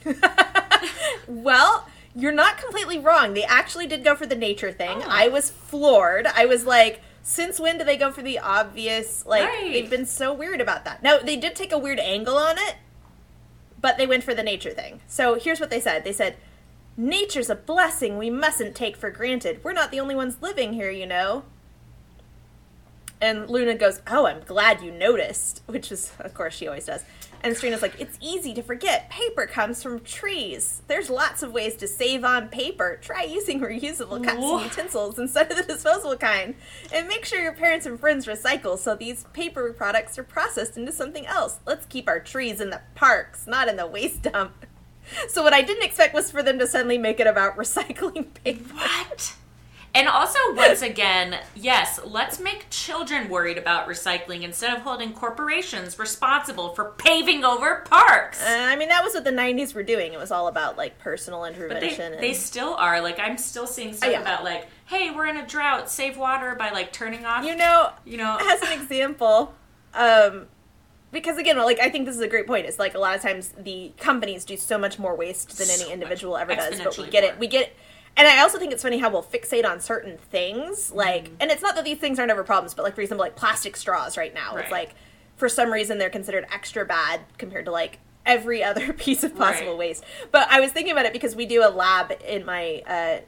well, 1.27 1.87
you're 2.15 2.31
not 2.31 2.57
completely 2.57 2.97
wrong. 2.97 3.33
They 3.33 3.43
actually 3.43 3.87
did 3.87 4.03
go 4.03 4.15
for 4.15 4.25
the 4.25 4.35
nature 4.35 4.71
thing. 4.71 4.99
Oh. 5.03 5.07
I 5.07 5.27
was 5.27 5.51
floored. 5.51 6.27
I 6.27 6.45
was 6.45 6.65
like, 6.65 7.01
since 7.21 7.59
when 7.59 7.77
do 7.77 7.83
they 7.83 7.97
go 7.97 8.11
for 8.11 8.21
the 8.21 8.39
obvious? 8.39 9.25
Like, 9.25 9.43
Right. 9.43 9.71
they've 9.73 9.89
been 9.89 10.05
so 10.05 10.33
weird 10.33 10.61
about 10.61 10.85
that. 10.85 11.03
No, 11.03 11.19
they 11.19 11.35
did 11.35 11.55
take 11.55 11.71
a 11.71 11.77
weird 11.77 11.99
angle 11.99 12.37
on 12.37 12.57
it, 12.57 12.75
but 13.79 13.97
they 13.97 14.07
went 14.07 14.23
for 14.23 14.33
the 14.33 14.43
nature 14.43 14.71
thing. 14.71 15.01
So 15.07 15.35
here's 15.35 15.59
what 15.59 15.69
they 15.69 15.79
said 15.79 16.03
they 16.03 16.13
said, 16.13 16.35
Nature's 16.97 17.49
a 17.49 17.55
blessing 17.55 18.17
we 18.17 18.29
mustn't 18.29 18.75
take 18.75 18.97
for 18.97 19.09
granted. 19.09 19.63
We're 19.63 19.73
not 19.73 19.89
the 19.89 19.99
only 20.01 20.15
ones 20.15 20.37
living 20.41 20.73
here, 20.73 20.91
you 20.91 21.05
know. 21.05 21.43
And 23.21 23.49
Luna 23.49 23.75
goes, 23.75 24.01
"Oh, 24.07 24.25
I'm 24.25 24.41
glad 24.41 24.81
you 24.81 24.91
noticed," 24.91 25.61
which 25.67 25.91
is, 25.91 26.11
of 26.19 26.33
course, 26.33 26.55
she 26.55 26.67
always 26.67 26.85
does. 26.85 27.03
And 27.41 27.55
Serena's 27.55 27.81
like, 27.81 27.99
"It's 27.99 28.17
easy 28.21 28.53
to 28.53 28.61
forget. 28.61 29.09
Paper 29.09 29.45
comes 29.45 29.81
from 29.81 30.01
trees. 30.01 30.81
There's 30.87 31.09
lots 31.09 31.41
of 31.41 31.53
ways 31.53 31.75
to 31.77 31.87
save 31.87 32.23
on 32.25 32.49
paper. 32.49 32.99
Try 33.01 33.23
using 33.23 33.59
reusable 33.61 34.23
cups 34.23 34.39
Whoa. 34.39 34.57
and 34.57 34.65
utensils 34.65 35.17
instead 35.17 35.49
of 35.51 35.57
the 35.57 35.63
disposable 35.63 36.17
kind, 36.17 36.55
and 36.93 37.07
make 37.07 37.23
sure 37.25 37.41
your 37.41 37.53
parents 37.53 37.85
and 37.85 37.99
friends 37.99 38.25
recycle 38.25 38.77
so 38.77 38.95
these 38.95 39.25
paper 39.33 39.71
products 39.73 40.17
are 40.19 40.23
processed 40.23 40.77
into 40.77 40.91
something 40.91 41.25
else. 41.25 41.59
Let's 41.65 41.85
keep 41.85 42.07
our 42.07 42.19
trees 42.19 42.59
in 42.59 42.69
the 42.69 42.81
parks, 42.95 43.47
not 43.47 43.67
in 43.67 43.77
the 43.77 43.87
waste 43.87 44.23
dump." 44.23 44.65
So 45.27 45.41
what 45.41 45.53
I 45.53 45.63
didn't 45.63 45.83
expect 45.83 46.13
was 46.13 46.29
for 46.29 46.43
them 46.43 46.59
to 46.59 46.67
suddenly 46.67 46.99
make 46.99 47.19
it 47.19 47.25
about 47.25 47.57
recycling 47.57 48.27
paper. 48.43 48.75
What? 48.75 49.33
And 49.95 50.07
also, 50.07 50.37
once 50.53 50.81
again, 50.83 51.37
yes, 51.55 51.99
let's 52.05 52.39
make 52.39 52.67
children 52.69 53.27
worried 53.27 53.57
about 53.57 53.87
recycling 53.87 54.43
instead 54.43 54.71
of 54.75 54.83
holding 54.83 55.13
corporations 55.13 55.97
responsible 55.97 56.69
for 56.75 56.91
paving 56.97 57.43
over 57.43 57.83
parks. 57.89 58.39
Uh, 58.41 58.49
I 58.69 58.75
mean, 58.75 58.89
that 58.89 59.03
was 59.03 59.15
what 59.15 59.23
the 59.23 59.31
'90s 59.31 59.73
were 59.73 59.81
doing. 59.83 60.13
It 60.13 60.19
was 60.19 60.31
all 60.31 60.47
about 60.47 60.77
like 60.77 60.99
personal 60.99 61.41
But 61.41 61.53
they, 61.55 61.65
intervention. 61.65 62.21
they 62.21 62.33
still 62.33 62.75
are. 62.75 63.01
Like, 63.01 63.19
I'm 63.19 63.37
still 63.37 63.65
seeing 63.65 63.93
stuff 63.93 64.11
yeah. 64.11 64.21
about, 64.21 64.43
like, 64.43 64.67
hey, 64.85 65.09
we're 65.11 65.25
in 65.25 65.37
a 65.37 65.47
drought, 65.47 65.89
save 65.89 66.17
water 66.17 66.53
by, 66.55 66.69
like, 66.69 66.93
turning 66.93 67.25
off. 67.25 67.43
you 67.43 67.55
know, 67.55 67.91
you 68.05 68.17
know, 68.17 68.37
as 68.41 68.61
an 68.61 68.79
example, 68.79 69.53
um, 69.95 70.45
because 71.11 71.37
again, 71.39 71.57
like 71.57 71.79
I 71.79 71.89
think 71.89 72.05
this 72.05 72.15
is 72.15 72.21
a 72.21 72.27
great 72.27 72.45
point. 72.45 72.67
It's 72.67 72.77
like 72.77 72.93
a 72.93 72.99
lot 72.99 73.15
of 73.15 73.21
times 73.23 73.53
the 73.57 73.91
companies 73.97 74.45
do 74.45 74.55
so 74.55 74.77
much 74.77 74.99
more 74.99 75.15
waste 75.15 75.57
than 75.57 75.65
So 75.65 75.83
any 75.83 75.91
individual 75.91 76.37
ever 76.37 76.53
does, 76.55 76.79
but 76.79 76.95
we 76.97 77.09
get 77.09 77.23
more. 77.23 77.33
it. 77.33 77.39
We 77.39 77.47
get. 77.47 77.73
And 78.17 78.27
I 78.27 78.41
also 78.41 78.59
think 78.59 78.73
it's 78.73 78.83
funny 78.83 78.97
how 78.97 79.09
we'll 79.09 79.23
fixate 79.23 79.65
on 79.65 79.79
certain 79.79 80.17
things, 80.17 80.91
like, 80.91 81.25
Mm-hmm. 81.25 81.35
and 81.39 81.51
it's 81.51 81.61
not 81.61 81.75
that 81.75 81.85
these 81.85 81.97
things 81.99 82.19
aren't 82.19 82.31
ever 82.31 82.43
problems, 82.43 82.73
but 82.73 82.83
like 82.83 82.95
for 82.95 83.01
example, 83.01 83.23
like 83.25 83.35
plastic 83.35 83.77
straws 83.77 84.17
right 84.17 84.33
now, 84.33 84.55
it's 84.57 84.71
like 84.71 84.95
for 85.37 85.47
some 85.47 85.71
reason 85.71 85.97
they're 85.99 86.09
considered 86.09 86.45
extra 86.53 86.85
bad 86.85 87.21
compared 87.37 87.63
to 87.65 87.71
like 87.71 87.99
every 88.25 88.61
other 88.69 88.91
piece 88.91 89.23
of 89.23 89.35
possible 89.37 89.69
Right. 89.71 89.77
waste. 89.79 90.03
But 90.31 90.47
I 90.51 90.59
was 90.59 90.71
thinking 90.71 90.91
about 90.91 91.05
it 91.05 91.13
because 91.13 91.35
we 91.35 91.45
do 91.45 91.63
a 91.65 91.69
lab 91.69 92.11
in 92.27 92.45
my 92.45 92.83
uh, 92.85 93.19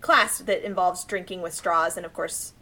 class 0.00 0.38
that 0.38 0.64
involves 0.66 1.04
drinking 1.04 1.42
with 1.42 1.54
straws, 1.54 1.96
and 1.96 2.04
of 2.04 2.12
course, 2.12 2.52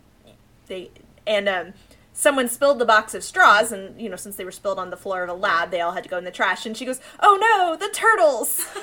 they 0.67 0.91
and 1.27 1.49
um, 1.49 1.73
someone 2.13 2.49
spilled 2.49 2.79
the 2.81 2.85
box 2.85 3.15
of 3.15 3.25
straws, 3.25 3.73
and 3.73 3.99
you 3.99 4.11
know, 4.11 4.17
since 4.17 4.37
they 4.37 4.45
were 4.45 4.51
spilled 4.53 4.79
on 4.79 4.91
the 4.91 4.97
floor 4.97 5.23
of 5.23 5.31
a 5.31 5.35
lab, 5.35 5.71
they 5.71 5.81
all 5.81 5.93
had 5.93 6.03
to 6.05 6.11
go 6.11 6.19
in 6.19 6.25
the 6.25 6.31
trash. 6.31 6.67
And 6.67 6.77
she 6.77 6.85
goes, 6.85 7.01
"Oh 7.21 7.39
no, 7.41 7.77
the 7.77 7.91
turtles!" 7.95 8.67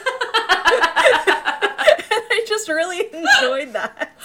I 2.31 2.45
just 2.47 2.69
really 2.69 3.01
enjoyed 3.13 3.73
that. 3.73 4.17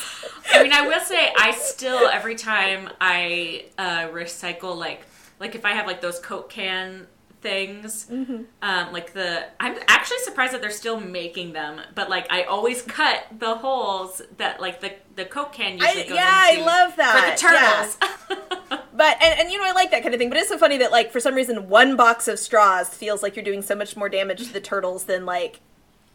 I 0.52 0.62
mean, 0.62 0.72
I 0.72 0.86
will 0.86 1.00
say, 1.00 1.32
I 1.38 1.52
still 1.52 2.08
every 2.08 2.34
time 2.36 2.90
I 3.00 3.66
uh, 3.78 4.08
recycle, 4.08 4.76
like, 4.76 5.02
like 5.38 5.54
if 5.54 5.64
I 5.64 5.72
have 5.72 5.86
like 5.86 6.00
those 6.00 6.18
Coke 6.18 6.50
can 6.50 7.06
things, 7.40 8.06
Mm-hmm. 8.10 8.42
um, 8.62 8.92
like 8.92 9.12
the, 9.14 9.44
I'm 9.58 9.76
actually 9.88 10.18
surprised 10.18 10.52
that 10.52 10.60
they're 10.60 10.70
still 10.70 11.00
making 11.00 11.52
them. 11.54 11.80
But 11.94 12.10
like, 12.10 12.30
I 12.30 12.42
always 12.42 12.82
cut 12.82 13.24
the 13.38 13.54
holes 13.54 14.20
that 14.36 14.60
like 14.60 14.80
the 14.80 14.92
the 15.16 15.24
Coke 15.24 15.52
can 15.52 15.78
usually 15.78 16.04
I- 16.04 16.08
goes 16.08 16.16
yeah, 16.16 16.30
I 16.30 16.64
love 16.64 16.96
that. 16.96 17.36
for 17.38 17.46
the 17.46 17.48
turtles. 17.48 18.80
But 18.92 19.16
and, 19.22 19.40
and 19.40 19.50
you 19.50 19.56
know, 19.56 19.64
I 19.64 19.72
like 19.72 19.92
that 19.92 20.02
kind 20.02 20.14
of 20.14 20.18
thing. 20.18 20.28
But 20.28 20.36
it's 20.36 20.50
so 20.50 20.58
funny 20.58 20.76
that 20.78 20.90
like 20.90 21.10
for 21.10 21.20
some 21.20 21.34
reason, 21.34 21.70
one 21.70 21.96
box 21.96 22.28
of 22.28 22.38
straws 22.38 22.90
feels 22.90 23.22
like 23.22 23.34
you're 23.34 23.44
doing 23.44 23.62
so 23.62 23.74
much 23.74 23.96
more 23.96 24.10
damage 24.10 24.46
to 24.46 24.52
the 24.52 24.60
turtles 24.60 25.04
than 25.04 25.24
like, 25.24 25.60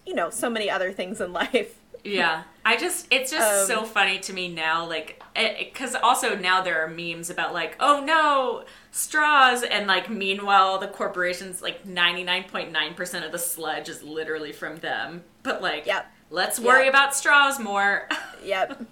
you 0.05 0.13
know, 0.15 0.29
so 0.29 0.49
many 0.49 0.69
other 0.69 0.91
things 0.91 1.19
in 1.21 1.33
life. 1.43 1.75
Yeah, 2.03 2.43
I 2.63 2.77
just 2.77 3.07
it's 3.09 3.31
just 3.31 3.61
Um, 3.71 3.77
so 3.79 3.83
funny 3.83 4.19
to 4.19 4.33
me 4.33 4.47
now, 4.47 4.85
like 4.87 5.23
because 5.33 5.95
also 5.95 6.35
now 6.35 6.61
there 6.61 6.83
are 6.83 6.87
memes 6.87 7.31
about 7.31 7.51
like 7.51 7.75
oh 7.79 8.03
no 8.05 8.63
straws 8.91 9.63
and 9.63 9.87
like 9.87 10.07
meanwhile 10.07 10.77
the 10.77 10.87
corporations 10.87 11.63
like 11.63 11.83
ninety 11.85 12.23
nine 12.23 12.43
point 12.43 12.71
nine 12.71 12.93
percent 12.93 13.25
of 13.25 13.31
the 13.31 13.39
sludge 13.39 13.89
is 13.89 14.03
literally 14.03 14.51
from 14.51 14.75
them, 14.77 15.23
but 15.41 15.63
like 15.63 15.87
Yep. 15.87 16.05
let's 16.29 16.59
worry 16.59 16.83
Yep. 16.85 16.89
about 16.93 17.15
straws 17.15 17.59
more. 17.59 18.07
Yep. 18.43 18.85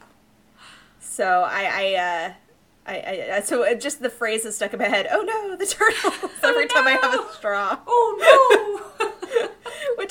So 1.00 1.44
I, 1.48 1.70
I, 1.72 1.94
uh, 1.94 2.34
I, 2.88 3.32
I, 3.36 3.42
so 3.42 3.62
it 3.62 3.80
just 3.80 4.02
the 4.02 4.10
phrase 4.10 4.46
is 4.46 4.56
stuck 4.56 4.74
in 4.74 4.80
my 4.80 4.88
head. 4.88 5.08
Oh 5.12 5.22
no, 5.22 5.56
the 5.56 5.66
turtles! 5.68 6.32
Every 6.42 6.66
time 6.68 6.88
I 6.88 6.98
have 7.00 7.14
a 7.14 7.34
straw, 7.34 7.78
oh 7.86 8.90
no! 9.00 9.03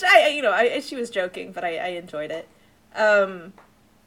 Which 0.03 0.11
I, 0.11 0.28
you 0.28 0.42
know, 0.42 0.53
I, 0.53 0.80
she 0.80 0.96
was 0.96 1.11
joking, 1.11 1.53
but 1.53 1.64
I, 1.64 1.76
I 1.78 1.86
enjoyed 1.88 2.30
it. 2.30 2.48
Um, 2.94 3.53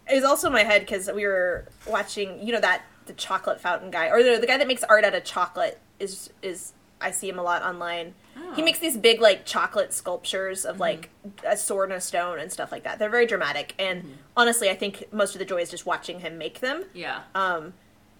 it 0.09 0.15
was 0.15 0.23
also 0.23 0.47
in 0.47 0.53
my 0.53 0.63
head 0.63 0.81
because 0.81 1.09
we 1.11 1.25
were 1.25 1.67
watching, 1.87 2.45
you 2.45 2.53
know, 2.53 2.59
that 2.61 2.83
the 3.07 3.13
chocolate 3.13 3.59
fountain 3.59 3.91
guy, 3.91 4.09
or 4.09 4.21
the, 4.23 4.37
the 4.39 4.47
guy 4.47 4.57
that 4.57 4.67
makes 4.67 4.83
art 4.83 5.03
out 5.03 5.15
of 5.15 5.23
chocolate 5.23 5.79
is 5.99 6.29
is 6.41 6.73
I 7.01 7.11
see 7.11 7.27
him 7.29 7.39
a 7.39 7.43
lot 7.43 7.61
online. 7.63 8.13
He 8.55 8.61
Oh. 8.61 8.65
makes 8.65 8.79
these 8.79 8.97
big 8.97 9.21
like 9.21 9.45
chocolate 9.45 9.93
sculptures 9.93 10.65
of 10.65 10.79
like 10.79 11.09
a 11.45 11.55
sword 11.55 11.89
and 11.89 11.97
a 11.97 12.01
stone 12.01 12.39
and 12.39 12.51
stuff 12.51 12.71
like 12.71 12.83
that. 12.83 12.99
They're 12.99 13.09
very 13.09 13.25
dramatic, 13.25 13.73
and 13.79 14.17
honestly, 14.35 14.69
I 14.69 14.75
think 14.75 15.05
most 15.13 15.33
of 15.35 15.39
the 15.39 15.45
joy 15.45 15.57
is 15.61 15.69
just 15.71 15.85
watching 15.85 16.19
him 16.19 16.37
make 16.37 16.59
them. 16.59 16.83
yeah, 16.93 17.21
Um, 17.33 17.73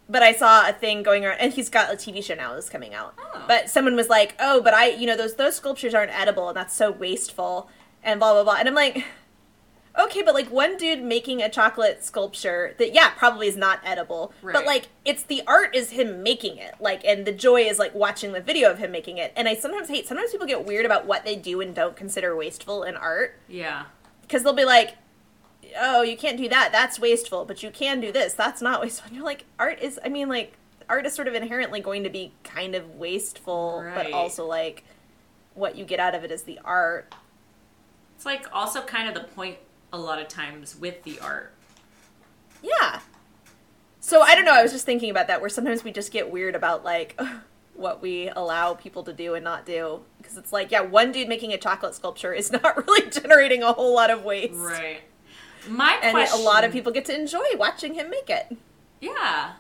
but 0.08 0.24
I 0.24 0.34
saw 0.34 0.68
a 0.68 0.74
thing 0.74 1.04
going 1.04 1.26
around, 1.26 1.40
and 1.40 1.54
he's 1.54 1.70
got 1.70 1.92
a 1.92 1.96
TV 1.96 2.24
show 2.24 2.36
now 2.36 2.54
that's 2.54 2.70
coming 2.70 2.94
out. 2.94 3.16
Oh. 3.18 3.44
But 3.48 3.70
someone 3.70 3.96
was 3.96 4.10
like, 4.10 4.36
"Oh, 4.40 4.62
but 4.62 4.74
I, 4.74 4.90
you 4.90 5.08
know, 5.08 5.18
those 5.18 5.36
those 5.36 5.56
sculptures 5.56 5.94
aren't 5.94 6.12
edible, 6.12 6.50
and 6.50 6.58
that's 6.58 6.76
so 6.76 6.92
wasteful." 6.92 7.70
And 8.04 8.20
blah 8.20 8.34
blah 8.34 8.44
blah. 8.44 8.58
And 8.60 8.68
I'm 8.68 8.76
like, 8.76 9.04
okay, 10.00 10.22
but 10.22 10.34
like 10.34 10.52
one 10.52 10.78
dude 10.78 11.04
making 11.04 11.42
a 11.42 11.50
chocolate 11.50 12.04
sculpture 12.04 12.76
that, 12.78 12.94
yeah, 12.94 13.10
probably 13.12 13.48
is 13.48 13.58
not 13.58 13.80
edible, 13.84 14.34
but 14.44 14.66
like 14.66 14.88
it's 15.04 15.24
the 15.24 15.42
art 15.48 15.76
is 15.76 15.92
him 15.92 16.22
making 16.22 16.58
it, 16.58 16.76
like, 16.80 17.04
and 17.06 17.26
the 17.26 17.32
joy 17.32 17.62
is 17.62 17.80
like 17.80 17.96
watching 17.96 18.34
the 18.34 18.42
video 18.42 18.70
of 18.72 18.78
him 18.78 18.92
making 18.92 19.18
it. 19.18 19.34
And 19.36 19.48
I 19.48 19.56
sometimes 19.56 19.88
hate. 19.88 20.08
Sometimes 20.08 20.32
people 20.32 20.48
get 20.48 20.66
weird 20.66 20.86
about 20.86 21.06
what 21.06 21.24
they 21.26 21.36
do 21.36 21.62
and 21.62 21.74
don't 21.74 21.96
consider 21.96 22.36
wasteful 22.36 22.84
in 22.84 22.96
art 22.96 23.40
yeah, 23.48 23.86
because 24.22 24.44
they'll 24.44 24.54
be 24.54 24.66
like, 24.66 24.96
"Oh, 25.80 26.02
you 26.02 26.18
can't 26.18 26.38
do 26.38 26.48
that. 26.50 26.72
That's 26.72 27.00
wasteful. 27.00 27.46
But 27.46 27.64
you 27.64 27.72
can 27.72 28.00
do 28.00 28.12
this. 28.12 28.34
That's 28.34 28.62
not 28.62 28.82
wasteful." 28.82 29.08
And 29.08 29.16
you're 29.16 29.26
like, 29.26 29.46
art 29.60 29.80
is. 29.82 30.00
I 30.04 30.10
mean, 30.10 30.30
like, 30.30 30.54
art 30.90 31.06
is 31.06 31.14
sort 31.14 31.28
of 31.28 31.34
inherently 31.34 31.80
going 31.82 32.04
to 32.04 32.10
be 32.10 32.32
kind 32.44 32.76
of 32.76 32.96
wasteful, 32.96 33.84
but 33.96 34.12
also 34.12 34.46
like 34.46 34.84
what 35.54 35.76
you 35.76 35.86
get 35.86 36.00
out 36.00 36.14
of 36.14 36.24
it 36.24 36.32
is 36.32 36.44
the 36.44 36.60
art. 36.66 37.14
it's 38.16 38.26
like 38.26 38.46
also 38.54 38.82
kind 38.82 39.08
of 39.08 39.14
the 39.14 39.28
point 39.30 39.58
a 39.94 39.98
lot 39.98 40.22
of 40.22 40.28
times 40.28 40.76
with 40.76 41.02
the 41.04 41.18
art. 41.20 41.54
Yeah. 42.62 43.00
So 44.00 44.22
I 44.22 44.36
don't 44.36 44.46
know. 44.46 44.54
I 44.54 44.62
was 44.62 44.72
just 44.72 44.86
thinking 44.86 45.10
about 45.10 45.28
that, 45.28 45.42
where 45.42 45.50
sometimes 45.50 45.84
we 45.84 45.92
just 45.92 46.12
get 46.12 46.30
weird 46.30 46.56
about 46.56 46.84
like 46.84 47.20
what 47.76 48.02
we 48.02 48.30
allow 48.30 48.74
people 48.74 49.04
to 49.04 49.14
do 49.14 49.34
and 49.34 49.44
not 49.44 49.66
do, 49.66 50.02
because 50.18 50.38
it's 50.38 50.54
like, 50.54 50.72
yeah, 50.72 50.82
one 50.82 51.12
dude 51.12 51.28
making 51.28 51.54
a 51.54 51.58
chocolate 51.58 51.96
sculpture 51.96 52.34
is 52.34 52.52
not 52.64 52.86
really 52.86 53.10
generating 53.10 53.64
a 53.64 53.74
whole 53.74 53.96
lot 53.96 54.12
of 54.12 54.24
waste, 54.24 54.54
Right. 54.56 55.02
My 55.68 56.00
and 56.02 56.12
question, 56.12 56.40
a 56.40 56.44
lot 56.44 56.64
of 56.64 56.72
people 56.72 56.92
get 56.92 57.06
to 57.06 57.16
enjoy 57.16 57.44
watching 57.58 57.94
him 57.96 58.10
make 58.10 58.30
it. 58.30 58.56
yeah, 59.02 59.54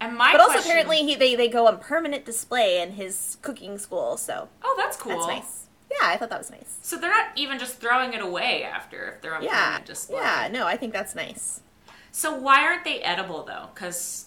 and 0.00 0.16
my 0.16 0.32
But 0.32 0.40
also, 0.40 0.58
apparently, 0.58 0.98
he, 0.98 1.14
they 1.14 1.34
they 1.34 1.48
go 1.48 1.66
on 1.66 1.78
permanent 1.78 2.24
display 2.24 2.80
in 2.80 2.92
his 2.92 3.38
cooking 3.42 3.78
school, 3.78 4.16
so 4.16 4.48
oh, 4.62 4.74
that's 4.76 4.96
cool. 4.96 5.12
that's 5.12 5.26
nice. 5.26 5.66
Yeah, 5.90 6.08
I 6.08 6.16
thought 6.16 6.30
that 6.30 6.38
was 6.38 6.50
nice. 6.50 6.78
So 6.82 6.96
they're 6.96 7.10
not 7.10 7.28
even 7.36 7.58
just 7.58 7.80
throwing 7.80 8.12
it 8.12 8.20
away 8.20 8.64
after 8.64 9.12
if 9.12 9.20
they're 9.22 9.34
on 9.36 9.42
Yeah, 9.42 9.64
permanent 9.64 9.86
display. 9.86 10.16
yeah, 10.16 10.48
no, 10.50 10.66
I 10.66 10.76
think 10.76 10.92
that's 10.92 11.14
nice. 11.14 11.60
So 12.10 12.34
why 12.34 12.62
aren't 12.64 12.84
they 12.84 13.00
edible 13.02 13.44
though? 13.44 13.68
Because 13.74 14.25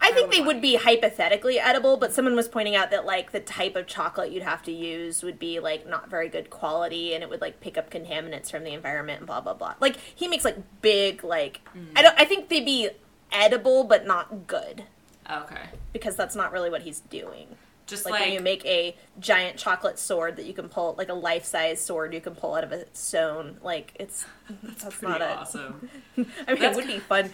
I 0.00 0.12
think 0.12 0.30
they 0.30 0.40
would 0.40 0.60
be 0.60 0.76
hypothetically 0.76 1.58
edible, 1.58 1.96
but 1.96 2.12
someone 2.12 2.36
was 2.36 2.48
pointing 2.48 2.76
out 2.76 2.90
that 2.90 3.04
like 3.06 3.32
the 3.32 3.40
type 3.40 3.76
of 3.76 3.86
chocolate 3.86 4.30
you'd 4.30 4.42
have 4.42 4.62
to 4.64 4.72
use 4.72 5.22
would 5.22 5.38
be 5.38 5.58
like 5.58 5.88
not 5.88 6.08
very 6.10 6.28
good 6.28 6.50
quality, 6.50 7.14
and 7.14 7.22
it 7.22 7.30
would 7.30 7.40
like 7.40 7.60
pick 7.60 7.76
up 7.76 7.90
contaminants 7.90 8.50
from 8.50 8.62
the 8.64 8.72
environment 8.72 9.18
and 9.18 9.26
blah 9.26 9.40
blah 9.40 9.54
blah. 9.54 9.74
Like 9.80 9.96
he 10.14 10.28
makes 10.28 10.44
like 10.44 10.58
big 10.82 11.24
like 11.24 11.60
I 11.96 12.02
don't 12.02 12.18
I 12.18 12.24
think 12.24 12.48
they'd 12.48 12.64
be 12.64 12.90
edible 13.32 13.84
but 13.84 14.06
not 14.06 14.46
good 14.46 14.84
okay, 15.30 15.62
because 15.92 16.14
that's 16.14 16.36
not 16.36 16.52
really 16.52 16.70
what 16.70 16.82
he's 16.82 17.00
doing. 17.00 17.48
just 17.86 18.04
like, 18.04 18.12
like, 18.12 18.20
when 18.22 18.32
you 18.32 18.40
make 18.40 18.64
a 18.64 18.96
giant 19.18 19.56
chocolate 19.56 19.98
sword 19.98 20.36
that 20.36 20.44
you 20.44 20.52
can 20.54 20.68
pull 20.68 20.94
like 20.96 21.08
a 21.08 21.14
life-size 21.14 21.80
sword 21.80 22.14
you 22.14 22.20
can 22.20 22.34
pull 22.36 22.54
out 22.54 22.62
of 22.64 22.70
a 22.72 22.84
stone 22.92 23.56
like 23.62 23.92
it's 23.98 24.26
that's 24.62 24.84
pretty 24.84 25.06
not 25.06 25.20
a 25.22 25.36
awesome. 25.38 25.88
i 26.16 26.20
mean 26.20 26.28
That's 26.46 26.60
it 26.60 26.76
would 26.76 26.86
be 26.86 26.98
fun 27.00 27.30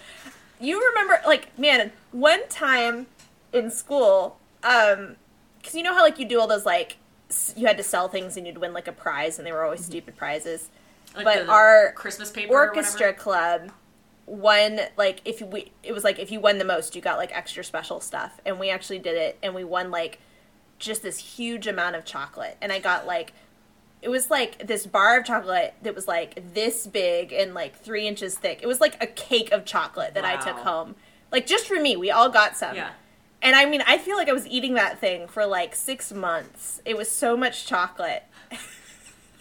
you 0.62 0.88
remember 0.88 1.20
like 1.26 1.56
man 1.58 1.92
one 2.12 2.48
time 2.48 3.06
in 3.52 3.70
school 3.70 4.38
um 4.62 5.16
because 5.58 5.74
you 5.74 5.82
know 5.82 5.94
how 5.94 6.02
like 6.02 6.18
you 6.18 6.24
do 6.24 6.40
all 6.40 6.46
those 6.46 6.64
like 6.64 6.96
you 7.56 7.66
had 7.66 7.76
to 7.76 7.82
sell 7.82 8.08
things 8.08 8.36
and 8.36 8.46
you'd 8.46 8.58
win 8.58 8.72
like 8.72 8.88
a 8.88 8.92
prize 8.92 9.38
and 9.38 9.46
they 9.46 9.52
were 9.52 9.64
always 9.64 9.84
stupid 9.84 10.16
prizes. 10.16 10.68
Like 11.14 11.24
but 11.24 11.46
the 11.46 11.50
our 11.50 11.92
Christmas 11.92 12.30
paper 12.30 12.52
orchestra 12.52 13.12
club 13.12 13.70
won 14.26 14.80
like 14.96 15.20
if 15.24 15.42
we 15.42 15.72
it 15.82 15.92
was 15.92 16.04
like 16.04 16.18
if 16.18 16.30
you 16.30 16.40
won 16.40 16.58
the 16.58 16.64
most 16.64 16.94
you 16.94 17.02
got 17.02 17.18
like 17.18 17.34
extra 17.36 17.64
special 17.64 18.00
stuff. 18.00 18.40
And 18.44 18.58
we 18.58 18.70
actually 18.70 18.98
did 18.98 19.16
it 19.16 19.38
and 19.42 19.54
we 19.54 19.64
won 19.64 19.90
like 19.90 20.20
just 20.78 21.02
this 21.02 21.18
huge 21.18 21.66
amount 21.66 21.96
of 21.96 22.04
chocolate. 22.04 22.56
And 22.60 22.72
i 22.72 22.78
got 22.78 23.06
like 23.06 23.32
it 24.02 24.08
was 24.08 24.30
like 24.30 24.66
this 24.66 24.84
bar 24.86 25.18
of 25.20 25.24
chocolate 25.24 25.72
that 25.82 25.94
was 25.94 26.06
like 26.08 26.42
this 26.52 26.86
big 26.86 27.32
and 27.32 27.54
like 27.54 27.74
three 27.80 28.06
inches 28.06 28.36
thick 28.36 28.58
it 28.62 28.66
was 28.66 28.80
like 28.80 29.02
a 29.02 29.06
cake 29.06 29.50
of 29.52 29.64
chocolate 29.64 30.12
that 30.14 30.24
i 30.24 30.36
took 30.36 30.58
home 30.58 30.94
like 31.30 31.46
just 31.46 31.66
for 31.66 31.80
me 31.80 31.96
we 31.96 32.10
all 32.10 32.28
got 32.28 32.56
some 32.56 32.74
Yeah. 32.76 32.90
And 33.44 33.56
I 33.56 33.64
mean, 33.66 33.82
I 33.88 33.98
feel 33.98 34.16
like 34.16 34.28
I 34.28 34.32
was 34.32 34.46
eating 34.46 34.74
that 34.74 35.00
thing 35.00 35.26
for 35.26 35.44
like 35.46 35.74
six 35.74 36.12
months. 36.12 36.80
It 36.84 36.96
was 36.96 37.10
so 37.10 37.36
much 37.36 37.66
chocolate. 37.66 38.22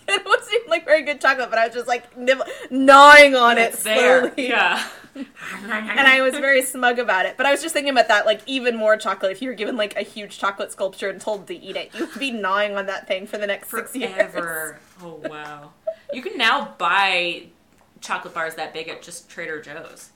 it 0.07 0.25
wasn't 0.25 0.53
even 0.55 0.69
like 0.71 0.85
very 0.85 1.03
good 1.03 1.21
chocolate, 1.21 1.51
but 1.51 1.59
I 1.59 1.67
was 1.67 1.75
just 1.75 1.87
like 1.87 2.17
nibble- 2.17 2.45
gnawing 2.71 3.35
on 3.35 3.59
it 3.59 3.73
It's 3.73 3.83
there. 3.83 4.21
slowly. 4.33 4.49
Yeah. 4.49 4.83
And 5.63 5.99
I 6.07 6.21
was 6.21 6.33
very 6.33 6.61
smug 6.61 6.99
about 6.99 7.25
it. 7.25 7.35
But 7.37 7.45
I 7.45 7.51
was 7.51 7.61
just 7.61 7.73
thinking 7.73 7.91
about 7.91 8.07
that, 8.07 8.25
like 8.25 8.41
even 8.45 8.75
more 8.75 8.97
chocolate. 8.97 9.31
If 9.31 9.41
you 9.41 9.49
were 9.49 9.55
given 9.55 9.77
like 9.77 9.95
a 9.95 10.01
huge 10.01 10.37
chocolate 10.39 10.71
sculpture 10.71 11.09
and 11.09 11.19
told 11.19 11.47
to 11.47 11.55
eat 11.55 11.75
it, 11.75 11.93
you 11.93 12.05
would 12.07 12.19
be 12.19 12.31
gnawing 12.31 12.77
on 12.77 12.85
that 12.87 13.07
thing 13.07 13.27
for 13.27 13.37
the 13.37 13.47
next 13.47 13.69
six 13.69 13.95
years. 13.95 14.13
Forever. 14.13 14.79
Oh 15.01 15.21
wow. 15.25 15.71
You 16.13 16.21
can 16.21 16.37
now 16.37 16.75
buy 16.77 17.47
chocolate 17.99 18.33
bars 18.33 18.55
that 18.55 18.73
big 18.73 18.87
at 18.89 19.01
just 19.01 19.29
Trader 19.29 19.61
Joe's. 19.61 20.11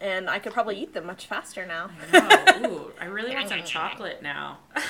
And 0.00 0.28
I 0.28 0.40
could 0.40 0.52
probably 0.52 0.76
eat 0.80 0.94
them 0.94 1.06
much 1.06 1.26
faster 1.26 1.64
now. 1.64 1.90
Oh, 2.12 2.64
ooh, 2.66 2.92
I 3.00 3.04
really 3.04 3.34
want 3.34 3.48
some 3.48 3.62
chocolate 3.64 4.22
now. 4.22 4.58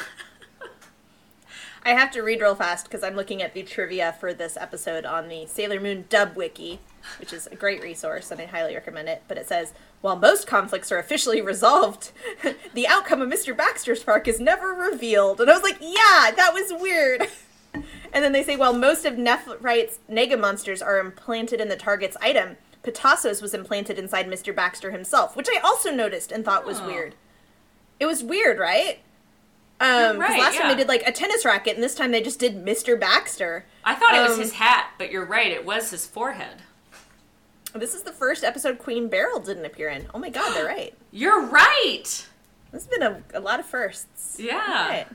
I 1.85 1.91
have 1.91 2.13
to 2.13 2.23
read 2.23 2.41
real 2.41 2.55
fast 2.55 2.85
because 2.87 3.03
I'm 3.03 3.17
looking 3.17 3.43
at 3.43 3.55
the 3.55 3.63
trivia 3.65 4.15
for 4.21 4.33
this 4.33 4.57
episode 4.57 5.05
on 5.05 5.29
the 5.29 5.47
Sailor 5.47 5.81
Moon 5.81 6.05
Dub 6.09 6.37
Wiki, 6.37 6.79
which 7.19 7.33
is 7.33 7.49
a 7.49 7.57
great 7.57 7.83
resource 7.83 8.31
and 8.31 8.41
I 8.41 8.47
highly 8.47 8.75
recommend 8.75 9.09
it. 9.09 9.23
But 9.27 9.37
it 9.39 9.49
says, 9.49 9.73
while 10.01 10.15
most 10.17 10.47
conflicts 10.47 10.93
are 10.93 10.99
officially 10.99 11.41
resolved, 11.43 12.13
the 12.75 12.87
outcome 12.87 13.21
of 13.21 13.29
Mr. 13.29 13.57
Baxter's 13.57 14.05
Park 14.05 14.29
is 14.29 14.39
never 14.39 14.69
revealed. 14.69 15.41
And 15.41 15.51
I 15.51 15.55
was 15.55 15.63
like, 15.65 15.79
yeah, 15.81 16.31
that 16.37 16.53
was 16.55 16.73
weird. 16.81 17.27
And 18.15 18.23
then 18.23 18.33
they 18.33 18.43
say, 18.43 18.57
while 18.57 18.75
most 18.75 19.07
of 19.07 19.15
Nephrite's 19.15 19.99
Nega 20.11 20.39
monsters 20.39 20.83
are 20.83 20.99
implanted 20.99 21.59
in 21.63 21.69
the 21.71 21.77
target's 21.77 22.19
item, 22.21 22.59
Petasos's 22.85 23.41
was 23.41 23.55
implanted 23.55 23.99
inside 23.99 24.27
Mr. 24.27 24.55
Baxter 24.55 24.91
himself, 24.91 25.35
which 25.35 25.49
I 25.51 25.59
also 25.65 25.91
noticed 25.91 26.31
and 26.31 26.45
thought 26.45 26.67
was 26.67 26.79
Oh. 26.81 26.87
weird. 26.89 27.15
It 27.99 28.05
was 28.05 28.23
weird, 28.23 28.59
right? 28.59 28.99
Um, 29.83 30.19
right, 30.19 30.39
last 30.39 30.57
time 30.57 30.69
they 30.69 30.77
did 30.77 30.89
like 30.89 31.03
a 31.07 31.13
tennis 31.13 31.45
racket, 31.45 31.75
and 31.75 31.83
this 31.83 31.95
time 31.95 32.13
they 32.13 32.23
just 32.23 32.39
did 32.39 32.65
Mr. 32.65 32.99
Baxter. 32.99 33.67
I 33.85 33.95
thought 33.97 34.15
it 34.15 34.21
was 34.21 34.33
Um, 34.35 34.41
his 34.41 34.53
hat, 34.53 34.91
but 34.97 35.11
you're 35.11 35.25
right, 35.27 35.51
it 35.51 35.65
was 35.65 35.91
his 35.91 36.07
forehead. 36.07 36.63
This 37.75 37.95
is 37.95 38.03
the 38.03 38.13
first 38.13 38.45
episode 38.45 38.79
Queen 38.79 39.09
Beryl 39.09 39.41
didn't 39.41 39.65
appear 39.65 39.89
in. 39.89 40.07
Oh 40.15 40.19
my 40.19 40.29
god, 40.31 40.55
they're 40.55 40.67
right. 40.79 40.95
You're 41.11 41.43
right. 41.47 42.05
This 42.71 42.85
has 42.85 42.87
been 42.87 43.03
a, 43.03 43.23
a 43.35 43.41
lot 43.41 43.59
of 43.61 43.67
firsts. 43.67 44.37
Yeah. 44.39 44.89
Right. 44.89 45.07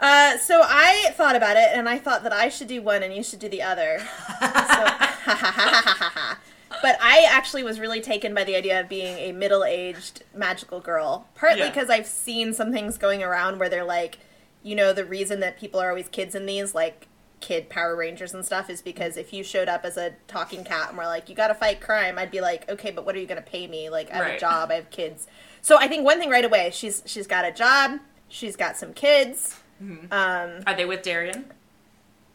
Uh, 0.00 0.38
so 0.38 0.62
I 0.64 1.12
thought 1.16 1.34
about 1.36 1.56
it, 1.56 1.70
and 1.74 1.88
I 1.88 1.98
thought 1.98 2.22
that 2.22 2.32
I 2.32 2.48
should 2.48 2.68
do 2.68 2.80
one 2.80 3.02
and 3.02 3.12
you 3.14 3.22
should 3.24 3.40
do 3.40 3.48
the 3.48 3.62
other. 3.62 4.00
So, 4.40 5.34
but 6.82 6.96
I 7.00 7.26
actually 7.28 7.62
was 7.62 7.80
really 7.80 8.00
taken 8.00 8.34
by 8.34 8.44
the 8.44 8.56
idea 8.56 8.80
of 8.80 8.88
being 8.88 9.16
a 9.18 9.32
middle-aged 9.32 10.22
magical 10.34 10.80
girl. 10.80 11.26
Partly 11.34 11.60
Yeah. 11.60 11.68
because 11.70 11.90
I've 11.90 12.06
seen 12.06 12.52
some 12.52 12.72
things 12.72 12.98
going 12.98 13.22
around 13.22 13.58
where 13.58 13.68
they're 13.68 13.84
like, 13.84 14.18
you 14.62 14.74
know, 14.74 14.92
the 14.92 15.04
reason 15.04 15.40
that 15.40 15.58
people 15.58 15.80
are 15.80 15.88
always 15.88 16.08
kids 16.08 16.34
in 16.34 16.46
these, 16.46 16.74
like 16.74 17.06
kid 17.40 17.68
Power 17.68 17.94
Rangers 17.94 18.34
and 18.34 18.44
stuff, 18.44 18.68
is 18.68 18.82
because 18.82 19.16
if 19.16 19.32
you 19.32 19.44
showed 19.44 19.68
up 19.68 19.84
as 19.84 19.96
a 19.96 20.14
talking 20.26 20.64
cat 20.64 20.88
and 20.88 20.98
were 20.98 21.04
like, 21.06 21.28
you 21.28 21.34
got 21.36 21.48
to 21.48 21.54
fight 21.54 21.80
crime, 21.80 22.18
I'd 22.18 22.30
be 22.32 22.40
like, 22.40 22.68
okay, 22.68 22.90
but 22.90 23.06
what 23.06 23.14
are 23.14 23.20
you 23.20 23.26
going 23.26 23.42
to 23.42 23.48
pay 23.48 23.66
me? 23.66 23.88
Like, 23.90 24.10
I 24.10 24.16
have 24.16 24.26
a 24.26 24.38
job, 24.40 24.70
I 24.70 24.74
have 24.74 24.90
kids. 24.90 25.26
So 25.62 25.76
I 25.78 25.86
think 25.88 26.04
one 26.04 26.18
thing 26.18 26.30
right 26.30 26.44
away, 26.44 26.70
she's 26.72 27.02
she's 27.06 27.26
got 27.26 27.44
a 27.44 27.52
job, 27.52 28.00
she's 28.28 28.56
got 28.56 28.76
some 28.76 28.92
kids. 28.92 29.56
Um, 29.80 30.62
Are 30.66 30.74
they 30.76 30.84
with 30.84 31.02
Darien? 31.02 31.52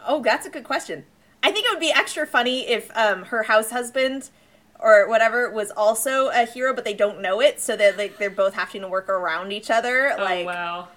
Oh, 0.06 0.22
that's 0.22 0.46
a 0.46 0.50
good 0.50 0.64
question. 0.64 1.06
I 1.44 1.52
think 1.52 1.66
it 1.68 1.72
would 1.72 1.80
be 1.80 1.92
extra 1.92 2.26
funny 2.26 2.68
if 2.68 2.90
um, 2.98 3.24
her 3.26 3.44
house 3.44 3.70
husband 3.72 4.30
or 4.80 5.08
whatever 5.08 5.50
was 5.50 5.72
also 5.72 6.30
a 6.30 6.46
hero, 6.46 6.74
but 6.74 6.84
they 6.86 6.94
don't 6.94 7.22
know 7.22 7.42
it, 7.42 7.60
so 7.62 7.76
that 7.76 7.98
like 7.98 8.18
they're 8.18 8.30
both 8.30 8.54
having 8.54 8.82
to 8.82 8.88
work 8.88 9.10
around 9.10 9.52
each 9.52 9.70
other. 9.70 10.14
Like, 10.18 10.44
oh 10.46 10.46
wow. 10.46 10.88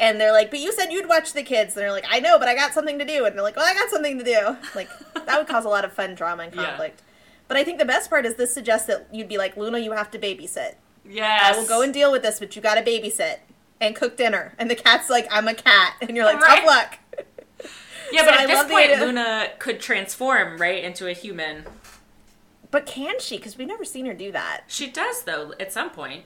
and 0.00 0.20
they're 0.20 0.32
like, 0.32 0.50
"But 0.50 0.60
you 0.60 0.72
said 0.72 0.90
you'd 0.90 1.08
watch 1.08 1.32
the 1.32 1.42
kids," 1.42 1.74
and 1.76 1.82
they're 1.82 1.92
like, 1.92 2.04
"I 2.10 2.20
know, 2.20 2.38
but 2.38 2.48
I 2.48 2.54
got 2.54 2.72
something 2.72 2.98
to 2.98 3.04
do," 3.04 3.24
and 3.24 3.34
they're 3.36 3.42
like, 3.42 3.56
"Well, 3.56 3.66
I 3.66 3.74
got 3.74 3.90
something 3.90 4.18
to 4.18 4.24
do." 4.24 4.56
Like 4.74 4.88
that 5.26 5.38
would 5.38 5.46
cause 5.46 5.64
a 5.64 5.68
lot 5.68 5.84
of 5.84 5.92
fun 5.92 6.14
drama 6.14 6.44
and 6.44 6.54
Yeah. 6.54 6.64
conflict. 6.66 7.02
But 7.48 7.56
I 7.58 7.64
think 7.64 7.78
the 7.78 7.84
best 7.84 8.08
part 8.08 8.24
is 8.26 8.36
this 8.36 8.52
suggests 8.52 8.86
that 8.86 9.06
you'd 9.12 9.28
be 9.28 9.36
like, 9.38 9.56
"Luna, 9.56 9.78
you 9.78 9.92
have 9.92 10.10
to 10.12 10.18
babysit. 10.18 10.74
Yes. 11.08 11.54
I 11.54 11.58
will 11.58 11.66
go 11.66 11.82
and 11.82 11.92
deal 11.92 12.10
with 12.12 12.22
this, 12.22 12.38
but 12.38 12.54
you 12.56 12.62
got 12.62 12.74
to 12.76 12.82
babysit 12.82 13.38
and 13.80 13.94
cook 13.94 14.16
dinner." 14.16 14.54
And 14.58 14.70
the 14.70 14.74
cat's 14.76 15.08
like, 15.10 15.26
"I'm 15.30 15.48
a 15.48 15.54
cat," 15.54 15.94
and 16.02 16.16
you're 16.16 16.24
like, 16.26 16.40
Right. 16.40 16.56
"Tough 16.56 16.66
luck." 16.66 16.98
Yeah, 18.12 18.20
So 18.20 18.26
but 18.26 18.34
I 18.34 18.42
at 18.42 18.46
this 18.48 18.56
love 18.56 18.68
the 18.68 18.74
point, 18.74 18.90
idea- 18.92 19.04
Luna 19.04 19.48
could 19.58 19.80
transform 19.80 20.58
right 20.58 20.82
into 20.82 21.08
a 21.08 21.12
human. 21.12 21.64
But 22.70 22.86
can 22.86 23.20
she? 23.20 23.36
Because 23.36 23.58
we've 23.58 23.68
never 23.68 23.84
seen 23.84 24.06
her 24.06 24.14
do 24.14 24.32
that. 24.32 24.62
She 24.66 24.88
does 24.90 25.24
though 25.24 25.52
at 25.60 25.72
some 25.72 25.90
point. 25.90 26.24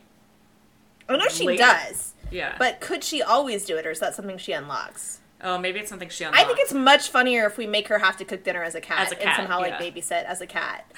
I 1.08 1.16
know 1.16 1.28
she 1.28 1.46
Later. 1.46 1.62
does, 1.62 2.14
Yeah. 2.32 2.56
but 2.58 2.80
could 2.80 3.04
she 3.04 3.22
always 3.22 3.64
do 3.64 3.76
it, 3.76 3.86
or 3.86 3.90
is 3.92 4.00
that 4.00 4.14
something 4.14 4.38
she 4.38 4.52
unlocks? 4.52 5.20
oh, 5.42 5.58
maybe 5.58 5.78
it's 5.78 5.88
something 5.90 6.08
she 6.08 6.24
unlocks. 6.24 6.42
I 6.42 6.46
think 6.46 6.58
it's 6.58 6.72
much 6.72 7.08
funnier 7.10 7.46
if 7.46 7.56
we 7.58 7.66
make 7.66 7.86
her 7.88 7.98
have 7.98 8.16
to 8.16 8.24
cook 8.24 8.42
dinner 8.42 8.64
as 8.64 8.74
a 8.74 8.80
cat, 8.80 9.06
As 9.06 9.12
a 9.12 9.14
and 9.16 9.22
cat, 9.24 9.36
somehow 9.36 9.60
like 9.60 9.74
babysit 9.74 10.24
as 10.24 10.40
a 10.40 10.46
cat, 10.46 10.90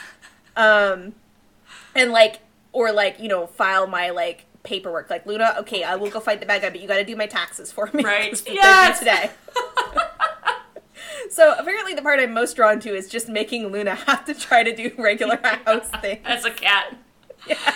um, 0.57 1.15
and 1.95 2.13
like 2.13 2.39
or 2.73 2.93
like 2.93 3.19
you 3.21 3.29
know 3.29 3.47
file 3.47 3.87
my 3.87 4.11
like 4.11 4.47
paperwork. 4.63 5.11
Like 5.11 5.27
Luna, 5.27 5.57
okay, 5.61 5.83
I 5.83 5.97
will 5.97 6.09
go 6.11 6.21
fight 6.21 6.41
the 6.41 6.47
bad 6.47 6.63
guy, 6.63 6.71
but 6.71 6.81
you 6.81 6.89
got 6.89 6.97
to 6.97 7.05
do 7.05 7.17
my 7.17 7.27
taxes 7.27 7.71
for 7.73 7.91
me. 7.93 8.03
Right? 8.05 8.41
Yes! 8.49 8.99
today. 9.01 9.31
so 11.31 11.55
apparently, 11.59 11.95
the 11.95 12.03
part 12.03 12.21
I'm 12.21 12.33
most 12.35 12.57
drawn 12.57 12.81
to 12.81 12.95
is 12.95 13.09
just 13.09 13.29
making 13.29 13.69
Luna 13.69 13.95
have 14.07 14.25
to 14.27 14.35
try 14.35 14.63
to 14.63 14.75
do 14.75 14.93
regular 14.99 15.37
house 15.65 15.89
things. 16.01 16.21
as 16.25 16.45
a 16.45 16.51
cat. 16.51 16.97
Yes. 17.47 17.75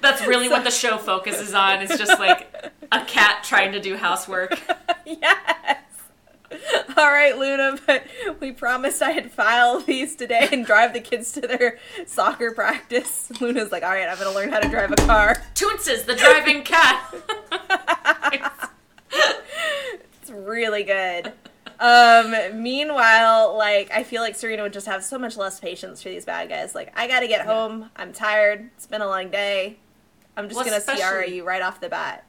That's 0.00 0.26
really 0.26 0.48
what 0.48 0.64
the 0.64 0.70
show 0.70 0.98
focuses 0.98 1.54
on. 1.54 1.80
It's 1.80 1.96
just 1.96 2.18
like 2.18 2.52
a 2.90 3.04
cat 3.04 3.44
trying 3.44 3.72
to 3.72 3.80
do 3.80 3.96
housework. 3.96 4.58
yes. 5.06 5.78
All 6.98 7.10
right, 7.10 7.38
Luna, 7.38 7.78
but 7.86 8.04
we 8.40 8.52
promised 8.52 9.00
I'd 9.00 9.30
file 9.30 9.80
these 9.80 10.14
today 10.16 10.48
and 10.52 10.66
drive 10.66 10.92
the 10.92 11.00
kids 11.00 11.32
to 11.32 11.40
their 11.40 11.78
soccer 12.06 12.52
practice. 12.52 13.32
Luna's 13.40 13.72
like, 13.72 13.82
all 13.82 13.90
right, 13.90 14.06
I'm 14.06 14.18
going 14.18 14.28
to 14.30 14.34
learn 14.34 14.50
how 14.50 14.60
to 14.60 14.68
drive 14.68 14.92
a 14.92 14.96
car. 14.96 15.42
Toonces, 15.54 16.04
the 16.04 16.14
driving 16.14 16.62
cat. 16.62 17.14
Really 20.32 20.82
good. 20.84 21.32
Um, 21.78 22.62
meanwhile, 22.62 23.56
like, 23.56 23.90
I 23.92 24.02
feel 24.02 24.22
like 24.22 24.34
Serena 24.36 24.62
would 24.62 24.72
just 24.72 24.86
have 24.86 25.04
so 25.04 25.18
much 25.18 25.36
less 25.36 25.60
patience 25.60 26.02
for 26.02 26.08
these 26.08 26.24
bad 26.24 26.48
guys. 26.48 26.74
Like, 26.74 26.92
I 26.98 27.06
got 27.08 27.20
to 27.20 27.28
get 27.28 27.44
home. 27.44 27.90
I'm 27.96 28.12
tired. 28.12 28.70
It's 28.76 28.86
been 28.86 29.02
a 29.02 29.06
long 29.06 29.30
day. 29.30 29.76
I'm 30.36 30.44
just 30.48 30.56
Well, 30.56 30.64
going 30.64 30.72
to 30.74 30.78
especially- 30.78 31.02
Ciara 31.02 31.28
you 31.28 31.44
right 31.44 31.60
off 31.62 31.80
the 31.80 31.88
bat. 31.88 32.24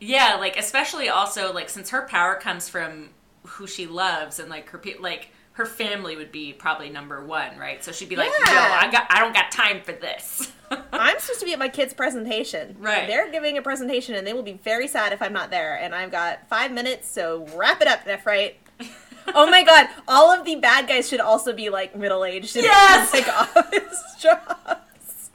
yeah, 0.00 0.36
like 0.36 0.56
especially 0.58 1.08
also 1.08 1.52
like 1.52 1.68
since 1.68 1.90
her 1.90 2.02
power 2.02 2.34
comes 2.34 2.68
from 2.68 3.10
who 3.44 3.66
she 3.66 3.86
loves 3.86 4.38
and 4.38 4.48
like 4.50 4.68
her 4.70 4.82
like 5.00 5.28
her 5.60 5.66
family 5.66 6.16
would 6.16 6.32
be 6.32 6.54
probably 6.54 6.88
number 6.88 7.22
one, 7.22 7.58
right? 7.58 7.84
So 7.84 7.92
she'd 7.92 8.08
be 8.08 8.16
like, 8.16 8.30
Yeah. 8.46 8.54
"No, 8.54 8.60
I 8.60 8.90
got, 8.90 9.06
I 9.10 9.20
don't 9.20 9.34
got 9.34 9.50
time 9.50 9.82
for 9.82 9.92
this." 9.92 10.50
I'm 10.92 11.18
supposed 11.18 11.40
to 11.40 11.44
be 11.46 11.52
at 11.52 11.58
my 11.58 11.68
kid's 11.68 11.92
presentation. 11.92 12.76
Right. 12.78 13.06
They're 13.06 13.30
giving 13.30 13.58
a 13.58 13.62
presentation 13.62 14.14
and 14.14 14.26
they 14.26 14.32
will 14.32 14.42
be 14.42 14.54
very 14.54 14.88
sad 14.88 15.12
if 15.12 15.20
I'm 15.20 15.32
not 15.34 15.50
there. 15.50 15.74
And 15.74 15.94
I've 15.94 16.10
got 16.10 16.48
five 16.48 16.72
minutes, 16.72 17.10
so 17.10 17.46
wrap 17.54 17.82
it 17.82 17.88
up, 17.88 18.06
Nephrite. 18.06 18.54
oh 19.34 19.50
my 19.50 19.62
god, 19.62 19.88
all 20.08 20.30
of 20.32 20.46
the 20.46 20.56
bad 20.56 20.88
guys 20.88 21.08
should 21.08 21.20
also 21.20 21.52
be 21.52 21.68
like 21.68 21.94
middle 21.94 22.24
aged 22.24 22.56
and 22.56 22.64
Yes! 22.64 23.12
take 23.12 23.28
office 23.28 24.14
jobs. 24.18 25.30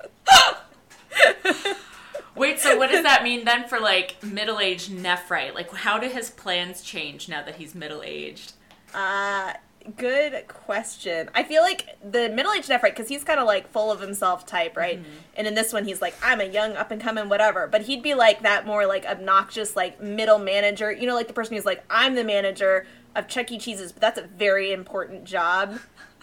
Wait, 2.36 2.60
so 2.60 2.78
what 2.78 2.90
does 2.92 3.04
that 3.04 3.24
mean 3.24 3.46
then 3.46 3.66
for 3.68 3.80
like 3.80 4.22
middle-aged 4.22 4.92
Nephrite? 4.92 5.54
Like, 5.54 5.72
how 5.74 5.98
do 5.98 6.10
his 6.10 6.30
plans 6.30 6.82
change 6.82 7.30
now 7.30 7.42
that 7.44 7.56
he's 7.56 7.74
middle-aged? 7.74 8.52
Uh 8.94 9.54
good 9.98 10.48
question. 10.48 11.30
I 11.34 11.44
feel 11.44 11.62
like 11.62 11.98
the 12.04 12.30
middle 12.30 12.52
aged 12.52 12.70
Nephrite, 12.70 12.92
because 12.92 13.08
he's 13.08 13.24
kind 13.24 13.40
of 13.40 13.46
like 13.46 13.70
full 13.72 13.92
of 13.92 14.00
himself 14.02 14.46
type, 14.46 14.76
right? 14.78 15.00
And 15.36 15.48
in 15.48 15.54
this 15.56 15.72
one, 15.74 15.86
he's 15.86 16.02
like, 16.02 16.16
I'm 16.24 16.42
a 16.42 16.46
young 16.46 16.76
up 16.76 16.92
and 16.92 17.02
coming 17.02 17.30
whatever. 17.30 17.68
But 17.68 17.84
he'd 17.84 18.02
be 18.04 18.14
like 18.14 18.42
that 18.44 18.66
more 18.66 18.86
like 18.86 19.06
obnoxious, 19.06 19.76
like 19.76 20.02
middle 20.02 20.40
manager. 20.40 20.92
You 20.92 21.08
know, 21.08 21.16
like 21.16 21.28
the 21.28 21.34
person 21.34 21.56
who's 21.56 21.66
like, 21.66 21.84
I'm 21.90 22.16
the 22.16 22.24
manager 22.24 22.86
of 23.16 23.28
Chuck 23.28 23.52
E. 23.52 23.58
Cheese's, 23.58 23.92
but 23.92 24.02
that's 24.02 24.20
a 24.20 24.24
very 24.24 24.72
important 24.72 25.24
job. 25.26 25.80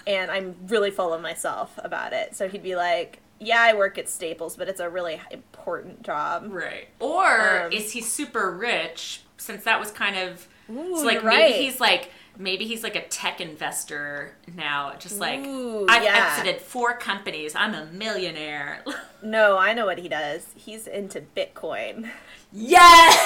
And 0.07 0.31
I'm 0.31 0.57
really 0.67 0.91
full 0.91 1.13
of 1.15 1.23
myself 1.23 1.79
about 1.79 2.13
it. 2.13 2.35
So 2.35 2.49
he'd 2.49 2.63
be 2.63 2.75
like, 2.77 3.21
Yeah, 3.39 3.61
I 3.61 3.75
work 3.75 3.99
at 3.99 4.09
Staples, 4.09 4.57
but 4.57 4.69
it's 4.69 4.81
a 4.81 4.89
really 4.91 5.21
important 5.31 6.03
job. 6.03 6.47
Right. 6.49 6.89
Or 7.01 7.65
Um, 7.67 7.73
is 7.73 7.93
he 7.93 8.01
super 8.01 8.51
rich? 8.51 9.23
Since 9.37 9.65
that 9.65 9.81
was 9.81 9.91
kind 9.91 10.17
of 10.17 10.47
Ooh, 10.71 10.97
so 10.99 11.05
like 11.05 11.25
maybe 11.25 11.27
right. 11.27 11.55
he's 11.55 11.81
like 11.81 12.11
maybe 12.39 12.67
he's 12.67 12.83
like 12.83 12.97
a 12.97 13.07
tech 13.09 13.41
investor 13.41 14.35
now. 14.55 14.95
Just 14.99 15.19
like 15.19 15.41
Ooh, 15.41 15.87
I've 15.89 16.03
yeah. 16.03 16.37
exited 16.37 16.61
four 16.61 16.97
companies. 16.97 17.55
I'm 17.55 17.75
a 17.75 17.87
millionaire. 17.87 18.85
No, 19.25 19.57
I 19.57 19.73
know 19.73 19.87
what 19.87 19.99
he 19.99 20.09
does. 20.09 20.49
He's 20.57 20.89
into 20.89 21.21
Bitcoin. 21.37 22.11
yes, 22.53 23.17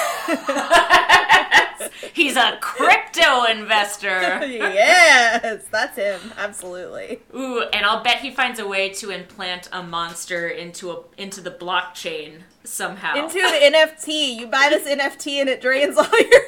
he's 2.13 2.35
a 2.35 2.59
crypto 2.61 3.45
investor. 3.45 4.45
yes, 4.45 5.65
that's 5.71 5.97
him. 5.97 6.19
Absolutely. 6.37 7.21
Ooh, 7.35 7.63
and 7.73 7.83
I'll 7.83 8.03
bet 8.03 8.19
he 8.19 8.29
finds 8.29 8.59
a 8.59 8.67
way 8.67 8.89
to 8.89 9.09
implant 9.09 9.69
a 9.71 9.81
monster 9.81 10.47
into 10.47 10.91
a 10.91 10.99
into 11.17 11.41
the 11.41 11.49
blockchain 11.49 12.41
somehow. 12.63 13.15
Into 13.15 13.39
the 13.39 13.71
NFT. 13.75 14.35
You 14.35 14.45
buy 14.45 14.67
this 14.69 14.87
NFT 14.87 15.41
and 15.41 15.49
it 15.49 15.61
drains 15.61 15.97
all 15.97 16.05
your 16.05 16.41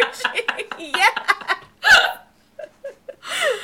energy. 0.00 0.94
yeah. 0.96 1.27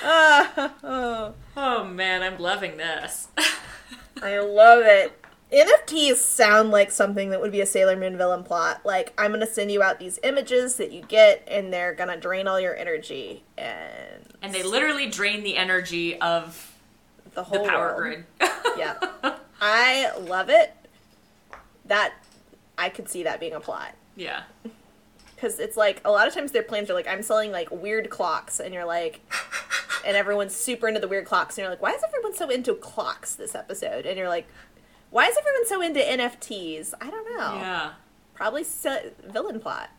Oh, 0.07 1.35
oh 1.57 1.85
man, 1.85 2.23
I'm 2.23 2.39
loving 2.39 2.77
this. 2.77 3.29
I 4.23 4.39
love 4.39 4.83
it. 4.85 5.19
NFTs 5.53 6.17
sound 6.17 6.71
like 6.71 6.91
something 6.91 7.31
that 7.31 7.41
would 7.41 7.53
be 7.53 7.61
a 7.61 7.67
Sailor 7.67 7.97
Moon 7.97 8.17
villain 8.17 8.43
plot. 8.43 8.81
Like, 8.85 9.13
I'm 9.17 9.31
gonna 9.31 9.47
send 9.47 9.71
you 9.71 9.83
out 9.83 9.99
these 9.99 10.19
images 10.25 10.77
that 10.77 10.91
you 10.93 11.03
get, 11.03 11.47
and 11.49 11.73
they're 11.73 11.95
gonna 11.95 12.17
drain 12.17 12.47
all 12.49 12.59
your 12.59 12.75
energy 12.77 13.45
and 13.57 14.25
and 14.43 14.53
they 14.55 14.63
literally 14.63 15.09
drain 15.09 15.43
the 15.43 15.57
energy 15.57 16.21
of 16.21 16.73
the 17.25 17.31
the 17.37 17.43
whole 17.45 17.67
power 17.67 17.97
world. 17.97 17.97
grid. 17.99 18.25
Yeah. 18.77 18.99
I 19.61 20.11
love 20.19 20.49
it. 20.51 20.75
That 21.87 22.15
I 22.77 22.89
could 22.89 23.09
see 23.09 23.23
that 23.23 23.39
being 23.41 23.53
a 23.55 23.61
plot. 23.61 23.95
yeah. 24.17 24.43
because 25.37 25.61
it's 25.61 25.77
like 25.77 26.01
a 26.05 26.11
lot 26.11 26.27
of 26.27 26.35
times 26.35 26.51
their 26.53 26.63
plans 26.65 26.91
are 26.91 26.95
like 26.95 27.07
I'm 27.07 27.23
selling 27.23 27.53
like 27.53 27.71
weird 27.71 28.11
clocks, 28.11 28.59
and 28.59 28.75
you're 28.75 28.85
like, 28.85 29.21
and 30.05 30.17
everyone's 30.17 30.55
super 30.55 30.89
into 30.89 31.01
the 31.01 31.09
weird 31.09 31.25
clocks, 31.25 31.57
and 31.57 31.63
you're 31.63 31.71
like, 31.71 31.83
why 31.83 31.93
is 31.93 32.03
everyone 32.07 32.35
so 32.35 32.51
into 32.51 32.75
clocks 32.75 33.35
this 33.35 33.55
episode? 33.55 34.07
And 34.07 34.19
you're 34.19 34.29
like, 34.29 34.47
why 35.11 35.27
is 35.27 35.37
everyone 35.39 35.67
so 35.67 35.81
into 35.81 36.01
NFTs? 36.01 36.95
I 37.01 37.11
don't 37.11 37.37
know. 37.37 37.55
Yeah. 37.55 37.93
Probably 38.35 38.65
se- 38.65 39.13
villain 39.25 39.61
plot. 39.61 39.91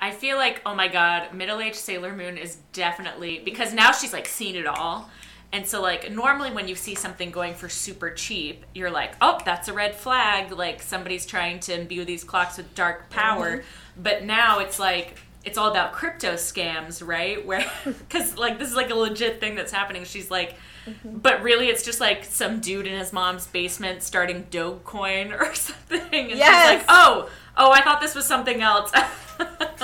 I 0.00 0.10
feel 0.10 0.36
like, 0.36 0.62
oh 0.64 0.74
my 0.74 0.88
god, 0.88 1.34
middle 1.34 1.60
aged 1.60 1.76
Sailor 1.76 2.14
Moon 2.14 2.38
is 2.38 2.58
definitely 2.72 3.40
because 3.44 3.74
now 3.74 3.92
she's 3.92 4.12
like 4.12 4.26
seen 4.26 4.54
it 4.54 4.66
all. 4.66 5.10
And 5.52 5.66
so 5.66 5.80
like 5.80 6.12
normally 6.12 6.50
when 6.50 6.68
you 6.68 6.74
see 6.74 6.94
something 6.94 7.30
going 7.30 7.54
for 7.54 7.68
super 7.68 8.10
cheap, 8.10 8.64
you're 8.74 8.90
like, 8.90 9.14
"Oh, 9.20 9.38
that's 9.44 9.68
a 9.68 9.72
red 9.72 9.94
flag, 9.94 10.52
like 10.52 10.82
somebody's 10.82 11.24
trying 11.24 11.60
to 11.60 11.80
imbue 11.80 12.04
these 12.04 12.22
clocks 12.22 12.58
with 12.58 12.74
dark 12.74 13.10
power." 13.10 13.58
Mm-hmm. 13.58 14.02
But 14.02 14.24
now 14.24 14.60
it's 14.60 14.78
like 14.78 15.16
it's 15.48 15.58
all 15.58 15.70
about 15.70 15.92
crypto 15.92 16.34
scams, 16.34 17.04
right? 17.06 17.44
Where 17.44 17.64
cuz 18.10 18.36
like 18.36 18.58
this 18.58 18.68
is 18.68 18.76
like 18.76 18.90
a 18.90 18.94
legit 18.94 19.40
thing 19.40 19.54
that's 19.54 19.72
happening. 19.72 20.04
She's 20.04 20.30
like 20.30 20.56
mm-hmm. 20.86 21.18
but 21.18 21.42
really 21.42 21.68
it's 21.68 21.82
just 21.82 22.00
like 22.00 22.24
some 22.24 22.60
dude 22.60 22.86
in 22.86 22.98
his 22.98 23.12
mom's 23.12 23.46
basement 23.46 24.02
starting 24.02 24.44
Dogecoin 24.50 25.38
or 25.40 25.54
something. 25.54 26.30
And 26.30 26.38
Yes. 26.38 26.70
she's 26.70 26.78
like, 26.78 26.86
"Oh, 26.88 27.28
oh, 27.56 27.70
I 27.72 27.82
thought 27.82 28.00
this 28.00 28.14
was 28.14 28.24
something 28.24 28.60
else." 28.62 28.92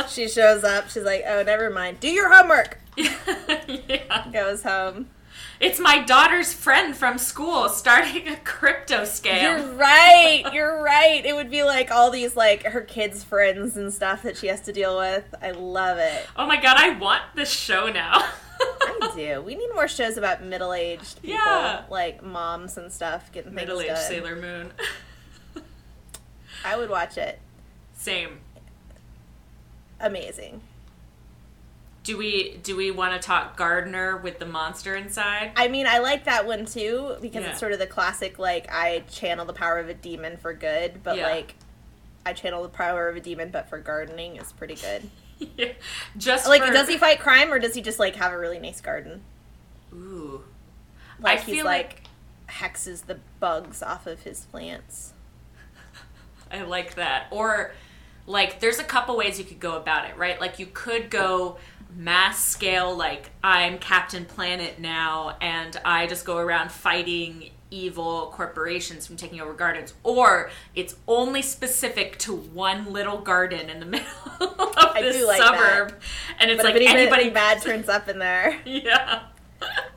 She 0.08 0.28
shows 0.28 0.64
up. 0.64 0.90
She's 0.90 1.04
like, 1.04 1.22
oh, 1.26 1.42
never 1.44 1.70
mind. 1.70 2.00
Do 2.00 2.08
your 2.08 2.32
homework. 2.32 2.78
yeah. 2.96 4.26
Goes 4.32 4.62
home. 4.62 5.06
It's 5.60 5.78
my 5.78 6.00
daughter's 6.00 6.52
friend 6.52 6.96
from 6.96 7.16
school 7.18 7.68
starting 7.68 8.28
a 8.28 8.36
crypto 8.36 9.02
scam. 9.02 9.42
You're 9.42 9.72
right. 9.76 10.44
You're 10.52 10.82
right. 10.82 11.24
It 11.24 11.34
would 11.34 11.50
be 11.50 11.62
like 11.62 11.90
all 11.90 12.10
these 12.10 12.36
like 12.36 12.64
her 12.64 12.80
kids' 12.80 13.22
friends 13.24 13.76
and 13.76 13.92
stuff 13.92 14.22
that 14.22 14.36
she 14.36 14.48
has 14.48 14.60
to 14.62 14.72
deal 14.72 14.96
with. 14.98 15.34
I 15.40 15.52
love 15.52 15.98
it. 15.98 16.26
Oh 16.36 16.46
my 16.46 16.60
god, 16.60 16.76
I 16.78 16.90
want 16.98 17.22
this 17.34 17.50
show 17.50 17.88
now. 17.90 18.24
I 18.60 19.12
do. 19.16 19.42
We 19.42 19.54
need 19.54 19.70
more 19.74 19.88
shows 19.88 20.16
about 20.16 20.42
middle-aged 20.42 21.22
people, 21.22 21.36
Yeah. 21.38 21.84
like 21.90 22.22
moms 22.22 22.76
and 22.76 22.92
stuff, 22.92 23.30
getting 23.32 23.50
things 23.52 23.66
Middle 23.66 23.80
aged. 23.80 23.98
Sailor 23.98 24.36
Moon. 24.36 24.72
I 26.64 26.76
would 26.76 26.88
watch 26.90 27.18
it. 27.18 27.40
Same. 27.96 28.38
Amazing. 30.00 30.60
Do 32.04 32.16
we 32.18 32.58
do 32.62 32.76
we 32.76 32.90
want 32.90 33.20
to 33.20 33.26
talk 33.26 33.56
Gardner 33.56 34.18
with 34.18 34.38
the 34.38 34.44
monster 34.46 34.94
inside? 34.94 35.52
I 35.56 35.68
mean, 35.68 35.86
I 35.86 35.98
like 35.98 36.24
that 36.24 36.46
one 36.46 36.66
too 36.66 37.16
because 37.22 37.42
Yeah. 37.44 37.50
it's 37.50 37.58
sort 37.60 37.72
of 37.72 37.78
the 37.78 37.86
classic 37.86 38.38
like 38.38 38.66
I 38.70 39.00
channel 39.10 39.46
the 39.46 39.54
power 39.54 39.78
of 39.78 39.88
a 39.88 39.94
demon 39.94 40.36
for 40.36 40.52
good, 40.52 41.02
but 41.02 41.16
Yeah. 41.16 41.28
like 41.28 41.54
I 42.26 42.34
channel 42.34 42.62
the 42.62 42.68
power 42.68 43.08
of 43.08 43.16
a 43.16 43.20
demon 43.20 43.48
but 43.50 43.68
for 43.70 43.78
gardening 43.78 44.36
is 44.36 44.52
pretty 44.52 44.74
good. 44.76 45.10
Yeah. 45.56 45.72
Just 46.16 46.46
Like, 46.48 46.62
for- 46.62 46.72
does 46.72 46.88
he 46.88 46.96
fight 46.96 47.18
crime 47.18 47.52
or 47.52 47.58
does 47.58 47.74
he 47.74 47.82
just 47.82 47.98
like 47.98 48.14
have 48.16 48.32
a 48.32 48.38
really 48.38 48.60
nice 48.60 48.80
garden? 48.80 49.22
Ooh. 49.92 50.44
Like 51.20 51.40
I 51.40 51.42
he's 51.42 51.54
feel 51.56 51.64
like, 51.64 52.02
like 52.48 52.54
hexes 52.56 53.06
the 53.06 53.18
bugs 53.40 53.82
off 53.82 54.06
of 54.06 54.22
his 54.22 54.42
plants. 54.46 55.12
I 56.52 56.62
like 56.62 56.94
that. 56.94 57.26
Or 57.30 57.72
like 58.26 58.60
there's 58.60 58.78
a 58.78 58.84
couple 58.84 59.16
ways 59.16 59.38
you 59.38 59.44
could 59.44 59.58
go 59.60 59.76
about 59.76 60.08
it, 60.08 60.16
right? 60.16 60.40
Like 60.40 60.58
you 60.58 60.66
could 60.66 61.10
go 61.10 61.58
mass 61.96 62.44
scale 62.44 62.94
like 62.96 63.30
I'm 63.42 63.78
Captain 63.78 64.24
Planet 64.24 64.78
now 64.78 65.36
and 65.40 65.76
I 65.84 66.06
just 66.06 66.24
go 66.24 66.38
around 66.38 66.70
fighting 66.72 67.50
evil 67.70 68.30
corporations 68.34 69.06
from 69.06 69.16
taking 69.16 69.40
over 69.40 69.52
gardens. 69.52 69.94
Or 70.02 70.50
it's 70.74 70.96
only 71.08 71.42
specific 71.42 72.18
to 72.20 72.34
one 72.34 72.92
little 72.92 73.18
garden 73.18 73.68
in 73.70 73.80
the 73.80 73.86
middle 73.94 74.06
of 74.40 74.74
I 74.76 75.02
this 75.02 75.26
like 75.26 75.40
suburb. 75.42 76.00
And 76.38 76.50
it's 76.50 76.62
But 76.62 76.66
like 76.72 76.74
anybody 76.76 77.00
anybody 77.02 77.30
bad 77.30 77.62
turns 77.62 77.88
up 77.88 78.08
in 78.08 78.18
there. 78.18 78.58
yeah. 78.64 79.24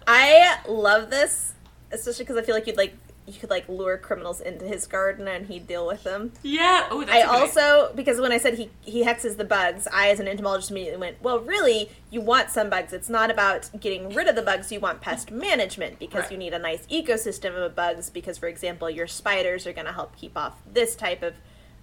I 0.07 0.59
love 0.67 1.09
this, 1.09 1.53
especially 1.91 2.23
because 2.25 2.37
I 2.37 2.41
feel 2.43 2.55
like 2.55 2.67
you'd 2.67 2.77
like 2.77 2.95
you 3.27 3.33
could 3.33 3.49
like 3.49 3.67
lure 3.67 3.97
criminals 3.97 4.39
into 4.39 4.63
his 4.65 4.87
garden 4.87 5.27
and 5.27 5.47
he'd 5.47 5.67
deal 5.67 5.85
with 5.85 6.03
them. 6.03 6.31
yeah 6.43 6.87
oh 6.89 7.01
that's 7.01 7.11
I 7.11 7.17
a 7.17 7.25
good 7.25 7.29
idea. 7.33 7.41
also 7.61 7.93
because 7.93 8.21
when 8.21 8.31
I 8.31 8.37
said 8.37 8.53
he 8.57 8.69
he 8.81 9.03
hexes 9.03 9.35
the 9.37 9.43
bugs, 9.43 9.87
I 9.93 10.09
as 10.09 10.19
an 10.21 10.27
entomologist 10.29 10.71
immediately 10.71 10.99
went, 10.99 11.21
well, 11.21 11.39
really, 11.41 11.89
you 12.09 12.21
want 12.21 12.49
some 12.49 12.69
bugs. 12.69 12.93
It's 12.93 13.09
not 13.09 13.29
about 13.29 13.69
getting 13.79 14.09
rid 14.13 14.27
of 14.27 14.35
the 14.35 14.41
bugs. 14.41 14.71
You 14.71 14.79
want 14.79 15.01
pest 15.01 15.29
management 15.29 15.99
because 15.99 16.23
Right. 16.23 16.31
you 16.31 16.37
need 16.37 16.53
a 16.53 16.59
nice 16.59 16.87
ecosystem 16.87 17.53
of 17.55 17.75
bugs. 17.75 18.09
Because, 18.09 18.37
for 18.37 18.47
example, 18.47 18.89
your 18.89 19.07
spiders 19.07 19.67
are 19.67 19.73
going 19.73 19.87
to 19.87 19.93
help 19.93 20.15
keep 20.15 20.37
off 20.37 20.55
this 20.71 20.95
type 20.95 21.21
of 21.21 21.33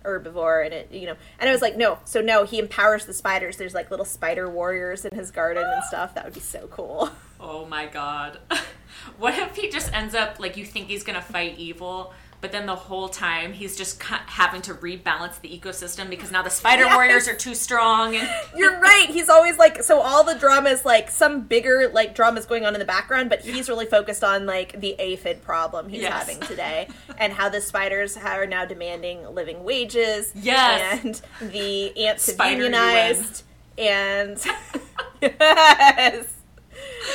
herbivore, 0.05 0.65
and 0.65 0.75
it 0.75 0.93
you 0.93 1.07
know. 1.07 1.17
And 1.39 1.49
I 1.49 1.53
was 1.53 1.63
like, 1.63 1.77
no, 1.77 1.99
so 2.05 2.21
no, 2.21 2.45
he 2.45 2.59
empowers 2.59 3.07
the 3.07 3.15
spiders. 3.15 3.57
There's 3.57 3.75
like 3.75 3.91
little 3.91 4.05
spider 4.05 4.49
warriors 4.49 5.05
in 5.05 5.17
his 5.17 5.31
garden 5.31 5.65
and 5.65 5.85
stuff. 5.85 6.15
That 6.15 6.25
would 6.25 6.35
be 6.35 6.41
so 6.41 6.69
cool. 6.69 7.11
Oh 7.41 7.67
my 7.67 7.87
god. 7.87 8.39
what 9.19 9.35
if 9.39 9.57
he 9.57 9.69
just 9.69 9.93
ends 9.93 10.15
up 10.15 10.39
like 10.41 10.57
you 10.57 10.65
think 10.65 10.89
he's 10.89 11.03
gonna 11.03 11.23
fight 11.23 11.59
evil, 11.59 12.13
but 12.45 12.53
then 12.53 12.67
the 12.67 12.77
whole 12.77 13.09
time 13.09 13.55
he's 13.55 13.75
just 13.75 14.03
having 14.03 14.61
to 14.61 14.75
rebalance 14.75 15.41
the 15.41 15.49
ecosystem 15.49 16.11
because 16.11 16.31
now 16.31 16.43
the 16.43 16.51
spider 16.51 16.83
Yes. 16.85 16.95
warriors 16.95 17.27
are 17.27 17.35
too 17.35 17.55
strong 17.55 18.15
and 18.15 18.29
You're 18.55 18.79
right. 18.81 19.07
He's 19.09 19.31
always 19.31 19.57
like 19.57 19.83
so 19.83 20.01
all 20.01 20.25
the 20.25 20.35
drama 20.35 20.69
is 20.69 20.85
like 20.85 21.11
some 21.11 21.41
bigger 21.41 21.89
like 21.91 22.15
drama 22.15 22.39
is 22.39 22.45
going 22.45 22.67
on 22.67 22.75
in 22.75 22.81
the 22.81 22.85
background, 22.85 23.31
but 23.31 23.41
he's 23.41 23.71
really 23.71 23.87
focused 23.87 24.23
on 24.23 24.45
like 24.45 24.79
the 24.79 24.95
aphid 24.99 25.41
problem 25.43 25.89
he's 25.89 26.03
Yes. 26.03 26.13
having 26.13 26.39
today 26.41 26.87
and 27.19 27.33
how 27.33 27.49
the 27.49 27.63
spiders 27.63 28.15
are 28.19 28.45
now 28.47 28.67
demanding 28.67 29.27
living 29.35 29.65
wages. 29.65 30.31
Yes. 30.35 31.03
And 31.41 31.51
the 31.51 31.97
ants 32.07 32.27
have 32.31 32.51
unionized 32.53 33.43
and 33.79 34.39
yes. 35.23 36.35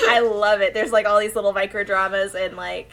I 0.07 0.19
love 0.21 0.61
it. 0.61 0.73
There's 0.73 0.91
like 0.91 1.05
all 1.05 1.19
these 1.19 1.35
little 1.35 1.53
micro 1.53 1.83
dramas 1.83 2.33
and 2.33 2.55
like 2.57 2.91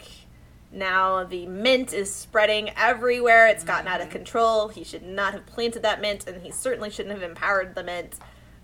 now 0.77 1.23
the 1.23 1.45
mint 1.47 1.91
is 1.93 2.13
spreading 2.13 2.69
everywhere. 2.77 3.47
It's 3.47 3.63
gotten 3.63 3.87
out 3.87 3.99
of 4.01 4.09
control. 4.09 4.69
He 4.69 4.83
should 4.83 5.03
not 5.03 5.33
have 5.33 5.45
planted 5.45 5.81
that 5.83 5.99
mint, 5.99 6.27
and 6.27 6.41
he 6.43 6.51
certainly 6.51 6.89
shouldn't 6.89 7.13
have 7.19 7.27
empowered 7.29 7.75
the 7.75 7.83
mint. 7.83 8.15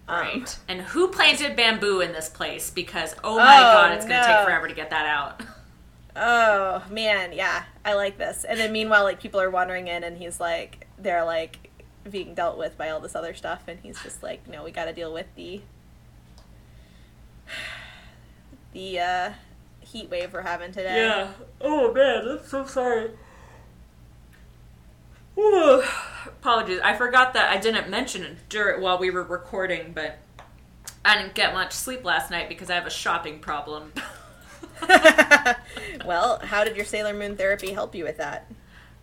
Um, 0.08 0.20
right. 0.22 0.60
And 0.68 0.82
who 0.82 1.08
planted 1.10 1.56
bamboo 1.56 2.02
in 2.02 2.12
this 2.12 2.30
place? 2.30 2.70
Because 2.70 3.16
oh 3.24 3.38
my 3.38 3.58
Oh, 3.58 3.62
god, 3.62 3.92
it's 3.94 4.06
gonna 4.06 4.22
no. 4.22 4.28
take 4.38 4.46
forever 4.46 4.68
to 4.68 4.74
get 4.74 4.90
that 4.92 5.06
out. 5.06 5.42
Oh 6.16 6.84
man, 6.92 7.34
yeah, 7.34 7.64
I 7.84 7.96
like 7.96 8.20
this. 8.20 8.44
And 8.48 8.60
then 8.60 8.72
meanwhile, 8.72 9.04
like 9.04 9.20
people 9.20 9.42
are 9.42 9.50
wandering 9.50 9.88
in, 9.88 10.04
and 10.04 10.16
he's 10.16 10.40
like, 10.40 10.86
they're 11.00 11.26
like 11.26 11.72
being 12.08 12.36
dealt 12.36 12.56
with 12.56 12.78
by 12.78 12.92
all 12.92 13.00
this 13.00 13.16
other 13.16 13.34
stuff, 13.34 13.64
and 13.68 13.80
he's 13.82 14.00
just 14.04 14.22
like, 14.22 14.48
no, 14.48 14.64
we 14.64 14.70
got 14.70 14.86
to 14.86 14.94
deal 14.94 15.12
with 15.12 15.26
the 15.36 15.62
the 18.74 19.00
uh, 19.00 19.32
heat 19.94 20.10
wave 20.10 20.34
we're 20.34 20.42
having 20.42 20.72
today. 20.72 20.96
Yeah. 20.98 21.32
Oh 21.62 21.94
man, 21.94 22.28
I'm 22.28 22.46
so 22.46 22.66
sorry. 22.66 23.12
Ooh. 25.38 25.84
Apologies. 26.28 26.80
I 26.84 26.96
forgot 26.96 27.34
that 27.34 27.50
I 27.50 27.58
didn't 27.58 27.90
mention 27.90 28.24
it 28.24 28.38
during 28.50 28.82
while 28.82 28.98
we 29.00 29.10
were 29.10 29.24
recording, 29.24 29.94
but 29.94 30.18
I 31.06 31.18
didn't 31.22 31.34
get 31.36 31.54
much 31.54 31.74
sleep 31.74 32.04
last 32.04 32.30
night 32.32 32.50
because 32.50 32.70
I 32.70 32.76
have 32.76 32.86
a 32.88 32.92
shopping 32.92 33.40
problem. 33.40 33.94
well, 36.06 36.40
how 36.40 36.64
did 36.64 36.76
your 36.76 36.86
Sailor 36.86 37.14
Moon 37.14 37.36
therapy 37.38 37.72
help 37.74 37.96
you 37.96 38.04
with 38.04 38.18
that? 38.18 38.52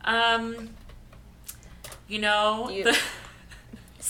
um, 0.04 0.70
you 2.08 2.18
know, 2.18 2.68
You- 2.70 2.84
the, 2.84 2.98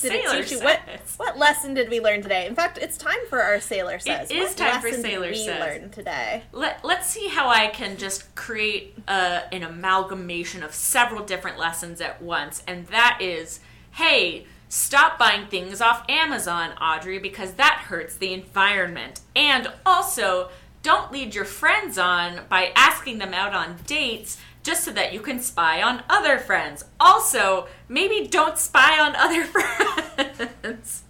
Did 0.00 0.12
it 0.12 0.24
Sailor 0.24 0.42
teach 0.42 0.52
you 0.52 0.60
what 0.60 0.80
says. 0.86 1.14
what 1.16 1.38
lesson 1.38 1.74
did 1.74 1.88
we 1.88 2.00
learn 2.00 2.22
today? 2.22 2.46
In 2.46 2.54
fact, 2.54 2.78
it's 2.78 2.96
time 2.96 3.18
for 3.28 3.42
our 3.42 3.60
sailor 3.60 3.98
says. 3.98 4.30
is 4.30 4.48
what 4.48 4.56
time 4.56 4.80
for 4.80 4.90
Sailor 4.92 5.26
did 5.26 5.38
we 5.38 5.44
Says. 5.44 5.60
learn 5.60 5.90
today? 5.90 6.42
Let, 6.52 6.84
let's 6.84 7.08
see 7.08 7.28
how 7.28 7.48
I 7.48 7.68
can 7.68 7.96
just 7.96 8.34
create 8.34 8.96
a, 9.08 9.42
an 9.52 9.62
amalgamation 9.62 10.62
of 10.62 10.72
several 10.74 11.24
different 11.24 11.58
lessons 11.58 12.00
at 12.00 12.22
once. 12.22 12.62
And 12.66 12.86
that 12.88 13.18
is 13.20 13.60
hey, 13.92 14.46
stop 14.68 15.18
buying 15.18 15.46
things 15.48 15.80
off 15.80 16.04
Amazon, 16.08 16.72
Audrey, 16.80 17.18
because 17.18 17.54
that 17.54 17.84
hurts 17.88 18.14
the 18.16 18.32
environment. 18.32 19.20
And 19.34 19.72
also, 19.84 20.50
don't 20.82 21.12
lead 21.12 21.34
your 21.34 21.44
friends 21.44 21.98
on 21.98 22.42
by 22.48 22.72
asking 22.74 23.18
them 23.18 23.34
out 23.34 23.52
on 23.52 23.76
dates 23.86 24.38
just 24.62 24.84
so 24.84 24.90
that 24.92 25.12
you 25.12 25.20
can 25.20 25.40
spy 25.40 25.82
on 25.82 26.02
other 26.08 26.38
friends. 26.38 26.84
Also, 26.98 27.66
maybe 27.88 28.26
don't 28.26 28.58
spy 28.58 28.98
on 28.98 29.16
other 29.16 29.44
friends. 30.56 31.04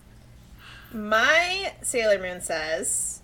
My 0.93 1.75
Sailor 1.83 2.19
Moon 2.19 2.41
says 2.41 3.23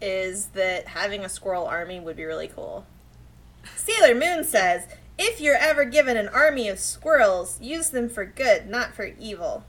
is 0.00 0.46
that 0.48 0.88
having 0.88 1.24
a 1.24 1.28
squirrel 1.28 1.66
army 1.66 2.00
would 2.00 2.16
be 2.16 2.24
really 2.24 2.48
cool. 2.48 2.86
Sailor 3.74 4.14
Moon 4.14 4.44
says, 4.44 4.86
if 5.18 5.40
you're 5.40 5.56
ever 5.56 5.84
given 5.84 6.16
an 6.16 6.28
army 6.28 6.68
of 6.68 6.78
squirrels, 6.78 7.58
use 7.60 7.90
them 7.90 8.08
for 8.08 8.24
good, 8.24 8.68
not 8.68 8.94
for 8.94 9.06
evil. 9.18 9.64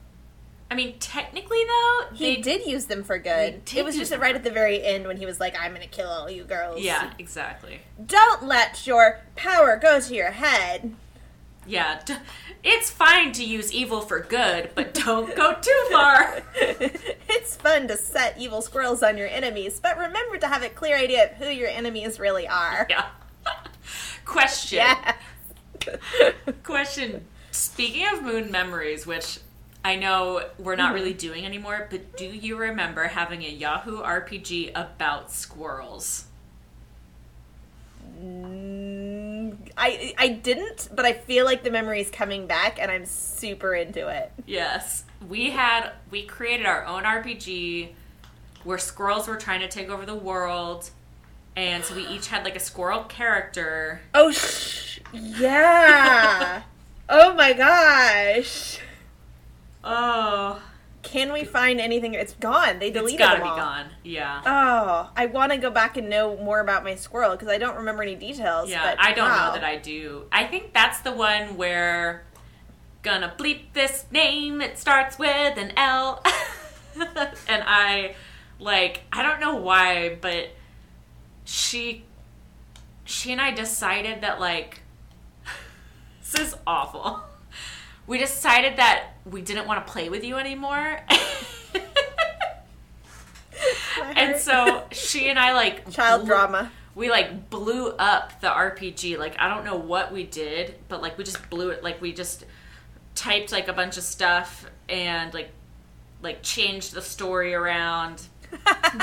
I 0.70 0.74
mean, 0.74 0.98
technically, 0.98 1.62
though, 1.64 2.00
He 2.14 2.36
they 2.36 2.42
did 2.42 2.66
use 2.66 2.86
them 2.86 3.02
for 3.02 3.18
good. 3.18 3.62
It 3.74 3.84
was 3.84 3.96
just 3.96 4.14
right 4.16 4.34
at 4.34 4.44
the 4.44 4.50
very 4.50 4.82
end 4.82 5.06
when 5.06 5.16
he 5.16 5.24
was 5.24 5.40
like, 5.40 5.56
I'm 5.58 5.72
gonna 5.72 5.86
kill 5.86 6.08
all 6.08 6.30
you 6.30 6.44
girls. 6.44 6.82
Yeah, 6.82 7.10
exactly. 7.18 7.80
Don't 8.04 8.44
let 8.44 8.86
your 8.86 9.20
power 9.34 9.78
go 9.80 9.98
to 10.00 10.14
your 10.14 10.30
head. 10.32 10.94
Yeah, 11.66 12.00
d- 12.04 12.14
it's 12.64 12.90
fine 12.90 13.32
to 13.32 13.44
use 13.44 13.72
evil 13.72 14.00
for 14.00 14.20
good, 14.20 14.70
but 14.74 14.94
don't 14.94 15.34
go 15.36 15.54
too 15.54 15.84
far. 15.90 16.42
it's 16.54 17.56
fun 17.56 17.88
to 17.88 17.96
set 17.96 18.38
evil 18.38 18.62
squirrels 18.62 19.02
on 19.02 19.18
your 19.18 19.28
enemies, 19.28 19.78
but 19.78 19.98
remember 19.98 20.38
to 20.38 20.48
have 20.48 20.62
a 20.62 20.70
clear 20.70 20.96
idea 20.96 21.30
of 21.30 21.36
who 21.36 21.48
your 21.50 21.68
enemies 21.68 22.18
really 22.18 22.48
are. 22.48 22.86
Yeah. 22.88 23.06
Question. 24.24 24.84
Question. 26.62 27.26
Speaking 27.50 28.06
of 28.12 28.22
moon 28.22 28.50
memories, 28.50 29.06
which 29.06 29.38
I 29.84 29.96
know 29.96 30.44
we're 30.58 30.76
not 30.76 30.92
really 30.92 31.14
doing 31.14 31.46
anymore, 31.46 31.86
but 31.90 32.16
do 32.16 32.26
you 32.26 32.56
remember 32.56 33.04
having 33.04 33.42
a 33.42 33.48
Yahoo 33.48 34.02
RPG 34.02 34.72
about 34.74 35.30
squirrels? 35.30 36.24
Mm, 38.20 39.56
I 39.76 40.14
I 40.18 40.28
didn't, 40.28 40.88
but 40.94 41.04
I 41.04 41.12
feel 41.12 41.44
like 41.44 41.62
the 41.62 41.70
memory 41.70 42.00
is 42.00 42.10
coming 42.10 42.46
back, 42.46 42.78
and 42.80 42.90
I'm 42.90 43.06
super 43.06 43.74
into 43.74 44.08
it. 44.08 44.32
Yes. 44.46 45.04
We 45.28 45.50
had 45.50 45.92
we 46.10 46.22
created 46.24 46.66
our 46.66 46.84
own 46.84 47.04
RPG 47.04 47.90
where 48.64 48.78
squirrels 48.78 49.28
were 49.28 49.36
trying 49.36 49.60
to 49.60 49.68
take 49.68 49.88
over 49.88 50.04
the 50.04 50.14
world. 50.14 50.90
And 51.56 51.84
so 51.84 51.94
we 51.96 52.06
each 52.06 52.28
had 52.28 52.44
like 52.44 52.54
a 52.54 52.60
squirrel 52.60 53.04
character. 53.04 54.00
Oh, 54.14 54.30
sh- 54.30 55.00
yeah. 55.12 56.62
oh 57.08 57.34
my 57.34 57.52
gosh. 57.52 58.78
Oh, 59.84 60.60
Can 61.02 61.32
we 61.32 61.44
find 61.44 61.80
anything? 61.80 62.14
It's 62.14 62.34
gone. 62.34 62.78
They 62.78 62.88
it's 62.88 62.98
deleted 62.98 63.18
gotta 63.18 63.38
them 63.38 63.48
be 63.48 63.60
gone. 63.60 63.86
Yeah. 64.04 64.42
Oh, 64.44 65.10
I 65.16 65.26
want 65.26 65.52
to 65.52 65.58
go 65.58 65.70
back 65.70 65.96
and 65.96 66.10
know 66.10 66.36
more 66.36 66.60
about 66.60 66.84
my 66.84 66.96
squirrel 66.96 67.32
because 67.32 67.48
I 67.48 67.58
don't 67.58 67.76
remember 67.76 68.02
any 68.02 68.16
details. 68.16 68.68
Yeah, 68.68 68.96
I 68.98 69.12
don't 69.12 69.28
wow. 69.28 69.48
know 69.48 69.52
that 69.54 69.64
I 69.64 69.76
do. 69.76 70.24
I 70.32 70.44
think 70.44 70.72
that's 70.72 71.00
the 71.00 71.12
one 71.12 71.56
where 71.56 72.24
gonna 73.02 73.32
bleep 73.38 73.72
this 73.72 74.04
name. 74.10 74.60
It 74.60 74.78
starts 74.78 75.18
with 75.18 75.56
an 75.56 75.72
L, 75.76 76.22
and 77.48 77.62
I 77.66 78.14
like 78.58 79.02
I 79.12 79.22
don't 79.22 79.40
know 79.40 79.56
why, 79.56 80.18
but 80.20 80.50
she 81.44 82.04
she 83.04 83.32
and 83.32 83.40
I 83.40 83.52
decided 83.52 84.20
that 84.22 84.40
like 84.40 84.82
this 86.20 86.40
is 86.40 86.56
awful. 86.66 87.22
We 88.06 88.18
decided 88.18 88.76
that 88.76 89.17
we 89.30 89.42
didn't 89.42 89.66
want 89.66 89.86
to 89.86 89.92
play 89.92 90.08
with 90.08 90.24
you 90.24 90.36
anymore. 90.36 91.00
And 94.14 94.36
so 94.40 94.84
she 94.92 95.28
and 95.28 95.38
I 95.38 95.52
like 95.54 95.90
child 95.92 96.20
blew- 96.22 96.28
drama. 96.28 96.70
we 96.94 97.10
like 97.10 97.50
blew 97.50 97.88
up 97.90 98.40
the 98.40 98.48
RPG. 98.48 99.18
Like 99.18 99.36
I 99.38 99.48
don't 99.48 99.64
know 99.64 99.76
what 99.76 100.12
we 100.12 100.24
did, 100.24 100.76
but 100.88 101.02
like 101.02 101.18
we 101.18 101.24
just 101.24 101.48
blew 101.50 101.70
it. 101.70 101.82
Like 101.82 102.00
we 102.00 102.12
just 102.12 102.44
typed 103.14 103.50
like 103.52 103.68
a 103.68 103.72
bunch 103.72 103.96
of 103.96 104.02
stuff 104.04 104.66
and 104.88 105.32
like 105.34 105.50
like 106.22 106.42
changed 106.42 106.94
the 106.94 107.02
story 107.02 107.54
around, 107.54 108.22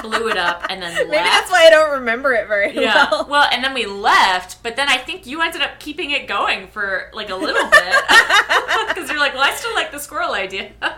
blew 0.02 0.30
it 0.30 0.38
up, 0.38 0.66
and 0.70 0.82
then 0.82 0.94
left. 0.96 1.10
Maybe 1.10 1.24
that's 1.24 1.50
why 1.52 1.66
I 1.66 1.70
don't 1.70 1.92
remember 2.00 2.34
it 2.34 2.48
very 2.48 2.74
yeah. 2.76 3.10
well. 3.12 3.28
Well, 3.30 3.48
and 3.52 3.64
then 3.64 3.74
we 3.74 3.86
left, 3.86 4.62
but 4.64 4.76
then 4.76 4.88
I 4.90 4.98
think 4.98 5.26
you 5.26 5.42
ended 5.42 5.62
up 5.62 5.80
keeping 5.80 6.12
it 6.12 6.28
going 6.28 6.68
for 6.68 7.10
like 7.14 7.30
a 7.30 7.36
little 7.36 7.70
bit 7.70 7.94
because 8.88 9.10
you're 9.10 9.20
like, 9.20 9.34
well, 9.34 9.44
I 9.44 9.52
still 9.56 9.74
like 9.74 9.92
the 9.92 10.00
squirrel 10.00 10.34
idea. 10.34 10.72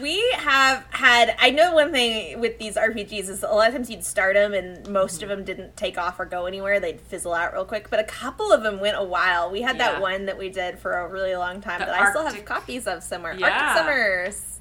We 0.00 0.22
have 0.36 0.84
had. 0.90 1.34
I 1.40 1.50
know 1.50 1.74
one 1.74 1.90
thing 1.90 2.38
with 2.38 2.58
these 2.58 2.76
RPGs 2.76 3.28
is 3.30 3.42
a 3.42 3.48
lot 3.48 3.68
of 3.68 3.74
times 3.74 3.88
you'd 3.90 4.04
start 4.04 4.34
them 4.34 4.52
and 4.52 4.86
most 4.88 5.16
Mm-hmm. 5.16 5.22
of 5.24 5.28
them 5.30 5.44
didn't 5.44 5.76
take 5.76 5.96
off 5.98 6.20
or 6.20 6.26
go 6.26 6.44
anywhere. 6.46 6.78
They'd 6.78 7.00
fizzle 7.00 7.32
out 7.32 7.54
real 7.54 7.64
quick. 7.64 7.88
But 7.88 7.98
a 8.00 8.04
couple 8.04 8.52
of 8.52 8.62
them 8.62 8.78
went 8.78 8.96
a 8.98 9.02
while. 9.02 9.50
We 9.50 9.62
had 9.62 9.76
Yeah. 9.78 9.92
that 9.92 10.02
one 10.02 10.26
that 10.26 10.36
we 10.38 10.50
did 10.50 10.78
for 10.78 10.92
a 10.92 11.08
really 11.08 11.34
long 11.34 11.62
time 11.62 11.80
The 11.80 11.86
that 11.86 11.94
I 12.00 12.10
still 12.10 12.26
have 12.26 12.44
copies 12.44 12.86
of 12.86 13.02
somewhere. 13.02 13.34
Yeah. 13.34 13.46
Arctic 13.46 13.76
Summers. 13.82 14.60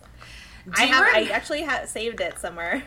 I 0.75 0.85
have. 0.85 1.03
rem- 1.05 1.15
I 1.15 1.29
actually 1.31 1.63
have 1.63 1.87
saved 1.89 2.21
it 2.21 2.39
somewhere. 2.39 2.83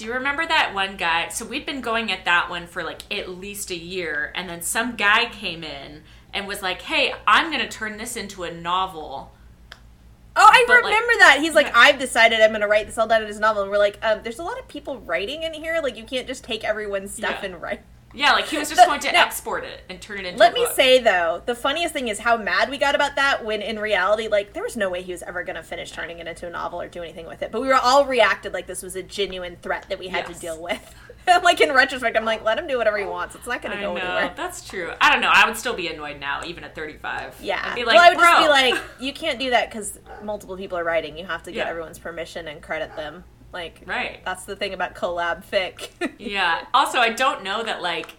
Do 0.00 0.06
you 0.06 0.14
remember 0.14 0.46
that 0.46 0.72
one 0.72 0.96
guy? 0.96 1.28
So 1.28 1.44
we'd 1.44 1.66
been 1.66 1.82
going 1.82 2.10
at 2.10 2.24
that 2.24 2.48
one 2.48 2.66
for 2.66 2.82
like 2.82 3.02
at 3.14 3.28
least 3.28 3.70
a 3.70 3.76
year, 3.76 4.32
and 4.34 4.48
then 4.48 4.62
some 4.62 4.96
guy 4.96 5.26
came 5.26 5.62
in 5.62 6.04
and 6.32 6.46
was 6.48 6.62
like, 6.62 6.80
"Hey, 6.80 7.12
I'm 7.26 7.48
going 7.52 7.60
to 7.60 7.68
turn 7.68 7.98
this 7.98 8.16
into 8.16 8.44
a 8.44 8.50
novel." 8.50 9.30
Oh, 10.34 10.48
I 10.50 10.64
But, 10.66 10.76
like- 10.76 10.84
remember 10.84 11.12
that. 11.18 11.40
He's 11.42 11.52
like. 11.54 11.70
I've 11.76 11.98
decided 11.98 12.40
I'm 12.40 12.48
going 12.48 12.62
to 12.62 12.66
write 12.66 12.86
this 12.86 12.96
all 12.96 13.06
down 13.08 13.20
in 13.20 13.28
his 13.28 13.38
novel. 13.38 13.60
And 13.60 13.70
we're 13.70 13.76
like, 13.76 13.98
um, 14.02 14.20
there's 14.22 14.38
a 14.38 14.42
lot 14.42 14.58
of 14.58 14.66
people 14.68 15.00
writing 15.00 15.42
in 15.42 15.52
here. 15.52 15.80
Like, 15.82 15.98
you 15.98 16.04
can't 16.04 16.26
just 16.26 16.44
take 16.44 16.64
everyone's 16.64 17.12
stuff 17.12 17.40
Yeah. 17.42 17.50
and 17.50 17.60
write. 17.60 17.82
Yeah, 18.12 18.32
like 18.32 18.46
he 18.46 18.58
was 18.58 18.68
just 18.68 18.84
going 18.86 19.00
to 19.00 19.08
export 19.16 19.64
it 19.64 19.82
and 19.88 20.00
turn 20.00 20.18
it 20.18 20.26
into. 20.26 20.30
A 20.42 20.46
novel. 20.48 20.60
Let 20.62 20.70
me 20.70 20.74
say 20.74 20.98
though, 21.00 21.42
the 21.46 21.54
funniest 21.54 21.92
thing 21.94 22.08
is 22.08 22.18
how 22.18 22.36
mad 22.36 22.68
we 22.70 22.76
got 22.78 22.94
about 22.94 23.16
that 23.16 23.44
when 23.44 23.62
in 23.62 23.78
reality, 23.78 24.26
like, 24.28 24.52
there 24.52 24.62
was 24.64 24.76
no 24.76 24.90
way 24.90 25.02
he 25.02 25.12
was 25.12 25.22
ever 25.22 25.44
going 25.44 25.56
to 25.56 25.62
finish 25.62 25.92
turning 25.92 26.18
it 26.18 26.26
into 26.26 26.46
a 26.46 26.50
novel 26.50 26.80
or 26.80 26.88
do 26.88 27.02
anything 27.02 27.26
with 27.26 27.42
it. 27.42 27.52
But 27.52 27.60
we 27.62 27.68
were 27.68 27.74
all 27.76 28.04
reacted 28.06 28.52
like 28.52 28.66
this 28.66 28.82
was 28.82 28.96
a 28.96 29.02
genuine 29.02 29.56
threat 29.62 29.86
that 29.88 29.98
we 29.98 30.08
had 30.08 30.26
Yes. 30.28 30.34
to 30.36 30.40
deal 30.40 30.60
with. 30.62 30.94
like 31.44 31.60
in 31.60 31.72
retrospect, 31.72 32.16
I'm 32.16 32.24
like, 32.24 32.42
let 32.42 32.58
him 32.58 32.66
do 32.66 32.78
whatever 32.78 32.98
he 32.98 33.04
wants. 33.04 33.34
It's 33.36 33.46
not 33.46 33.62
going 33.62 33.76
to 33.76 33.80
go 33.82 33.94
know 33.94 34.00
anywhere. 34.00 34.32
that's 34.36 34.66
true. 34.68 34.92
I 35.00 35.12
don't 35.12 35.20
know. 35.20 35.30
I 35.32 35.46
would 35.46 35.56
still 35.56 35.74
be 35.74 35.86
annoyed 35.88 36.18
now, 36.18 36.40
even 36.44 36.64
at 36.64 36.74
35. 36.74 37.36
Yeah. 37.40 37.60
I'd 37.62 37.74
be 37.76 37.84
like, 37.84 37.94
well, 37.94 38.04
I 38.04 38.08
would 38.08 38.18
Bro. 38.18 38.24
just 38.26 38.42
be 38.42 38.48
like, 38.48 38.82
you 39.00 39.12
can't 39.12 39.38
do 39.38 39.50
that 39.50 39.70
because 39.70 40.00
multiple 40.24 40.56
people 40.56 40.76
are 40.78 40.84
writing. 40.84 41.16
You 41.16 41.26
have 41.26 41.42
to 41.44 41.52
get 41.52 41.66
Yeah. 41.66 41.70
everyone's 41.70 41.98
permission 41.98 42.48
and 42.48 42.60
credit 42.60 42.96
them. 42.96 43.22
Like, 43.52 43.82
right. 43.84 44.20
that's 44.24 44.44
the 44.44 44.54
thing 44.54 44.74
about 44.74 44.94
collab 44.94 45.44
fic. 45.44 45.90
Yeah. 46.18 46.66
Also, 46.74 46.98
I 46.98 47.10
don't 47.10 47.42
know 47.42 47.62
that 47.62 47.82
like 47.82 48.16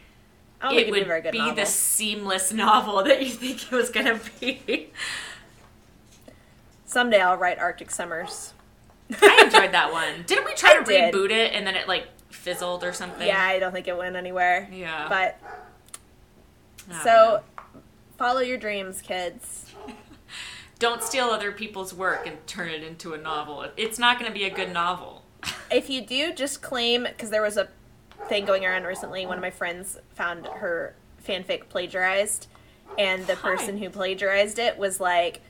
I 0.59 0.65
don't 0.65 0.75
think 0.75 0.95
it 0.95 1.07
it'd 1.07 1.31
be 1.31 1.39
be 1.39 1.51
the 1.51 1.65
seamless 1.65 2.51
novel 2.53 3.03
that 3.03 3.21
you 3.21 3.29
think 3.29 3.63
it 3.63 3.71
was 3.71 3.89
going 3.89 4.05
to 4.07 4.19
be. 4.39 4.89
Someday 6.85 7.21
I'll 7.21 7.37
write 7.37 7.57
Arctic 7.59 7.89
Summers. 7.91 8.53
I 9.21 9.43
enjoyed 9.45 9.71
that 9.71 9.91
one. 9.91 10.23
Didn't 10.27 10.45
we 10.45 10.53
try 10.53 10.71
I 10.71 10.79
to 10.79 10.83
did. 10.83 11.13
reboot 11.13 11.31
it 11.31 11.53
and 11.53 11.65
then 11.65 11.75
it 11.75 11.87
like 11.87 12.07
fizzled 12.29 12.83
or 12.83 12.93
something? 12.93 13.25
Yeah, 13.25 13.41
I 13.41 13.59
don't 13.59 13.71
think 13.71 13.87
it 13.87 13.97
went 13.97 14.15
anywhere. 14.15 14.69
Yeah. 14.71 15.07
But 15.09 15.39
so 17.03 17.03
know. 17.03 17.41
follow 18.17 18.41
your 18.41 18.57
dreams, 18.57 19.01
kids. 19.01 19.71
don't 20.79 21.01
steal 21.01 21.25
other 21.25 21.51
people's 21.51 21.93
work 21.93 22.27
and 22.27 22.45
turn 22.47 22.69
it 22.69 22.83
into 22.83 23.13
a 23.13 23.17
novel. 23.17 23.65
It's 23.77 23.99
not 23.99 24.19
going 24.19 24.31
to 24.31 24.37
be 24.37 24.45
a 24.45 24.53
good 24.53 24.71
novel. 24.73 25.20
If 25.71 25.89
you 25.89 26.01
do, 26.01 26.33
just 26.33 26.61
claim 26.61 27.03
because 27.03 27.29
there 27.29 27.41
was 27.41 27.57
a 27.57 27.69
thing 28.27 28.45
going 28.45 28.65
around 28.65 28.83
recently. 28.83 29.25
One 29.25 29.37
of 29.37 29.41
my 29.41 29.51
friends 29.51 29.97
found 30.13 30.47
her 30.47 30.95
fanfic 31.25 31.69
plagiarized, 31.69 32.47
and 32.97 33.25
the 33.27 33.35
Hi. 33.35 33.41
person 33.41 33.77
who 33.77 33.89
plagiarized 33.89 34.59
it 34.59 34.77
was 34.77 34.99
like, 34.99 35.41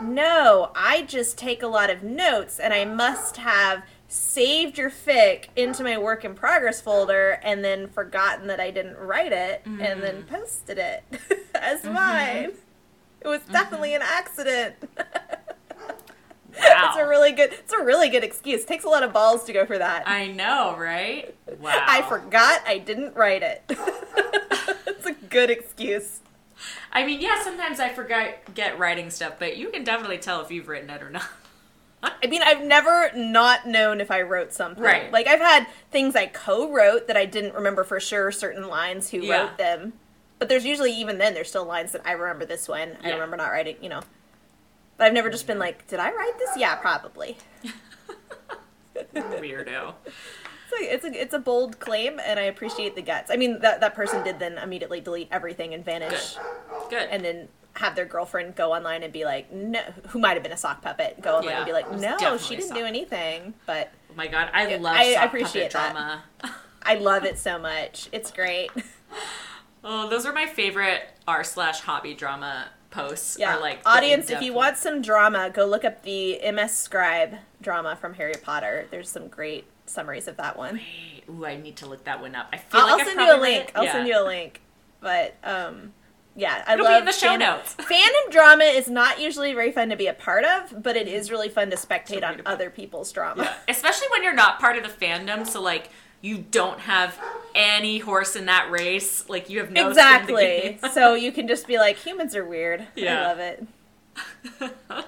"No, 0.00 0.70
I 0.74 1.02
just 1.02 1.38
take 1.38 1.62
a 1.62 1.66
lot 1.68 1.90
of 1.90 2.02
notes, 2.02 2.58
and 2.58 2.72
I 2.74 2.84
must 2.84 3.36
have." 3.38 3.82
Saved 4.10 4.78
your 4.78 4.88
fic 4.88 5.48
into 5.54 5.84
my 5.84 5.98
work 5.98 6.24
in 6.24 6.34
progress 6.34 6.80
folder 6.80 7.38
and 7.42 7.62
then 7.62 7.86
forgotten 7.86 8.46
that 8.46 8.58
I 8.58 8.70
didn't 8.70 8.96
write 8.96 9.32
it 9.34 9.60
and 9.66 10.02
then 10.02 10.22
Mm. 10.22 10.26
posted 10.26 10.78
it 10.78 11.04
as 11.54 11.82
Mm-hmm. 11.82 11.92
mine. 11.92 12.52
It 13.20 13.28
was 13.28 13.42
definitely 13.52 13.94
an 13.94 14.00
accident. 14.02 14.76
Wow. 16.60 16.88
It's 16.88 16.96
a 16.98 17.06
really 17.08 17.32
good. 17.32 17.52
It's 17.52 17.72
a 17.72 17.82
really 17.84 18.08
good 18.08 18.24
excuse. 18.24 18.64
takes 18.64 18.84
a 18.84 18.88
lot 18.88 19.02
of 19.02 19.12
balls 19.12 19.44
to 19.44 19.52
go 19.52 19.64
for 19.66 19.78
that. 19.78 20.08
I 20.08 20.26
know, 20.28 20.76
right? 20.78 21.34
Wow. 21.60 21.84
I 21.86 22.02
forgot 22.02 22.62
I 22.66 22.78
didn't 22.78 23.14
write 23.16 23.42
it. 23.42 23.62
it's 24.86 25.06
a 25.06 25.12
good 25.12 25.50
excuse. 25.50 26.20
I 26.92 27.04
mean, 27.06 27.20
yeah, 27.20 27.42
sometimes 27.42 27.78
I 27.80 27.90
forget 27.90 28.54
get 28.54 28.78
writing 28.78 29.10
stuff, 29.10 29.34
but 29.38 29.56
you 29.56 29.68
can 29.70 29.84
definitely 29.84 30.18
tell 30.18 30.40
if 30.40 30.50
you've 30.50 30.68
written 30.68 30.90
it 30.90 31.02
or 31.02 31.10
not. 31.10 31.26
I 32.02 32.26
mean, 32.28 32.42
I've 32.42 32.62
never 32.64 33.10
not 33.14 33.66
known 33.66 34.00
if 34.00 34.10
I 34.10 34.22
wrote 34.22 34.52
something. 34.52 34.82
Right. 34.82 35.10
Like 35.12 35.26
I've 35.26 35.40
had 35.40 35.66
things 35.90 36.14
I 36.14 36.26
co-wrote 36.26 37.08
that 37.08 37.16
I 37.16 37.24
didn't 37.26 37.54
remember 37.54 37.82
for 37.84 37.98
sure 38.00 38.30
certain 38.30 38.68
lines 38.68 39.10
who 39.10 39.18
Yeah. 39.18 39.42
wrote 39.42 39.58
them. 39.58 39.94
But 40.38 40.48
there's 40.48 40.64
usually 40.64 40.92
even 40.92 41.18
then 41.18 41.34
there's 41.34 41.48
still 41.48 41.64
lines 41.64 41.90
that 41.92 42.02
I 42.06 42.12
remember 42.12 42.44
this 42.44 42.68
one. 42.68 42.96
I 43.02 43.10
remember 43.10 43.36
not 43.36 43.48
writing, 43.50 43.76
you 43.80 43.88
know. 43.88 44.02
But 44.98 45.06
I've 45.06 45.12
never 45.14 45.30
just 45.30 45.46
been 45.46 45.58
like, 45.58 45.86
did 45.86 46.00
I 46.00 46.12
write 46.12 46.38
this? 46.38 46.50
Yeah, 46.56 46.74
probably. 46.74 47.38
Weirdo. 49.14 49.94
So 50.70 50.76
it's 50.80 51.04
a 51.04 51.22
it's 51.22 51.32
a 51.34 51.38
bold 51.38 51.78
claim, 51.78 52.20
and 52.22 52.38
I 52.38 52.42
appreciate 52.42 52.94
the 52.94 53.00
guts. 53.02 53.30
I 53.30 53.36
mean, 53.36 53.60
that 53.60 53.80
that 53.80 53.94
person 53.94 54.22
did 54.22 54.38
then 54.38 54.58
immediately 54.58 55.00
delete 55.00 55.28
everything 55.30 55.72
and 55.72 55.82
vanish, 55.84 56.36
Good. 56.90 57.08
and 57.10 57.24
then 57.24 57.48
have 57.74 57.94
their 57.94 58.04
girlfriend 58.04 58.56
go 58.56 58.72
online 58.74 59.04
and 59.04 59.12
be 59.12 59.24
like, 59.24 59.52
no, 59.52 59.80
who 60.08 60.18
might 60.18 60.34
have 60.34 60.42
been 60.42 60.52
a 60.52 60.56
sock 60.56 60.82
puppet, 60.82 61.22
go 61.22 61.36
online 61.36 61.50
Yeah, 61.52 61.56
and 61.58 61.66
be 61.66 61.72
like, 61.72 61.90
no, 61.92 62.36
she 62.36 62.56
didn't 62.56 62.74
do 62.74 62.84
anything. 62.84 63.54
But 63.66 63.92
oh 64.10 64.14
my 64.16 64.26
god, 64.26 64.50
I 64.52 64.68
Yeah, 64.68 64.76
love 64.78 64.96
I 64.96 65.24
appreciate 65.24 65.72
puppet 65.72 65.94
drama. 65.94 66.24
I 66.82 66.96
love 66.96 67.24
it 67.24 67.38
so 67.38 67.58
much. 67.58 68.08
It's 68.12 68.30
great. 68.30 68.70
Oh, 69.84 70.10
those 70.10 70.26
are 70.26 70.32
my 70.32 70.44
favorite 70.44 71.02
r 71.26 71.44
slash 71.44 71.80
hobby 71.80 72.12
drama 72.12 72.66
posts. 72.90 73.36
Yeah, 73.38 73.56
Are 73.56 73.60
like 73.60 73.80
audience, 73.86 74.30
if 74.30 74.42
you 74.42 74.52
want 74.52 74.76
some 74.76 75.02
drama, 75.02 75.50
go 75.50 75.66
look 75.66 75.84
up 75.84 76.02
the 76.02 76.40
MS 76.52 76.72
Scribe 76.76 77.34
drama 77.60 77.96
from 77.96 78.14
Harry 78.14 78.34
Potter. 78.42 78.86
There's 78.90 79.08
some 79.10 79.28
great 79.28 79.66
summaries 79.86 80.28
of 80.28 80.36
that 80.36 80.56
one. 80.56 80.80
Ooh, 81.30 81.44
I 81.44 81.56
need 81.56 81.76
to 81.76 81.86
look 81.86 82.04
that 82.04 82.20
one 82.20 82.34
up. 82.34 82.48
I 82.52 82.56
feel 82.58 82.80
I'll, 82.80 82.86
like 82.98 83.00
I'll 83.00 83.06
send 83.06 83.20
you 83.20 83.34
a 83.36 83.40
link. 83.40 83.72
I'll 83.74 83.84
Yeah. 83.84 83.92
send 83.92 84.08
you 84.08 84.18
a 84.20 84.24
link. 84.24 84.60
But 85.00 85.36
um, 85.44 85.92
yeah, 86.34 86.64
I 86.66 86.74
It'll 86.74 86.86
be 86.86 86.90
love 86.92 87.00
in 87.00 87.06
the 87.06 87.12
show 87.12 87.28
fan- 87.28 87.38
notes. 87.40 87.74
Fandom 87.78 88.30
drama 88.30 88.64
is 88.64 88.88
not 88.88 89.20
usually 89.20 89.52
very 89.52 89.72
fun 89.72 89.88
to 89.90 89.96
be 89.96 90.06
a 90.06 90.14
part 90.14 90.44
of, 90.44 90.82
but 90.82 90.96
it 90.96 91.08
is 91.08 91.30
really 91.30 91.48
fun 91.48 91.70
to 91.70 91.76
spectate 91.76 92.22
on 92.26 92.42
other 92.46 92.70
people's 92.70 93.12
drama. 93.12 93.42
Yeah. 93.44 93.54
Especially 93.68 94.08
when 94.10 94.22
you're 94.22 94.34
not 94.34 94.58
part 94.60 94.76
of 94.76 94.82
the 94.82 95.06
fandom, 95.06 95.46
so 95.46 95.60
like 95.60 95.90
you 96.20 96.38
don't 96.38 96.80
have 96.80 97.18
any 97.54 97.98
horse 97.98 98.36
in 98.36 98.46
that 98.46 98.70
race. 98.70 99.28
Like 99.28 99.50
you 99.50 99.58
have 99.58 99.70
no 99.70 99.80
skin 99.80 99.86
in 99.90 99.94
the 99.94 100.00
exactly. 100.00 100.78
so 100.92 101.14
you 101.14 101.32
can 101.32 101.48
just 101.48 101.66
be 101.66 101.78
like, 101.78 101.96
humans 101.96 102.34
are 102.34 102.44
weird. 102.44 102.86
Yeah. 102.94 103.22
I 103.22 103.26
love 103.26 103.38
it. 103.38 103.66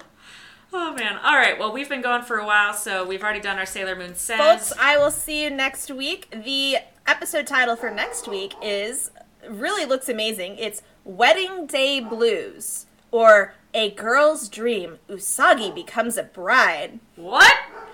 oh 0.73 0.93
man. 0.93 1.17
All 1.23 1.35
right. 1.35 1.57
Well, 1.57 1.71
we've 1.71 1.89
been 1.89 2.01
going 2.01 2.23
for 2.23 2.37
a 2.37 2.45
while, 2.45 2.73
so 2.73 3.05
we've 3.05 3.23
already 3.23 3.41
done 3.41 3.57
our 3.57 3.65
Sailor 3.65 3.95
Moon 3.95 4.15
says. 4.15 4.39
Folks, 4.39 4.73
I 4.79 4.97
will 4.97 5.11
see 5.11 5.43
you 5.43 5.49
next 5.49 5.91
week. 5.91 6.29
The 6.31 6.77
episode 7.07 7.47
title 7.47 7.75
for 7.75 7.89
next 7.89 8.27
week 8.27 8.53
is 8.61 9.11
really 9.49 9.85
looks 9.85 10.07
amazing. 10.07 10.57
It's 10.57 10.81
Wedding 11.03 11.65
Day 11.65 11.99
Blues 11.99 12.85
or 13.11 13.55
A 13.73 13.91
Girl's 13.91 14.47
Dream. 14.47 14.99
Usagi 15.09 15.73
becomes 15.73 16.17
a 16.17 16.23
bride. 16.23 16.99
what? 17.15 17.53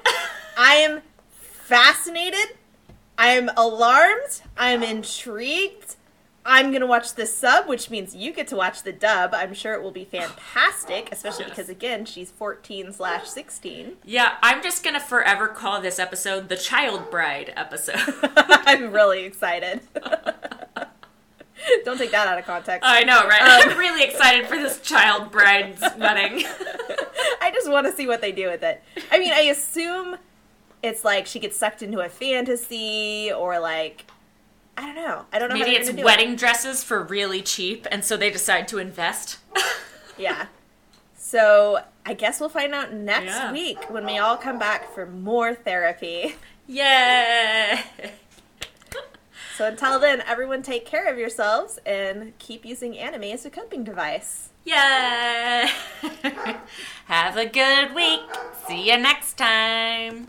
I 0.57 0.76
am 0.76 1.02
fascinated. 1.30 2.56
I 3.18 3.30
am 3.30 3.49
alarmed. 3.57 4.41
I'm 4.57 4.84
intrigued. 4.84 5.95
I'm 6.45 6.72
gonna 6.72 6.85
watch 6.88 7.15
the 7.15 7.26
sub, 7.26 7.68
which 7.68 7.89
means 7.89 8.15
you 8.15 8.31
get 8.31 8.48
to 8.49 8.56
watch 8.56 8.84
the 8.84 8.94
dub. 8.94 9.34
I'm 9.34 9.53
sure 9.53 9.73
it 9.73 9.81
will 9.84 9.91
be 9.91 10.06
fantastic, 10.06 11.10
especially 11.11 11.44
Yes. 11.45 11.49
because 11.49 11.69
again, 11.69 12.06
she's 12.06 12.31
14 12.31 12.94
slash 12.94 13.27
16. 13.27 13.98
yeah, 14.06 14.35
I'm 14.41 14.64
just 14.64 14.81
gonna 14.84 15.02
forever 15.02 15.48
call 15.49 15.81
this 15.81 15.99
episode 15.99 16.48
the 16.48 16.56
Child 16.56 17.11
Bride 17.11 17.52
episode. 17.57 17.99
I'm 18.38 18.94
really 18.94 19.26
excited. 19.26 19.81
Don't 21.84 21.98
take 21.98 22.11
that 22.11 22.27
out 22.27 22.38
of 22.39 22.45
context. 22.45 22.88
I 22.88 23.03
know, 23.03 23.27
right? 23.27 23.41
Um, 23.41 23.72
I'm 23.72 23.77
really 23.77 24.03
excited 24.06 24.48
for 24.48 24.56
this 24.56 24.80
child 24.80 25.31
bride's 25.31 25.81
wedding. 25.98 26.45
I 27.41 27.52
just 27.53 27.69
want 27.69 27.88
to 27.88 27.94
see 27.94 28.07
what 28.07 28.22
they 28.22 28.31
do 28.31 28.48
with 28.48 28.64
it. 28.64 28.81
I 29.11 29.19
mean, 29.19 29.34
I 29.34 29.41
assume 29.41 30.15
it's 30.83 31.03
like 31.03 31.25
she 31.27 31.39
gets 31.39 31.57
sucked 31.57 31.81
into 31.81 31.99
a 31.99 32.09
fantasy, 32.09 33.31
or 33.31 33.59
like 33.59 34.05
I 34.77 34.85
don't 34.85 34.95
know. 34.95 35.25
I 35.33 35.39
don't 35.39 35.49
know. 35.49 35.55
Maybe 35.55 35.71
it's 35.71 35.91
wedding 35.91 36.35
dresses 36.35 36.83
for 36.83 37.01
really 37.03 37.41
cheap, 37.41 37.87
and 37.91 38.03
so 38.05 38.15
they 38.17 38.29
decide 38.29 38.67
to 38.69 38.77
invest. 38.77 39.37
Yeah. 40.19 40.47
So 41.15 41.83
I 42.07 42.15
guess 42.15 42.39
we'll 42.39 42.49
find 42.49 42.73
out 42.73 42.91
next 42.91 43.25
Yeah. 43.25 43.51
week 43.51 43.87
when 43.91 44.03
we 44.03 44.17
all 44.17 44.35
come 44.35 44.57
back 44.57 44.91
for 44.95 45.05
more 45.05 45.53
therapy. 45.53 46.35
Yay! 46.65 47.81
So 49.57 49.65
until 49.65 49.99
then, 49.99 50.21
everyone 50.21 50.61
take 50.61 50.85
care 50.85 51.07
of 51.11 51.17
yourselves 51.17 51.79
and 51.83 52.37
keep 52.37 52.63
using 52.63 52.95
anime 52.95 53.23
as 53.23 53.43
a 53.43 53.49
coping 53.49 53.83
device. 53.83 54.49
Yay! 54.65 54.73
Have 57.05 57.37
a 57.37 57.45
good 57.47 57.95
week. 57.95 58.19
See 58.67 58.91
you 58.91 58.97
next 58.97 59.35
time. 59.35 60.27